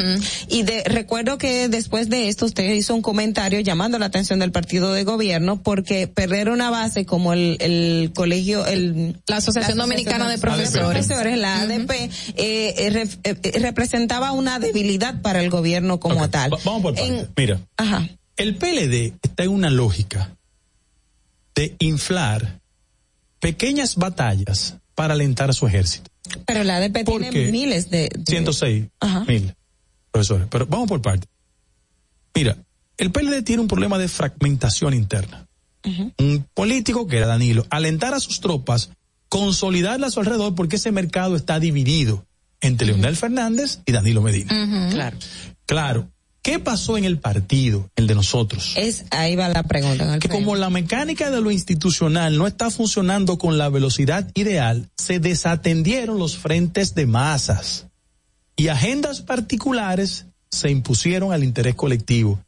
y 0.47 0.63
de 0.63 0.83
recuerdo 0.83 1.38
que 1.38 1.67
después 1.69 2.09
de 2.09 2.27
esto 2.27 2.45
usted 2.47 2.73
hizo 2.73 2.95
un 2.95 3.01
comentario 3.03 3.59
llamando 3.59 3.99
la 3.99 4.07
atención 4.07 4.39
del 4.39 4.51
partido 4.51 4.91
de 4.93 5.03
gobierno 5.03 5.61
porque 5.61 6.07
perder 6.07 6.49
una 6.49 6.69
base 6.71 7.05
como 7.05 7.33
el, 7.33 7.57
el 7.59 8.11
colegio 8.15 8.65
el 8.65 9.15
La 9.27 9.38
Asociación 9.38 9.77
Dominicana 9.77 10.27
de 10.29 10.38
Profesores. 10.39 11.07
la 11.38 11.61
ADP 11.61 11.91
eh, 11.91 12.09
eh, 12.35 12.89
ref- 12.91 13.19
eh, 13.23 13.59
representaba 13.59 14.31
una 14.31 14.59
debilidad 14.59 15.21
para 15.21 15.39
el 15.41 15.49
gobierno 15.49 15.99
como 15.99 16.29
tal 16.29 16.53
Va- 16.53 16.59
vamos 16.65 16.81
por 16.81 16.95
partes. 16.95 17.27
Mira, 17.38 17.59
Ajá. 17.77 18.09
el 18.38 18.55
PLD 18.55 19.13
está 19.21 19.43
en 19.43 19.49
una 19.49 19.69
lógica 19.69 20.35
de 21.55 21.75
inflar 21.79 22.59
pequeñas 23.39 23.95
batallas 23.95 24.75
para 24.95 25.13
alentar 25.13 25.49
a 25.49 25.53
su 25.53 25.67
ejército. 25.67 26.10
Pero 26.45 26.64
la 26.64 26.77
ADP 26.77 27.03
tiene 27.06 27.30
qué? 27.30 27.52
miles 27.52 27.89
de, 27.89 28.10
de- 28.14 28.23
106 28.26 28.88
Ajá. 28.99 29.26
mil 29.26 29.53
profesores. 30.11 30.48
Pero 30.49 30.65
vamos 30.68 30.88
por 30.88 31.02
partes. 31.02 31.27
Mira, 32.35 32.57
el 32.98 33.11
PLD 33.11 33.43
tiene 33.43 33.61
un 33.61 33.68
problema 33.68 33.98
de 33.98 34.07
fragmentación 34.07 34.93
interna. 34.93 35.48
Un 36.19 36.45
político 36.53 37.07
que 37.07 37.18
era 37.18 37.26
Danilo, 37.26 37.65
alentar 37.72 38.14
a 38.14 38.19
sus 38.19 38.39
tropas, 38.39 38.91
consolidarlas 39.30 40.10
a 40.10 40.11
su 40.14 40.19
alrededor 40.19 40.53
porque 40.53 40.76
ese 40.76 40.91
mercado 40.91 41.35
está 41.35 41.60
dividido 41.60 42.23
entre 42.61 42.85
Leonel 42.85 43.15
Fernández 43.18 43.80
y 43.88 43.91
Danilo 43.91 44.22
Medina. 44.22 44.89
Claro. 44.91 45.18
Claro. 45.65 46.07
¿Qué 46.43 46.57
pasó 46.57 46.97
en 46.97 47.05
el 47.05 47.19
partido, 47.19 47.89
el 47.95 48.07
de 48.07 48.15
nosotros? 48.15 48.73
es 48.76 49.05
ahí 49.11 49.35
va 49.35 49.47
la 49.49 49.63
pregunta 49.63 50.18
que 50.18 50.27
como 50.27 50.55
la 50.55 50.72
mecánica 50.72 51.30
de 51.30 51.39
lo 51.39 51.51
institucional 51.51 52.38
no 52.38 52.47
está 52.47 52.72
funcionando 52.72 53.38
con 53.38 53.59
la 53.59 53.69
velocidad 53.69 54.30
ideal, 54.34 54.89
se 54.97 55.19
desatendieron 55.19 56.18
los 56.18 56.38
frentes 56.38 56.95
de 56.95 57.05
masas 57.05 57.85
y 58.55 58.69
agendas 58.69 59.22
particulares 59.22 60.26
se 60.49 60.72
impusieron 60.72 61.31
al 61.31 61.43
interés 61.43 61.76
colectivo. 61.76 62.43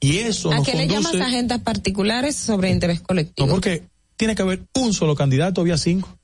Y 0.00 0.18
eso 0.18 0.50
¿A 0.50 0.56
nos 0.56 0.66
qué 0.66 0.74
le 0.74 0.88
conduce... 0.88 1.12
llamas 1.12 1.28
agendas 1.28 1.60
particulares 1.60 2.36
sobre 2.36 2.70
interés 2.70 3.00
colectivo? 3.00 3.46
No, 3.46 3.52
porque 3.54 3.84
tiene 4.16 4.34
que 4.34 4.42
haber 4.42 4.62
un 4.74 4.94
solo 4.94 5.14
candidato, 5.14 5.60
había 5.60 5.76
cinco. 5.76 6.16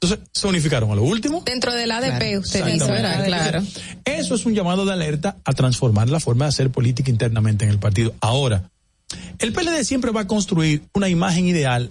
Entonces, 0.00 0.18
se 0.32 0.46
unificaron 0.46 0.90
a 0.90 0.94
lo 0.94 1.02
último. 1.02 1.42
Dentro 1.46 1.72
del 1.72 1.90
ADP, 1.90 2.38
usted 2.38 2.64
dice, 2.64 2.76
Exactamente. 2.76 2.92
¿verdad? 2.92 3.24
Claro. 3.24 3.62
Eso 4.04 4.34
es 4.34 4.44
un 4.44 4.54
llamado 4.54 4.84
de 4.84 4.92
alerta 4.92 5.36
a 5.44 5.52
transformar 5.52 6.08
la 6.08 6.20
forma 6.20 6.44
de 6.44 6.50
hacer 6.50 6.70
política 6.70 7.10
internamente 7.10 7.64
en 7.64 7.70
el 7.70 7.78
partido. 7.78 8.14
Ahora, 8.20 8.70
el 9.38 9.52
PLD 9.52 9.84
siempre 9.84 10.10
va 10.10 10.22
a 10.22 10.26
construir 10.26 10.82
una 10.94 11.08
imagen 11.08 11.46
ideal 11.46 11.90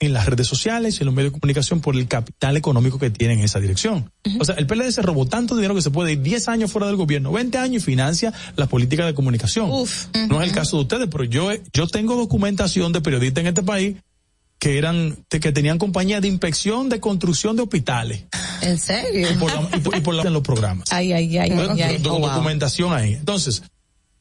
en 0.00 0.12
las 0.12 0.26
redes 0.26 0.46
sociales 0.46 0.96
y 0.96 1.02
en 1.02 1.06
los 1.06 1.14
medios 1.14 1.32
de 1.32 1.40
comunicación 1.40 1.80
por 1.80 1.96
el 1.96 2.06
capital 2.08 2.56
económico 2.56 2.98
que 2.98 3.10
tiene 3.10 3.34
en 3.34 3.40
esa 3.40 3.60
dirección. 3.60 4.10
O 4.38 4.44
sea, 4.44 4.56
el 4.56 4.66
PLD 4.66 4.90
se 4.90 5.02
robó 5.02 5.26
tanto 5.26 5.54
dinero 5.54 5.74
que 5.74 5.82
se 5.82 5.90
puede 5.90 6.12
ir 6.12 6.22
10 6.22 6.48
años 6.48 6.72
fuera 6.72 6.86
del 6.86 6.96
gobierno, 6.96 7.32
20 7.32 7.58
años 7.58 7.82
y 7.82 7.86
financia 7.86 8.32
las 8.56 8.68
políticas 8.68 9.06
de 9.06 9.14
comunicación. 9.14 9.70
No 9.70 10.42
es 10.42 10.48
el 10.48 10.52
caso 10.52 10.76
de 10.76 10.82
ustedes, 10.82 11.08
pero 11.10 11.24
yo, 11.24 11.50
yo 11.72 11.86
tengo 11.86 12.16
documentación 12.16 12.92
de 12.92 13.00
periodistas 13.00 13.42
en 13.42 13.48
este 13.48 13.62
país 13.62 13.96
que 14.64 14.78
eran, 14.78 15.18
que 15.28 15.52
tenían 15.52 15.76
compañía 15.76 16.22
de 16.22 16.28
inspección 16.28 16.88
de 16.88 16.98
construcción 16.98 17.54
de 17.54 17.62
hospitales. 17.64 18.24
¿En 18.62 18.78
serio? 18.78 19.30
Y 19.30 19.34
por, 19.34 19.52
la- 19.52 19.76
y 19.76 19.80
por- 19.80 19.94
y 19.98 20.00
por 20.00 20.14
la- 20.14 20.22
en 20.22 20.32
los 20.32 20.42
programas. 20.42 20.90
Ay, 20.90 21.12
ay, 21.12 21.36
ay, 21.36 21.50
Do- 21.50 21.70
ay, 21.72 22.02
Oh, 22.08 22.18
wow. 22.18 22.30
documentación 22.30 22.94
ahí. 22.94 23.12
Entonces, 23.12 23.62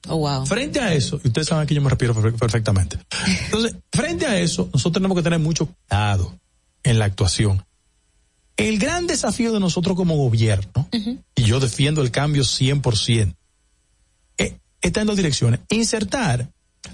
Oh, 0.09 0.17
wow. 0.17 0.45
frente 0.45 0.81
a 0.81 0.93
eso, 0.93 1.21
y 1.23 1.27
ustedes 1.29 1.47
saben 1.47 1.65
que 1.65 1.73
yo 1.73 1.81
me 1.81 1.89
refiero 1.89 2.13
perfe- 2.13 2.37
perfectamente. 2.37 2.97
Entonces, 3.45 3.77
frente 3.89 4.25
a 4.25 4.37
eso, 4.37 4.69
nosotros 4.73 4.95
tenemos 4.95 5.15
que 5.15 5.23
tener 5.23 5.39
mucho 5.39 5.69
cuidado 5.87 6.37
en 6.83 6.99
la 6.99 7.05
actuación. 7.05 7.63
El 8.57 8.79
gran 8.79 9.07
desafío 9.07 9.53
de 9.53 9.61
nosotros 9.61 9.95
como 9.95 10.17
gobierno, 10.17 10.89
y 11.35 11.43
yo 11.43 11.61
defiendo 11.61 12.01
el 12.01 12.11
cambio 12.11 12.43
100%, 12.43 13.33
eh, 14.37 14.57
está 14.81 14.99
en 14.99 15.07
dos 15.07 15.15
direcciones. 15.15 15.61
Insertar 15.69 16.49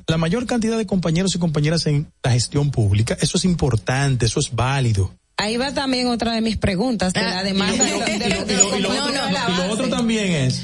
la 0.07 0.17
mayor 0.17 0.45
cantidad 0.45 0.77
de 0.77 0.85
compañeros 0.85 1.33
y 1.35 1.39
compañeras 1.39 1.85
en 1.87 2.11
la 2.23 2.31
gestión 2.31 2.71
pública, 2.71 3.17
eso 3.21 3.37
es 3.37 3.45
importante, 3.45 4.25
eso 4.25 4.39
es 4.39 4.53
válido. 4.55 5.13
Ahí 5.37 5.55
va 5.57 5.73
también 5.73 6.07
otra 6.07 6.33
de 6.33 6.41
mis 6.41 6.57
preguntas, 6.57 7.13
de 7.13 7.21
la 7.21 7.43
demanda 7.43 7.83
de, 7.83 7.91
de- 7.93 8.19
de- 8.19 8.45
de- 8.45 8.53
Y 8.53 8.57
lo, 8.57 8.77
y 8.77 8.81
lo 8.81 8.89
no, 8.93 9.03
otro, 9.05 9.15
no, 9.15 9.31
la 9.31 9.45
y 9.47 9.51
lo 9.51 9.57
base. 9.57 9.69
otro 9.71 9.89
también 9.89 10.31
es 10.33 10.63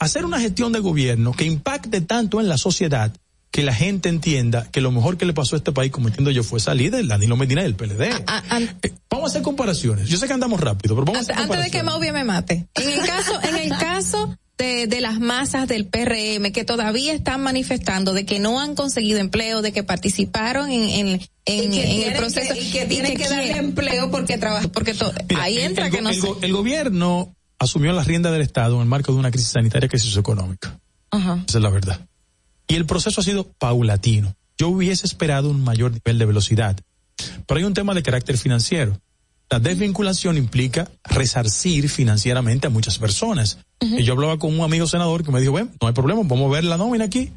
hacer 0.00 0.24
una 0.24 0.40
gestión 0.40 0.72
de 0.72 0.78
gobierno 0.80 1.32
que 1.32 1.44
impacte 1.44 2.00
tanto 2.00 2.40
en 2.40 2.48
la 2.48 2.58
sociedad 2.58 3.12
que 3.50 3.62
la 3.62 3.72
gente 3.74 4.08
entienda 4.10 4.68
que 4.70 4.80
lo 4.82 4.92
mejor 4.92 5.16
que 5.16 5.24
le 5.24 5.32
pasó 5.32 5.56
a 5.56 5.58
este 5.58 5.72
país, 5.72 5.90
como 5.90 6.08
entiendo 6.08 6.30
yo, 6.30 6.44
fue 6.44 6.60
salir 6.60 6.90
del 6.90 7.08
Danilo 7.08 7.34
Medina 7.34 7.62
y 7.62 7.64
del 7.64 7.74
PLD. 7.76 8.02
Eh, 8.82 8.92
vamos 9.10 9.26
a 9.26 9.30
hacer 9.30 9.42
comparaciones. 9.42 10.06
Yo 10.08 10.18
sé 10.18 10.26
que 10.26 10.34
andamos 10.34 10.60
rápido, 10.60 10.94
pero 10.94 11.06
vamos 11.06 11.20
a 11.20 11.22
hacer 11.22 11.34
Antes, 11.36 11.56
antes 11.56 11.72
de 11.72 11.78
que. 11.78 11.82
Mauvie 11.82 12.12
me 12.12 12.24
mate. 12.24 12.66
En 12.74 12.88
el 12.90 13.06
caso, 13.06 13.40
en 13.42 13.56
el 13.56 13.70
caso 13.78 14.17
de, 14.58 14.86
de 14.88 15.00
las 15.00 15.20
masas 15.20 15.68
del 15.68 15.86
PRM 15.86 16.50
que 16.52 16.64
todavía 16.64 17.12
están 17.14 17.40
manifestando 17.42 18.12
de 18.12 18.26
que 18.26 18.38
no 18.40 18.60
han 18.60 18.74
conseguido 18.74 19.18
empleo, 19.20 19.62
de 19.62 19.72
que 19.72 19.84
participaron 19.84 20.70
en, 20.70 20.82
en, 20.88 21.08
en, 21.46 21.72
Y 21.72 21.76
que 21.76 22.02
en 22.02 22.12
el 22.12 22.18
proceso 22.18 22.52
que- 22.54 22.60
y 22.60 22.70
que 22.70 22.84
tienen 22.86 23.16
que 23.16 23.28
darle 23.28 23.52
empleo 23.56 24.10
porque 24.10 24.36
trabajan. 24.36 24.70
porque 24.70 24.94
to- 24.94 25.12
Mira, 25.28 25.42
ahí 25.42 25.58
entra 25.58 25.86
el, 25.86 25.92
que 25.92 26.02
no 26.02 26.10
el 26.10 26.20
go- 26.20 26.38
el 26.42 26.52
gobierno 26.52 27.34
asumió 27.58 27.92
la 27.92 28.04
rienda 28.04 28.30
del 28.30 28.42
Estado 28.42 28.74
en 28.76 28.82
el 28.82 28.88
marco 28.88 29.12
de 29.12 29.18
una 29.18 29.30
crisis 29.30 29.48
sanitaria, 29.50 29.88
crisis 29.88 30.16
económica. 30.16 30.78
Ajá. 31.10 31.42
Esa 31.48 31.58
es 31.58 31.62
la 31.64 31.70
verdad. 31.70 32.06
Y 32.66 32.74
el 32.74 32.84
proceso 32.84 33.20
ha 33.20 33.24
sido 33.24 33.44
paulatino. 33.58 34.34
Yo 34.58 34.68
hubiese 34.68 35.06
esperado 35.06 35.50
un 35.50 35.62
mayor 35.64 35.92
nivel 35.92 36.18
de 36.18 36.26
velocidad. 36.26 36.76
Pero 37.46 37.58
hay 37.58 37.64
un 37.64 37.74
tema 37.74 37.94
de 37.94 38.02
carácter 38.02 38.36
financiero. 38.36 39.00
La 39.50 39.58
desvinculación 39.58 40.36
implica 40.36 40.90
resarcir 41.04 41.88
financieramente 41.88 42.66
a 42.66 42.70
muchas 42.70 42.98
personas. 42.98 43.58
Y 43.80 44.02
yo 44.04 44.12
hablaba 44.12 44.38
con 44.38 44.58
un 44.58 44.64
amigo 44.64 44.86
senador 44.86 45.24
que 45.24 45.32
me 45.32 45.40
dijo, 45.40 45.52
bueno, 45.52 45.70
no 45.80 45.88
hay 45.88 45.94
problema, 45.94 46.20
vamos 46.24 46.50
a 46.50 46.54
ver 46.54 46.64
la 46.64 46.76
nómina 46.76 47.04
aquí. 47.04 47.32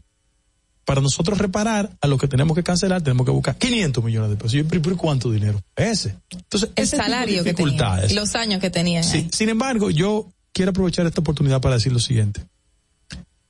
Para 0.84 1.00
nosotros 1.00 1.38
reparar 1.38 1.92
a 2.02 2.08
lo 2.08 2.18
que 2.18 2.28
tenemos 2.28 2.56
que 2.56 2.64
cancelar, 2.64 3.02
tenemos 3.02 3.26
que 3.26 3.32
buscar 3.32 3.56
500 3.56 4.04
millones 4.04 4.30
de 4.32 4.36
pesos. 4.36 4.56
Y 4.56 4.58
yo, 4.58 4.68
¿pero 4.68 4.82
pero 4.82 4.98
cuánto 4.98 5.32
dinero? 5.32 5.62
Ese. 5.76 6.18
Entonces, 6.32 6.72
el 6.76 6.84
ese 6.84 6.98
salario 6.98 7.44
que 7.44 7.54
tenían 7.54 8.10
y 8.10 8.14
los 8.14 8.36
años 8.36 8.60
que 8.60 8.70
tenían. 8.70 9.04
Sí, 9.04 9.30
sin 9.32 9.50
embargo, 9.50 9.90
yo 9.90 10.28
quiero 10.52 10.72
aprovechar 10.72 11.06
esta 11.06 11.22
oportunidad 11.22 11.62
para 11.62 11.76
decir 11.76 11.94
lo 11.94 12.00
siguiente. 12.00 12.42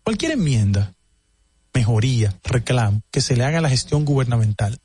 Cualquier 0.04 0.34
enmienda, 0.34 0.94
mejoría, 1.74 2.38
reclamo 2.44 3.02
que 3.12 3.22
se 3.22 3.36
le 3.36 3.44
haga 3.44 3.60
a 3.60 3.62
la 3.62 3.70
gestión 3.70 4.04
gubernamental, 4.04 4.78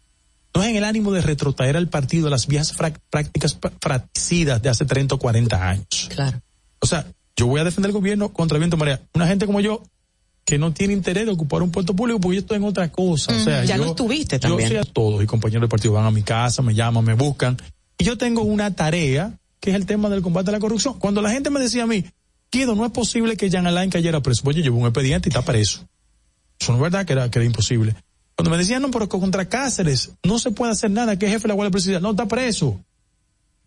no 0.57 0.63
es 0.63 0.71
en 0.71 0.77
el 0.77 0.85
ánimo 0.85 1.13
de 1.13 1.21
retrotraer 1.21 1.77
al 1.77 1.89
partido 1.89 2.29
a 2.29 2.31
las 2.31 2.47
viejas 2.47 2.75
prácticas 3.11 3.59
fratricidas 3.81 4.63
de 4.63 4.71
hace 4.71 4.87
30 4.87 5.15
o 5.15 5.19
40 5.19 5.69
años. 5.69 6.09
Claro. 6.09 6.41
O 6.81 6.87
sea, 6.87 7.07
yo 7.37 7.47
voy 7.47 7.61
a 7.61 7.65
defender 7.65 7.91
el 7.91 7.93
gobierno 7.93 8.33
contra 8.33 8.57
viento 8.57 8.77
y 8.77 8.79
marea. 8.79 9.03
Una 9.15 9.27
gente 9.27 9.45
como 9.45 9.61
yo 9.61 9.83
que 10.47 10.59
no 10.59 10.73
tiene 10.73 10.95
interés 10.95 11.27
de 11.27 11.33
ocupar 11.33 11.63
un 11.63 11.71
puesto 11.71 11.95
público 11.95 12.21
porque 12.21 12.37
yo 12.37 12.41
estoy 12.41 12.57
en 12.57 12.65
otra 12.65 12.91
cosa. 12.91 13.37
O 13.37 13.45
sea. 13.45 13.65
Ya 13.65 13.77
yo, 13.77 13.85
lo 13.85 13.91
estuviste 13.91 14.39
también. 14.39 14.71
Yo 14.71 14.77
soy 14.77 14.89
a 14.89 14.91
todos 14.91 15.23
y 15.23 15.27
compañeros 15.27 15.63
del 15.63 15.69
partido 15.69 15.93
van 15.93 16.07
a 16.07 16.11
mi 16.11 16.23
casa, 16.23 16.63
me 16.63 16.75
llaman, 16.75 17.05
me 17.05 17.15
buscan. 17.15 17.59
Y 17.99 18.05
yo 18.05 18.17
tengo 18.17 18.43
una 18.43 18.75
tarea 18.75 19.39
que 19.61 19.71
es 19.71 19.77
el 19.77 19.85
tema 19.85 20.09
del 20.09 20.23
combate 20.23 20.49
a 20.51 20.53
la 20.53 20.61
corrupción. 20.61 20.99
Cuando 20.99 21.21
la 21.21 21.31
gente 21.31 21.51
me 21.51 21.61
decía 21.61 21.83
a 21.83 21.87
mí, 21.87 22.05
Guido, 22.51 22.75
no 22.75 22.87
es 22.87 22.93
posible 22.93 23.37
que 23.37 23.51
Jean 23.51 23.67
Alain 23.67 23.91
cayera 23.91 24.23
preso. 24.23 24.43
Oye, 24.47 24.63
llevo 24.63 24.79
un 24.79 24.87
expediente 24.87 25.29
y 25.29 25.31
está 25.31 25.43
preso. 25.43 25.87
Eso 26.59 26.73
no 26.73 26.79
es 26.79 26.83
verdad 26.83 27.05
que 27.05 27.13
era, 27.13 27.31
que 27.31 27.41
era 27.41 27.45
imposible. 27.45 27.95
Cuando 28.37 28.51
me 28.51 28.59
decían, 28.59 28.83
no, 28.83 28.91
pero 28.91 29.09
contra 29.09 29.49
Cáceres 29.49 30.11
no 30.23 30.39
se 30.39 30.51
puede 30.51 30.73
hacer 30.73 30.91
nada, 30.91 31.19
que 31.19 31.27
es 31.27 31.33
jefe 31.33 31.43
de 31.45 31.49
la 31.49 31.55
Guardia 31.55 31.71
Presidencial. 31.71 32.03
No, 32.03 32.11
está 32.11 32.27
preso. 32.27 32.79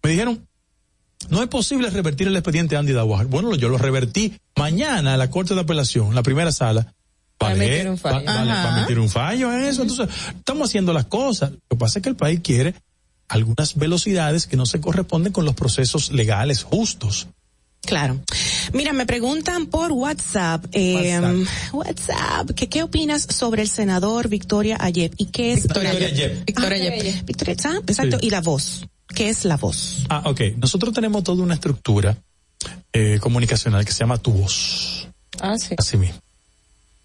Me 0.04 0.12
dijeron, 0.12 0.46
no 1.30 1.42
es 1.42 1.50
posible 1.50 1.90
revertir 1.90 2.28
el 2.28 2.36
expediente 2.36 2.76
de 2.76 2.80
Andy 2.80 2.94
Dawajar. 2.94 3.26
Bueno, 3.28 3.56
yo 3.56 3.68
lo 3.70 3.78
revertí 3.78 4.34
mañana 4.56 5.16
a 5.16 5.18
la 5.18 5.30
Corte 5.30 5.56
de 5.56 5.62
Apelación, 5.62 6.14
la 6.14 6.22
primera 6.24 6.52
sala. 6.52 6.94
Va 7.42 7.48
a 7.48 7.50
Vale, 7.52 7.66
emitir 7.66 7.90
un 7.90 7.98
fallo. 7.98 8.26
va- 8.26 8.44
va 8.46 8.76
a 8.76 8.78
emitir 8.80 9.00
un 9.00 9.10
fallo 9.10 9.54
en 9.54 9.64
eso. 9.66 9.82
Entonces, 9.82 10.08
estamos 10.38 10.70
haciendo 10.70 10.94
las 10.94 11.06
cosas. 11.06 11.52
Lo 11.52 11.58
que 11.70 11.76
pasa 11.78 12.00
es 12.00 12.04
que 12.04 12.10
el 12.10 12.16
país 12.16 12.42
quiere 12.44 12.76
algunas 13.28 13.76
velocidades 13.76 14.46
que 14.46 14.58
no 14.58 14.66
se 14.66 14.80
corresponden 14.82 15.32
con 15.34 15.46
los 15.46 15.56
procesos 15.56 16.12
legales 16.12 16.64
justos. 16.64 17.28
Claro. 17.82 18.20
Mira, 18.74 18.94
me 18.94 19.06
preguntan 19.06 19.66
por 19.68 19.92
WhatsApp, 19.92 20.66
eh, 20.74 21.20
WhatsApp, 21.72 22.52
que 22.52 22.68
qué 22.70 22.84
opinas 22.84 23.24
sobre 23.24 23.64
el 23.64 23.70
senador 23.70 24.28
Victoria 24.28 24.78
Ayep 24.80 25.14
y 25.18 25.26
qué 25.28 25.54
es 25.54 25.64
Victoria 25.64 25.94
la- 25.94 26.06
Ayep. 26.06 26.46
Victoria 26.46 26.70
Ah, 26.70 26.94
Ayep. 26.94 27.26
Victoria, 27.26 27.56
ah, 27.66 27.80
exacto, 27.88 28.20
Sí. 28.20 28.28
y 28.28 28.30
la 28.30 28.42
voz. 28.42 28.86
¿Qué 29.16 29.30
es 29.30 29.44
la 29.46 29.58
voz? 29.58 30.06
Ah, 30.10 30.22
ok. 30.26 30.42
Nosotros 30.58 30.94
tenemos 30.94 31.24
toda 31.24 31.42
una 31.42 31.56
estructura 31.56 32.16
eh, 32.94 33.18
comunicacional 33.22 33.86
que 33.86 33.92
se 33.92 34.00
llama 34.00 34.18
Tu 34.18 34.32
Voz. 34.32 35.08
Ah, 35.40 35.58
sí. 35.58 35.74
Así 35.78 35.96
mismo. 35.98 36.20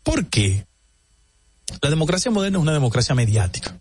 ¿Por 0.02 0.26
qué? 0.26 0.66
La 1.80 1.88
democracia 1.88 2.30
moderna 2.30 2.58
es 2.58 2.62
una 2.62 2.72
democracia 2.72 3.14
mediática. 3.14 3.78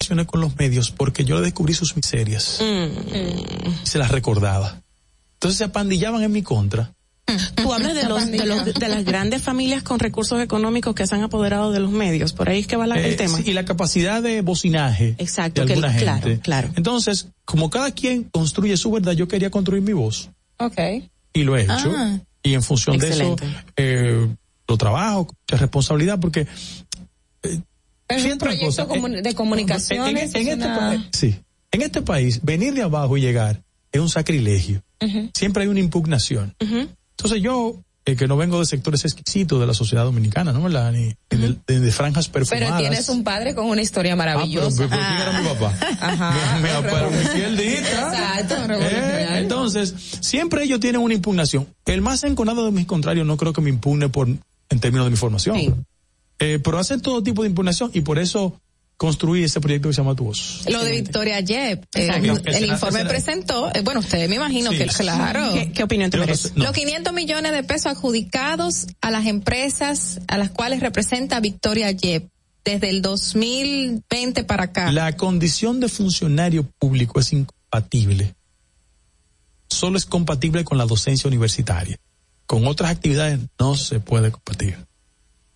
Relacioné 0.00 0.26
con 0.26 0.40
los 0.40 0.56
medios 0.56 0.90
porque 0.90 1.24
yo 1.24 1.36
le 1.36 1.42
descubrí 1.42 1.74
sus 1.74 1.94
miserias 1.94 2.58
y 2.60 3.86
se 3.86 3.98
las 3.98 4.10
recordaba. 4.10 4.80
Entonces 5.40 5.56
se 5.58 5.64
apandillaban 5.64 6.22
en 6.22 6.32
mi 6.32 6.42
contra. 6.42 6.92
Tú 7.54 7.72
hablas 7.72 7.94
de 7.94 8.02
los, 8.04 8.30
de 8.30 8.44
los 8.44 8.64
de 8.74 8.88
las 8.88 9.04
grandes 9.04 9.40
familias 9.40 9.82
con 9.84 10.00
recursos 10.00 10.42
económicos 10.42 10.94
que 10.96 11.06
se 11.06 11.14
han 11.14 11.22
apoderado 11.22 11.70
de 11.72 11.78
los 11.80 11.90
medios. 11.92 12.32
Por 12.32 12.48
ahí 12.50 12.58
es 12.60 12.66
que 12.66 12.76
va 12.76 12.86
la- 12.88 12.98
el 12.98 13.12
Eh, 13.12 13.16
tema. 13.16 13.38
sí, 13.38 13.44
y 13.46 13.52
la 13.52 13.64
capacidad 13.64 14.20
de 14.20 14.42
bocinaje 14.42 15.14
Exacto, 15.16 15.60
de 15.62 15.66
que- 15.68 15.72
alguna 15.74 15.96
claro, 15.96 16.26
gente. 16.26 16.40
claro. 16.42 16.70
Entonces, 16.76 17.28
como 17.44 17.70
cada 17.70 17.92
quien 17.92 18.24
construye 18.24 18.76
su 18.76 18.90
verdad, 18.90 19.12
yo 19.12 19.28
quería 19.28 19.48
construir 19.48 19.80
mi 19.82 19.92
voz 19.92 20.28
Ok. 20.58 20.78
y 21.32 21.42
lo 21.44 21.56
he 21.56 21.62
hecho. 21.62 21.92
Ah. 21.96 22.18
y 22.42 22.54
en 22.54 22.62
función 22.62 22.96
Excelente. 22.96 23.44
de 23.44 23.50
eso, 23.52 23.60
eh, 23.76 24.28
lo 24.66 24.76
trabajo 24.78 25.26
con 25.28 25.36
mucha 25.46 25.56
responsabilidad 25.60 26.18
porque 26.18 26.46
Es 28.08 28.24
un 28.24 28.38
proyecto 28.38 28.66
cosa, 28.66 28.86
comun- 28.88 29.18
eh, 29.18 29.22
de 29.22 29.34
comunicaciones. 29.34 30.10
en, 30.34 30.40
en 30.42 30.48
es 30.48 30.52
este 30.54 30.66
una- 30.66 31.08
sí, 31.12 31.36
en 31.70 31.82
este 31.82 32.02
país, 32.02 32.40
venir 32.42 32.74
de 32.74 32.82
abajo 32.82 33.16
y 33.16 33.20
llegar 33.20 33.62
es 33.92 34.00
un 34.00 34.08
sacrilegio. 34.08 34.82
Siempre 35.34 35.62
hay 35.64 35.68
una 35.68 35.80
impugnación. 35.80 36.54
Entonces 36.58 37.42
yo, 37.42 37.80
eh, 38.06 38.16
que 38.16 38.26
no 38.26 38.36
vengo 38.36 38.58
de 38.58 38.66
sectores 38.66 39.04
exquisitos 39.04 39.60
de 39.60 39.66
la 39.66 39.74
sociedad 39.74 40.04
dominicana, 40.04 40.52
¿no? 40.52 40.62
¿Verdad? 40.62 40.92
Ni, 40.92 41.14
de, 41.30 41.56
de- 41.66 41.80
de 41.80 41.92
franjas 41.92 42.28
perfumadas. 42.28 42.68
Pero 42.68 42.78
tienes 42.80 43.08
un 43.08 43.22
padre 43.24 43.54
con 43.54 43.66
una 43.66 43.82
historia 43.82 44.14
Ah, 44.14 44.16
maravillosa. 44.16 44.88
pero, 44.88 44.90
pero 44.90 45.02
¿quién 45.06 45.20
era 45.20 45.40
mi 45.40 45.48
papá? 45.48 45.74
Ajá. 46.00 46.58
Me 46.60 46.70
aparó 46.88 47.10
mi. 47.10 47.16
Exacto, 47.18 48.54
Eh, 48.80 49.28
entonces, 49.38 49.94
siempre 50.20 50.64
ellos 50.64 50.80
tienen 50.80 51.00
una 51.00 51.14
impugnación. 51.14 51.66
El 51.86 52.00
más 52.02 52.24
enconado 52.24 52.64
de 52.64 52.72
mis 52.72 52.86
contrarios 52.86 53.26
no 53.26 53.36
creo 53.36 53.52
que 53.52 53.60
me 53.60 53.70
impugne 53.70 54.08
por 54.08 54.28
en 54.28 54.80
términos 54.80 55.06
de 55.06 55.10
mi 55.10 55.16
formación. 55.16 55.84
Eh, 56.38 56.58
pero 56.62 56.78
hacen 56.78 57.00
todo 57.02 57.22
tipo 57.22 57.42
de 57.42 57.48
impugnación 57.50 57.90
y 57.92 58.00
por 58.00 58.18
eso 58.18 58.58
construí 59.00 59.44
ese 59.44 59.62
proyecto 59.62 59.88
que 59.88 59.94
se 59.94 60.02
llama 60.02 60.14
Tu 60.14 60.24
Voz. 60.24 60.62
Lo 60.68 60.84
de 60.84 60.90
Victoria 60.90 61.40
Yep, 61.40 61.84
eh, 61.94 62.04
Exacto. 62.04 62.50
el 62.50 62.66
informe 62.66 63.00
ese- 63.00 63.08
presentó, 63.08 63.74
eh, 63.74 63.80
bueno, 63.80 64.00
ustedes 64.00 64.28
me 64.28 64.36
imagino 64.36 64.72
Sí. 64.72 64.76
que 64.76 64.86
claro. 64.88 65.54
¿Qué, 65.54 65.72
qué 65.72 65.82
opinión 65.84 66.10
te 66.10 66.18
merece? 66.18 66.50
no. 66.54 66.64
Los 66.64 66.72
500 66.74 67.14
millones 67.14 67.52
de 67.52 67.62
pesos 67.64 67.86
adjudicados 67.86 68.88
a 69.00 69.10
las 69.10 69.24
empresas 69.24 70.20
a 70.28 70.36
las 70.36 70.50
cuales 70.50 70.80
representa 70.80 71.40
Victoria 71.40 71.90
Yep 71.90 72.28
desde 72.62 72.90
el 72.90 73.00
2020 73.00 74.44
para 74.44 74.64
acá. 74.64 74.92
La 74.92 75.16
condición 75.16 75.80
de 75.80 75.88
funcionario 75.88 76.68
público 76.78 77.20
es 77.20 77.32
incompatible. 77.32 78.34
Solo 79.70 79.96
es 79.96 80.04
compatible 80.04 80.62
con 80.62 80.76
la 80.76 80.84
docencia 80.84 81.26
universitaria. 81.26 81.96
Con 82.44 82.66
otras 82.66 82.90
actividades 82.90 83.38
no 83.58 83.76
se 83.76 83.98
puede 83.98 84.30
compartir. 84.30 84.76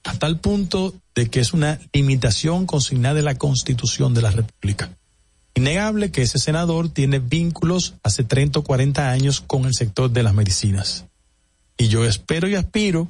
A 0.04 0.18
tal 0.18 0.38
punto 0.38 0.94
de 1.14 1.28
que 1.28 1.40
es 1.40 1.52
una 1.52 1.80
limitación 1.92 2.66
consignada 2.66 3.18
en 3.18 3.24
la 3.24 3.36
Constitución 3.36 4.14
de 4.14 4.22
la 4.22 4.30
República. 4.30 4.90
Innegable 5.54 6.10
que 6.10 6.22
ese 6.22 6.38
senador 6.38 6.88
tiene 6.88 7.20
vínculos 7.20 7.94
hace 8.02 8.24
30 8.24 8.60
o 8.60 8.62
40 8.62 9.10
años 9.10 9.40
con 9.40 9.64
el 9.64 9.74
sector 9.74 10.10
de 10.10 10.22
las 10.22 10.34
medicinas. 10.34 11.06
Y 11.76 11.88
yo 11.88 12.04
espero 12.04 12.48
y 12.48 12.54
aspiro 12.54 13.08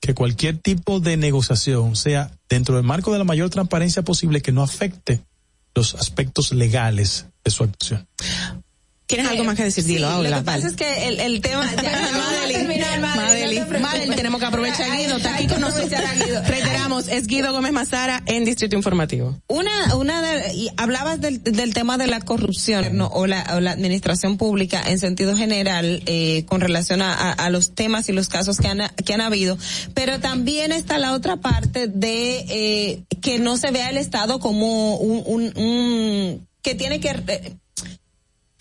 que 0.00 0.14
cualquier 0.14 0.58
tipo 0.58 1.00
de 1.00 1.16
negociación 1.16 1.96
sea 1.96 2.30
dentro 2.48 2.76
del 2.76 2.84
marco 2.84 3.12
de 3.12 3.18
la 3.18 3.24
mayor 3.24 3.48
transparencia 3.50 4.02
posible 4.02 4.42
que 4.42 4.52
no 4.52 4.62
afecte 4.62 5.20
los 5.74 5.94
aspectos 5.94 6.52
legales 6.52 7.26
de 7.44 7.50
su 7.50 7.64
actuación. 7.64 8.06
¿Tienes 9.14 9.30
algo 9.32 9.44
más 9.44 9.56
que 9.56 9.64
decir? 9.64 9.84
Dilo, 9.84 10.08
Sí, 10.22 10.28
Lo 10.30 10.36
que 10.38 10.42
pasa 10.44 10.66
es 10.68 10.74
que 10.76 11.08
el, 11.08 11.20
el 11.20 11.40
tema. 11.40 11.64
Madeli, 12.14 13.60
Madeli, 13.80 14.16
tenemos 14.16 14.40
que 14.40 14.46
aprovechar 14.46 14.90
a 14.90 14.96
Guido, 14.96 15.16
está 15.16 15.34
aquí 15.34 15.46
con 15.46 15.60
nosotros. 15.60 15.90
Reiteramos, 16.46 17.08
es 17.08 17.26
Guido 17.26 17.52
Gómez 17.52 17.72
Mazara 17.72 18.22
en 18.26 18.44
Distrito 18.44 18.76
Informativo. 18.76 19.38
Una, 19.48 19.94
una 19.96 20.22
de, 20.22 20.54
y 20.54 20.68
hablabas 20.76 21.20
del, 21.20 21.42
del 21.42 21.74
tema 21.74 21.98
de 21.98 22.06
la 22.06 22.20
corrupción 22.20 22.96
¿no? 22.96 23.06
o, 23.08 23.26
la, 23.26 23.44
o 23.56 23.60
la 23.60 23.72
administración 23.72 24.36
pública 24.36 24.82
en 24.86 24.98
sentido 24.98 25.36
general 25.36 26.02
eh, 26.06 26.44
con 26.46 26.60
relación 26.60 27.02
a, 27.02 27.14
a- 27.14 27.32
a 27.32 27.50
los 27.50 27.74
temas 27.74 28.08
y 28.08 28.12
los 28.12 28.28
casos 28.28 28.58
que 28.58 28.68
han, 28.68 28.80
que 29.04 29.14
han 29.14 29.20
habido, 29.20 29.58
pero 29.94 30.20
también 30.20 30.72
está 30.72 30.98
la 30.98 31.12
otra 31.12 31.36
parte 31.36 31.86
de 31.88 32.44
eh, 32.48 33.02
que 33.20 33.38
no 33.38 33.56
se 33.56 33.70
vea 33.70 33.90
el 33.90 33.96
Estado 33.96 34.38
como 34.40 34.96
un, 34.96 35.22
un, 35.26 35.52
un- 35.58 36.48
que 36.62 36.74
tiene 36.74 37.00
que 37.00 37.10
eh, 37.28 37.54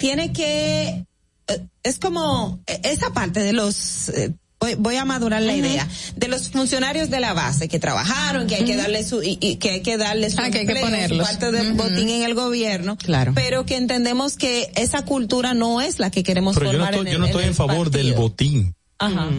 tiene 0.04 0.34
que 0.34 1.06
eh, 1.48 1.60
es 1.82 1.98
como 1.98 2.60
eh, 2.68 2.82
esa 2.84 3.14
parte 3.14 3.40
de 3.40 3.54
los 3.54 4.10
eh, 4.10 4.34
voy, 4.60 4.76
voy 4.76 4.98
a 4.98 5.06
madurar 5.06 5.42
la 5.42 5.56
idea 5.56 5.88
de 6.18 6.28
los 6.28 6.50
funcionarios 6.50 7.10
de 7.10 7.22
la 7.22 7.32
base 7.34 7.70
que 7.70 7.80
trabajaron 7.80 8.46
que 8.48 8.56
hay 8.56 8.66
que 8.66 8.76
darle 8.76 9.06
su 9.06 9.24
y, 9.24 9.38
y 9.40 9.56
que 9.56 9.70
hay 9.70 9.82
que 9.82 9.96
darle 9.98 10.30
su 10.30 10.42
Ah, 10.42 10.50
que 10.52 10.60
hay 10.60 10.66
que 10.68 10.76
su 10.76 10.82
ponerlos. 10.82 11.26
parte 11.26 11.54
del 11.54 11.72
botín 11.74 12.10
en 12.10 12.24
el 12.24 12.34
gobierno 12.36 12.98
Claro. 12.98 13.32
pero 13.34 13.66
que 13.66 13.78
entendemos 13.78 14.36
que 14.36 14.74
esa 14.76 15.06
cultura 15.06 15.54
no 15.54 15.80
es 15.80 16.00
la 16.00 16.12
que 16.12 16.22
queremos 16.24 16.58
Pero 16.58 16.74
yo 16.74 16.80
no 16.80 16.86
estoy, 16.86 17.08
en 17.08 17.14
yo 17.14 17.20
no 17.20 17.26
estoy 17.28 17.46
en 17.46 17.56
favor 17.56 17.90
del 17.90 18.14
botín. 18.14 18.76
Ajá. 19.00 19.30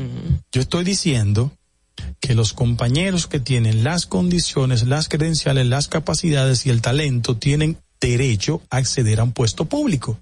Yo 0.50 0.62
estoy 0.62 0.82
diciendo 0.84 1.52
que 2.20 2.34
los 2.34 2.54
compañeros 2.54 3.26
que 3.26 3.38
tienen 3.38 3.84
las 3.84 4.06
condiciones, 4.06 4.84
las 4.86 5.08
credenciales, 5.10 5.66
las 5.66 5.88
capacidades 5.88 6.64
y 6.64 6.70
el 6.70 6.80
talento 6.80 7.36
tienen 7.36 7.76
derecho 8.00 8.62
a 8.70 8.78
acceder 8.78 9.20
a 9.20 9.24
un 9.24 9.32
puesto 9.32 9.66
público. 9.66 10.18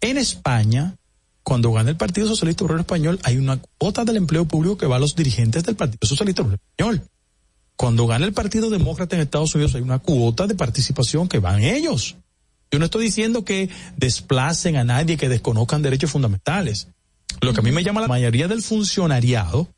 En 0.00 0.18
España, 0.18 0.96
cuando 1.42 1.72
gana 1.72 1.90
el 1.90 1.96
Partido 1.96 2.26
Socialista 2.26 2.64
Obrero 2.64 2.80
Español, 2.80 3.18
hay 3.22 3.36
una 3.36 3.60
cuota 3.78 4.04
del 4.04 4.16
empleo 4.16 4.46
público 4.46 4.78
que 4.78 4.86
va 4.86 4.96
a 4.96 5.00
los 5.00 5.14
dirigentes 5.14 5.64
del 5.64 5.76
Partido 5.76 6.06
Socialista 6.06 6.42
Obrero 6.42 6.60
Español. 6.62 7.02
Cuando 7.76 8.06
gana 8.06 8.26
el 8.26 8.32
Partido 8.32 8.70
Demócrata 8.70 9.16
en 9.16 9.22
Estados 9.22 9.54
Unidos, 9.54 9.74
hay 9.74 9.82
una 9.82 9.98
cuota 9.98 10.46
de 10.46 10.54
participación 10.54 11.28
que 11.28 11.38
van 11.38 11.62
ellos. 11.62 12.16
Yo 12.70 12.78
no 12.78 12.84
estoy 12.84 13.04
diciendo 13.04 13.44
que 13.44 13.68
desplacen 13.96 14.76
a 14.76 14.84
nadie, 14.84 15.16
que 15.16 15.28
desconozcan 15.28 15.82
derechos 15.82 16.10
fundamentales. 16.10 16.88
Lo 17.40 17.52
que 17.52 17.60
a 17.60 17.62
mí 17.62 17.72
me 17.72 17.82
llama 17.82 18.00
la 18.00 18.08
mayoría 18.08 18.48
del 18.48 18.62
funcionariado 18.62 19.68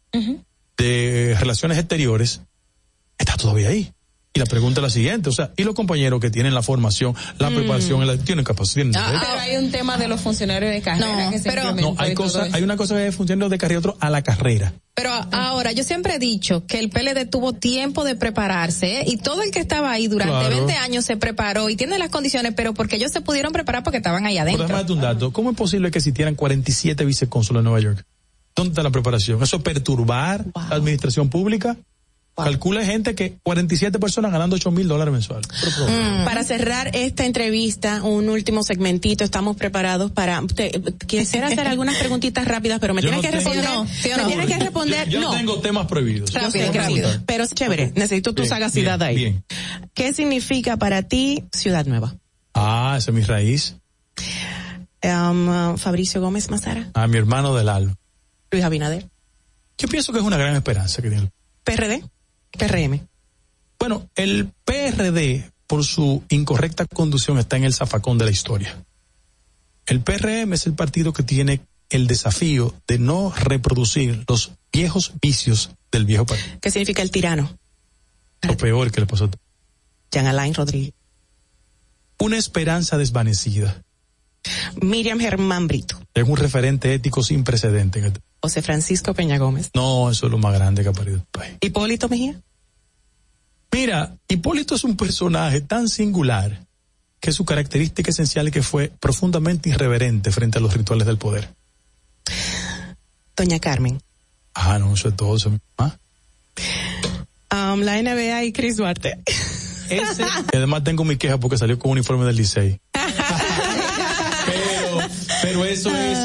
de 0.76 1.36
relaciones 1.38 1.78
exteriores 1.78 2.42
está 3.18 3.36
todavía 3.36 3.68
ahí. 3.68 3.92
Y 4.34 4.40
la 4.40 4.46
pregunta 4.46 4.80
es 4.80 4.82
la 4.82 4.88
siguiente, 4.90 5.28
o 5.28 5.32
sea, 5.32 5.50
¿y 5.58 5.62
los 5.62 5.74
compañeros 5.74 6.18
que 6.18 6.30
tienen 6.30 6.54
la 6.54 6.62
formación, 6.62 7.14
la 7.38 7.50
Mm. 7.50 7.54
preparación, 7.54 8.06
la, 8.06 8.16
tienen 8.16 8.46
capacidad? 8.46 8.76
tienen 8.76 8.96
Ah, 8.96 9.12
pero 9.20 9.40
hay 9.40 9.56
un 9.62 9.70
tema 9.70 9.98
de 9.98 10.08
los 10.08 10.22
funcionarios 10.22 10.72
de 10.72 10.80
carrera 10.80 11.24
No, 11.26 11.30
que 11.30 11.38
se 11.38 11.50
pero- 11.50 11.74
no, 11.74 11.94
hay 11.98 12.12
eso. 12.12 12.42
hay 12.50 12.62
una 12.62 12.78
cosa 12.78 12.94
de 12.96 13.12
funcionarios 13.12 13.50
de 13.50 13.58
carrera 13.58 13.74
y 13.76 13.78
otro 13.80 13.96
a 14.00 14.08
la 14.08 14.22
carrera. 14.22 14.72
Pero 14.94 15.10
ahora, 15.32 15.72
yo 15.72 15.84
siempre 15.84 16.14
he 16.14 16.18
dicho 16.18 16.64
que 16.66 16.78
el 16.78 16.88
PLD 16.88 17.26
tuvo 17.26 17.52
tiempo 17.52 18.04
de 18.04 18.14
prepararse 18.16 19.00
¿eh? 19.00 19.04
y 19.06 19.18
todo 19.18 19.42
el 19.42 19.50
que 19.50 19.58
estaba 19.60 19.90
ahí 19.92 20.08
durante 20.08 20.32
Claro. 20.32 20.56
20 20.56 20.72
años 20.76 21.04
se 21.04 21.18
preparó 21.18 21.68
y 21.68 21.76
tiene 21.76 21.98
las 21.98 22.08
condiciones, 22.08 22.54
pero 22.56 22.72
porque 22.72 22.96
ellos 22.96 23.12
se 23.12 23.20
pudieron 23.20 23.52
preparar 23.52 23.82
porque 23.82 23.98
estaban 23.98 24.24
ahí 24.24 24.38
adentro. 24.38 24.62
déjame 24.62 24.78
darte 24.78 24.92
un 24.94 25.00
dato, 25.02 25.32
¿cómo 25.34 25.50
es 25.50 25.56
posible 25.56 25.90
que 25.90 25.98
existieran 25.98 26.36
47 26.36 27.04
vicecónsulos 27.04 27.60
en 27.60 27.64
Nueva 27.64 27.80
York? 27.80 28.02
¿Dónde 28.56 28.70
está 28.72 28.82
la 28.82 28.90
preparación? 28.90 29.42
¿Eso 29.42 29.56
es 29.56 29.62
perturbar 29.62 30.46
la 30.54 30.76
administración 30.76 31.28
pública? 31.28 31.76
Calcula 32.34 32.82
gente 32.84 33.14
que 33.14 33.36
47 33.42 33.98
personas 33.98 34.32
ganando 34.32 34.56
8 34.56 34.70
mil 34.70 34.88
dólares 34.88 35.12
mensuales. 35.12 35.46
Mm. 35.48 36.24
Para 36.24 36.42
cerrar 36.44 36.96
esta 36.96 37.26
entrevista, 37.26 38.02
un 38.02 38.28
último 38.30 38.62
segmentito, 38.62 39.22
estamos 39.22 39.56
preparados 39.56 40.10
para. 40.12 40.40
te- 40.46 40.70
quisiera 41.06 41.48
hacer 41.48 41.68
algunas 41.68 41.96
preguntitas 41.98 42.46
rápidas, 42.48 42.80
pero 42.80 42.94
me 42.94 43.02
Yo 43.02 43.10
tienes 43.10 43.22
no 43.24 43.30
que 43.30 43.36
responder. 43.36 43.64
¿Sí 43.94 44.08
o 44.12 44.16
me 44.16 44.22
no? 44.22 44.28
tienes 44.28 44.46
que 44.46 44.58
responder. 44.58 45.08
Yo, 45.10 45.20
yo 45.20 45.30
no. 45.30 45.36
tengo 45.36 45.60
temas 45.60 45.86
prohibidos. 45.86 46.32
Rápido, 46.32 46.72
rápido. 46.72 47.10
pero 47.26 47.44
es 47.44 47.50
chévere. 47.54 47.92
Necesito 47.96 48.32
tu 48.32 48.42
Bien, 48.42 48.48
sagacidad 48.50 48.98
bien, 48.98 49.08
ahí. 49.08 49.14
bien. 49.16 49.44
¿Qué 49.92 50.14
significa 50.14 50.78
para 50.78 51.02
ti 51.02 51.44
Ciudad 51.52 51.84
Nueva? 51.84 52.14
Ah, 52.54 52.94
esa 52.96 53.10
es 53.10 53.14
mi 53.14 53.22
raíz. 53.22 53.76
Um, 55.04 55.76
Fabricio 55.76 56.20
Gómez 56.20 56.48
Mazara, 56.50 56.88
A 56.94 57.06
mi 57.08 57.18
hermano 57.18 57.54
del 57.54 57.68
alma. 57.68 57.94
Luis 58.52 58.64
Abinader, 58.64 59.08
Yo 59.78 59.88
pienso 59.88 60.12
que 60.12 60.18
es 60.20 60.24
una 60.24 60.36
gran 60.36 60.54
esperanza 60.54 61.02
que 61.02 61.08
tiene 61.08 61.24
el 61.24 61.30
PRD, 61.64 62.04
PRM. 62.58 63.06
Bueno, 63.78 64.08
el 64.14 64.52
PRD, 64.64 65.50
por 65.66 65.84
su 65.84 66.22
incorrecta 66.28 66.86
conducción, 66.86 67.38
está 67.38 67.56
en 67.56 67.64
el 67.64 67.74
zafacón 67.74 68.18
de 68.18 68.26
la 68.26 68.30
historia. 68.30 68.84
El 69.86 70.00
PRM 70.00 70.52
es 70.52 70.66
el 70.66 70.74
partido 70.74 71.12
que 71.12 71.22
tiene 71.22 71.60
el 71.90 72.06
desafío 72.06 72.74
de 72.86 72.98
no 72.98 73.32
reproducir 73.36 74.24
los 74.28 74.52
viejos 74.72 75.12
vicios 75.20 75.70
del 75.90 76.04
viejo 76.04 76.26
partido. 76.26 76.58
¿Qué 76.60 76.70
significa 76.70 77.02
el 77.02 77.10
tirano? 77.10 77.58
Lo 78.42 78.56
peor 78.56 78.90
que 78.90 79.00
le 79.00 79.06
pasó. 79.06 79.30
Jean 80.10 80.26
Alain 80.26 80.54
Rodríguez. 80.54 80.94
Una 82.18 82.38
esperanza 82.38 82.98
desvanecida. 82.98 83.82
Miriam 84.80 85.18
Germán 85.18 85.66
Brito. 85.66 86.00
Es 86.14 86.26
un 86.26 86.36
referente 86.36 86.92
ético 86.94 87.22
sin 87.22 87.44
precedente. 87.44 88.12
José 88.42 88.60
Francisco 88.60 89.14
Peña 89.14 89.38
Gómez. 89.38 89.70
No, 89.72 90.10
eso 90.10 90.26
es 90.26 90.32
lo 90.32 90.38
más 90.38 90.52
grande 90.52 90.82
que 90.82 90.88
ha 90.88 90.92
parido 90.92 91.18
el 91.18 91.22
país. 91.30 91.52
Hipólito 91.60 92.08
Mejía. 92.08 92.34
Mira, 93.70 94.16
Hipólito 94.28 94.74
es 94.74 94.82
un 94.82 94.96
personaje 94.96 95.60
tan 95.60 95.88
singular 95.88 96.66
que 97.20 97.30
su 97.30 97.44
característica 97.44 98.10
esencial 98.10 98.48
es 98.48 98.52
que 98.52 98.62
fue 98.62 98.90
profundamente 98.98 99.68
irreverente 99.70 100.32
frente 100.32 100.58
a 100.58 100.60
los 100.60 100.74
rituales 100.74 101.06
del 101.06 101.18
poder. 101.18 101.48
Doña 103.36 103.60
Carmen. 103.60 104.02
Ah, 104.54 104.78
no, 104.78 104.92
eso 104.92 105.08
es 105.08 105.16
todo. 105.16 105.36
Eso, 105.36 105.56
¿ah? 105.78 105.96
Um, 107.52 107.80
la 107.80 108.02
NBA 108.02 108.44
y 108.44 108.52
Chris 108.52 108.76
Duarte. 108.76 109.18
Ese, 109.88 110.24
y 110.52 110.56
además 110.56 110.82
tengo 110.82 111.04
mi 111.04 111.16
queja 111.16 111.38
porque 111.38 111.56
salió 111.56 111.78
con 111.78 111.92
un 111.92 111.98
uniforme 111.98 112.26
del 112.26 112.36
Licey. 112.36 112.80
pero, 115.42 115.60
pero 115.60 115.64
eso 115.64 115.90
es 115.94 116.18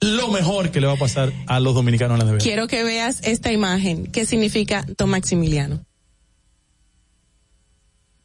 lo 0.00 0.28
mejor 0.28 0.70
que 0.70 0.80
le 0.80 0.86
va 0.86 0.94
a 0.94 0.98
pasar 0.98 1.32
a 1.46 1.60
los 1.60 1.74
dominicanos 1.74 2.18
en 2.20 2.26
la 2.26 2.32
NBA. 2.32 2.42
Quiero 2.42 2.66
que 2.66 2.82
veas 2.84 3.20
esta 3.22 3.52
imagen. 3.52 4.06
¿Qué 4.06 4.26
significa 4.26 4.84
Don 4.96 5.10
Maximiliano? 5.10 5.84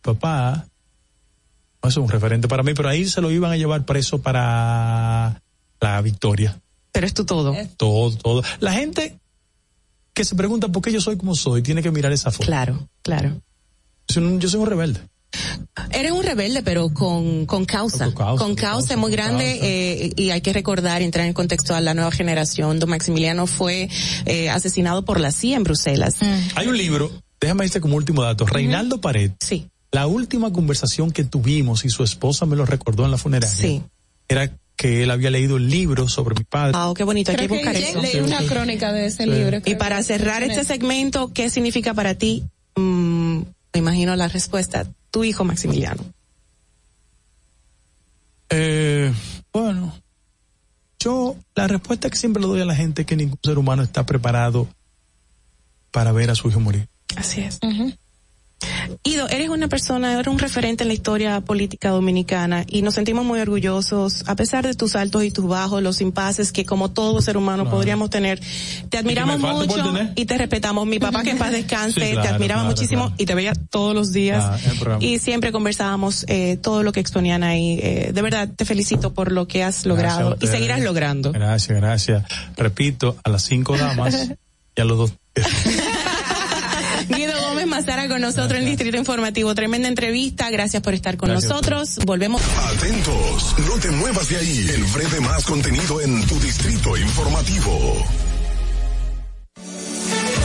Papá, 0.02 0.68
eso 1.84 2.00
es 2.00 2.06
un 2.06 2.10
referente 2.10 2.48
para 2.48 2.64
mí, 2.64 2.74
pero 2.74 2.90
ahí 2.90 3.06
se 3.06 3.22
lo 3.22 3.32
iban 3.32 3.52
a 3.52 3.58
llevar 3.58 3.86
preso 3.86 4.22
para 4.22 5.42
la 5.80 6.02
victoria. 6.02 6.60
Pero 6.92 7.06
es 7.06 7.14
tu 7.14 7.26
todo. 7.26 7.56
Todo, 7.78 8.16
todo. 8.18 8.44
La 8.60 8.74
gente 8.74 9.20
que 10.14 10.26
se 10.26 10.36
pregunta 10.36 10.68
por 10.70 10.82
qué 10.82 10.92
yo 10.92 11.00
soy 11.00 11.18
como 11.18 11.36
soy, 11.36 11.62
tiene 11.62 11.84
que 11.84 11.92
mirar 11.92 12.12
esa 12.12 12.32
foto. 12.32 12.46
Claro, 12.46 12.88
claro. 13.04 13.30
Yo 14.08 14.14
soy 14.14 14.24
un, 14.24 14.40
yo 14.40 14.50
soy 14.50 14.60
un 14.60 14.66
rebelde. 14.66 15.02
Eres 15.92 16.12
un 16.12 16.24
rebelde, 16.24 16.64
pero 16.64 16.90
con, 16.94 17.46
con 17.46 17.66
causa. 17.66 18.06
Con 18.06 18.14
causa, 18.16 18.44
Con 18.44 18.56
causa, 18.56 18.72
causa, 18.90 18.98
muy 18.98 19.12
grande. 19.12 19.46
causa. 19.54 19.66
eh, 19.68 20.12
y 20.16 20.30
hay 20.32 20.42
que 20.42 20.54
recordar, 20.54 21.02
entrar 21.02 21.26
en 21.28 21.34
contexto 21.34 21.76
a 21.76 21.82
la 21.82 21.94
nueva 21.94 22.12
generación. 22.12 22.80
Don 22.80 22.90
Maximiliano 22.90 23.46
fue 23.48 23.90
eh, 24.26 24.50
asesinado 24.50 25.06
por 25.06 25.20
la 25.20 25.32
CIA 25.32 25.58
en 25.58 25.64
Bruselas. 25.64 26.16
Hay 26.56 26.68
un 26.68 26.78
libro, 26.78 27.12
déjame 27.40 27.66
irte 27.66 27.80
como 27.82 27.96
último 27.96 28.24
dato, 28.24 28.46
Reinaldo 28.46 29.00
Pared. 29.02 29.32
Sí. 29.40 29.68
La 29.92 30.08
última 30.08 30.52
conversación 30.52 31.12
que 31.12 31.24
tuvimos 31.24 31.86
y 31.86 31.90
su 31.90 32.04
esposa 32.04 32.46
me 32.46 32.56
lo 32.56 32.66
recordó 32.66 33.06
en 33.06 33.12
la 33.12 33.18
funeraria. 33.18 33.56
Sí. 33.56 33.84
Era 34.28 34.52
que 34.76 35.04
él 35.04 35.12
había 35.12 35.30
leído 35.32 35.58
el 35.58 35.70
libro 35.70 36.08
sobre 36.10 36.36
mi 36.36 36.44
padre. 36.44 36.74
Ah, 36.76 36.92
qué 36.96 37.04
bonito. 37.04 37.32
Hay 37.32 37.38
que 37.38 37.48
Creo 37.48 37.60
que 37.60 37.66
buscar 37.66 37.82
leí- 37.82 37.90
eso. 37.90 38.02
leí 38.02 38.20
una 38.22 38.44
crónica 38.46 38.92
de 38.92 39.06
ese 39.08 39.24
Sí. 39.24 39.30
libro. 39.30 39.58
Y 39.58 39.62
creo 39.62 39.78
para 39.78 39.98
que- 39.98 40.04
cerrar 40.04 40.44
este 40.44 40.64
segmento, 40.64 41.32
¿qué 41.34 41.50
significa 41.50 41.94
para 41.94 42.16
ti? 42.16 42.44
Mm, 42.76 43.17
me 43.78 43.92
imagino 43.92 44.16
la 44.16 44.28
respuesta. 44.28 44.88
Tu 45.12 45.24
hijo 45.24 45.44
Maximiliano. 45.44 46.04
Eh, 48.50 49.14
bueno, 49.54 49.94
yo 51.00 51.36
la 51.54 51.68
respuesta 51.68 52.10
que 52.10 52.18
siempre 52.18 52.42
le 52.42 52.48
doy 52.48 52.62
a 52.62 52.66
la 52.66 52.76
gente 52.76 53.04
es 53.04 53.08
que 53.08 53.16
ningún 53.16 53.40
ser 53.44 53.58
humano 53.58 53.84
está 53.84 54.06
preparado 54.06 54.68
para 55.92 56.12
ver 56.12 56.32
a 56.32 56.36
su 56.36 56.50
hijo 56.50 56.60
morir. 56.60 56.88
Así 57.16 57.42
es. 57.42 57.60
Ido, 59.04 59.30
eres 59.30 59.50
una 59.50 59.68
persona, 59.68 60.14
eres 60.14 60.28
un 60.28 60.40
referente 60.40 60.84
en 60.84 60.88
la 60.88 60.94
historia 60.94 61.42
política 61.42 61.90
dominicana 61.90 62.66
y 62.68 62.82
nos 62.82 62.96
sentimos 62.96 63.24
muy 63.24 63.40
orgullosos, 63.40 64.24
a 64.28 64.36
pesar 64.36 64.66
de 64.66 64.74
tus 64.74 64.96
altos 64.96 65.24
y 65.24 65.32
tus 65.32 65.48
bajos, 65.48 65.84
los 65.84 66.02
impases 66.02 66.52
que 66.52 66.66
como 66.66 66.90
todo 66.90 67.22
ser 67.22 67.38
humano 67.38 67.70
podríamos 67.70 68.10
tener. 68.10 68.42
Te 68.90 68.98
admiramos 68.98 69.40
mucho 69.40 69.94
y 70.16 70.26
te 70.26 70.38
respetamos. 70.38 70.88
Mi 70.88 71.00
papá 71.00 71.24
que 71.24 71.32
en 71.32 71.38
paz 71.38 71.52
descanse, 71.54 72.00
te 72.00 72.28
admiraba 72.28 72.64
muchísimo 72.64 73.14
y 73.18 73.26
te 73.26 73.36
veía 73.36 73.54
todos 73.54 73.94
los 73.94 74.12
días 74.12 74.60
y 75.00 75.20
siempre 75.20 75.52
conversábamos 75.52 76.26
eh, 76.28 76.58
todo 76.58 76.82
lo 76.82 76.92
que 76.92 77.00
exponían 77.00 77.44
ahí. 77.44 77.80
Eh, 77.82 78.12
de 78.14 78.22
verdad, 78.22 78.50
te 78.54 78.66
felicito 78.66 79.14
por 79.14 79.32
lo 79.32 79.48
que 79.48 79.64
has 79.64 79.86
logrado 79.86 80.36
y 80.42 80.48
seguirás 80.48 80.82
logrando. 80.82 81.32
Gracias, 81.32 81.78
gracias. 81.78 82.24
Repito, 82.56 83.18
a 83.24 83.30
las 83.30 83.44
cinco 83.44 83.78
damas 83.78 84.32
y 84.76 84.82
a 84.82 84.86
los 84.86 84.98
dos. 84.98 85.14
Mazara 87.68 88.08
con 88.08 88.22
nosotros 88.22 88.60
en 88.60 88.66
Distrito 88.66 88.98
Informativo. 88.98 89.54
Tremenda 89.54 89.88
entrevista. 89.88 90.50
Gracias 90.50 90.82
por 90.82 90.94
estar 90.94 91.18
con 91.18 91.32
nosotros. 91.32 92.00
Volvemos. 92.06 92.42
Atentos, 92.42 93.56
no 93.68 93.78
te 93.80 93.92
muevas 93.92 94.30
de 94.30 94.38
ahí. 94.38 94.70
El 94.74 94.84
breve 94.86 95.20
más 95.22 95.46
contenido 95.46 96.02
en 96.02 96.26
tu 96.26 96.40
Distrito 96.40 96.98
Informativo. 96.98 98.06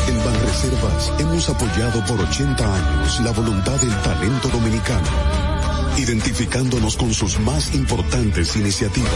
En 0.08 0.24
Banreservas 0.24 1.12
hemos 1.20 1.48
apoyado 1.48 2.04
por 2.04 2.20
80 2.20 2.74
años 2.74 3.20
la 3.20 3.30
voluntad 3.30 3.80
del 3.80 3.96
talento 4.02 4.48
dominicano, 4.48 5.08
identificándonos 5.96 6.96
con 6.96 7.14
sus 7.14 7.38
más 7.40 7.74
importantes 7.74 8.56
iniciativas, 8.56 9.12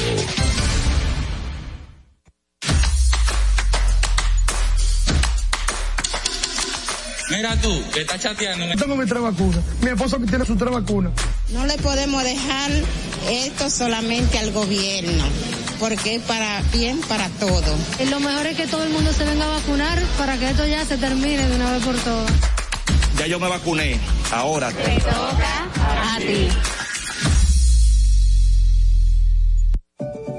Mira 7.29 7.55
tú, 7.61 7.83
que 7.93 8.01
estás 8.01 8.19
chateando. 8.19 8.65
Yo 8.67 8.75
tengo 8.75 8.95
mi 8.95 9.05
tres 9.05 9.21
vacunas. 9.21 9.63
Mi 9.81 9.89
esposo 9.89 10.19
que 10.19 10.25
tiene 10.25 10.45
sus 10.45 10.57
tres 10.57 10.71
vacunas. 10.71 11.13
No 11.49 11.65
le 11.65 11.77
podemos 11.77 12.23
dejar 12.23 12.71
esto 13.29 13.69
solamente 13.69 14.37
al 14.39 14.51
gobierno, 14.51 15.23
porque 15.79 16.15
es 16.15 16.21
para 16.23 16.61
bien 16.73 16.99
para 17.01 17.29
todo. 17.29 17.77
Y 17.99 18.05
lo 18.05 18.19
mejor 18.19 18.45
es 18.47 18.57
que 18.57 18.67
todo 18.67 18.83
el 18.83 18.89
mundo 18.89 19.13
se 19.13 19.23
venga 19.23 19.45
a 19.45 19.49
vacunar 19.49 19.99
para 20.17 20.37
que 20.37 20.49
esto 20.49 20.65
ya 20.67 20.85
se 20.85 20.97
termine 20.97 21.47
de 21.47 21.55
una 21.55 21.71
vez 21.71 21.83
por 21.83 21.95
todas. 21.97 22.31
Ya 23.17 23.27
yo 23.27 23.39
me 23.39 23.47
vacuné. 23.47 23.99
Ahora. 24.31 24.71
Te 24.71 24.99
toca 24.99 26.15
a 26.15 26.17
ti. 26.19 26.47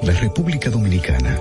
La 0.02 0.12
República 0.12 0.68
Dominicana 0.68 1.40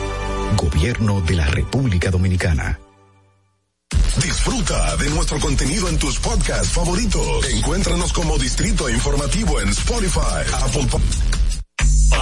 Gobierno 0.55 1.21
de 1.21 1.35
la 1.35 1.45
República 1.47 2.11
Dominicana. 2.11 2.79
Disfruta 4.21 4.97
de 4.97 5.09
nuestro 5.09 5.39
contenido 5.39 5.87
en 5.87 5.97
tus 5.97 6.19
podcasts 6.19 6.69
favoritos. 6.69 7.49
Encuéntranos 7.49 8.11
como 8.13 8.37
Distrito 8.37 8.89
Informativo 8.89 9.59
en 9.61 9.69
Spotify, 9.69 10.43
Apple 10.53 10.87
Podcasts. 10.91 11.40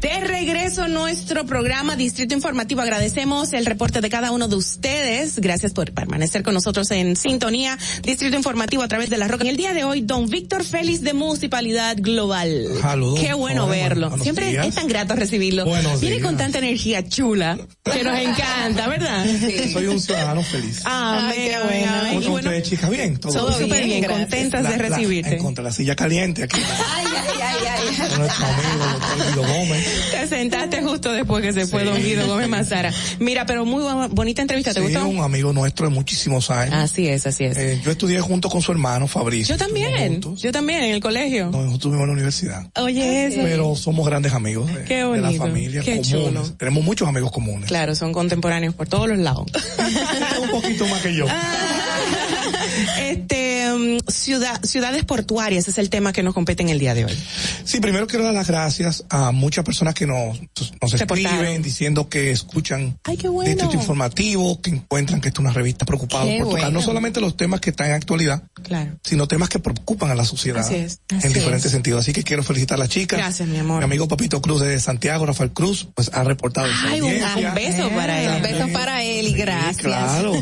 De 0.00 0.20
regreso 0.20 0.82
a 0.84 0.88
nuestro 0.88 1.44
programa 1.44 1.96
Distrito 1.96 2.32
Informativo. 2.32 2.80
Agradecemos 2.82 3.52
el 3.52 3.66
reporte 3.66 4.00
de 4.00 4.08
cada 4.08 4.30
uno 4.30 4.46
de 4.46 4.54
ustedes. 4.54 5.40
Gracias 5.40 5.72
por 5.72 5.92
permanecer 5.92 6.44
con 6.44 6.54
nosotros 6.54 6.88
en 6.92 7.16
sintonía. 7.16 7.76
Distrito 8.04 8.36
Informativo 8.36 8.82
a 8.84 8.88
través 8.88 9.10
de 9.10 9.16
la 9.18 9.26
Roca. 9.26 9.42
En 9.42 9.50
el 9.50 9.56
día 9.56 9.74
de 9.74 9.82
hoy, 9.82 10.02
don 10.02 10.28
Víctor 10.28 10.62
Félix 10.64 11.00
de 11.02 11.14
Municipalidad 11.14 11.96
Global. 11.98 12.68
Saludos. 12.80 13.18
Qué 13.18 13.32
bueno 13.34 13.64
Hola, 13.64 13.72
verlo. 13.76 14.08
buenos 14.10 14.22
Siempre 14.22 14.50
días. 14.50 14.68
es 14.68 14.74
tan 14.76 14.86
grato 14.86 15.16
recibirlo. 15.16 15.64
Buenos 15.64 16.00
Viene 16.00 16.16
días. 16.18 16.26
con 16.28 16.36
tanta 16.36 16.58
energía 16.58 17.06
chula 17.08 17.58
que 17.82 18.04
nos 18.04 18.16
encanta, 18.18 18.86
¿verdad? 18.86 19.26
Soy 19.72 19.86
un 19.86 20.00
ciudadano 20.00 20.42
feliz. 20.44 20.80
Amén, 20.84 21.32
Ay, 21.32 21.38
qué 21.48 21.54
amén, 21.56 21.68
bueno. 21.68 21.98
¿Cómo 21.98 22.20
Y 22.20 22.26
bueno, 22.30 22.50
ustedes, 22.50 22.68
chicas? 22.68 22.90
Bien, 22.90 23.16
todo, 23.18 23.32
todo 23.32 23.58
súper 23.58 23.84
bien, 23.84 24.04
contentas 24.04 24.62
de 24.62 24.68
La- 24.70 24.76
la- 24.76 24.88
recibirte. 24.96 25.34
encontré 25.36 25.64
la 25.64 25.72
silla 25.72 25.96
caliente 25.96 26.44
aquí. 26.44 26.60
Ay, 26.60 27.04
ay, 27.04 27.40
ay, 27.42 27.66
ay. 27.66 28.18
Nuestro 28.18 28.46
amigo, 28.46 28.84
doctor 28.92 29.26
Guido 29.28 29.42
Gómez. 29.42 29.87
Te 30.10 30.26
sentaste 30.26 30.82
justo 30.82 31.12
después 31.12 31.42
que 31.42 31.52
se 31.52 31.66
fue 31.66 31.84
don 31.84 31.96
Guido 32.02 32.26
Gómez 32.26 32.48
Mazara. 32.48 32.92
Mira, 33.18 33.46
pero 33.46 33.64
muy 33.64 33.82
bonita 34.10 34.42
entrevista, 34.42 34.72
¿te 34.72 34.80
Sí, 34.80 34.86
gustó? 34.86 35.06
un 35.06 35.20
amigo 35.20 35.52
nuestro 35.52 35.88
de 35.88 35.94
muchísimos 35.94 36.50
años. 36.50 36.74
Así 36.74 37.08
es, 37.08 37.26
así 37.26 37.44
es. 37.44 37.56
Eh, 37.56 37.80
yo 37.84 37.90
estudié 37.90 38.20
junto 38.20 38.48
con 38.48 38.62
su 38.62 38.72
hermano 38.72 39.06
Fabricio. 39.06 39.54
Yo 39.56 39.58
también, 39.64 40.20
yo 40.36 40.52
también 40.52 40.82
en 40.84 40.92
el 40.92 41.00
colegio. 41.00 41.46
Nosotros 41.46 41.74
estuvimos 41.74 42.02
en 42.02 42.06
la 42.08 42.12
universidad. 42.14 42.66
Oye, 42.76 43.26
eso. 43.26 43.40
Pero 43.42 43.74
somos 43.76 44.06
grandes 44.06 44.32
amigos 44.32 44.72
de, 44.72 44.84
Qué 44.84 44.96
de 44.96 45.00
la 45.02 45.06
bonito, 45.28 45.42
familia 45.44 45.80
qué 45.82 45.96
comunes. 46.02 46.10
chulo. 46.10 46.42
Tenemos 46.56 46.84
muchos 46.84 47.08
amigos 47.08 47.30
comunes. 47.32 47.68
Claro, 47.68 47.94
son 47.94 48.12
contemporáneos 48.12 48.74
por 48.74 48.88
todos 48.88 49.08
los 49.08 49.18
lados. 49.18 49.46
un 50.42 50.50
poquito 50.50 50.86
más 50.86 51.00
que 51.02 51.14
yo. 51.14 51.26
este, 53.00 53.47
mm, 53.76 53.98
ciudad, 54.10 54.62
ciudades 54.64 55.04
portuarias 55.04 55.68
es 55.68 55.78
el 55.78 55.90
tema 55.90 56.12
que 56.12 56.22
nos 56.22 56.34
compete 56.34 56.62
en 56.62 56.68
el 56.68 56.78
día 56.78 56.94
de 56.94 57.04
hoy. 57.06 57.18
Sí, 57.64 57.80
primero 57.80 58.06
quiero 58.06 58.24
dar 58.24 58.34
las 58.34 58.46
gracias 58.46 59.04
a 59.10 59.32
muchas 59.32 59.64
personas 59.64 59.94
que 59.94 60.06
nos, 60.06 60.38
nos 60.80 60.92
Reportaron. 60.92 61.18
escriben 61.34 61.62
diciendo 61.62 62.08
que 62.08 62.30
escuchan 62.30 62.98
Ay, 63.04 63.16
qué 63.16 63.28
bueno. 63.28 63.50
Distrito 63.50 63.74
Informativo, 63.74 64.60
que 64.60 64.70
encuentran 64.70 65.20
que 65.20 65.28
esta 65.28 65.40
es 65.40 65.44
una 65.44 65.52
revista 65.52 65.84
preocupada 65.84 66.24
Qué 66.24 66.38
por 66.38 66.48
tocar 66.48 66.62
bueno. 66.64 66.78
no 66.78 66.82
solamente 66.84 67.20
los 67.20 67.36
temas 67.36 67.60
que 67.60 67.70
están 67.70 67.88
en 67.88 67.94
actualidad, 67.94 68.42
Claro. 68.62 68.92
sino 69.04 69.26
temas 69.26 69.48
que 69.48 69.58
preocupan 69.58 70.10
a 70.10 70.14
la 70.14 70.24
sociedad 70.24 70.60
Así 70.60 70.74
es, 70.76 71.00
así 71.14 71.26
en 71.26 71.32
diferentes 71.32 71.66
es. 71.66 71.72
sentidos. 71.72 72.00
Así 72.02 72.12
que 72.12 72.22
quiero 72.22 72.42
felicitar 72.42 72.76
a 72.76 72.80
las 72.80 72.88
chicas. 72.88 73.18
Gracias, 73.18 73.48
mi 73.48 73.58
amor. 73.58 73.78
Mi 73.78 73.84
amigo 73.84 74.08
Papito 74.08 74.40
Cruz 74.42 74.60
de 74.60 74.78
Santiago, 74.80 75.26
Rafael 75.26 75.52
Cruz, 75.52 75.88
pues 75.94 76.10
ha 76.14 76.24
reportado 76.24 76.68
Ay, 76.86 77.00
un, 77.00 77.08
un 77.12 77.54
beso 77.54 77.88
para 77.90 78.22
él. 78.22 78.36
Un 78.36 78.42
beso 78.42 78.68
para 78.72 79.02
él 79.04 79.28
y 79.28 79.32
gracias. 79.32 79.78
Claro, 79.78 80.32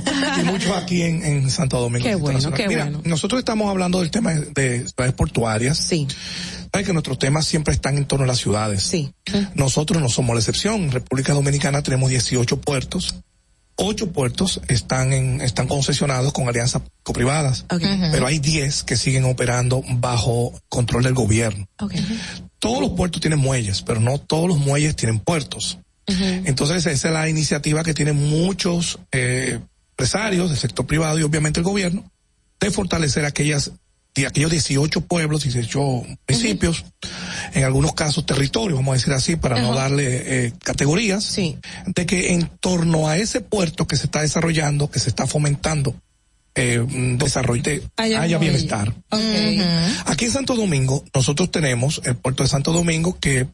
y 0.40 0.44
muchos 0.44 0.70
aquí 0.76 1.02
en, 1.02 1.24
en 1.24 1.50
Santo 1.50 1.80
Domingo. 1.80 2.04
Qué 2.04 2.14
bueno, 2.14 2.50
qué 2.52 2.68
Mira, 2.68 2.84
bueno. 2.84 3.00
Nosotros 3.16 3.38
estamos 3.38 3.70
hablando 3.70 4.00
del 4.00 4.10
tema 4.10 4.34
de 4.34 4.86
ciudades 4.86 5.14
portuarias. 5.14 5.78
Sí. 5.78 6.06
Sabes 6.70 6.86
que 6.86 6.92
nuestros 6.92 7.18
temas 7.18 7.46
siempre 7.46 7.72
están 7.72 7.96
en 7.96 8.04
torno 8.04 8.24
a 8.24 8.26
las 8.26 8.36
ciudades. 8.36 8.82
Sí. 8.82 9.10
Nosotros 9.54 10.02
no 10.02 10.10
somos 10.10 10.34
la 10.34 10.40
excepción. 10.40 10.82
En 10.82 10.92
República 10.92 11.32
Dominicana 11.32 11.82
tenemos 11.82 12.10
18 12.10 12.60
puertos 12.60 13.14
ocho 13.78 14.10
puertos 14.10 14.62
están 14.68 15.12
en, 15.12 15.42
están 15.42 15.68
concesionados 15.68 16.32
con 16.32 16.48
alianzas 16.48 16.80
privadas, 17.12 17.66
pero 18.10 18.26
hay 18.26 18.38
diez 18.38 18.82
que 18.82 18.96
siguen 18.96 19.26
operando 19.26 19.82
bajo 19.98 20.58
control 20.70 21.02
del 21.02 21.12
gobierno. 21.12 21.66
Todos 22.58 22.80
los 22.80 22.92
puertos 22.92 23.20
tienen 23.20 23.38
muelles, 23.38 23.82
pero 23.82 24.00
no 24.00 24.18
todos 24.18 24.48
los 24.48 24.56
muelles 24.56 24.96
tienen 24.96 25.20
puertos. 25.20 25.78
Entonces 26.06 26.86
esa 26.86 27.08
es 27.08 27.12
la 27.12 27.28
iniciativa 27.28 27.82
que 27.84 27.92
tienen 27.92 28.16
muchos 28.16 28.98
eh, 29.12 29.60
empresarios 29.90 30.48
del 30.48 30.58
sector 30.58 30.86
privado 30.86 31.18
y 31.18 31.22
obviamente 31.22 31.60
el 31.60 31.64
gobierno 31.64 32.10
de 32.60 32.70
fortalecer 32.70 33.24
aquellas 33.24 33.72
de 34.16 34.26
aquellos 34.26 34.50
18 34.50 35.02
pueblos, 35.02 35.42
18 35.42 35.78
municipios, 36.26 36.86
en 37.52 37.64
algunos 37.64 37.92
casos 37.92 38.24
territorios, 38.24 38.78
vamos 38.78 38.92
a 38.92 38.96
decir 38.96 39.12
así, 39.12 39.36
para 39.36 39.60
no 39.60 39.74
darle 39.74 40.46
eh, 40.46 40.52
categorías, 40.64 41.36
de 41.86 42.06
que 42.06 42.32
en 42.32 42.48
torno 42.60 43.08
a 43.08 43.18
ese 43.18 43.42
puerto 43.42 43.86
que 43.86 43.96
se 43.96 44.06
está 44.06 44.22
desarrollando, 44.22 44.90
que 44.90 45.00
se 45.00 45.10
está 45.10 45.26
fomentando, 45.26 45.94
eh, 46.54 46.82
desarrollo, 47.18 47.62
haya, 47.96 48.38
bienestar. 48.38 48.94
Aquí 50.06 50.24
en 50.24 50.30
Santo 50.30 50.56
Domingo, 50.56 51.04
nosotros 51.14 51.50
tenemos 51.50 52.00
el 52.06 52.16
puerto 52.16 52.42
de 52.42 52.48
Santo 52.48 52.72
Domingo 52.72 53.18
que 53.20 53.46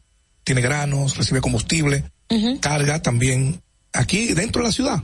tiene 0.45 0.61
granos, 0.61 1.17
recibe 1.17 1.41
combustible, 1.41 2.05
carga 2.61 3.01
también 3.01 3.61
aquí 3.91 4.33
dentro 4.33 4.61
de 4.61 4.69
la 4.69 4.73
ciudad. 4.73 5.03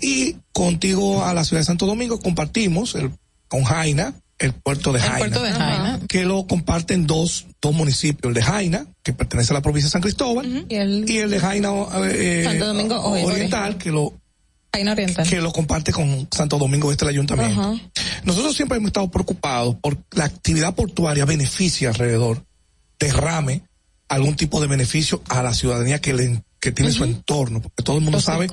Y 0.00 0.36
contigo 0.52 1.24
a 1.24 1.32
la 1.32 1.44
ciudad 1.44 1.60
de 1.60 1.66
Santo 1.66 1.86
Domingo 1.86 2.18
compartimos 2.18 2.96
el, 2.96 3.12
con 3.48 3.64
Jaina, 3.64 4.14
el 4.38 4.52
puerto 4.52 4.92
de 4.92 5.00
Jaina, 5.00 6.00
que 6.08 6.24
lo 6.24 6.46
comparten 6.46 7.06
dos, 7.06 7.46
dos 7.60 7.74
municipios, 7.74 8.30
el 8.30 8.34
de 8.34 8.42
Jaina, 8.42 8.86
que 9.02 9.12
pertenece 9.12 9.52
a 9.52 9.54
la 9.54 9.62
provincia 9.62 9.88
de 9.88 9.92
San 9.92 10.02
Cristóbal, 10.02 10.66
y, 10.68 10.74
el, 10.74 11.04
de 11.06 11.40
Jaina 11.40 11.70
eh, 12.04 12.42
Santo 12.44 12.66
Domingo 12.66 13.00
Oriental, 13.02 13.76
que 13.78 13.90
lo 13.90 14.14
que 15.28 15.40
lo 15.40 15.52
comparte 15.52 15.92
con 15.92 16.28
Santo 16.30 16.58
Domingo 16.58 16.92
Este 16.92 17.04
el 17.04 17.10
ayuntamiento. 17.10 17.80
Nosotros 18.24 18.54
siempre 18.54 18.76
hemos 18.76 18.88
estado 18.88 19.10
preocupados 19.10 19.76
por 19.76 19.98
la 20.12 20.24
actividad 20.24 20.74
portuaria 20.74 21.24
beneficia 21.24 21.88
alrededor, 21.88 22.44
derrame 22.98 23.62
algún 24.08 24.36
tipo 24.36 24.60
de 24.60 24.66
beneficio 24.66 25.22
a 25.28 25.42
la 25.42 25.54
ciudadanía 25.54 26.00
que 26.00 26.12
le 26.12 26.42
que 26.60 26.72
tiene 26.72 26.90
su 26.90 27.04
entorno, 27.04 27.60
porque 27.60 27.82
todo 27.82 27.96
el 27.98 28.02
mundo 28.02 28.20
sabe 28.20 28.48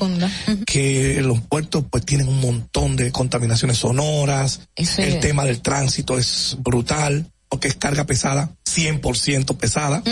que 0.65 1.21
los 1.21 1.41
puertos 1.41 1.85
pues 1.89 2.05
tienen 2.05 2.27
un 2.27 2.39
montón 2.39 2.95
de 2.95 3.11
contaminaciones 3.11 3.77
sonoras, 3.77 4.61
el 4.75 5.19
tema 5.19 5.43
del 5.45 5.61
tránsito 5.61 6.17
es 6.17 6.57
brutal, 6.59 7.31
porque 7.49 7.67
es 7.67 7.75
carga 7.75 8.05
pesada, 8.05 8.51
100% 8.65 9.57
pesada. 9.57 10.03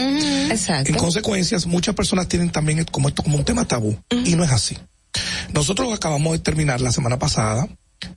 Exacto. 0.49 0.89
En 0.89 0.97
consecuencias, 0.97 1.65
muchas 1.65 1.93
personas 1.95 2.27
tienen 2.27 2.51
también 2.51 2.83
como 2.85 3.09
esto 3.09 3.21
como 3.23 3.37
un 3.37 3.45
tema 3.45 3.67
tabú, 3.67 3.97
y 4.09 4.35
no 4.35 4.43
es 4.43 4.51
así. 4.51 4.77
Nosotros 5.53 5.93
acabamos 5.93 6.33
de 6.33 6.39
terminar 6.39 6.81
la 6.81 6.91
semana 6.91 7.19
pasada, 7.19 7.67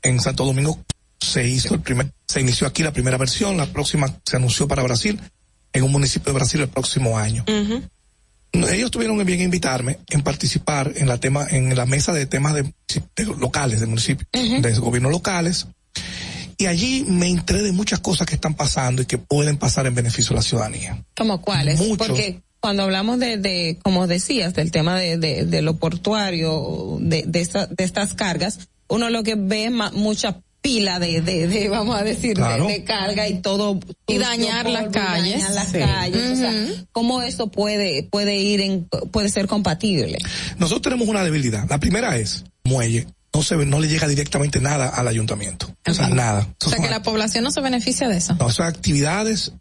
en 0.03 0.21
Santo 0.21 0.45
Domingo 0.45 0.81
se 1.21 1.47
hizo 1.47 1.75
el 1.75 1.81
primer, 1.81 2.13
se 2.27 2.41
inició 2.41 2.67
aquí 2.67 2.83
la 2.83 2.93
primera 2.93 3.19
versión, 3.19 3.57
la 3.57 3.67
próxima 3.67 4.15
se 4.25 4.37
anunció 4.37 4.69
para 4.69 4.83
Brasil, 4.83 5.21
en 5.73 5.83
un 5.83 5.93
municipio 5.93 6.33
de 6.33 6.39
Brasil 6.39 6.61
el 6.63 6.69
próximo 6.69 7.19
año 7.19 7.45
ellos 8.65 8.91
tuvieron 8.91 9.25
bien 9.25 9.41
invitarme 9.41 9.99
en 10.09 10.23
participar 10.23 10.93
en 10.97 11.09
la 11.09 11.19
tema, 11.19 11.47
en 11.51 11.75
la 11.75 11.87
mesa 11.87 12.13
de 12.13 12.27
temas 12.27 12.55
de, 12.55 12.73
locales, 13.39 13.81
de 13.81 13.87
municipios, 13.87 14.29
de 14.33 14.73
gobiernos 14.75 15.13
locales. 15.13 15.67
Y 16.59 16.67
allí 16.67 17.05
me 17.07 17.29
enteré 17.29 17.63
de 17.63 17.73
muchas 17.73 18.01
cosas 18.01 18.27
que 18.27 18.35
están 18.35 18.55
pasando 18.55 19.03
y 19.03 19.07
que 19.07 19.19
pueden 19.19 19.59
pasar 19.59 19.87
en 19.87 19.95
beneficio 19.95 20.31
de 20.31 20.37
la 20.37 20.43
ciudadanía. 20.43 21.05
¿Como 21.15 21.43
cuáles? 21.43 21.81
Porque 21.99 22.41
cuando 22.61 22.85
hablamos 22.85 23.19
de, 23.19 23.37
de, 23.37 23.79
como 23.83 24.07
decías, 24.07 24.55
del 24.55 24.71
tema 24.71 24.99
de, 24.99 25.19
de, 25.19 25.63
lo 25.63 25.77
portuario, 25.77 26.99
de, 27.01 27.25
de, 27.27 27.69
de 27.71 27.85
estas 27.85 28.15
cargas, 28.15 28.69
uno 28.89 29.11
lo 29.11 29.23
que 29.23 29.35
ve 29.35 29.67
es 29.67 29.73
mucha 29.93 30.41
pila 30.61 30.99
de, 30.99 31.21
de, 31.21 31.47
de, 31.47 31.69
vamos 31.69 31.99
a 31.99 32.03
decir, 32.03 32.37
de, 32.37 32.85
carga 32.85 33.29
y 33.29 33.41
todo. 33.41 33.79
Y 34.07 34.19
dañar 34.19 34.69
las 34.69 34.89
calles. 34.89 35.49
las 35.51 35.73
calles. 35.73 36.31
o 36.33 36.37
sea, 36.37 36.53
¿cómo 36.93 37.23
eso 37.23 37.49
puede, 37.49 38.03
puede 38.05 38.37
ir 38.37 38.61
en, 38.61 38.89
puede 39.11 39.29
ser 39.29 39.47
compatible? 39.47 40.19
Nosotros 40.59 40.83
tenemos 40.83 41.09
una 41.09 41.23
debilidad. 41.23 41.69
La 41.69 41.79
primera 41.79 42.17
es 42.17 42.45
muelle. 42.65 43.07
No 43.33 43.43
se 43.43 43.57
no 43.57 43.81
le 43.81 43.89
llega 43.89 44.09
directamente 44.09 44.61
nada 44.61 44.89
al 44.89 45.07
ayuntamiento. 45.09 45.71
O 45.87 45.93
sea, 45.93 46.09
nada. 46.09 46.49
o 46.65 46.71
sea, 46.71 46.79
que 46.79 46.89
la 46.89 47.03
población 47.03 47.45
no 47.45 47.51
se 47.51 47.61
beneficia 47.61 48.09
de 48.09 48.17
eso. 48.17 48.35
No, 48.41 48.51
son 48.51 48.67
actividades 48.67 49.53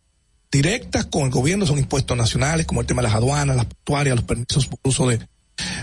directas 0.50 1.06
con 1.06 1.24
el 1.24 1.30
gobierno, 1.30 1.66
son 1.66 1.80
impuestos 1.80 2.16
nacionales, 2.16 2.66
como 2.66 2.80
el 2.80 2.88
tema 2.88 3.02
de 3.02 3.10
las 3.10 3.16
aduanas, 3.16 3.58
las 3.58 3.66
portuarias, 3.66 4.16
los 4.16 4.26
permisos 4.26 4.68
por 4.68 4.80
uso 4.84 5.08
de, 5.08 5.20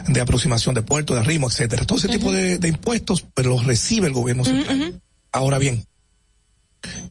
de 0.09 0.21
aproximación 0.21 0.75
de 0.75 0.83
puertos, 0.83 1.17
de 1.17 1.23
arrimo, 1.23 1.49
etcétera. 1.49 1.85
Todo 1.85 1.99
ese 1.99 2.09
tipo 2.09 2.33
de, 2.33 2.69
impuestos, 2.69 3.25
pero 3.35 3.51
los 3.51 3.65
recibe 3.65 4.07
el 4.07 4.13
gobierno 4.13 4.45
central. 4.45 5.01
Ahora 5.33 5.59
bien, 5.59 5.85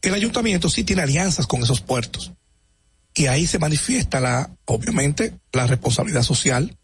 el 0.02 0.14
ayuntamiento 0.14 0.68
sí 0.68 0.84
tiene 0.84 1.02
alianzas 1.02 1.46
con 1.46 1.62
esos 1.62 1.80
puertos. 1.80 2.32
Y 3.14 3.26
ahí 3.26 3.46
se 3.46 3.58
manifiesta 3.58 4.20
la, 4.20 4.50
obviamente, 4.64 5.34
la 5.52 5.66
responsabilidad 5.66 6.22
social 6.22 6.76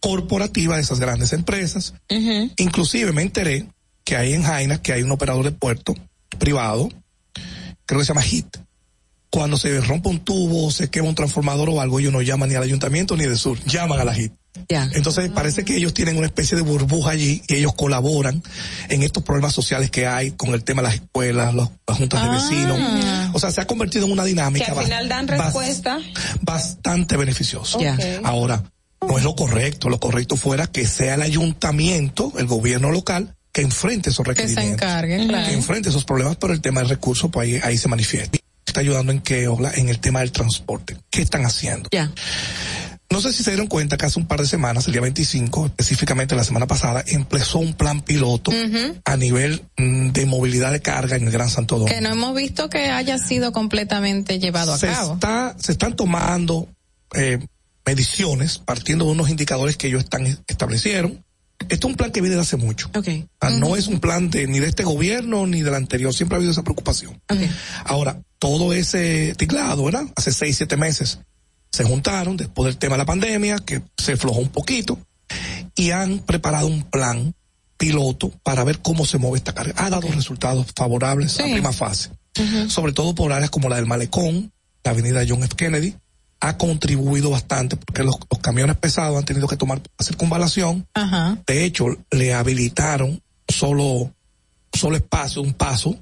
corporativa 0.00 0.76
de 0.76 0.82
esas 0.82 1.00
grandes 1.00 1.32
empresas. 1.32 1.94
Inclusive 2.58 3.12
me 3.12 3.22
enteré 3.22 3.66
que 4.04 4.16
hay 4.16 4.34
en 4.34 4.42
Jaina, 4.42 4.80
que 4.80 4.92
hay 4.92 5.02
un 5.02 5.10
operador 5.10 5.44
de 5.44 5.52
puerto 5.52 5.94
privado, 6.38 6.88
creo 7.86 8.00
que 8.00 8.04
se 8.04 8.12
llama 8.12 8.24
HIT. 8.24 8.58
Cuando 9.30 9.56
se 9.56 9.80
rompe 9.80 10.08
un 10.08 10.20
tubo, 10.20 10.70
se 10.70 10.88
quema 10.90 11.08
un 11.08 11.14
transformador 11.14 11.68
o 11.70 11.80
algo, 11.80 11.98
ellos 11.98 12.12
no 12.12 12.22
llaman 12.22 12.48
ni 12.48 12.54
al 12.54 12.62
ayuntamiento 12.62 13.16
ni 13.16 13.24
de 13.24 13.36
sur, 13.36 13.58
llaman 13.64 13.98
a 13.98 14.04
la 14.04 14.16
HIT. 14.16 14.32
Entonces 14.68 15.30
parece 15.30 15.64
que 15.64 15.76
ellos 15.76 15.94
tienen 15.94 16.16
una 16.16 16.26
especie 16.26 16.56
de 16.56 16.62
burbuja 16.62 17.10
allí 17.10 17.42
y 17.48 17.54
ellos 17.56 17.74
colaboran 17.74 18.42
en 18.88 19.02
estos 19.02 19.22
problemas 19.22 19.54
sociales 19.54 19.90
que 19.90 20.06
hay 20.06 20.32
con 20.32 20.54
el 20.54 20.64
tema 20.64 20.82
de 20.82 20.88
las 20.88 20.94
escuelas, 20.96 21.54
las 21.54 21.70
juntas 21.96 22.22
de 22.22 22.28
vecinos. 22.30 22.78
Ah. 22.80 23.30
O 23.32 23.38
sea, 23.38 23.50
se 23.50 23.60
ha 23.60 23.66
convertido 23.66 24.06
en 24.06 24.12
una 24.12 24.24
dinámica. 24.24 24.66
Que 24.66 24.72
al 24.72 24.84
final 24.84 25.08
dan 25.08 25.28
respuesta. 25.28 25.98
Bastante 26.40 27.16
beneficioso. 27.16 27.78
Ahora, 28.24 28.62
no 29.06 29.18
es 29.18 29.24
lo 29.24 29.34
correcto. 29.36 29.88
Lo 29.88 30.00
correcto 30.00 30.36
fuera 30.36 30.66
que 30.66 30.86
sea 30.86 31.14
el 31.14 31.22
ayuntamiento, 31.22 32.32
el 32.38 32.46
gobierno 32.46 32.90
local, 32.90 33.34
que 33.52 33.62
enfrente 33.62 34.10
esos 34.10 34.26
requerimientos. 34.26 34.64
Que 34.64 34.68
se 34.68 34.74
encargue, 34.74 35.26
Que 35.46 35.52
enfrente 35.52 35.88
esos 35.88 36.04
problemas, 36.04 36.36
pero 36.36 36.52
el 36.52 36.60
tema 36.60 36.80
del 36.80 36.90
recurso, 36.90 37.30
pues 37.30 37.48
ahí, 37.48 37.60
ahí 37.62 37.78
se 37.78 37.88
manifiesta. 37.88 38.38
Está 38.66 38.80
ayudando 38.80 39.12
en 39.12 39.20
que, 39.20 39.44
en 39.44 39.88
el 39.88 39.98
tema 40.00 40.20
del 40.20 40.32
transporte. 40.32 40.96
¿Qué 41.08 41.22
están 41.22 41.46
haciendo? 41.46 41.88
Ya. 41.92 42.12
No 43.16 43.22
sé 43.22 43.32
si 43.32 43.42
se 43.42 43.50
dieron 43.50 43.66
cuenta 43.66 43.96
que 43.96 44.04
hace 44.04 44.18
un 44.18 44.26
par 44.26 44.42
de 44.42 44.46
semanas, 44.46 44.86
el 44.88 44.92
día 44.92 45.00
25, 45.00 45.64
específicamente 45.64 46.36
la 46.36 46.44
semana 46.44 46.66
pasada, 46.66 47.02
empezó 47.06 47.60
un 47.60 47.72
plan 47.72 48.02
piloto 48.02 48.52
a 49.06 49.16
nivel 49.16 49.62
mm, 49.78 50.10
de 50.10 50.26
movilidad 50.26 50.70
de 50.70 50.82
carga 50.82 51.16
en 51.16 51.24
el 51.24 51.30
Gran 51.30 51.48
Santo 51.48 51.78
Domingo. 51.78 51.94
Que 51.94 52.02
no 52.02 52.10
hemos 52.10 52.36
visto 52.36 52.68
que 52.68 52.90
haya 52.90 53.18
sido 53.18 53.52
completamente 53.52 54.38
llevado 54.38 54.74
a 54.74 54.78
cabo. 54.78 55.14
Está, 55.14 55.56
se 55.58 55.72
están 55.72 55.96
tomando 55.96 56.68
eh, 57.14 57.38
mediciones 57.86 58.58
partiendo 58.58 59.06
de 59.06 59.12
unos 59.12 59.30
indicadores 59.30 59.78
que 59.78 59.86
ellos 59.86 60.04
están, 60.04 60.26
establecieron. 60.46 61.24
Esto 61.70 61.86
es 61.86 61.92
un 61.92 61.96
plan 61.96 62.12
que 62.12 62.20
viene 62.20 62.36
de 62.36 62.42
hace 62.42 62.58
mucho. 62.58 62.90
No 63.58 63.76
es 63.76 63.86
un 63.86 63.98
plan 63.98 64.28
de, 64.28 64.46
ni 64.46 64.58
de 64.58 64.66
este 64.66 64.84
gobierno 64.84 65.46
ni 65.46 65.62
del 65.62 65.74
anterior. 65.74 66.12
Siempre 66.12 66.36
ha 66.36 66.36
habido 66.36 66.52
esa 66.52 66.64
preocupación. 66.64 67.18
Ahora, 67.86 68.20
todo 68.38 68.74
ese 68.74 69.34
ticlado, 69.38 69.84
¿verdad? 69.84 70.04
Hace 70.16 70.34
seis, 70.34 70.58
siete 70.58 70.76
meses 70.76 71.20
se 71.76 71.84
juntaron 71.84 72.38
después 72.38 72.64
del 72.64 72.78
tema 72.78 72.94
de 72.94 73.00
la 73.00 73.04
pandemia, 73.04 73.58
que 73.58 73.82
se 73.98 74.16
flojó 74.16 74.40
un 74.40 74.48
poquito, 74.48 74.98
y 75.74 75.90
han 75.90 76.20
preparado 76.20 76.68
un 76.68 76.84
plan 76.84 77.34
piloto 77.76 78.30
para 78.42 78.64
ver 78.64 78.78
cómo 78.78 79.04
se 79.04 79.18
mueve 79.18 79.36
esta 79.36 79.52
carga. 79.52 79.74
Ha 79.76 79.90
dado 79.90 80.08
resultados 80.08 80.68
favorables 80.74 81.38
a 81.38 81.42
prima 81.42 81.74
fase, 81.74 82.12
sobre 82.68 82.94
todo 82.94 83.14
por 83.14 83.30
áreas 83.30 83.50
como 83.50 83.68
la 83.68 83.76
del 83.76 83.84
Malecón, 83.84 84.52
la 84.84 84.92
avenida 84.92 85.22
John 85.28 85.42
F. 85.42 85.54
Kennedy, 85.54 85.94
ha 86.40 86.56
contribuido 86.56 87.28
bastante 87.28 87.76
porque 87.76 88.04
los, 88.04 88.16
camiones 88.40 88.76
pesados 88.76 89.18
han 89.18 89.26
tenido 89.26 89.46
que 89.46 89.58
tomar 89.58 89.82
circunvalación. 90.02 90.86
De 91.46 91.64
hecho, 91.64 91.88
le 92.10 92.32
habilitaron 92.32 93.20
solo, 93.46 94.14
solo 94.72 94.96
espacio, 94.96 95.42
un 95.42 95.52
paso 95.52 95.94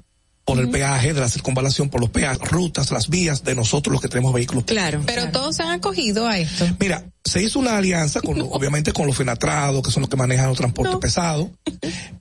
por 0.45 0.59
el 0.59 0.69
peaje 0.69 1.13
de 1.13 1.19
la 1.19 1.27
circunvalación, 1.27 1.89
por 1.89 1.99
los 1.99 2.11
peajes, 2.11 2.39
rutas, 2.49 2.91
las 2.91 3.09
vías 3.09 3.43
de 3.43 3.55
nosotros 3.55 3.91
los 3.91 4.01
que 4.01 4.07
tenemos 4.07 4.31
vehículos. 4.31 4.63
Claro. 4.65 5.01
Pero 5.05 5.29
todos 5.31 5.55
se 5.55 5.63
han 5.63 5.71
acogido 5.71 6.27
a 6.27 6.37
esto. 6.37 6.67
Mira, 6.79 7.03
se 7.23 7.41
hizo 7.41 7.57
una 7.57 7.77
alianza 7.77 8.21
con, 8.21 8.39
obviamente 8.51 8.93
con 8.93 9.07
los 9.07 9.17
fenatrados, 9.17 9.83
que 9.83 9.91
son 9.91 10.01
los 10.01 10.09
que 10.09 10.15
manejan 10.15 10.47
los 10.47 10.57
transportes 10.57 10.97
pesados, 10.97 11.49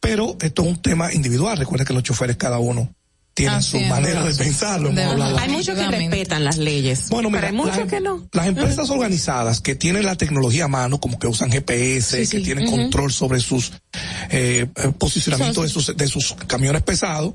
pero 0.01 0.36
esto 0.40 0.62
es 0.62 0.68
un 0.68 0.80
tema 0.80 1.12
individual. 1.12 1.59
Recuerda 1.59 1.84
que 1.84 1.92
los 1.92 2.02
choferes 2.02 2.36
cada 2.36 2.59
uno 2.59 2.90
tienen 3.34 3.62
su 3.62 3.80
manera 3.80 4.22
de 4.22 4.34
pensarlo. 4.34 4.90
hay 5.38 5.48
muchos 5.51 5.76
que 5.76 5.86
respetan 5.86 6.44
las 6.44 6.56
leyes. 6.56 7.09
Bueno, 7.10 7.28
mira, 7.28 7.48
hay 7.48 7.52
muchos 7.52 7.86
que 7.88 8.01
no. 8.01 8.26
Las 8.32 8.46
empresas 8.46 8.88
organizadas 8.88 9.60
que 9.60 9.74
tienen 9.74 10.06
la 10.06 10.16
tecnología 10.16 10.64
a 10.64 10.68
mano, 10.68 10.98
como 11.01 11.18
que 11.18 11.26
usan 11.26 11.51
GPS, 11.51 12.26
que 12.28 12.40
tienen 12.40 12.70
control 12.70 13.12
sobre 13.12 13.40
sus 13.40 13.72
eh, 14.30 14.66
eh 14.74 14.92
posicionamientos 14.96 15.64
de 15.64 15.68
sus, 15.68 15.96
de 15.96 16.06
sus 16.06 16.34
camiones 16.46 16.82
pesados, 16.82 17.34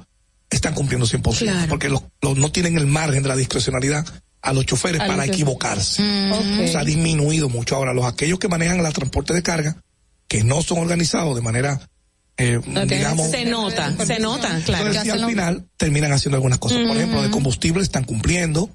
están 0.50 0.74
cumpliendo 0.74 1.06
100%, 1.06 1.68
porque 1.68 1.90
los, 1.90 2.04
no 2.22 2.52
tienen 2.52 2.78
el 2.78 2.88
margen 2.88 3.24
de 3.24 3.30
la 3.30 3.36
discrecionalidad 3.36 4.06
a 4.42 4.54
los 4.54 4.66
choferes 4.66 5.02
para 5.04 5.26
equivocarse. 5.26 6.02
Mm. 6.02 6.62
O 6.64 6.68
sea, 6.68 6.82
ha 6.82 6.86
disminuido 6.86 7.50
mucho. 7.50 7.76
Ahora, 7.76 7.94
los 7.94 8.06
aquellos 8.06 8.40
que 8.40 8.48
manejan 8.48 8.84
el 8.84 8.94
transporte 8.94 9.34
de 9.34 9.44
carga, 9.44 9.78
que 10.28 10.44
no 10.44 10.62
son 10.62 10.80
organizados 10.80 11.36
de 11.36 11.42
manera 11.42 11.80
eh, 12.40 12.58
digamos, 12.88 13.30
se 13.30 13.44
nota, 13.44 13.94
se 14.06 14.18
nota, 14.18 14.62
claro. 14.64 14.88
Entonces, 14.88 15.06
y 15.06 15.10
al 15.10 15.26
final 15.26 15.66
terminan 15.76 16.14
haciendo 16.14 16.38
algunas 16.38 16.58
cosas. 16.58 16.78
Por 16.88 16.96
ejemplo, 16.96 17.22
de 17.22 17.30
combustible 17.30 17.84
están 17.84 18.06
cumpliendo, 18.06 18.70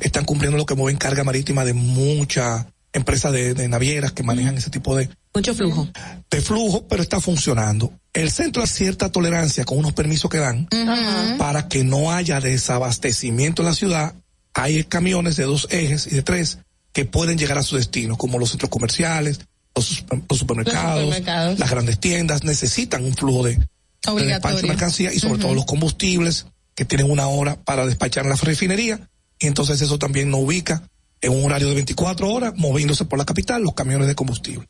están 0.00 0.24
cumpliendo 0.24 0.56
lo 0.56 0.64
que 0.64 0.74
mueven 0.74 0.96
carga 0.96 1.22
marítima 1.22 1.62
de 1.66 1.74
muchas 1.74 2.64
empresas 2.94 3.32
de, 3.32 3.68
navieras 3.68 4.12
que 4.12 4.22
manejan 4.22 4.56
ese 4.56 4.70
tipo 4.70 4.96
de... 4.96 5.10
Mucho 5.34 5.54
flujo. 5.54 5.88
De 6.30 6.40
flujo, 6.40 6.86
pero 6.88 7.02
está 7.02 7.20
funcionando. 7.20 7.92
El 8.12 8.30
centro 8.30 8.62
hace 8.62 8.84
cierta 8.84 9.10
tolerancia 9.10 9.64
con 9.64 9.78
unos 9.78 9.94
permisos 9.94 10.30
que 10.30 10.38
dan 10.38 10.68
para 11.38 11.68
que 11.68 11.82
no 11.82 12.12
haya 12.12 12.40
desabastecimiento 12.40 13.62
en 13.62 13.66
la 13.66 13.74
ciudad. 13.74 14.14
Hay 14.52 14.84
camiones 14.84 15.36
de 15.36 15.44
dos 15.44 15.66
ejes 15.70 16.06
y 16.06 16.10
de 16.10 16.22
tres 16.22 16.58
que 16.92 17.06
pueden 17.06 17.38
llegar 17.38 17.56
a 17.56 17.62
su 17.62 17.76
destino, 17.76 18.18
como 18.18 18.38
los 18.38 18.50
centros 18.50 18.70
comerciales, 18.70 19.40
los, 19.74 20.04
supermercados, 20.30 21.20
las 21.58 21.70
grandes 21.70 21.98
tiendas, 21.98 22.44
necesitan 22.44 23.02
un 23.02 23.14
flujo 23.14 23.44
de, 23.44 23.56
de 23.56 24.26
despacho 24.26 24.56
de 24.58 24.68
mercancía 24.68 25.12
y 25.12 25.18
sobre 25.18 25.40
todo 25.40 25.54
los 25.54 25.64
combustibles 25.64 26.46
que 26.74 26.84
tienen 26.84 27.10
una 27.10 27.28
hora 27.28 27.56
para 27.56 27.86
despachar 27.86 28.24
en 28.24 28.30
la 28.30 28.36
refinería. 28.36 29.08
Y 29.38 29.46
entonces 29.46 29.80
eso 29.80 29.98
también 29.98 30.30
nos 30.30 30.40
ubica 30.40 30.82
en 31.22 31.32
un 31.32 31.44
horario 31.46 31.68
de 31.68 31.76
24 31.76 32.28
horas 32.28 32.52
moviéndose 32.56 33.06
por 33.06 33.18
la 33.18 33.24
capital 33.24 33.62
los 33.62 33.74
camiones 33.74 34.06
de 34.06 34.14
combustible. 34.14 34.68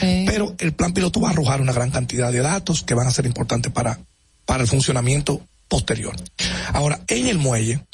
Pero 0.00 0.54
el 0.58 0.72
plan 0.72 0.92
piloto 0.92 1.20
va 1.20 1.28
a 1.28 1.32
arrojar 1.32 1.60
una 1.60 1.72
gran 1.72 1.90
cantidad 1.90 2.30
de 2.30 2.40
datos 2.40 2.82
que 2.82 2.94
van 2.94 3.06
a 3.06 3.10
ser 3.10 3.26
importantes 3.26 3.72
para, 3.72 3.98
para 4.44 4.62
el 4.62 4.68
funcionamiento 4.68 5.40
posterior. 5.68 6.14
Ahora, 6.72 7.00
en 7.08 7.26
el 7.26 7.38
muelle, 7.38 7.84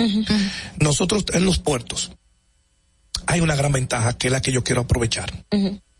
nosotros 0.80 1.24
en 1.32 1.44
los 1.44 1.58
puertos, 1.58 2.10
hay 3.26 3.40
una 3.40 3.54
gran 3.54 3.72
ventaja 3.72 4.16
que 4.16 4.28
es 4.28 4.32
la 4.32 4.40
que 4.40 4.52
yo 4.52 4.64
quiero 4.64 4.80
aprovechar 4.82 5.32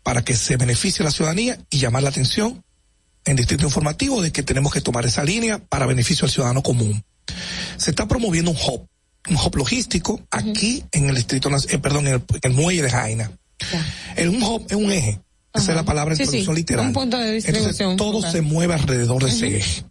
para 0.03 0.23
que 0.23 0.35
se 0.35 0.57
beneficie 0.57 1.05
la 1.05 1.11
ciudadanía 1.11 1.57
y 1.69 1.79
llamar 1.79 2.03
la 2.03 2.09
atención 2.09 2.63
en 3.25 3.35
distrito 3.35 3.65
informativo 3.65 4.21
de 4.21 4.31
que 4.31 4.43
tenemos 4.43 4.73
que 4.73 4.81
tomar 4.81 5.05
esa 5.05 5.23
línea 5.23 5.59
para 5.59 5.85
beneficio 5.85 6.25
al 6.25 6.31
ciudadano 6.31 6.63
común. 6.63 7.03
Se 7.77 7.91
está 7.91 8.07
promoviendo 8.07 8.51
un 8.51 8.57
hub, 8.57 8.87
un 9.29 9.35
hub 9.35 9.55
logístico 9.55 10.19
aquí 10.31 10.83
en 10.91 11.09
el 11.09 11.15
distrito, 11.15 11.49
eh, 11.69 11.77
perdón, 11.77 12.07
en 12.07 12.23
el, 12.41 12.53
muelle 12.53 12.81
de 12.81 12.89
Jaina. 12.89 13.31
El, 14.15 14.29
un 14.29 14.41
hub 14.41 14.65
es 14.69 14.75
un 14.75 14.91
eje, 14.91 15.21
esa 15.53 15.71
es 15.71 15.75
la 15.75 15.83
palabra 15.83 16.13
en 16.13 16.17
traducción 16.17 16.55
literal. 16.55 16.87
Un 16.87 16.93
punto 16.93 17.17
de 17.17 17.33
distribución. 17.33 17.97
todo 17.97 18.21
se 18.21 18.41
mueve 18.41 18.73
alrededor 18.73 19.23
de 19.23 19.29
ese 19.29 19.57
eje. 19.57 19.83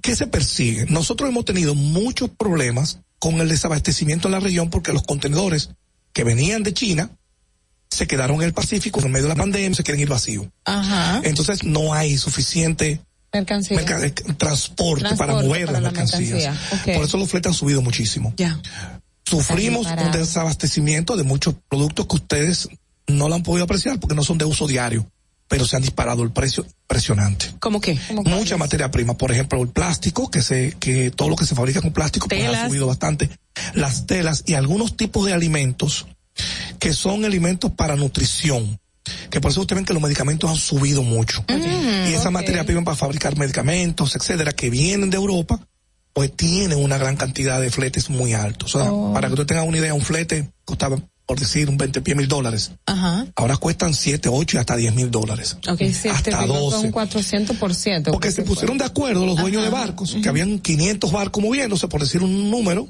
¿Qué 0.00 0.14
se 0.14 0.26
persigue? 0.26 0.86
Nosotros 0.86 1.30
hemos 1.30 1.44
tenido 1.44 1.74
muchos 1.74 2.30
problemas 2.30 3.00
con 3.18 3.40
el 3.40 3.48
desabastecimiento 3.48 4.28
en 4.28 4.32
la 4.32 4.40
región 4.40 4.70
porque 4.70 4.92
los 4.92 5.02
contenedores 5.02 5.70
que 6.12 6.24
venían 6.24 6.62
de 6.62 6.74
China 6.74 7.10
se 7.90 8.06
quedaron 8.06 8.36
en 8.36 8.42
el 8.42 8.52
Pacífico 8.52 9.00
en 9.00 9.10
medio 9.10 9.24
de 9.24 9.30
la 9.30 9.36
pandemia, 9.36 9.74
se 9.74 9.82
quieren 9.82 10.02
ir 10.02 10.08
vacíos. 10.08 10.46
Ajá. 10.64 11.20
Entonces 11.24 11.64
no 11.64 11.94
hay 11.94 12.18
suficiente 12.18 13.00
mercancía. 13.32 13.80
Eh, 13.80 14.10
transporte, 14.36 15.16
para 15.16 15.34
mover 15.34 15.70
las 15.70 15.82
mercancías. 15.82 16.56
Por 16.84 17.04
eso 17.04 17.18
los 17.18 17.28
fletes 17.28 17.50
han 17.50 17.54
subido 17.54 17.82
muchísimo. 17.82 18.34
Ya. 18.36 18.60
Sufrimos 19.24 19.86
un 19.86 20.10
desabastecimiento 20.12 21.16
de 21.16 21.22
muchos 21.22 21.54
productos 21.68 22.06
que 22.06 22.16
ustedes 22.16 22.68
no 23.06 23.28
lo 23.28 23.34
han 23.34 23.42
podido 23.42 23.64
apreciar 23.64 23.98
porque 24.00 24.14
no 24.14 24.24
son 24.24 24.38
de 24.38 24.44
uso 24.44 24.66
diario, 24.66 25.06
pero 25.48 25.66
se 25.66 25.76
han 25.76 25.82
disparado 25.82 26.22
el 26.22 26.32
precio 26.32 26.64
impresionante. 26.64 27.46
¿Cómo 27.60 27.80
qué? 27.80 27.98
Mucha 28.24 28.56
materia 28.56 28.90
prima, 28.90 29.14
por 29.16 29.32
ejemplo, 29.32 29.60
el 29.62 29.68
plástico, 29.68 30.30
que 30.30 30.42
se, 30.42 30.76
que 30.80 31.10
todo 31.10 31.28
lo 31.28 31.36
que 31.36 31.46
se 31.46 31.54
fabrica 31.54 31.80
con 31.80 31.92
plástico 31.92 32.28
pues, 32.28 32.48
ha 32.48 32.66
subido 32.66 32.86
bastante. 32.86 33.30
Las 33.74 34.06
telas 34.06 34.44
y 34.46 34.54
algunos 34.54 34.96
tipos 34.96 35.26
de 35.26 35.32
alimentos 35.32 36.06
que 36.78 36.92
son 36.92 37.24
alimentos 37.24 37.70
para 37.72 37.96
nutrición. 37.96 38.78
Que 39.30 39.40
por 39.40 39.50
eso 39.50 39.60
ustedes 39.60 39.76
ven 39.76 39.84
que 39.84 39.92
los 39.92 40.02
medicamentos 40.02 40.50
han 40.50 40.56
subido 40.56 41.02
mucho. 41.02 41.44
Mm, 41.48 42.10
y 42.10 42.14
esa 42.14 42.30
materia 42.30 42.64
prima 42.64 42.82
para 42.82 42.96
fabricar 42.96 43.36
medicamentos, 43.36 44.16
etcétera, 44.16 44.52
que 44.52 44.70
vienen 44.70 45.10
de 45.10 45.16
Europa, 45.16 45.60
pues 46.14 46.34
tienen 46.34 46.82
una 46.82 46.96
gran 46.96 47.16
cantidad 47.16 47.60
de 47.60 47.70
fletes 47.70 48.08
muy 48.08 48.32
altos. 48.32 48.74
O 48.74 48.80
sea, 48.80 48.90
oh. 48.90 49.12
para 49.12 49.28
que 49.28 49.34
usted 49.34 49.46
tenga 49.46 49.62
una 49.62 49.78
idea, 49.78 49.92
un 49.92 50.00
flete 50.00 50.50
costaba, 50.64 50.96
por 51.26 51.40
decir, 51.40 51.68
un 51.68 51.76
20 51.76 52.02
pies 52.02 52.16
mil 52.16 52.28
dólares. 52.28 52.72
Ajá. 52.86 53.26
Ahora 53.36 53.56
cuestan 53.56 53.94
7, 53.94 54.28
8 54.30 54.56
y 54.56 54.60
hasta 54.60 54.76
10 54.76 54.94
mil 54.94 55.10
dólares. 55.10 55.56
Okay. 55.66 55.94
hasta 56.10 56.46
12. 56.46 56.86
Un 56.86 56.92
400%. 56.92 58.10
Porque 58.12 58.30
se 58.30 58.42
pusieron 58.42 58.78
de 58.78 58.84
acuerdo 58.84 59.24
los 59.24 59.36
dueños 59.36 59.62
de 59.62 59.70
barcos, 59.70 60.16
que 60.22 60.28
habían 60.28 60.58
500 60.58 61.10
barcos 61.10 61.42
moviéndose, 61.42 61.88
por 61.88 62.00
decir 62.00 62.22
un 62.22 62.50
número, 62.50 62.88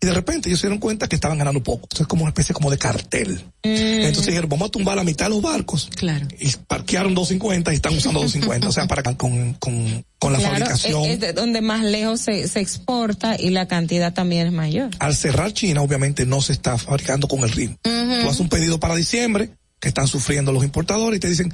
y 0.00 0.06
de 0.06 0.14
repente 0.14 0.48
ellos 0.48 0.60
se 0.60 0.68
dieron 0.68 0.78
cuenta 0.78 1.08
que 1.08 1.16
estaban 1.16 1.38
ganando 1.38 1.62
poco. 1.62 1.88
Eso 1.92 2.04
es 2.04 2.08
como 2.08 2.22
una 2.22 2.30
especie 2.30 2.54
como 2.54 2.70
de 2.70 2.78
cartel. 2.78 3.44
Mm. 3.64 3.68
Entonces 4.04 4.26
dijeron, 4.26 4.48
vamos 4.48 4.68
a 4.68 4.70
tumbar 4.70 4.96
la 4.96 5.02
mitad 5.02 5.26
de 5.26 5.30
los 5.30 5.42
barcos. 5.42 5.90
Claro. 5.96 6.26
Y 6.38 6.52
parquearon 6.68 7.14
250 7.14 7.72
y 7.72 7.76
están 7.76 7.96
usando 7.96 8.20
250. 8.20 8.68
o 8.68 8.72
sea, 8.72 8.86
para 8.86 9.02
con, 9.02 9.54
con, 9.54 10.04
con 10.18 10.32
la 10.32 10.40
fabricación. 10.40 11.04
Es, 11.04 11.20
de 11.20 11.32
donde 11.32 11.60
más 11.60 11.84
lejos 11.84 12.20
se, 12.20 12.48
se 12.48 12.60
exporta 12.60 13.36
y 13.38 13.50
la 13.50 13.68
cantidad 13.68 14.12
también 14.12 14.48
es 14.48 14.52
mayor. 14.52 14.90
Al 14.98 15.14
cerrar 15.14 15.52
China, 15.52 15.82
obviamente 15.82 16.26
no 16.26 16.42
se 16.42 16.52
está 16.52 16.76
fabricando 16.78 17.28
con 17.28 17.40
el 17.40 17.50
ritmo. 17.50 17.76
Tú 17.82 18.28
haces 18.28 18.40
un 18.40 18.48
pedido 18.48 18.80
para 18.80 18.94
diciembre, 18.94 19.50
que 19.80 19.88
están 19.88 20.08
sufriendo 20.08 20.52
los 20.52 20.64
importadores 20.64 21.18
y 21.18 21.20
te 21.20 21.28
dicen, 21.28 21.52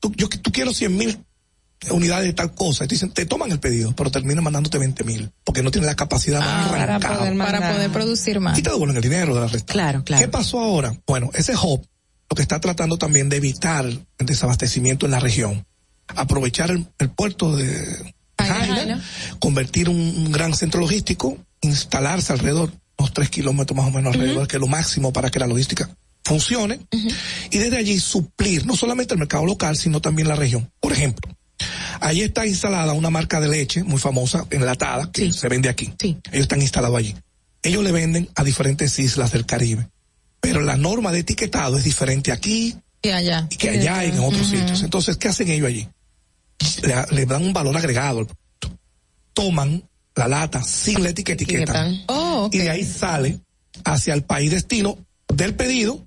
tú, 0.00 0.12
yo, 0.16 0.28
tú 0.28 0.52
quiero 0.52 0.74
100 0.74 0.96
mil 0.96 1.18
unidades 1.90 2.26
de 2.26 2.32
tal 2.32 2.54
cosa. 2.54 2.84
Y 2.84 2.88
te 2.88 2.94
dicen, 2.94 3.10
te 3.10 3.26
toman 3.26 3.50
el 3.50 3.58
pedido, 3.58 3.94
pero 3.96 4.10
terminan 4.10 4.44
mandándote 4.44 4.78
20 4.78 5.04
mil, 5.04 5.30
porque 5.44 5.62
no 5.62 5.70
tienen 5.70 5.86
la 5.86 5.96
capacidad 5.96 6.40
ah, 6.42 6.68
para, 6.70 7.00
poder 7.00 7.36
para 7.36 7.72
poder 7.72 7.90
producir 7.90 8.40
más. 8.40 8.58
Y 8.58 8.62
te 8.62 8.70
devuelven 8.70 8.96
el 8.96 9.02
dinero 9.02 9.34
de 9.34 9.40
la 9.40 9.48
resta. 9.48 9.72
Claro, 9.72 10.04
claro. 10.04 10.22
¿Qué 10.22 10.28
pasó 10.28 10.60
ahora? 10.60 10.94
Bueno, 11.06 11.30
ese 11.34 11.54
hub 11.56 11.86
lo 12.30 12.34
que 12.34 12.42
está 12.42 12.60
tratando 12.60 12.96
también 12.96 13.28
de 13.28 13.36
evitar 13.36 13.84
el 13.84 14.26
desabastecimiento 14.26 15.04
en 15.04 15.12
la 15.12 15.20
región. 15.20 15.66
Aprovechar 16.16 16.70
el, 16.70 17.10
puerto 17.10 17.56
de 17.56 18.14
Jaina, 18.38 19.02
convertir 19.38 19.88
un, 19.88 20.32
gran 20.32 20.54
centro 20.54 20.80
logístico, 20.80 21.38
instalarse 21.60 22.32
alrededor, 22.32 22.72
unos 22.98 23.12
tres 23.12 23.30
kilómetros 23.30 23.76
más 23.76 23.86
o 23.86 23.90
menos 23.90 24.14
alrededor, 24.14 24.46
que 24.48 24.56
es 24.56 24.60
lo 24.60 24.68
máximo 24.68 25.12
para 25.12 25.30
que 25.30 25.38
la 25.38 25.46
logística 25.46 25.88
funcione, 26.24 26.80
y 27.50 27.58
desde 27.58 27.76
allí 27.76 27.98
suplir 27.98 28.66
no 28.66 28.76
solamente 28.76 29.14
el 29.14 29.18
mercado 29.18 29.44
local, 29.44 29.76
sino 29.76 30.00
también 30.00 30.28
la 30.28 30.36
región. 30.36 30.70
Por 30.80 30.92
ejemplo, 30.92 31.30
Allí 32.00 32.22
está 32.22 32.46
instalada 32.46 32.92
una 32.94 33.10
marca 33.10 33.40
de 33.40 33.48
leche 33.48 33.84
muy 33.84 33.98
famosa, 33.98 34.44
enlatada, 34.50 35.10
que 35.12 35.32
se 35.32 35.48
vende 35.48 35.68
aquí. 35.68 35.92
Sí. 36.00 36.18
Ellos 36.32 36.42
están 36.42 36.60
instalados 36.60 36.98
allí. 36.98 37.14
Ellos 37.62 37.84
le 37.84 37.92
venden 37.92 38.28
a 38.34 38.42
diferentes 38.42 38.98
islas 38.98 39.30
del 39.32 39.46
Caribe. 39.46 39.88
Pero 40.40 40.60
la 40.62 40.76
norma 40.76 41.12
de 41.12 41.20
etiquetado 41.20 41.78
es 41.78 41.84
diferente 41.84 42.32
aquí 42.32 42.76
y 43.02 43.10
allá. 43.10 43.46
Y 43.50 43.56
que 43.56 43.70
allá 43.70 44.04
y 44.04 44.10
en 44.10 44.18
otros 44.18 44.48
sitios. 44.48 44.82
Entonces, 44.82 45.16
¿qué 45.16 45.28
hacen 45.28 45.48
ellos 45.48 45.68
allí? 45.68 45.88
Le, 47.10 47.26
dan 47.26 47.44
un 47.44 47.52
valor 47.52 47.76
agregado 47.76 48.20
al 48.20 48.26
producto. 48.26 48.78
Toman 49.32 49.82
la 50.14 50.28
lata 50.28 50.62
sin 50.62 51.02
la 51.02 51.10
etiqueta. 51.10 51.90
Oh, 52.06 52.48
y 52.52 52.58
de 52.58 52.70
ahí 52.70 52.84
sale 52.84 53.40
hacia 53.84 54.14
el 54.14 54.22
país 54.22 54.50
destino 54.50 54.98
del 55.28 55.54
pedido 55.54 56.06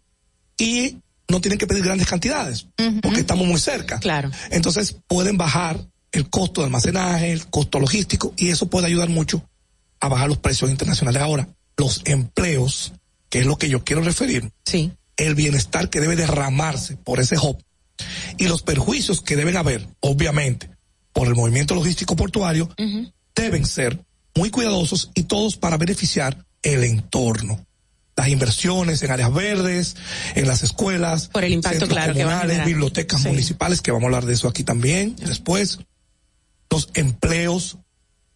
y 0.57 0.97
no 1.27 1.41
tienen 1.41 1.57
que 1.57 1.67
pedir 1.67 1.83
grandes 1.83 2.07
cantidades, 2.07 2.67
porque 3.01 3.21
estamos 3.21 3.47
muy 3.47 3.59
cerca. 3.59 3.99
Claro. 3.99 4.29
Entonces 4.51 4.95
pueden 5.07 5.37
bajar 5.37 5.79
el 6.11 6.29
costo 6.29 6.61
de 6.61 6.65
almacenaje, 6.65 7.31
el 7.31 7.47
costo 7.47 7.79
logístico, 7.79 8.33
y 8.37 8.49
eso 8.49 8.67
puede 8.67 8.87
ayudar 8.87 9.09
mucho 9.09 9.43
a 9.99 10.07
bajar 10.07 10.29
los 10.29 10.37
precios 10.37 10.69
internacionales. 10.69 11.21
Ahora, 11.21 11.47
los 11.77 12.01
empleos, 12.05 12.93
que 13.29 13.39
es 13.39 13.45
lo 13.45 13.57
que 13.57 13.69
yo 13.69 13.83
quiero 13.83 14.01
referir, 14.01 14.51
sí. 14.65 14.91
el 15.17 15.35
bienestar 15.35 15.89
que 15.89 15.99
debe 15.99 16.15
derramarse 16.15 16.95
por 16.95 17.19
ese 17.19 17.37
hub 17.37 17.57
y 18.37 18.47
los 18.47 18.61
perjuicios 18.61 19.21
que 19.21 19.35
deben 19.35 19.57
haber, 19.57 19.87
obviamente, 19.99 20.69
por 21.13 21.27
el 21.27 21.35
movimiento 21.35 21.75
logístico 21.75 22.15
portuario, 22.15 22.69
deben 23.35 23.65
ser 23.65 23.99
muy 24.35 24.49
cuidadosos 24.49 25.11
y 25.15 25.23
todos 25.23 25.57
para 25.57 25.77
beneficiar 25.77 26.45
el 26.61 26.83
entorno 26.83 27.65
las 28.15 28.29
inversiones 28.29 29.03
en 29.03 29.11
áreas 29.11 29.33
verdes, 29.33 29.95
en 30.35 30.47
las 30.47 30.63
escuelas, 30.63 31.27
por 31.27 31.43
el 31.43 31.53
impacto 31.53 31.87
claro 31.87 32.13
que 32.13 32.23
bibliotecas 32.65 33.25
municipales, 33.25 33.81
que 33.81 33.91
vamos 33.91 34.05
a 34.05 34.07
hablar 34.07 34.25
de 34.25 34.33
eso 34.33 34.47
aquí 34.47 34.63
también 34.63 35.15
después. 35.17 35.79
Los 36.69 36.89
empleos 36.93 37.77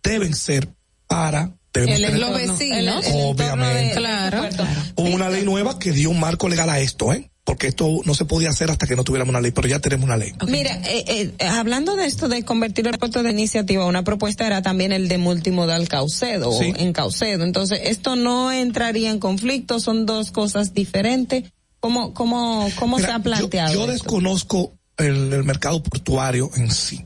deben 0.03 0.35
ser 0.35 0.69
para 1.07 1.53
el, 1.73 2.19
los 2.19 2.33
vecinos, 2.33 3.05
obviamente. 3.13 3.95
claro. 3.95 4.49
Hubo 4.95 5.09
una 5.09 5.29
ley 5.29 5.43
nueva 5.43 5.79
que 5.79 5.91
dio 5.91 6.09
un 6.09 6.19
marco 6.19 6.49
legal 6.49 6.69
a 6.69 6.79
esto, 6.79 7.13
¿eh? 7.13 7.28
Porque 7.49 7.65
esto 7.65 8.01
no 8.05 8.13
se 8.13 8.25
podía 8.25 8.49
hacer 8.49 8.69
hasta 8.69 8.85
que 8.85 8.95
no 8.95 9.03
tuviéramos 9.03 9.31
una 9.31 9.41
ley, 9.41 9.49
pero 9.49 9.67
ya 9.67 9.79
tenemos 9.79 10.05
una 10.05 10.17
ley. 10.17 10.33
Mira, 10.47 10.79
eh, 10.85 11.33
eh, 11.39 11.47
hablando 11.47 11.95
de 11.95 12.05
esto 12.05 12.29
de 12.29 12.45
convertir 12.45 12.87
el 12.87 12.99
puerto 12.99 13.23
de 13.23 13.31
iniciativa, 13.31 13.87
una 13.87 14.03
propuesta 14.03 14.45
era 14.45 14.61
también 14.61 14.91
el 14.91 15.07
de 15.07 15.17
multimodal 15.17 15.87
Caucedo, 15.87 16.51
en 16.61 16.93
Caucedo. 16.93 17.43
Entonces, 17.43 17.79
esto 17.85 18.15
no 18.15 18.51
entraría 18.51 19.09
en 19.09 19.17
conflicto, 19.17 19.79
son 19.79 20.05
dos 20.05 20.29
cosas 20.29 20.75
diferentes. 20.75 21.45
¿Cómo, 21.79 22.13
cómo, 22.13 22.69
cómo 22.77 22.99
se 22.99 23.07
ha 23.07 23.17
planteado? 23.17 23.73
Yo, 23.73 23.87
desconozco 23.87 24.73
el, 24.97 25.43
mercado 25.43 25.81
portuario 25.81 26.51
en 26.55 26.69
sí. 26.69 27.03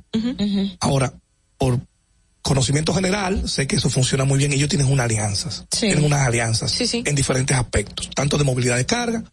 Ahora, 0.81 1.13
por 1.57 1.79
conocimiento 2.43 2.93
general, 2.93 3.49
sé 3.49 3.65
que 3.65 3.77
eso 3.77 3.89
funciona 3.89 4.25
muy 4.25 4.37
bien. 4.37 4.53
Ellos 4.53 4.69
tienen 4.69 4.87
unas 4.87 5.05
alianzas. 5.05 5.65
Tienen 5.69 6.03
unas 6.03 6.27
alianzas 6.27 6.77
en 6.93 7.15
diferentes 7.15 7.57
aspectos, 7.57 8.09
tanto 8.13 8.37
de 8.37 8.43
movilidad 8.43 8.75
de 8.77 8.85
carga 8.85 9.23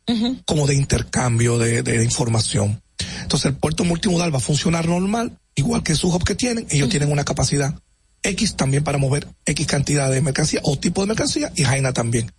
como 0.46 0.66
de 0.66 0.74
intercambio 0.74 1.58
de, 1.58 2.02
información. 2.02 2.80
Entonces 3.22 3.46
el 3.46 3.56
puerto 3.56 3.84
multimodal 3.84 4.32
va 4.32 4.38
a 4.38 4.40
funcionar 4.40 4.88
normal, 4.88 5.36
igual 5.54 5.82
que 5.82 5.94
sus 5.94 6.14
hubs 6.14 6.24
que 6.24 6.34
tienen, 6.34 6.66
ellos 6.70 6.88
tienen 6.88 7.10
una 7.10 7.24
capacidad 7.24 7.74
X 8.22 8.54
también 8.54 8.84
para 8.84 8.98
mover 8.98 9.26
X 9.44 9.66
cantidad 9.66 10.10
de 10.10 10.20
mercancía 10.20 10.60
o 10.62 10.78
tipo 10.78 11.00
de 11.00 11.08
mercancía 11.08 11.52
y 11.56 11.64
Jaina 11.64 11.92
también. 11.92 12.30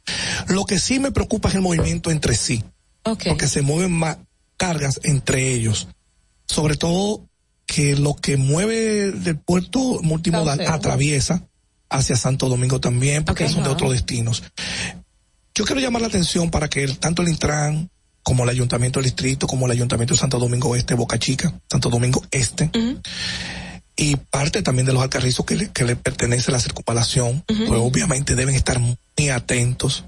Lo 0.47 0.65
que 0.65 0.79
sí 0.79 0.99
me 0.99 1.11
preocupa 1.11 1.49
es 1.49 1.55
el 1.55 1.61
movimiento 1.61 2.11
entre 2.11 2.35
sí. 2.35 2.63
Porque 3.03 3.47
se 3.47 3.61
mueven 3.61 3.91
más 3.91 4.17
cargas 4.57 4.99
entre 5.03 5.53
ellos. 5.53 5.87
Sobre 6.45 6.77
todo 6.77 7.25
que 7.71 7.95
lo 7.95 8.15
que 8.15 8.35
mueve 8.35 9.13
del 9.13 9.39
puerto 9.39 10.01
multimodal 10.03 10.59
atraviesa 10.67 11.47
hacia 11.89 12.17
Santo 12.17 12.49
Domingo 12.49 12.81
también, 12.81 13.23
porque 13.23 13.47
son 13.47 13.63
de 13.63 13.69
otros 13.69 13.93
destinos. 13.93 14.43
Yo 15.55 15.63
quiero 15.63 15.79
llamar 15.79 16.01
la 16.01 16.09
atención 16.09 16.51
para 16.51 16.69
que 16.69 16.85
tanto 16.99 17.21
el 17.21 17.29
Intran 17.29 17.89
como 18.23 18.43
el 18.43 18.49
Ayuntamiento 18.49 18.99
del 18.99 19.05
Distrito, 19.05 19.47
como 19.47 19.67
el 19.67 19.71
Ayuntamiento 19.71 20.13
de 20.13 20.19
Santo 20.19 20.37
Domingo 20.37 20.75
Este, 20.75 20.95
Boca 20.95 21.17
Chica, 21.17 21.61
Santo 21.69 21.89
Domingo 21.89 22.21
Este, 22.29 22.69
y 23.95 24.17
parte 24.17 24.61
también 24.63 24.85
de 24.85 24.91
los 24.91 25.01
alcarrizos 25.01 25.45
que 25.45 25.55
le, 25.55 25.71
que 25.71 25.85
le 25.85 25.95
pertenece 25.95 26.51
a 26.51 26.55
la 26.55 26.59
circunvalación, 26.59 27.41
pues 27.47 27.79
obviamente 27.79 28.35
deben 28.35 28.55
estar 28.55 28.79
muy 28.79 29.29
atentos 29.29 30.03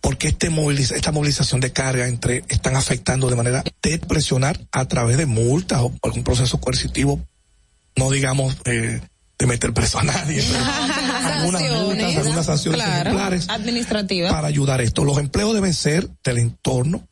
porque 0.00 0.28
este 0.28 0.48
esta 0.94 1.12
movilización 1.12 1.60
de 1.60 1.72
carga 1.72 2.06
entre 2.06 2.44
están 2.48 2.76
afectando 2.76 3.28
de 3.28 3.36
manera 3.36 3.64
de 3.82 3.98
presionar 3.98 4.58
a 4.72 4.86
través 4.86 5.16
de 5.16 5.26
multas 5.26 5.80
o 5.82 5.92
algún 6.02 6.22
proceso 6.22 6.60
coercitivo, 6.60 7.20
no 7.96 8.10
digamos 8.10 8.56
eh, 8.66 9.00
de 9.38 9.46
meter 9.46 9.72
preso 9.72 9.98
a 9.98 10.04
nadie, 10.04 10.42
algunas 11.24 11.62
multas, 11.62 12.16
algunas 12.16 12.46
sanciones 12.46 12.80
administrativas 13.48 14.32
para 14.32 14.48
ayudar 14.48 14.80
esto. 14.80 15.04
Los 15.04 15.18
empleos 15.18 15.54
deben 15.54 15.74
ser 15.74 16.08
del 16.24 16.38
entorno. 16.38 17.06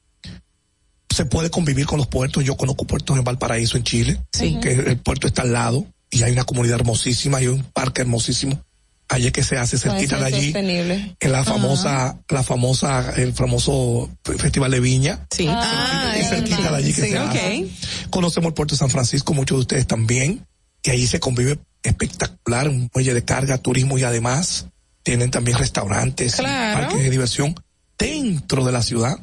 Se 1.11 1.27
puede 1.27 1.51
convivir 1.51 1.87
con 1.87 1.99
los 1.99 2.09
puertos. 2.09 2.45
Yo 2.45 2.57
conozco 2.57 2.87
puertos 2.87 3.17
en 3.17 3.25
Valparaíso, 3.25 3.77
en 3.77 3.85
Chile, 3.85 4.21
que 4.33 4.73
el 4.73 4.99
puerto 4.99 5.27
está 5.27 5.43
al 5.43 5.53
lado 5.53 5.87
y 6.11 6.23
hay 6.23 6.33
una 6.33 6.45
comunidad 6.45 6.81
hermosísima, 6.81 7.39
hay 7.39 7.49
un 7.49 7.63
parque 7.63 8.03
hermosísimo 8.03 8.61
allí 9.09 9.31
que 9.31 9.43
se 9.43 9.59
hace 9.59 9.79
cerquita 9.79 10.19
de 10.19 10.27
allí 10.27 10.53
en 10.55 11.33
la 11.33 11.45
famosa 11.45 12.19
la 12.29 12.43
famosa 12.43 13.13
el 13.17 13.33
famoso 13.33 14.11
festival 14.25 14.71
de 14.71 14.81
viña. 14.81 15.27
Sí. 15.31 15.47
Ah, 15.49 16.15
cerquita 16.29 16.71
de 16.71 16.77
allí 16.77 16.93
que 16.93 17.09
se 17.09 17.19
hace. 17.19 17.69
conocemos 18.11 18.49
el 18.49 18.55
puerto 18.55 18.75
de 18.75 18.79
San 18.79 18.91
Francisco 18.91 19.35
muchos 19.35 19.59
de 19.59 19.61
ustedes 19.61 19.87
también 19.87 20.47
y 20.83 20.91
allí 20.91 21.07
se 21.07 21.21
convive 21.21 21.59
espectacular 21.83 22.69
un 22.69 22.91
muelle 22.95 23.15
de 23.15 23.25
carga 23.25 23.59
turismo 23.59 23.99
y 23.99 24.05
además 24.05 24.67
tienen 25.03 25.31
también 25.31 25.59
restaurantes 25.59 26.37
parques 26.37 26.99
de 26.99 27.11
diversión 27.11 27.55
dentro 27.99 28.65
de 28.65 28.73
la 28.73 28.83
ciudad. 28.83 29.19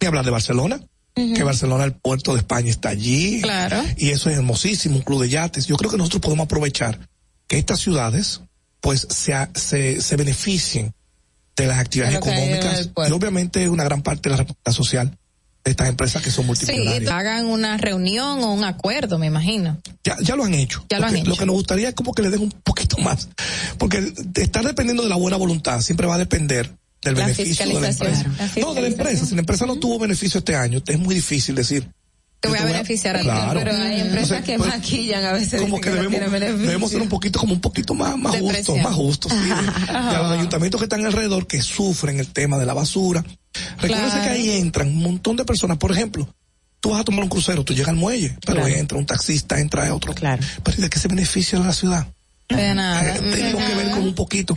Ni 0.00 0.06
hablar 0.06 0.24
de 0.24 0.30
Barcelona 0.30 0.80
que 1.34 1.42
Barcelona, 1.42 1.84
el 1.84 1.92
puerto 1.92 2.32
de 2.32 2.38
España 2.38 2.70
está 2.70 2.90
allí. 2.90 3.40
Claro. 3.42 3.82
Y 3.96 4.10
eso 4.10 4.30
es 4.30 4.36
hermosísimo, 4.36 4.96
un 4.96 5.02
club 5.02 5.22
de 5.22 5.28
yates. 5.28 5.66
Yo 5.66 5.76
creo 5.76 5.90
que 5.90 5.96
nosotros 5.96 6.22
podemos 6.22 6.44
aprovechar 6.44 6.98
que 7.46 7.58
estas 7.58 7.80
ciudades 7.80 8.42
pues 8.80 9.06
se, 9.10 9.34
se, 9.54 10.00
se 10.00 10.16
beneficien 10.16 10.94
de 11.56 11.66
las 11.66 11.78
actividades 11.78 12.16
económicas 12.16 12.90
y 13.08 13.12
obviamente 13.12 13.68
una 13.68 13.84
gran 13.84 14.02
parte 14.02 14.28
de 14.28 14.30
la 14.30 14.36
responsabilidad 14.36 14.76
social 14.76 15.18
de 15.64 15.70
estas 15.72 15.88
empresas 15.88 16.22
que 16.22 16.30
son 16.30 16.46
multimillonarias. 16.46 17.02
Sí, 17.02 17.08
hagan 17.08 17.46
una 17.46 17.76
reunión 17.76 18.42
o 18.42 18.52
un 18.52 18.64
acuerdo, 18.64 19.18
me 19.18 19.26
imagino. 19.26 19.80
Ya, 20.04 20.16
ya 20.22 20.36
lo 20.36 20.44
han 20.44 20.54
hecho. 20.54 20.84
Ya 20.88 21.00
lo, 21.00 21.06
han 21.06 21.16
hecho. 21.16 21.30
lo 21.30 21.36
que 21.36 21.46
nos 21.46 21.56
gustaría 21.56 21.88
es 21.88 21.94
como 21.94 22.14
que 22.14 22.22
le 22.22 22.30
den 22.30 22.42
un 22.42 22.50
poquito 22.50 22.96
más, 22.98 23.28
porque 23.76 24.12
estar 24.36 24.64
dependiendo 24.64 25.02
de 25.02 25.08
la 25.08 25.16
buena 25.16 25.36
voluntad 25.36 25.80
siempre 25.80 26.06
va 26.06 26.14
a 26.14 26.18
depender 26.18 26.72
del 27.02 27.14
beneficio 27.14 27.66
de 27.66 27.80
la 27.80 27.88
empresa. 27.88 28.26
No, 28.60 28.74
de 28.74 28.80
la 28.82 28.88
empresa. 28.88 29.26
Si 29.26 29.34
la 29.34 29.40
empresa 29.40 29.66
no 29.66 29.76
tuvo 29.76 29.98
beneficio 29.98 30.38
este 30.38 30.56
año, 30.56 30.82
es 30.86 30.98
muy 30.98 31.14
difícil 31.14 31.54
decir, 31.54 31.88
te 32.40 32.48
voy 32.48 32.58
a 32.58 32.64
beneficiar 32.64 33.16
a 33.16 33.20
ti. 33.20 33.28
Pero 33.54 33.72
hay 33.72 34.00
empresas 34.00 34.42
que 34.42 34.56
pues, 34.56 34.70
maquillan 34.70 35.24
a 35.24 35.32
veces. 35.32 35.60
Como 35.60 35.80
que, 35.80 35.90
debemos, 35.90 36.20
debemos, 36.40 36.90
ser 36.90 37.02
un 37.02 37.08
poquito, 37.08 37.40
como 37.40 37.54
un 37.54 37.60
poquito 37.60 37.94
más, 37.94 38.16
más 38.16 38.36
justos, 38.38 38.76
más 38.78 38.94
justos. 38.94 39.32
Sí. 39.38 39.48
y 39.88 39.90
a 39.90 40.22
los 40.22 40.32
ayuntamientos 40.32 40.80
que 40.80 40.84
están 40.84 41.04
alrededor 41.06 41.46
que 41.46 41.62
sufren 41.62 42.18
el 42.18 42.28
tema 42.28 42.58
de 42.58 42.66
la 42.66 42.74
basura. 42.74 43.24
Recuerden 43.78 44.22
que 44.22 44.28
ahí 44.28 44.50
entran 44.50 44.88
un 44.88 45.02
montón 45.02 45.36
de 45.36 45.44
personas. 45.44 45.78
Por 45.78 45.92
ejemplo, 45.92 46.28
tú 46.80 46.90
vas 46.90 47.00
a 47.00 47.04
tomar 47.04 47.22
un 47.22 47.28
crucero, 47.28 47.64
tú 47.64 47.72
llegas 47.72 47.88
al 47.88 47.96
muelle, 47.96 48.36
pero 48.44 48.66
entra 48.66 48.98
un 48.98 49.06
taxista, 49.06 49.58
entra 49.58 49.92
otro. 49.94 50.14
Claro. 50.14 50.42
Pero 50.62 50.76
¿de 50.78 50.90
qué 50.90 50.98
se 50.98 51.08
beneficia 51.08 51.58
la 51.58 51.72
ciudad? 51.72 52.06
De 52.48 52.74
nada. 52.74 53.16
Eh, 53.16 53.20
tengo 53.20 53.58
que 53.58 53.74
ver 53.74 53.90
con 53.90 54.02
un 54.02 54.14
poquito. 54.14 54.56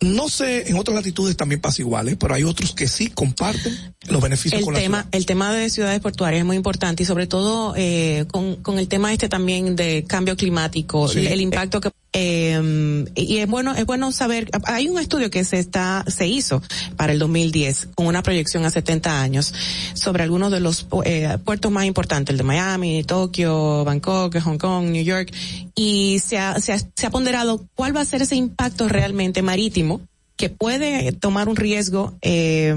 No 0.00 0.28
sé, 0.28 0.68
en 0.70 0.78
otras 0.78 0.94
latitudes 0.94 1.36
también 1.36 1.60
pasa 1.60 1.82
igual, 1.82 2.08
¿eh? 2.08 2.16
pero 2.16 2.32
hay 2.32 2.44
otros 2.44 2.72
que 2.72 2.86
sí 2.86 3.08
comparten 3.08 3.76
los 4.06 4.22
beneficios 4.22 4.60
el 4.60 4.64
con 4.64 4.74
tema, 4.74 4.98
la 4.98 5.02
ciudad. 5.02 5.14
El 5.16 5.26
tema 5.26 5.52
de 5.52 5.70
ciudades 5.70 6.00
portuarias 6.00 6.40
es 6.40 6.46
muy 6.46 6.56
importante 6.56 7.02
y 7.02 7.06
sobre 7.06 7.26
todo 7.26 7.74
eh, 7.76 8.24
con, 8.30 8.56
con 8.56 8.78
el 8.78 8.86
tema 8.86 9.12
este 9.12 9.28
también 9.28 9.74
de 9.74 10.04
cambio 10.06 10.36
climático, 10.36 11.08
sí. 11.08 11.26
el, 11.26 11.40
impacto 11.40 11.80
que 11.80 11.90
eh, 12.12 13.04
y 13.14 13.38
es 13.38 13.46
bueno 13.46 13.74
es 13.74 13.84
bueno 13.84 14.12
saber 14.12 14.50
hay 14.64 14.88
un 14.88 14.98
estudio 14.98 15.30
que 15.30 15.44
se 15.44 15.58
está 15.58 16.04
se 16.06 16.26
hizo 16.26 16.62
para 16.96 17.12
el 17.12 17.18
2010 17.18 17.88
con 17.94 18.06
una 18.06 18.22
proyección 18.22 18.64
a 18.64 18.70
70 18.70 19.20
años 19.20 19.52
sobre 19.92 20.22
algunos 20.22 20.50
de 20.50 20.60
los 20.60 20.86
eh, 21.04 21.36
puertos 21.44 21.70
más 21.70 21.84
importantes 21.84 22.32
el 22.32 22.38
de 22.38 22.44
Miami 22.44 23.04
Tokio 23.04 23.84
Bangkok 23.84 24.38
Hong 24.40 24.56
Kong 24.56 24.86
New 24.86 25.04
York 25.04 25.32
y 25.74 26.18
se 26.20 26.38
ha, 26.38 26.58
se 26.60 26.72
ha, 26.72 26.78
se 26.78 27.06
ha 27.06 27.10
ponderado 27.10 27.66
cuál 27.74 27.94
va 27.94 28.00
a 28.00 28.06
ser 28.06 28.22
ese 28.22 28.36
impacto 28.36 28.88
realmente 28.88 29.42
marítimo 29.42 30.00
que 30.36 30.48
puede 30.48 31.12
tomar 31.12 31.48
un 31.48 31.56
riesgo 31.56 32.14
eh, 32.22 32.74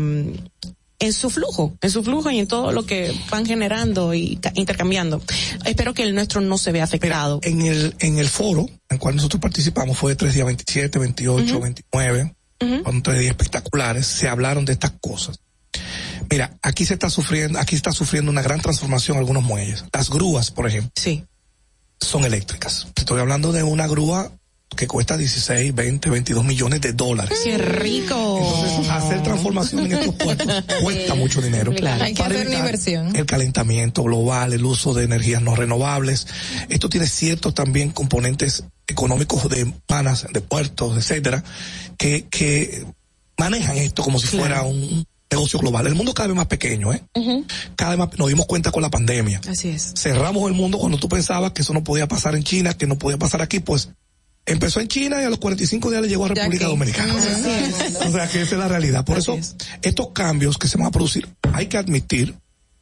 en 1.02 1.14
su 1.14 1.30
flujo, 1.30 1.76
en 1.82 1.90
su 1.90 2.04
flujo 2.04 2.30
y 2.30 2.40
en 2.40 2.48
todo 2.48 2.72
lo 2.72 2.86
que 2.86 3.14
van 3.30 3.46
generando 3.46 4.14
y 4.14 4.40
intercambiando. 4.54 5.22
Espero 5.66 5.94
que 5.94 6.04
el 6.04 6.14
nuestro 6.14 6.42
no 6.42 6.58
se 6.58 6.72
vea 6.72 6.84
afectado. 6.84 7.42
Mira, 7.44 7.52
en 7.52 7.66
el 7.66 7.96
en 8.00 8.18
el 8.20 8.30
foro 8.30 8.62
en 8.62 8.80
el 8.90 9.00
cual 9.00 9.16
nosotros 9.16 9.42
participamos 9.42 9.98
fue 9.98 10.12
de 10.12 10.16
tres 10.16 10.36
días 10.36 10.46
27, 10.46 11.00
28, 11.00 11.44
uh 11.56 11.58
-huh. 11.58 11.64
29, 11.64 12.24
uh 12.62 12.66
-huh. 12.66 12.84
con 12.84 13.02
tres 13.02 13.20
días 13.20 13.32
espectaculares, 13.32 14.06
se 14.06 14.30
hablaron 14.30 14.64
de 14.64 14.74
estas 14.74 14.94
cosas. 15.02 15.40
Mira, 16.30 16.58
aquí 16.62 16.86
se 16.86 16.94
está 16.94 17.10
sufriendo, 17.10 17.60
aquí 17.60 17.76
está 17.76 17.92
sufriendo 17.92 18.32
una 18.32 18.44
gran 18.44 18.62
transformación 18.62 19.18
algunos 19.18 19.44
muelles. 19.44 19.84
Las 19.92 20.10
grúas, 20.10 20.52
por 20.52 20.68
ejemplo. 20.68 20.92
Sí. 20.96 21.26
Son 22.00 22.24
eléctricas. 22.24 22.88
Estoy 22.96 23.20
hablando 23.20 23.52
de 23.52 23.64
una 23.64 23.88
grúa 23.88 24.32
que 24.76 24.88
cuesta 24.88 25.18
16, 25.18 25.76
20, 25.76 26.10
22 26.10 26.46
millones 26.46 26.82
de 26.82 26.94
dólares. 26.94 27.40
¡Qué 27.44 27.58
rico! 27.58 28.40
Entonces, 28.42 28.90
hacer 28.90 29.22
transformación 29.22 29.86
en 29.86 29.92
estos 29.94 30.16
puertos 30.16 30.64
cuesta 30.82 31.16
mucho 31.16 31.42
dinero. 31.42 31.74
Claro, 31.74 32.04
hay 32.04 32.14
que 32.14 32.24
hacer 32.24 32.48
una 32.48 32.60
inversión. 32.60 33.16
El 33.16 33.26
calentamiento 33.26 34.04
global, 34.04 34.54
el 34.54 34.66
uso 34.66 34.94
de 34.94 35.04
energías 35.04 35.42
no 35.42 35.56
renovables. 35.56 36.28
Esto 36.70 36.90
tiene 36.90 37.08
ciertos 37.08 37.54
también 37.54 37.92
componentes 37.92 38.64
económicos 38.88 39.50
de 39.50 39.72
panas, 39.86 40.28
de 40.32 40.42
puertos, 40.42 40.98
etcétera, 40.98 41.44
que, 41.98 42.28
que 42.30 42.86
manejan 43.38 43.78
esto 43.78 44.04
como 44.04 44.20
si 44.20 44.28
claro. 44.28 44.46
fuera 44.46 44.62
un 44.64 45.06
negocio 45.32 45.60
global. 45.60 45.88
El 45.88 45.96
mundo 45.96 46.14
cada 46.14 46.28
vez 46.28 46.36
más 46.36 46.48
pequeño, 46.48 46.94
¿eh? 46.94 47.04
Uh 47.16 47.22
-huh. 47.22 47.46
Cada 47.76 47.92
vez 47.92 48.00
más 48.00 48.18
nos 48.18 48.28
dimos 48.28 48.46
cuenta 48.46 48.72
con 48.72 48.82
la 48.82 48.90
pandemia. 48.90 49.42
Así 49.48 49.70
es. 49.70 49.94
Cerramos 49.98 50.48
el 50.50 50.56
mundo 50.56 50.78
cuando 50.78 50.98
tú 50.98 51.08
pensabas 51.08 51.52
que 51.52 51.62
eso 51.62 51.74
no 51.74 51.84
podía 51.84 52.08
pasar 52.08 52.36
en 52.36 52.44
China, 52.44 52.74
que 52.74 52.88
no 52.88 52.98
podía 52.98 53.18
pasar 53.18 53.42
aquí, 53.42 53.60
pues 53.60 53.90
empezó 54.46 54.80
en 54.80 54.88
China 54.88 55.22
y 55.22 55.26
a 55.26 55.30
los 55.30 55.40
45 55.40 55.90
días 55.90 56.02
le 56.02 56.08
llegó 56.08 56.26
a 56.26 56.30
República 56.30 56.68
Dominicana. 56.68 57.14
o 57.16 58.12
sea 58.12 58.28
que 58.28 58.42
esa 58.42 58.56
es 58.56 58.60
la 58.60 58.68
realidad. 58.68 59.06
Por 59.06 59.18
eso, 59.18 59.34
es. 59.34 59.56
estos 59.82 60.10
cambios 60.10 60.58
que 60.58 60.68
se 60.68 60.78
van 60.78 60.88
a 60.88 60.92
producir, 60.92 61.28
hay 61.54 61.68
que 61.68 61.78
admitir 61.78 62.36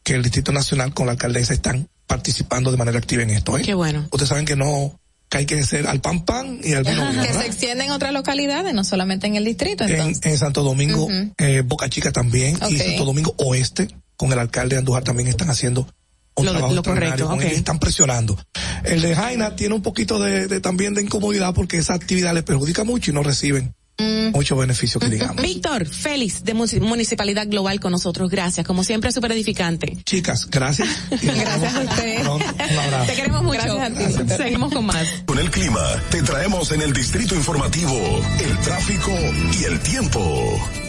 que 0.04 0.16
el 0.16 0.24
Distrito 0.24 0.52
Nacional 0.52 0.94
con 0.94 1.06
la 1.06 1.14
alcaldesa 1.14 1.54
están 1.54 1.88
participando 2.08 2.72
de 2.72 2.78
manera 2.78 2.98
activa 2.98 3.24
en 3.24 3.30
esto. 3.30 3.58
¿eh? 3.58 3.62
Qué 3.62 3.74
bueno. 3.74 4.08
Ustedes 4.12 4.30
saben 4.30 4.46
que 4.46 4.56
no, 4.56 5.00
que 5.30 5.38
hay 5.38 5.46
que 5.46 5.62
ser 5.64 5.88
al 5.88 6.02
pan 6.02 6.26
pan 6.26 6.60
y 6.64 6.74
al 6.74 6.84
vino 6.84 7.12
Que 7.22 7.34
se 7.34 7.46
extiende 7.46 7.86
en 7.86 7.92
otras 7.92 8.14
localidades, 8.14 8.74
no 8.74 8.84
solamente 8.84 9.28
en 9.28 9.36
el 9.36 9.46
distrito. 9.46 9.84
En, 9.84 10.16
en, 10.22 10.38
Santo 10.38 10.64
Domingo, 10.64 11.06
uh 11.06 11.10
-huh. 11.10 11.34
eh, 11.38 11.62
Boca 11.62 11.90
Chica 11.90 12.12
también, 12.12 12.56
okay. 12.56 12.76
y 12.76 12.80
Santo 12.80 13.06
Domingo 13.06 13.36
Oeste, 13.38 13.88
con 14.18 14.34
el 14.34 14.40
alcalde 14.40 14.76
de 14.76 14.80
Andújar 14.80 15.04
también 15.04 15.30
están 15.30 15.50
haciendo 15.50 15.88
un 16.36 16.46
lo, 16.46 16.52
trabajo 16.52 16.74
lo 16.74 16.84
correcto, 16.84 17.30
okay. 17.30 17.52
están 17.52 17.80
presionando. 17.80 18.38
El 18.84 19.02
de 19.02 19.16
Jaina 19.16 19.56
tiene 19.56 19.76
un 19.76 19.82
poquito 19.82 20.20
de, 20.20 20.48
de, 20.48 20.62
también 20.62 20.94
de 20.94 21.02
incomodidad 21.02 21.54
porque 21.54 21.78
esa 21.78 21.94
actividad 21.94 22.34
les 22.34 22.44
perjudica 22.44 22.84
mucho 22.84 23.12
y 23.12 23.14
no 23.14 23.24
reciben 23.24 23.74
mm. 23.98 24.32
mucho 24.32 24.56
beneficio 24.56 25.00
que 25.00 25.10
digamos. 25.10 25.42
Víctor, 25.42 25.86
Félix 25.86 26.44
de 26.44 26.54
Municipalidad 26.54 27.48
Global 27.48 27.80
con 27.80 27.92
nosotros, 27.92 28.30
gracias, 28.30 28.66
como 28.66 28.84
siempre 28.84 29.12
súper 29.12 29.34
edificante. 29.34 29.98
Chicas, 30.06 30.50
gracias. 30.50 30.88
gracias 31.10 31.76
a 31.76 31.82
usted. 31.82 32.28
un 32.28 32.42
abrazo. 32.80 33.06
Te 33.08 33.16
queremos 33.16 33.44
mucho. 33.44 33.62
Gracias 33.62 33.82
a 33.82 33.88
ti. 33.90 34.14
Gracias. 34.14 34.38
Seguimos 34.38 34.74
con 34.74 34.86
más. 34.86 35.08
Con 35.26 35.40
el 35.40 35.50
clima, 35.52 35.86
te 36.10 36.22
traemos 36.24 36.72
en 36.72 36.82
el 36.82 36.94
distrito 36.94 37.36
informativo 37.36 37.94
el 38.40 38.58
tráfico 38.60 39.12
y 39.60 39.64
el 39.66 39.80
tiempo. 39.82 40.89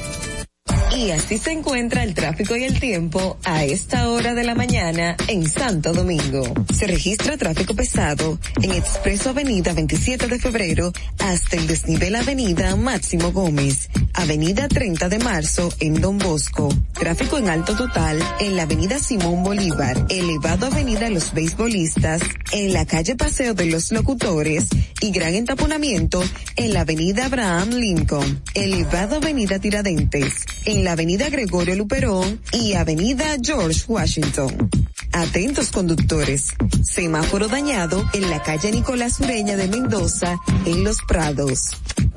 Y 0.96 1.12
así 1.12 1.38
se 1.38 1.52
encuentra 1.52 2.02
el 2.02 2.14
tráfico 2.14 2.56
y 2.56 2.64
el 2.64 2.78
tiempo 2.78 3.38
a 3.44 3.64
esta 3.64 4.10
hora 4.10 4.34
de 4.34 4.44
la 4.44 4.54
mañana 4.54 5.16
en 5.28 5.48
Santo 5.48 5.92
Domingo. 5.92 6.42
Se 6.74 6.86
registra 6.86 7.36
tráfico 7.36 7.74
pesado 7.74 8.38
en 8.62 8.72
Expreso 8.72 9.30
Avenida 9.30 9.72
27 9.72 10.26
de 10.26 10.38
Febrero 10.38 10.92
hasta 11.18 11.56
el 11.56 11.66
desnivel 11.66 12.16
Avenida 12.16 12.76
Máximo 12.76 13.32
Gómez, 13.32 13.88
Avenida 14.14 14.68
30 14.68 15.08
de 15.08 15.18
Marzo 15.20 15.72
en 15.80 16.00
Don 16.00 16.18
Bosco, 16.18 16.68
tráfico 16.92 17.38
en 17.38 17.48
alto 17.48 17.76
total 17.76 18.18
en 18.40 18.56
la 18.56 18.64
Avenida 18.64 18.98
Simón 18.98 19.42
Bolívar, 19.42 20.06
elevado 20.10 20.66
Avenida 20.66 21.08
Los 21.08 21.32
Beisbolistas, 21.32 22.20
en 22.52 22.72
la 22.72 22.84
calle 22.84 23.16
Paseo 23.16 23.54
de 23.54 23.66
los 23.66 23.92
Locutores 23.92 24.66
y 25.00 25.12
gran 25.12 25.34
entaponamiento 25.34 26.22
en 26.56 26.74
la 26.74 26.80
Avenida 26.80 27.26
Abraham 27.26 27.70
Lincoln, 27.70 28.42
elevado 28.54 29.16
Avenida 29.16 29.58
Tiradentes, 29.58 30.44
en 30.64 30.84
la 30.84 30.92
Avenida 30.92 31.28
Gregorio 31.28 31.74
Luperón 31.74 32.40
y 32.52 32.74
Avenida 32.74 33.36
George 33.42 33.84
Washington. 33.88 34.70
Atentos 35.12 35.70
conductores, 35.70 36.52
semáforo 36.82 37.48
dañado 37.48 38.08
en 38.12 38.30
la 38.30 38.42
calle 38.42 38.70
Nicolás 38.70 39.18
Ureña 39.20 39.56
de 39.56 39.68
Mendoza, 39.68 40.38
en 40.66 40.84
Los 40.84 40.98
Prados. 41.08 41.70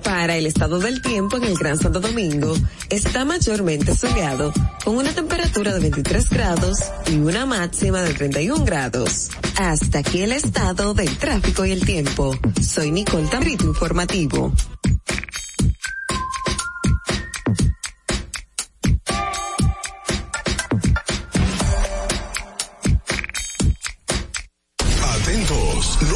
Para 0.03 0.37
el 0.37 0.45
estado 0.45 0.79
del 0.79 1.01
tiempo 1.01 1.37
en 1.37 1.45
el 1.45 1.57
Gran 1.57 1.77
Santo 1.77 1.99
Domingo, 1.99 2.55
está 2.89 3.25
mayormente 3.25 3.95
soleado, 3.95 4.53
con 4.83 4.97
una 4.97 5.11
temperatura 5.13 5.73
de 5.73 5.79
23 5.79 6.29
grados 6.29 6.79
y 7.11 7.15
una 7.15 7.45
máxima 7.45 8.01
de 8.01 8.13
31 8.13 8.65
grados. 8.65 9.29
Hasta 9.57 9.99
aquí 9.99 10.21
el 10.21 10.33
estado 10.33 10.93
del 10.93 11.17
tráfico 11.17 11.65
y 11.65 11.71
el 11.71 11.85
tiempo. 11.85 12.37
Soy 12.61 12.91
Nicole 12.91 13.27
Tambrito 13.27 13.65
Informativo. 13.65 14.53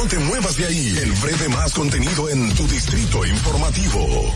Te 0.08 0.18
muevas 0.18 0.56
de 0.56 0.66
ahí. 0.66 0.98
El 1.02 1.12
breve 1.12 1.48
más 1.48 1.72
contenido 1.72 2.28
en 2.30 2.54
tu 2.54 2.66
distrito 2.66 3.24
informativo. 3.26 4.34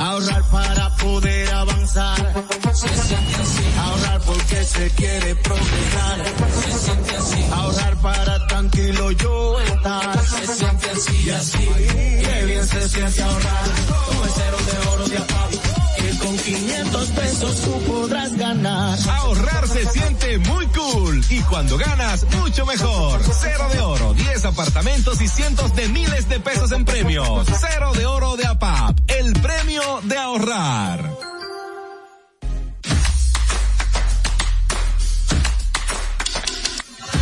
Ahorrar 0.00 0.42
para 0.50 0.96
poder 0.96 1.54
avanzar. 1.54 2.34
Se 2.74 2.88
siente 2.88 3.34
así. 3.34 3.64
Ahorrar 3.78 4.20
porque 4.22 4.64
se 4.64 4.90
quiere 4.90 5.34
progresar. 5.36 6.24
Se 6.64 6.78
siente 6.78 7.16
así. 7.16 7.44
Ahorrar 7.52 7.96
para 8.00 8.46
tranquilo 8.48 9.12
yo 9.12 9.60
estar. 9.60 10.26
Se 10.26 10.46
siente 10.56 10.90
así 10.90 11.22
y 11.24 11.30
así. 11.30 11.68
Qué 11.78 12.44
bien 12.46 12.66
se 12.66 12.88
siente 12.88 13.22
ahorrar. 13.22 13.64
Con 14.06 14.24
el 14.24 14.32
cero 14.34 14.56
de 14.66 14.88
oro 14.88 15.08
de. 15.08 15.81
Con 16.20 16.36
500 16.36 17.08
pesos 17.10 17.60
tú 17.60 17.80
podrás 17.82 18.36
ganar. 18.36 18.98
Ahorrar 19.08 19.68
se 19.68 19.86
siente 19.86 20.38
muy 20.38 20.66
cool 20.66 21.24
y 21.30 21.40
cuando 21.42 21.76
ganas, 21.78 22.24
mucho 22.38 22.66
mejor. 22.66 23.20
Cero 23.40 23.68
de 23.72 23.80
oro, 23.80 24.14
10 24.14 24.44
apartamentos 24.44 25.20
y 25.20 25.28
cientos 25.28 25.74
de 25.74 25.88
miles 25.88 26.28
de 26.28 26.40
pesos 26.40 26.72
en 26.72 26.84
premios. 26.84 27.46
Cero 27.60 27.92
de 27.94 28.06
oro 28.06 28.36
de 28.36 28.46
APAP, 28.46 28.98
el 29.08 29.32
premio 29.34 30.00
de 30.04 30.18
ahorrar. 30.18 31.10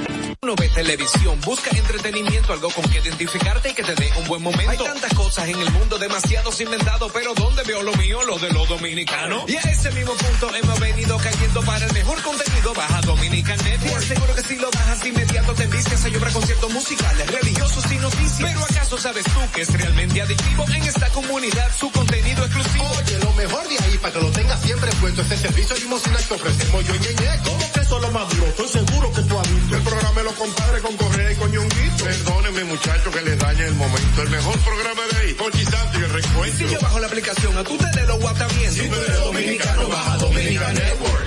Uno 0.43 0.55
ve 0.55 0.69
televisión, 0.69 1.39
busca 1.41 1.69
entretenimiento, 1.69 2.51
algo 2.51 2.71
con 2.71 2.83
que 2.89 2.97
identificarte 2.97 3.69
y 3.69 3.73
que 3.75 3.83
te 3.83 3.93
dé 3.93 4.11
un 4.17 4.27
buen 4.27 4.41
momento. 4.41 4.71
Hay 4.71 4.77
tantas 4.79 5.13
cosas 5.13 5.47
en 5.47 5.61
el 5.61 5.69
mundo, 5.69 5.99
demasiados 5.99 6.59
inventados, 6.59 7.11
pero 7.13 7.35
¿dónde 7.35 7.61
veo 7.61 7.83
lo 7.83 7.93
mío? 7.93 8.23
Lo 8.23 8.39
de 8.39 8.49
los 8.49 8.67
dominicanos. 8.67 9.47
Y 9.47 9.55
a 9.55 9.59
ese 9.59 9.91
mismo 9.91 10.13
punto 10.13 10.55
hemos 10.55 10.79
venido 10.79 11.15
cayendo 11.19 11.61
para 11.61 11.85
el 11.85 11.93
mejor 11.93 12.19
contenido. 12.23 12.73
Baja 12.73 13.01
Dominican 13.01 13.59
Network. 13.63 14.03
Seguro 14.03 14.33
que 14.33 14.41
si 14.41 14.55
lo 14.55 14.71
bajas 14.71 15.05
inmediato 15.05 15.53
te 15.53 15.67
vistes 15.67 16.05
hay 16.05 16.15
obra 16.15 16.31
conciertos 16.31 16.73
musicales, 16.73 17.31
religiosos 17.31 17.91
y 17.91 17.97
noticias. 17.97 18.41
Pero 18.41 18.63
¿acaso 18.63 18.97
sabes 18.97 19.25
tú 19.25 19.39
que 19.53 19.61
es 19.61 19.71
realmente 19.71 20.23
adictivo 20.23 20.65
en 20.69 20.83
esta 20.83 21.07
comunidad 21.09 21.71
su 21.77 21.91
contenido 21.91 22.43
exclusivo? 22.45 22.89
Oye, 22.97 23.19
lo 23.19 23.31
mejor 23.33 23.69
de 23.69 23.77
ahí 23.77 23.97
para 23.99 24.13
que 24.15 24.21
lo 24.21 24.31
tengas 24.31 24.59
siempre 24.59 24.89
puesto 24.99 25.21
es 25.21 25.29
el 25.33 25.37
servicio 25.37 25.75
limosina 25.75 26.17
que 26.17 26.33
ofrecemos 26.33 26.87
yo 26.87 26.95
y 26.95 26.99
Ñeñe. 26.99 27.70
¿Cómo 27.91 27.99
que 27.99 28.07
eso 28.07 28.07
es 28.07 28.13
lo 28.13 28.19
más 28.19 28.29
duro? 28.29 28.47
Estoy 28.47 28.67
seguro 28.69 29.11
que 29.11 29.21
tú 29.23 29.37
has 29.37 29.53
visto. 29.53 29.75
El 29.75 29.83
programa 29.83 30.15
de 30.15 30.23
los 30.23 30.33
compadres 30.35 30.81
con 30.81 30.95
Correa 30.95 31.31
y 31.31 31.35
con 31.35 31.51
Ñonguito. 31.51 32.03
Perdónenme 32.05 32.63
muchachos 32.63 33.13
que 33.13 33.21
les 33.21 33.37
dañe 33.37 33.65
el 33.65 33.75
momento. 33.75 34.21
El 34.21 34.29
mejor 34.29 34.59
programa 34.59 35.01
de 35.11 35.17
ahí. 35.17 35.33
Con 35.33 35.51
Santo 35.51 35.99
y 35.99 36.03
el 36.03 36.09
recuento. 36.09 36.57
Si 36.57 36.73
yo 36.73 36.79
bajo 36.79 36.99
la 36.99 37.07
aplicación, 37.07 37.57
a 37.57 37.63
tú 37.63 37.77
te 37.77 37.99
de 37.99 38.07
los 38.07 38.19
guatamientos. 38.21 38.75
Si 38.75 38.87
tú 38.87 38.95
eres 38.95 39.19
dominicano, 39.19 39.87
baja 39.89 40.17
Dominica 40.17 40.71
Network. 40.71 41.25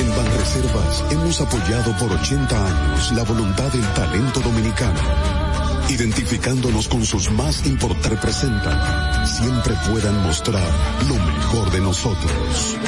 En 0.00 0.16
Banreservas 0.16 1.04
hemos 1.10 1.40
apoyado 1.40 1.98
por 1.98 2.12
80 2.12 2.66
años 2.66 3.12
la 3.12 3.22
voluntad 3.24 3.70
del 3.72 3.92
talento 3.92 4.40
dominicano, 4.40 5.00
identificándonos 5.90 6.88
con 6.88 7.04
sus 7.04 7.30
más 7.30 7.66
importantes 7.66 8.10
representan, 8.10 9.26
siempre 9.26 9.74
puedan 9.90 10.22
mostrar 10.22 10.68
lo 11.08 11.14
mejor 11.14 11.70
de 11.72 11.80
nosotros. 11.80 12.78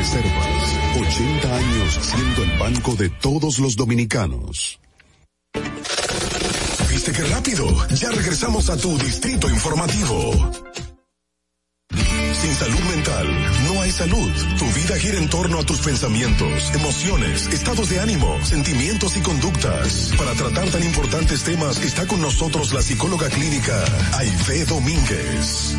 Banreservas, 0.00 0.76
80 0.98 1.56
años 1.56 1.98
siendo 2.00 2.42
el 2.42 2.58
banco 2.58 2.94
de 2.94 3.10
todos 3.10 3.58
los 3.58 3.76
dominicanos. 3.76 4.80
¿Viste 6.88 7.12
qué 7.12 7.22
rápido? 7.24 7.66
Ya 7.88 8.10
regresamos 8.10 8.70
a 8.70 8.78
tu 8.78 8.96
Distrito 8.96 9.50
Informativo. 9.50 10.52
Sin 11.92 12.54
salud 12.54 12.80
mental, 12.94 13.26
no 13.66 13.82
hay 13.82 13.92
salud. 13.92 14.32
Tu 14.58 14.64
vida 14.64 14.96
gira 14.96 15.18
en 15.18 15.28
torno 15.28 15.58
a 15.58 15.66
tus 15.66 15.80
pensamientos, 15.80 16.74
emociones, 16.74 17.48
estados 17.48 17.90
de 17.90 18.00
ánimo, 18.00 18.42
sentimientos 18.42 19.18
y 19.18 19.20
conductas. 19.20 20.12
Para 20.16 20.32
tratar 20.32 20.70
tan 20.70 20.82
importantes 20.82 21.44
temas 21.44 21.78
está 21.84 22.06
con 22.06 22.22
nosotros 22.22 22.72
la 22.72 22.80
psicóloga 22.80 23.28
clínica 23.28 23.84
Aide 24.14 24.64
Domínguez. 24.64 25.76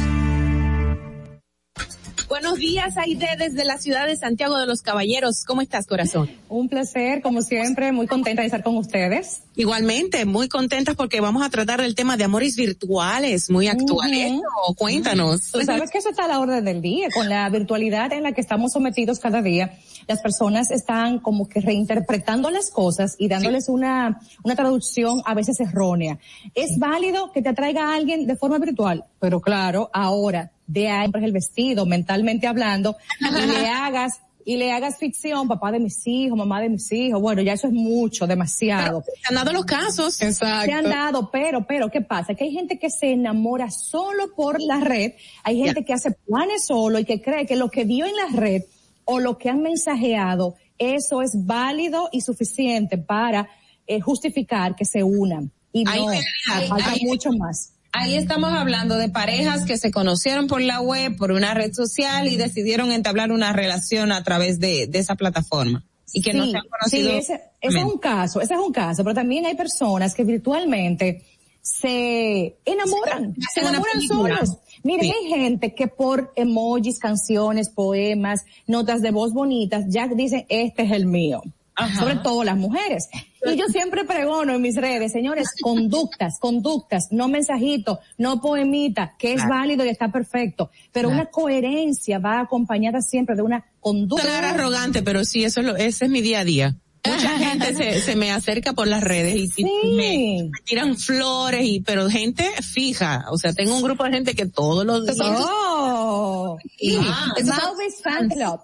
Buenos 2.32 2.60
días, 2.60 2.96
Aide, 2.96 3.28
desde 3.38 3.66
la 3.66 3.78
ciudad 3.78 4.08
de 4.08 4.16
Santiago 4.16 4.58
de 4.58 4.66
los 4.66 4.82
Caballeros. 4.82 5.44
¿Cómo 5.46 5.62
estás, 5.62 5.86
corazón? 5.86 6.32
Un 6.48 6.70
placer, 6.70 7.22
como 7.22 7.42
siempre, 7.42 7.92
muy 7.92 8.08
contenta 8.08 8.42
de 8.42 8.46
estar 8.46 8.64
con 8.64 8.78
ustedes. 8.78 9.42
Igualmente, 9.58 10.24
muy 10.24 10.48
contentas 10.48 10.96
porque 10.96 11.20
vamos 11.20 11.44
a 11.44 11.50
tratar 11.50 11.82
el 11.82 11.94
tema 11.94 12.16
de 12.16 12.24
amores 12.24 12.56
virtuales, 12.56 13.50
muy 13.50 13.68
actual. 13.68 14.10
Uh 14.14 14.74
Cuéntanos. 14.76 15.52
Tú 15.52 15.60
sabes 15.64 15.92
que 15.92 15.98
eso 15.98 16.12
está 16.12 16.24
a 16.24 16.30
la 16.30 16.40
orden 16.40 16.64
del 16.64 16.82
día, 16.82 17.10
con 17.14 17.28
la 17.28 17.50
virtualidad 17.50 18.14
en 18.14 18.24
la 18.24 18.32
que 18.32 18.40
estamos 18.40 18.72
sometidos 18.72 19.20
cada 19.20 19.42
día. 19.42 19.78
Las 20.08 20.22
personas 20.22 20.72
están 20.72 21.20
como 21.20 21.48
que 21.48 21.62
reinterpretando 21.62 22.50
las 22.50 22.70
cosas 22.72 23.16
y 23.18 23.28
dándoles 23.28 23.66
sí. 23.66 23.72
una, 23.72 24.20
una 24.44 24.56
traducción 24.56 25.22
a 25.26 25.34
veces 25.34 25.60
errónea. 25.60 26.20
Es 26.56 26.78
válido 26.78 27.32
que 27.32 27.42
te 27.42 27.50
atraiga 27.50 27.90
a 27.90 27.96
alguien 27.96 28.28
de 28.28 28.36
forma 28.36 28.60
virtual, 28.60 29.06
pero 29.20 29.42
claro, 29.42 29.90
ahora 29.94 30.52
de 30.68 30.90
ahí 30.90 31.12
el 31.14 31.32
vestido, 31.34 31.86
mentalmente 31.86 32.48
hablando, 32.48 32.96
y 33.20 33.48
le 33.48 33.68
hagas 33.70 34.22
y 34.44 34.58
le 34.58 34.72
hagas 34.72 34.98
ficción, 34.98 35.48
papá 35.48 35.72
de 35.72 35.80
mis 35.80 36.06
hijos, 36.08 36.38
mamá 36.38 36.62
de 36.62 36.70
mis 36.70 36.92
hijos, 36.92 37.22
bueno, 37.22 37.42
ya 37.42 37.54
eso 37.54 37.68
es 37.68 37.74
mucho, 37.74 38.26
demasiado. 38.26 39.02
Pero 39.02 39.18
se 39.22 39.28
han 39.30 39.36
dado 39.36 39.54
los 39.54 39.66
casos. 39.66 40.22
Exacto. 40.22 40.66
Se 40.66 40.72
han 40.72 40.86
dado, 40.86 41.30
pero, 41.32 41.66
pero, 41.68 41.90
¿qué 41.90 42.02
pasa? 42.02 42.34
Que 42.34 42.46
hay 42.46 42.52
gente 42.52 42.80
que 42.80 42.90
se 42.90 43.12
enamora 43.12 43.70
solo 43.70 44.34
por 44.36 44.60
la 44.60 44.80
red, 44.80 45.14
hay 45.44 45.58
gente 45.58 45.82
yeah. 45.82 45.86
que 45.86 45.94
hace 45.94 46.12
planes 46.12 46.66
solo 46.66 47.00
y 47.00 47.06
que 47.06 47.22
cree 47.22 47.46
que 47.46 47.56
lo 47.56 47.70
que 47.70 47.84
vio 47.84 48.06
en 48.06 48.16
la 48.16 48.40
red 48.40 48.64
o 49.12 49.20
lo 49.20 49.38
que 49.38 49.50
han 49.50 49.62
mensajeado, 49.62 50.56
eso 50.78 51.22
es 51.22 51.32
válido 51.36 52.08
y 52.14 52.22
suficiente 52.22 52.98
para 52.98 53.50
eh, 53.86 54.00
justificar 54.00 54.76
que 54.76 54.86
se 54.86 55.04
unan. 55.04 55.52
Y 55.74 55.84
no, 55.84 55.92
hay, 55.92 56.68
falta 56.68 56.94
mucho 57.02 57.32
más. 57.32 57.74
Ahí 57.92 58.16
estamos 58.16 58.54
hablando 58.54 58.96
de 58.96 59.10
parejas 59.10 59.66
que 59.66 59.78
se 59.78 59.92
conocieron 59.92 60.48
por 60.48 60.62
la 60.62 60.80
web, 60.80 61.18
por 61.18 61.34
una 61.34 61.54
red 61.54 61.74
social 61.74 62.30
y 62.30 62.38
decidieron 62.38 62.92
entablar 62.94 63.34
una 63.34 63.52
relación 63.52 64.14
a 64.14 64.24
través 64.24 64.60
de, 64.60 64.88
de 64.88 65.00
esa 65.00 65.16
plataforma. 65.16 65.84
Y 66.14 66.22
que 66.22 66.32
sí, 66.32 66.38
no 66.38 66.46
se 66.46 66.58
han 66.58 66.64
conocido. 66.70 67.12
Sí, 67.12 67.18
ese, 67.18 67.42
ese 67.60 67.80
es 67.80 67.84
un 67.84 67.98
caso, 67.98 68.40
ese 68.40 68.54
es 68.54 68.60
un 68.60 68.72
caso, 68.72 69.04
pero 69.04 69.14
también 69.14 69.46
hay 69.46 69.56
personas 69.56 70.14
que 70.14 70.24
virtualmente 70.24 71.26
se 71.62 72.58
enamoran, 72.64 73.36
se, 73.36 73.60
se 73.60 73.68
enamoran 73.68 74.02
solos. 74.02 74.58
Miren, 74.84 75.02
sí. 75.02 75.14
hay 75.16 75.30
gente 75.30 75.74
que 75.76 75.88
por 75.88 76.32
emojis, 76.36 77.00
canciones, 77.00 77.70
poemas, 77.70 78.46
notas 78.68 79.02
de 79.02 79.12
voz 79.12 79.34
bonitas, 79.34 79.86
ya 79.88 80.08
dicen, 80.08 80.46
este 80.50 80.84
es 80.84 80.92
el 80.92 81.06
mío. 81.06 81.42
Ajá. 81.76 82.00
Sobre 82.00 82.16
todo 82.18 82.44
las 82.44 82.58
mujeres. 82.58 83.10
Y 83.44 83.56
yo 83.56 83.66
siempre 83.68 84.04
pregono 84.04 84.54
en 84.54 84.62
mis 84.62 84.76
redes, 84.76 85.12
señores, 85.12 85.50
conductas, 85.62 86.38
conductas, 86.40 87.08
no 87.12 87.28
mensajitos, 87.28 88.00
no 88.18 88.42
poemita, 88.42 89.16
que 89.18 89.34
es 89.34 89.42
claro. 89.42 89.56
válido 89.56 89.86
y 89.86 89.90
está 89.90 90.12
perfecto, 90.12 90.70
pero 90.92 91.10
claro. 91.10 91.24
una 91.24 91.32
coherencia 91.32 92.20
va 92.20 92.42
acompañada 92.42 93.02
siempre 93.02 93.36
de 93.36 93.42
una 93.42 93.66
conducta. 93.80 94.24
Sonar 94.24 94.46
arrogante, 94.46 95.02
pero 95.02 95.24
sí, 95.24 95.44
eso 95.44 95.62
es 95.62 95.66
lo, 95.66 95.76
ese 95.76 96.06
es 96.06 96.12
mi 96.12 96.22
día 96.22 96.42
a 96.42 96.44
día. 96.44 96.76
Mucha 97.06 97.38
gente 97.40 97.76
se, 97.76 98.02
se 98.02 98.16
me 98.16 98.32
acerca 98.32 98.74
por 98.74 98.88
las 98.88 99.04
redes 99.04 99.36
y, 99.36 99.48
sí. 99.48 99.64
me, 99.64 99.96
me, 99.96 100.52
tiran 100.64 100.98
flores 100.98 101.64
y, 101.64 101.82
pero 101.82 102.10
gente 102.10 102.50
fija, 102.62 103.26
o 103.32 103.38
sea, 103.38 103.54
tengo 103.54 103.76
un 103.76 103.82
grupo 103.82 104.04
de 104.04 104.12
gente 104.12 104.36
que 104.36 104.46
todos 104.46 104.86
los 104.86 105.06
días. 105.06 105.18
Oh, 105.20 106.58
y, 106.80 106.98
ah, 106.98 107.34
Mauvis 107.44 108.02
Fan 108.04 108.30
Club. 108.30 108.60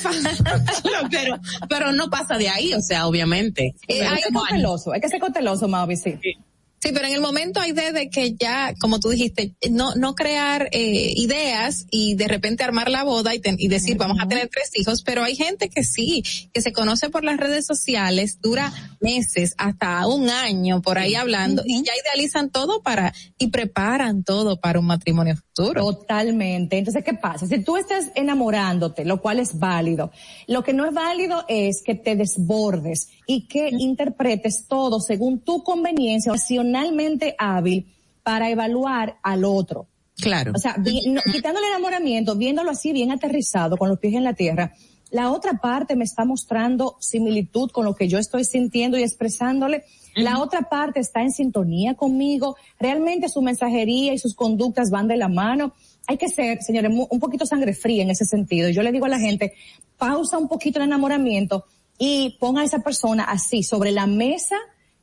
Fan 0.00 1.08
pero, 1.10 1.38
pero 1.68 1.92
no 1.92 2.08
pasa 2.10 2.36
de 2.36 2.48
ahí, 2.48 2.74
o 2.74 2.80
sea, 2.80 3.06
obviamente. 3.06 3.74
Eh, 3.88 4.06
hay 4.06 4.16
que 4.16 4.22
ser 4.22 4.32
cauteloso, 4.32 4.92
hay 4.92 5.00
que 5.00 5.08
ser 5.08 5.20
cauteloso, 5.20 5.68
Mauvie, 5.68 5.96
sí. 5.96 6.18
sí. 6.22 6.34
Sí, 6.80 6.90
pero 6.92 7.06
en 7.06 7.14
el 7.14 7.20
momento 7.20 7.60
hay 7.60 7.72
de, 7.72 8.08
que 8.08 8.34
ya, 8.34 8.72
como 8.78 9.00
tú 9.00 9.08
dijiste, 9.08 9.54
no, 9.70 9.96
no 9.96 10.14
crear 10.14 10.68
eh, 10.70 11.12
ideas 11.16 11.86
y 11.90 12.14
de 12.14 12.28
repente 12.28 12.62
armar 12.62 12.88
la 12.88 13.02
boda 13.02 13.34
y, 13.34 13.40
ten, 13.40 13.56
y 13.58 13.66
decir, 13.66 13.94
uh 13.94 13.96
-huh. 13.96 14.08
vamos 14.08 14.18
a 14.20 14.28
tener 14.28 14.48
tres 14.48 14.70
hijos, 14.74 15.02
pero 15.02 15.24
hay 15.24 15.34
gente 15.34 15.68
que 15.70 15.82
sí, 15.82 16.22
que 16.52 16.62
se 16.62 16.72
conoce 16.72 17.10
por 17.10 17.24
las 17.24 17.36
redes 17.38 17.66
sociales, 17.66 18.40
dura 18.40 18.72
meses, 19.00 19.54
hasta 19.58 20.06
un 20.06 20.30
año 20.30 20.80
por 20.80 20.98
ahí 20.98 21.16
hablando, 21.16 21.62
uh 21.62 21.64
-huh. 21.64 21.80
y 21.80 21.84
ya 21.84 21.92
idealizan 22.04 22.50
todo 22.50 22.80
para, 22.80 23.12
y 23.38 23.48
preparan 23.48 24.22
todo 24.22 24.60
para 24.60 24.78
un 24.78 24.86
matrimonio 24.86 25.34
futuro. 25.36 25.82
Totalmente. 25.82 26.78
Entonces, 26.78 27.02
¿qué 27.02 27.14
pasa? 27.14 27.46
Si 27.46 27.58
tú 27.64 27.76
estás 27.76 28.12
enamorándote, 28.14 29.04
lo 29.04 29.20
cual 29.20 29.40
es 29.40 29.58
válido, 29.58 30.12
lo 30.46 30.62
que 30.62 30.72
no 30.72 30.86
es 30.86 30.94
válido 30.94 31.44
es 31.48 31.82
que 31.82 31.96
te 31.96 32.14
desbordes 32.14 33.08
y 33.26 33.48
que 33.48 33.64
uh 33.66 33.70
-huh. 33.70 33.80
interpretes 33.80 34.66
todo 34.68 35.00
según 35.00 35.40
tu 35.40 35.64
conveniencia 35.64 36.32
racionalmente 36.68 37.34
hábil 37.38 37.86
para 38.22 38.50
evaluar 38.50 39.18
al 39.22 39.44
otro. 39.44 39.88
Claro. 40.16 40.52
O 40.54 40.58
sea, 40.58 40.76
bien, 40.78 41.14
no, 41.14 41.20
quitando 41.32 41.60
el 41.60 41.66
enamoramiento, 41.66 42.36
viéndolo 42.36 42.70
así 42.70 42.92
bien 42.92 43.12
aterrizado, 43.12 43.76
con 43.76 43.88
los 43.88 43.98
pies 43.98 44.14
en 44.14 44.24
la 44.24 44.34
tierra, 44.34 44.74
la 45.10 45.30
otra 45.30 45.54
parte 45.54 45.96
me 45.96 46.04
está 46.04 46.24
mostrando 46.24 46.96
similitud 47.00 47.70
con 47.70 47.84
lo 47.84 47.94
que 47.94 48.08
yo 48.08 48.18
estoy 48.18 48.44
sintiendo 48.44 48.98
y 48.98 49.02
expresándole. 49.02 49.84
La 50.14 50.40
otra 50.40 50.68
parte 50.68 51.00
está 51.00 51.22
en 51.22 51.30
sintonía 51.30 51.94
conmigo. 51.94 52.56
Realmente 52.78 53.28
su 53.28 53.40
mensajería 53.40 54.12
y 54.12 54.18
sus 54.18 54.34
conductas 54.34 54.90
van 54.90 55.08
de 55.08 55.16
la 55.16 55.28
mano. 55.28 55.72
Hay 56.06 56.18
que 56.18 56.28
ser, 56.28 56.62
señores, 56.62 56.92
un 57.08 57.20
poquito 57.20 57.46
sangre 57.46 57.72
fría 57.72 58.02
en 58.02 58.10
ese 58.10 58.24
sentido. 58.24 58.68
Yo 58.70 58.82
le 58.82 58.92
digo 58.92 59.06
a 59.06 59.10
la 59.10 59.20
gente, 59.20 59.54
pausa 59.96 60.36
un 60.36 60.48
poquito 60.48 60.78
el 60.78 60.86
enamoramiento 60.86 61.64
y 61.98 62.36
ponga 62.38 62.62
a 62.62 62.64
esa 62.64 62.80
persona 62.80 63.24
así 63.24 63.62
sobre 63.62 63.92
la 63.92 64.06
mesa 64.06 64.56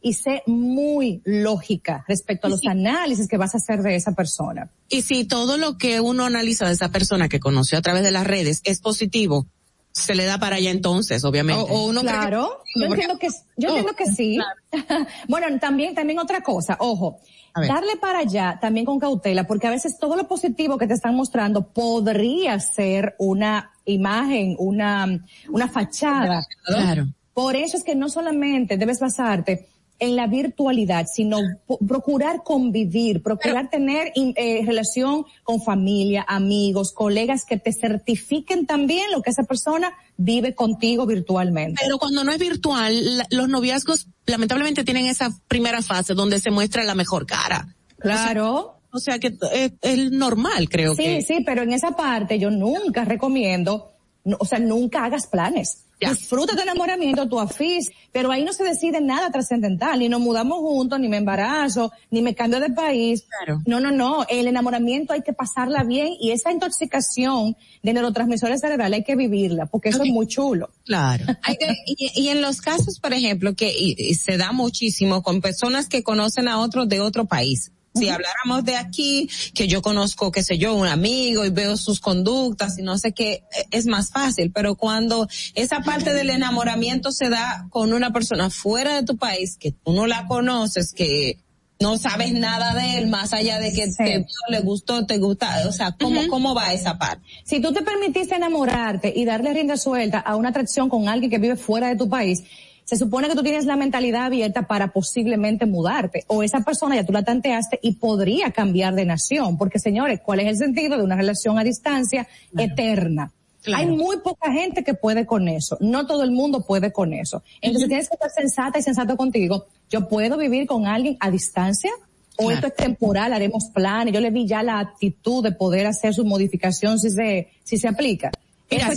y 0.05 0.13
sé 0.13 0.43
muy 0.45 1.19
lógica 1.25 2.05
respecto 2.07 2.45
a 2.45 2.51
los 2.51 2.59
sí. 2.59 2.67
análisis 2.67 3.27
que 3.27 3.37
vas 3.37 3.55
a 3.55 3.57
hacer 3.57 3.81
de 3.81 3.95
esa 3.95 4.11
persona. 4.11 4.69
Y 4.87 5.01
si 5.01 5.25
todo 5.25 5.57
lo 5.57 5.79
que 5.79 5.99
uno 5.99 6.25
analiza 6.25 6.67
de 6.67 6.73
esa 6.73 6.89
persona 6.89 7.27
que 7.27 7.39
conoció 7.39 7.79
a 7.79 7.81
través 7.81 8.03
de 8.03 8.11
las 8.11 8.27
redes 8.27 8.61
es 8.65 8.81
positivo, 8.81 9.47
se 9.93 10.13
le 10.13 10.25
da 10.25 10.37
para 10.37 10.57
allá 10.57 10.69
entonces, 10.69 11.23
obviamente. 11.23 11.59
O, 11.59 11.65
o 11.65 11.85
uno 11.87 12.01
claro, 12.01 12.61
que, 12.71 12.81
yo 12.81 12.85
entiendo 12.85 13.17
que 13.17 13.29
yo 13.57 13.69
oh, 13.69 13.77
entiendo 13.77 13.93
que 13.95 14.05
sí. 14.05 14.37
Claro. 14.69 15.07
bueno, 15.27 15.59
también 15.59 15.95
también 15.95 16.19
otra 16.19 16.41
cosa, 16.41 16.77
ojo, 16.79 17.17
darle 17.55 17.97
para 17.99 18.19
allá 18.19 18.59
también 18.61 18.85
con 18.85 18.99
cautela, 18.99 19.47
porque 19.47 19.65
a 19.65 19.71
veces 19.71 19.97
todo 19.97 20.15
lo 20.15 20.27
positivo 20.27 20.77
que 20.77 20.85
te 20.85 20.93
están 20.93 21.15
mostrando 21.15 21.69
podría 21.69 22.59
ser 22.59 23.15
una 23.17 23.71
imagen, 23.85 24.55
una 24.59 25.19
una 25.49 25.67
fachada. 25.67 26.45
Claro. 26.63 27.07
Por 27.33 27.55
eso 27.55 27.75
es 27.75 27.83
que 27.83 27.95
no 27.95 28.07
solamente 28.07 28.77
debes 28.77 28.99
basarte 28.99 29.67
en 29.99 30.15
la 30.15 30.27
virtualidad, 30.27 31.05
sino 31.11 31.39
procurar 31.87 32.43
convivir, 32.43 33.23
procurar 33.23 33.69
Pero, 33.69 33.83
tener 33.83 34.11
eh, 34.15 34.63
relación 34.65 35.25
con 35.43 35.61
familia, 35.61 36.25
amigos, 36.27 36.91
colegas 36.91 37.45
que 37.45 37.57
te 37.57 37.71
certifiquen 37.71 38.65
también 38.65 39.11
lo 39.11 39.21
que 39.21 39.29
esa 39.29 39.43
persona 39.43 39.93
vive 40.17 40.53
contigo 40.53 41.05
virtualmente. 41.05 41.81
Pero 41.81 41.97
cuando 41.97 42.23
no 42.23 42.31
es 42.31 42.39
virtual, 42.39 43.17
la, 43.17 43.27
los 43.29 43.47
noviazgos 43.47 44.07
lamentablemente 44.25 44.83
tienen 44.83 45.05
esa 45.05 45.29
primera 45.47 45.81
fase 45.81 46.13
donde 46.13 46.39
se 46.39 46.51
muestra 46.51 46.83
la 46.83 46.95
mejor 46.95 47.25
cara. 47.25 47.73
Claro. 47.97 48.79
O 48.91 48.99
sea, 48.99 49.15
o 49.15 49.17
sea 49.17 49.19
que 49.19 49.37
es, 49.53 49.73
es, 49.81 50.11
normal, 50.11 50.69
creo 50.69 50.95
sí, 50.95 51.03
que. 51.03 51.21
Sí, 51.21 51.35
sí, 51.35 51.43
pero 51.45 51.63
en 51.63 51.73
esa 51.73 51.91
parte 51.91 52.37
yo 52.37 52.49
nunca 52.51 53.05
recomiendo, 53.05 53.91
o 54.39 54.45
sea, 54.45 54.59
nunca 54.59 55.05
hagas 55.05 55.27
planes 55.27 55.84
ya. 55.99 56.09
Disfruta 56.09 56.55
tu 56.55 56.61
enamoramiento, 56.61 57.27
tu 57.27 57.39
afis, 57.39 57.91
pero 58.11 58.31
ahí 58.31 58.43
no 58.43 58.53
se 58.53 58.63
decide 58.63 59.01
nada 59.01 59.31
trascendental, 59.31 59.99
ni 59.99 60.09
nos 60.09 60.19
mudamos 60.19 60.59
juntos, 60.59 60.99
ni 60.99 61.07
me 61.07 61.17
embarazo, 61.17 61.91
ni 62.11 62.21
me 62.21 62.35
cambio 62.35 62.59
de 62.59 62.69
país. 62.69 63.25
Claro. 63.29 63.61
No, 63.65 63.79
no, 63.79 63.91
no, 63.91 64.25
el 64.29 64.47
enamoramiento 64.47 65.13
hay 65.13 65.21
que 65.21 65.33
pasarla 65.33 65.83
bien 65.83 66.13
y 66.19 66.31
esa 66.31 66.51
intoxicación 66.51 67.55
de 67.81 67.93
neurotransmisores 67.93 68.61
cerebrales 68.61 68.97
hay 68.97 69.03
que 69.03 69.15
vivirla, 69.15 69.65
porque 69.65 69.89
eso 69.89 70.03
es 70.03 70.09
muy 70.09 70.27
chulo. 70.27 70.69
Claro. 70.85 71.25
Que, 71.57 71.73
y, 71.85 72.11
y, 72.21 72.29
en 72.29 72.41
los 72.41 72.59
casos, 72.59 72.99
por 72.99 73.13
ejemplo, 73.13 73.55
que 73.55 73.71
y, 73.71 73.95
y 73.97 74.15
se 74.15 74.35
da 74.35 74.51
muchísimo 74.51 75.23
con 75.23 75.39
personas 75.39 75.87
que 75.87 76.03
conocen 76.03 76.49
a 76.49 76.59
otros 76.59 76.89
de 76.89 76.99
otro 76.99 77.25
país, 77.25 77.71
si 77.95 78.09
habláramos 78.09 78.63
de 78.65 78.75
aquí, 78.75 79.29
que 79.53 79.67
yo 79.67 79.81
conozco, 79.81 80.31
qué 80.31 80.43
sé 80.43 80.57
yo, 80.57 80.75
un 80.75 80.87
amigo 80.87 81.45
y 81.45 81.49
veo 81.49 81.77
sus 81.77 81.99
conductas 81.99 82.77
y 82.77 82.81
no 82.81 82.97
sé 82.97 83.13
qué, 83.13 83.43
es 83.71 83.85
más 83.85 84.11
fácil. 84.11 84.51
Pero 84.51 84.75
cuando 84.75 85.27
esa 85.53 85.79
parte 85.79 86.13
del 86.13 86.29
enamoramiento 86.29 87.11
se 87.11 87.29
da 87.29 87.67
con 87.69 87.93
una 87.93 88.11
persona 88.11 88.49
fuera 88.49 88.95
de 88.95 89.03
tu 89.03 89.17
país, 89.17 89.57
que 89.57 89.71
tú 89.71 89.93
no 89.93 90.07
la 90.07 90.27
conoces, 90.27 90.93
que 90.93 91.39
no 91.79 91.97
sabes 91.97 92.33
nada 92.33 92.73
de 92.73 92.97
él, 92.97 93.07
más 93.07 93.33
allá 93.33 93.59
de 93.59 93.73
que 93.73 93.87
sí. 93.87 93.97
te 93.97 94.25
le 94.49 94.59
gustó, 94.61 95.05
te 95.05 95.17
gusta, 95.17 95.63
o 95.67 95.71
sea, 95.71 95.91
¿cómo, 95.99 96.21
uh 96.21 96.23
-huh. 96.23 96.29
¿cómo 96.29 96.55
va 96.55 96.73
esa 96.73 96.97
parte? 96.97 97.25
Si 97.43 97.59
tú 97.59 97.73
te 97.73 97.81
permitiste 97.81 98.35
enamorarte 98.35 99.11
y 99.15 99.25
darle 99.25 99.53
rienda 99.53 99.77
suelta 99.77 100.19
a 100.19 100.35
una 100.35 100.49
atracción 100.49 100.89
con 100.89 101.09
alguien 101.09 101.29
que 101.29 101.37
vive 101.37 101.57
fuera 101.57 101.89
de 101.89 101.97
tu 101.97 102.07
país, 102.07 102.43
se 102.85 102.95
supone 102.95 103.27
que 103.27 103.35
tú 103.35 103.43
tienes 103.43 103.65
la 103.65 103.75
mentalidad 103.75 104.25
abierta 104.25 104.67
para 104.67 104.93
posiblemente 104.93 105.65
mudarte 105.65 106.23
o 106.27 106.43
esa 106.43 106.61
persona 106.61 106.95
ya 106.95 107.03
tú 107.03 107.11
la 107.11 107.23
tanteaste 107.23 107.79
y 107.81 107.95
podría 107.95 108.51
cambiar 108.51 108.93
de 108.93 109.05
nación, 109.05 109.57
porque 109.57 109.79
señores, 109.79 110.21
¿cuál 110.23 110.39
es 110.39 110.47
el 110.47 110.57
sentido 110.57 110.97
de 110.97 111.03
una 111.03 111.15
relación 111.15 111.57
a 111.59 111.63
distancia 111.63 112.27
claro. 112.51 112.71
eterna? 112.71 113.31
Hay 113.73 113.87
muy 113.87 114.17
poca 114.17 114.51
gente 114.51 114.83
que 114.83 114.93
puede 114.93 115.25
con 115.25 115.47
eso. 115.47 115.75
No 115.81 116.05
todo 116.05 116.23
el 116.23 116.29
mundo 116.29 116.61
puede 116.61 116.91
con 116.91 117.13
eso. 117.13 117.41
Entonces 117.61 117.87
tienes 117.87 118.07
que 118.07 118.13
estar 118.13 118.29
sensata 118.29 118.77
y 118.77 118.83
sensato 118.83 119.17
contigo. 119.17 119.65
Yo 119.89 120.07
puedo 120.07 120.37
vivir 120.37 120.67
con 120.67 120.85
alguien 120.85 121.17
a 121.19 121.31
distancia 121.31 121.91
o 122.37 122.51
esto 122.51 122.67
es 122.67 122.75
temporal, 122.75 123.33
haremos 123.33 123.71
planes. 123.73 124.13
Yo 124.13 124.19
le 124.19 124.29
vi 124.29 124.45
ya 124.45 124.61
la 124.61 124.79
actitud 124.79 125.43
de 125.43 125.51
poder 125.51 125.87
hacer 125.87 126.13
su 126.13 126.25
modificación 126.25 126.99
si 126.99 127.09
se, 127.09 127.49
si 127.63 127.77
se 127.77 127.87
aplica. 127.87 128.31
Mira, 128.69 128.91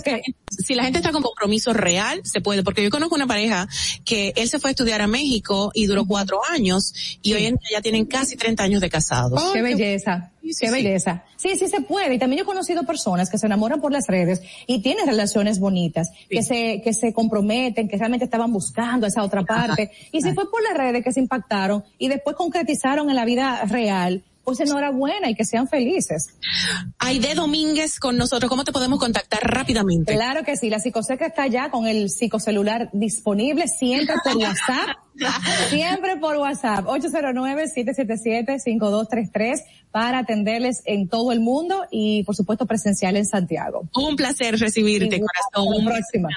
si 0.48 0.74
la 0.74 0.84
gente 0.84 0.98
está 0.98 1.12
con 1.12 1.22
compromiso 1.22 1.72
real, 1.72 2.20
se 2.24 2.40
puede, 2.40 2.62
porque 2.62 2.82
yo 2.82 2.90
conozco 2.90 3.14
una 3.14 3.26
pareja 3.26 3.68
que 4.04 4.32
él 4.36 4.48
se 4.48 4.58
fue 4.58 4.70
a 4.70 4.72
estudiar 4.72 5.02
a 5.02 5.06
México 5.06 5.70
y 5.74 5.86
duró 5.86 6.06
cuatro 6.06 6.40
años 6.50 7.18
y 7.22 7.34
hoy 7.34 7.44
en 7.44 7.56
día 7.56 7.78
ya 7.78 7.82
tienen 7.82 8.06
casi 8.06 8.36
30 8.36 8.62
años 8.62 8.80
de 8.80 8.88
casados. 8.88 9.52
qué 9.52 9.60
belleza, 9.60 10.30
qué 10.58 10.70
belleza. 10.70 11.24
Sí, 11.36 11.50
sí 11.56 11.68
se 11.68 11.82
puede. 11.82 12.14
Y 12.14 12.18
también 12.18 12.38
yo 12.38 12.42
he 12.44 12.46
conocido 12.46 12.84
personas 12.84 13.28
que 13.30 13.38
se 13.38 13.46
enamoran 13.46 13.80
por 13.80 13.92
las 13.92 14.06
redes 14.06 14.40
y 14.66 14.80
tienen 14.80 15.06
relaciones 15.06 15.58
bonitas, 15.58 16.10
que 16.30 16.42
se, 16.42 16.80
que 16.82 16.94
se 16.94 17.12
comprometen, 17.12 17.88
que 17.88 17.98
realmente 17.98 18.24
estaban 18.24 18.52
buscando 18.52 19.06
esa 19.06 19.22
otra 19.22 19.42
parte. 19.42 19.90
Y 20.12 20.22
si 20.22 20.32
fue 20.32 20.50
por 20.50 20.62
las 20.62 20.76
redes 20.76 21.04
que 21.04 21.12
se 21.12 21.20
impactaron 21.20 21.84
y 21.98 22.08
después 22.08 22.36
concretizaron 22.36 23.10
en 23.10 23.16
la 23.16 23.24
vida 23.26 23.62
real, 23.66 24.24
pues 24.48 24.60
enhorabuena 24.60 25.28
y 25.28 25.34
que 25.34 25.44
sean 25.44 25.68
felices. 25.68 26.28
Aide 26.98 27.34
Domínguez 27.34 28.00
con 28.00 28.16
nosotros, 28.16 28.48
¿cómo 28.48 28.64
te 28.64 28.72
podemos 28.72 28.98
contactar 28.98 29.40
rápidamente? 29.42 30.14
Claro 30.14 30.42
que 30.42 30.56
sí, 30.56 30.70
la 30.70 30.80
psicoseca 30.80 31.26
está 31.26 31.46
ya 31.48 31.70
con 31.70 31.86
el 31.86 32.08
psicocelular 32.08 32.88
disponible 32.94 33.68
siempre 33.68 34.14
por 34.24 34.36
WhatsApp. 34.38 34.96
siempre 35.68 36.16
por 36.16 36.38
WhatsApp, 36.38 36.86
809-777-5233 36.86 39.60
para 39.90 40.20
atenderles 40.20 40.80
en 40.86 41.08
todo 41.08 41.32
el 41.32 41.40
mundo 41.40 41.84
y 41.90 42.24
por 42.24 42.34
supuesto 42.34 42.64
presencial 42.64 43.18
en 43.18 43.26
Santiago. 43.26 43.86
Un 43.94 44.16
placer 44.16 44.58
recibirte, 44.58 45.20
corazón. 45.20 45.84
próxima. 45.84 46.30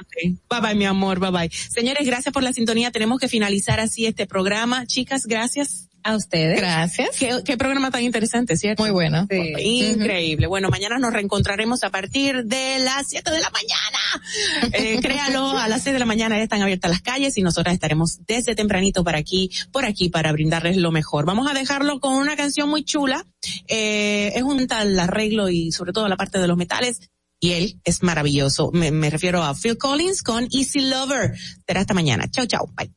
Bye 0.50 0.60
bye, 0.60 0.74
mi 0.74 0.84
amor, 0.84 1.18
bye 1.18 1.30
bye. 1.30 1.48
Señores, 1.50 2.06
gracias 2.06 2.34
por 2.34 2.42
la 2.42 2.52
sintonía. 2.52 2.90
Tenemos 2.90 3.18
que 3.18 3.28
finalizar 3.28 3.80
así 3.80 4.04
este 4.04 4.26
programa. 4.26 4.84
Chicas, 4.84 5.24
gracias. 5.24 5.88
A 6.04 6.16
ustedes. 6.16 6.58
Gracias. 6.58 7.16
Qué, 7.18 7.56
programa 7.56 7.90
tan 7.90 8.02
interesante, 8.02 8.56
¿cierto? 8.56 8.82
Muy 8.82 8.90
bueno. 8.90 9.26
Increíble. 9.30 10.46
Bueno, 10.46 10.68
mañana 10.68 10.98
nos 10.98 11.12
reencontraremos 11.12 11.84
a 11.84 11.90
partir 11.90 12.44
de 12.44 12.78
las 12.80 13.08
7 13.08 13.30
de 13.30 13.40
la 13.40 13.50
mañana. 13.50 13.98
Eh, 14.72 15.00
créalo, 15.00 15.58
a 15.58 15.68
las 15.68 15.82
6 15.82 15.94
de 15.94 15.98
la 15.98 16.06
mañana 16.06 16.36
ya 16.36 16.44
están 16.44 16.62
abiertas 16.62 16.90
las 16.90 17.02
calles 17.02 17.36
y 17.36 17.42
nosotras 17.42 17.74
estaremos 17.74 18.20
desde 18.26 18.54
tempranito 18.54 19.04
para 19.04 19.18
aquí, 19.18 19.50
por 19.70 19.84
aquí, 19.84 20.08
para 20.08 20.32
brindarles 20.32 20.76
lo 20.76 20.90
mejor. 20.90 21.26
Vamos 21.26 21.50
a 21.50 21.54
dejarlo 21.54 22.00
con 22.00 22.14
una 22.14 22.36
canción 22.36 22.68
muy 22.68 22.84
chula. 22.84 23.26
Eh, 23.68 24.32
es 24.34 24.42
un 24.42 24.66
tal 24.66 24.98
arreglo 24.98 25.48
y 25.48 25.72
sobre 25.72 25.92
todo 25.92 26.08
la 26.08 26.16
parte 26.16 26.38
de 26.38 26.48
los 26.48 26.56
metales 26.56 27.00
y 27.42 27.52
él 27.52 27.80
es 27.84 28.02
maravilloso. 28.02 28.70
Me, 28.72 28.92
me, 28.92 29.10
refiero 29.10 29.42
a 29.42 29.54
Phil 29.54 29.76
Collins 29.76 30.22
con 30.22 30.46
Easy 30.52 30.80
Lover. 30.80 31.32
Será 31.66 31.80
hasta 31.80 31.92
mañana. 31.92 32.30
Chao, 32.30 32.46
chao. 32.46 32.70
Bye. 32.76 32.92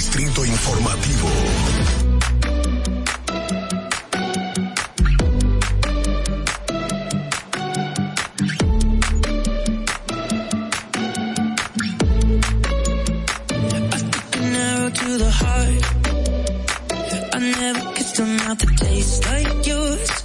Distrito 0.00 0.46
Informativo. 0.46 1.28
I 17.32 17.38
never 17.38 17.92
kissed 17.92 18.18
a 18.20 18.24
mouth 18.24 18.58
that 18.58 18.76
tastes 18.78 19.26
like 19.26 19.66
yours. 19.66 20.19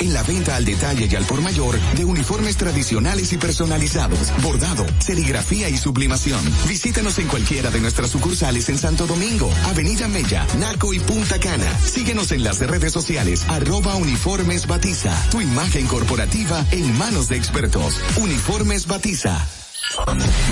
En 0.00 0.14
la 0.14 0.22
venta 0.22 0.56
al 0.56 0.64
detalle 0.64 1.08
y 1.10 1.16
al 1.16 1.24
por 1.24 1.40
mayor 1.40 1.78
de 1.96 2.04
uniformes 2.04 2.56
tradicionales 2.56 3.32
y 3.32 3.36
personalizados, 3.36 4.32
bordado, 4.42 4.86
serigrafía 4.98 5.68
y 5.68 5.76
sublimación. 5.76 6.40
Visítanos 6.68 7.18
en 7.18 7.28
cualquiera 7.28 7.70
de 7.70 7.80
nuestras 7.80 8.10
sucursales 8.10 8.68
en 8.68 8.78
Santo 8.78 9.06
Domingo, 9.06 9.50
Avenida 9.66 10.08
Mella, 10.08 10.46
Naco 10.58 10.92
y 10.92 11.00
Punta 11.00 11.38
Cana. 11.40 11.78
Síguenos 11.84 12.32
en 12.32 12.44
las 12.44 12.58
redes 12.60 12.92
sociales, 12.92 13.44
arroba 13.48 13.94
uniformes 13.96 14.66
Batiza, 14.66 15.14
tu 15.30 15.40
imagen 15.40 15.86
corporativa 15.86 16.64
en 16.70 16.96
manos 16.98 17.28
de 17.28 17.36
expertos. 17.36 18.00
Uniformes 18.16 18.86
Batiza. 18.86 19.46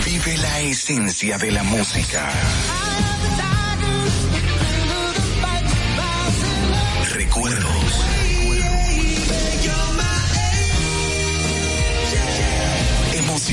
Vive 0.05 0.39
la 0.39 0.61
esencia 0.61 1.39
de 1.39 1.53
la 1.53 1.63
música. 1.63 2.31
Recuerdos. 7.13 8.16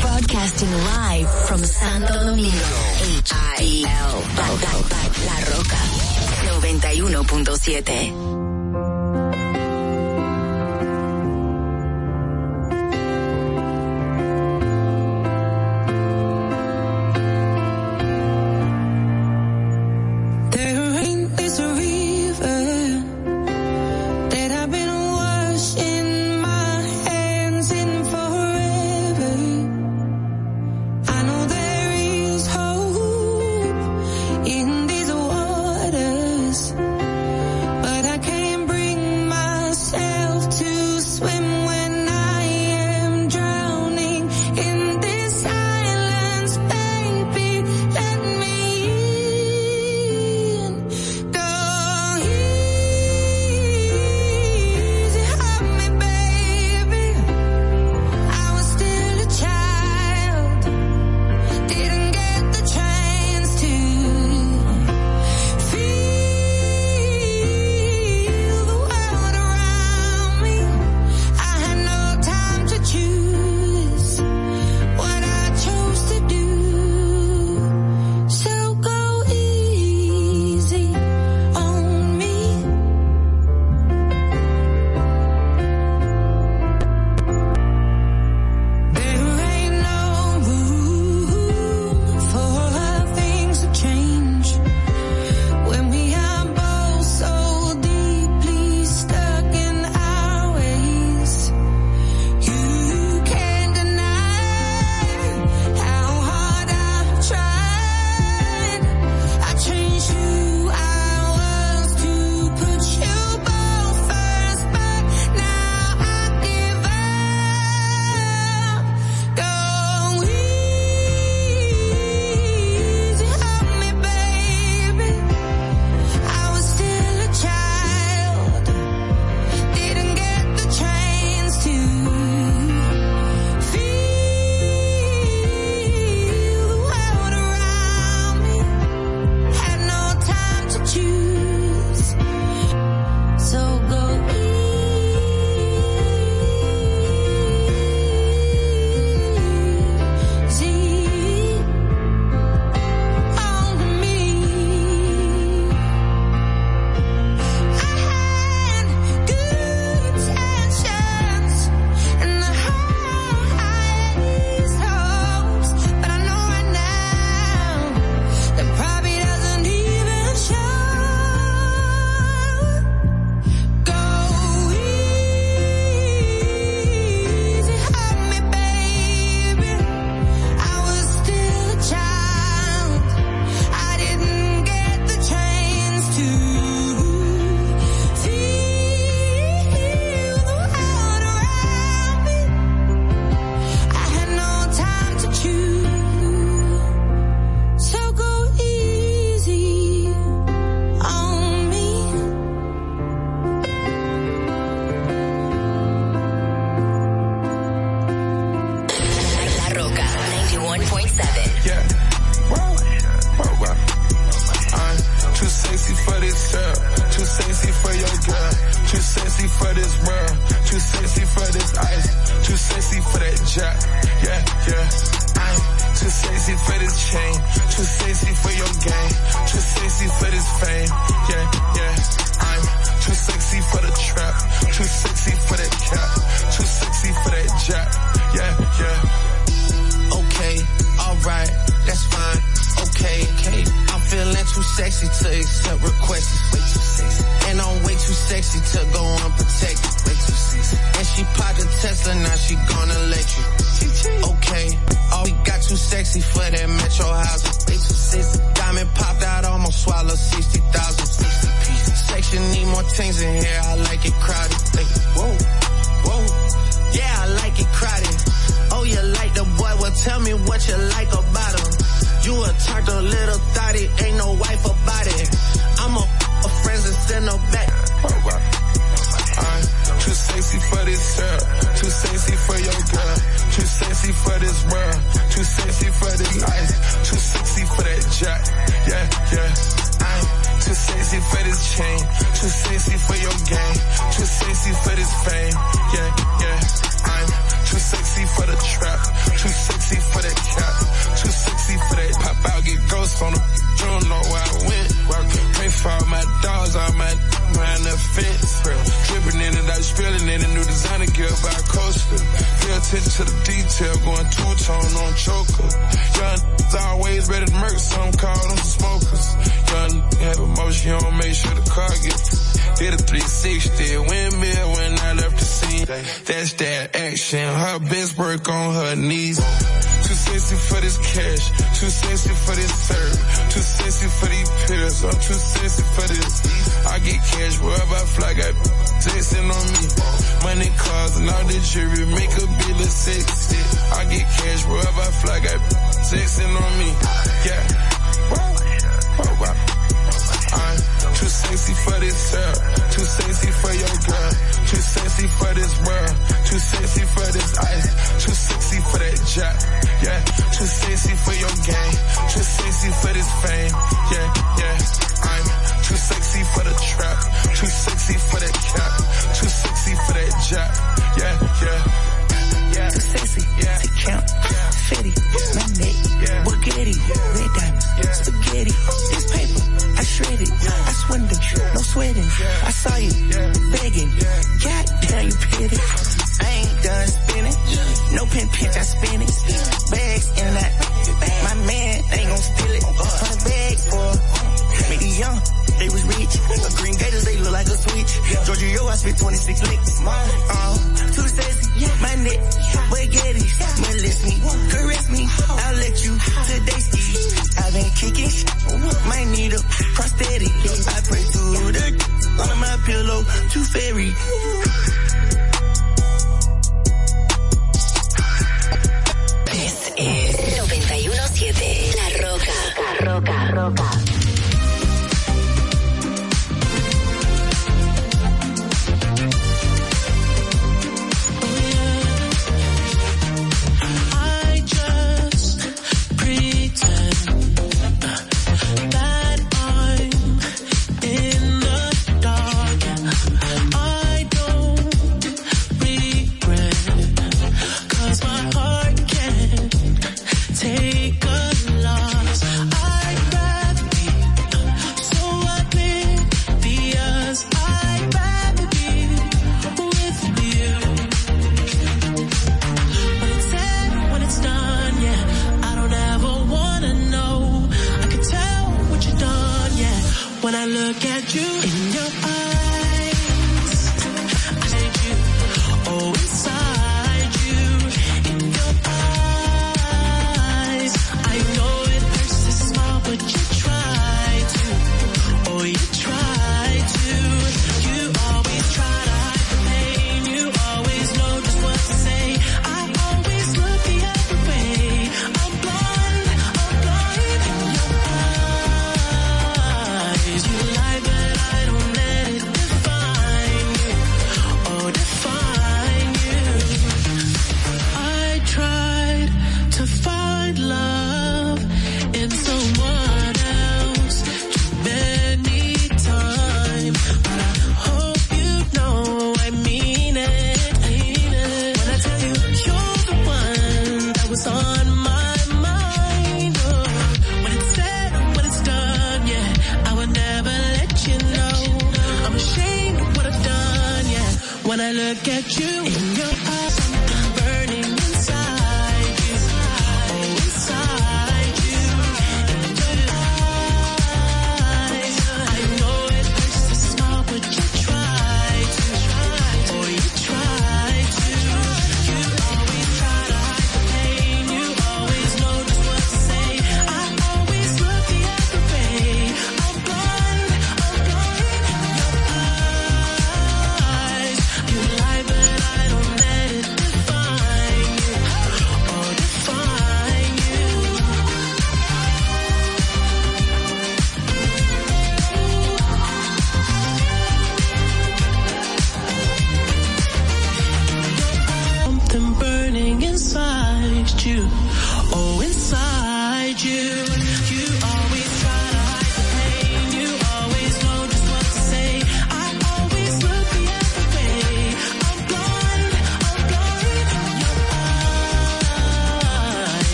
Broadcasting 0.00 0.70
live 0.70 1.28
from 1.46 1.62
Santo 1.64 2.24
Domingo. 2.24 2.56
H-I-L. 3.18 4.22
La 5.26 5.40
Roca. 5.44 5.76
91.7. 6.60 8.39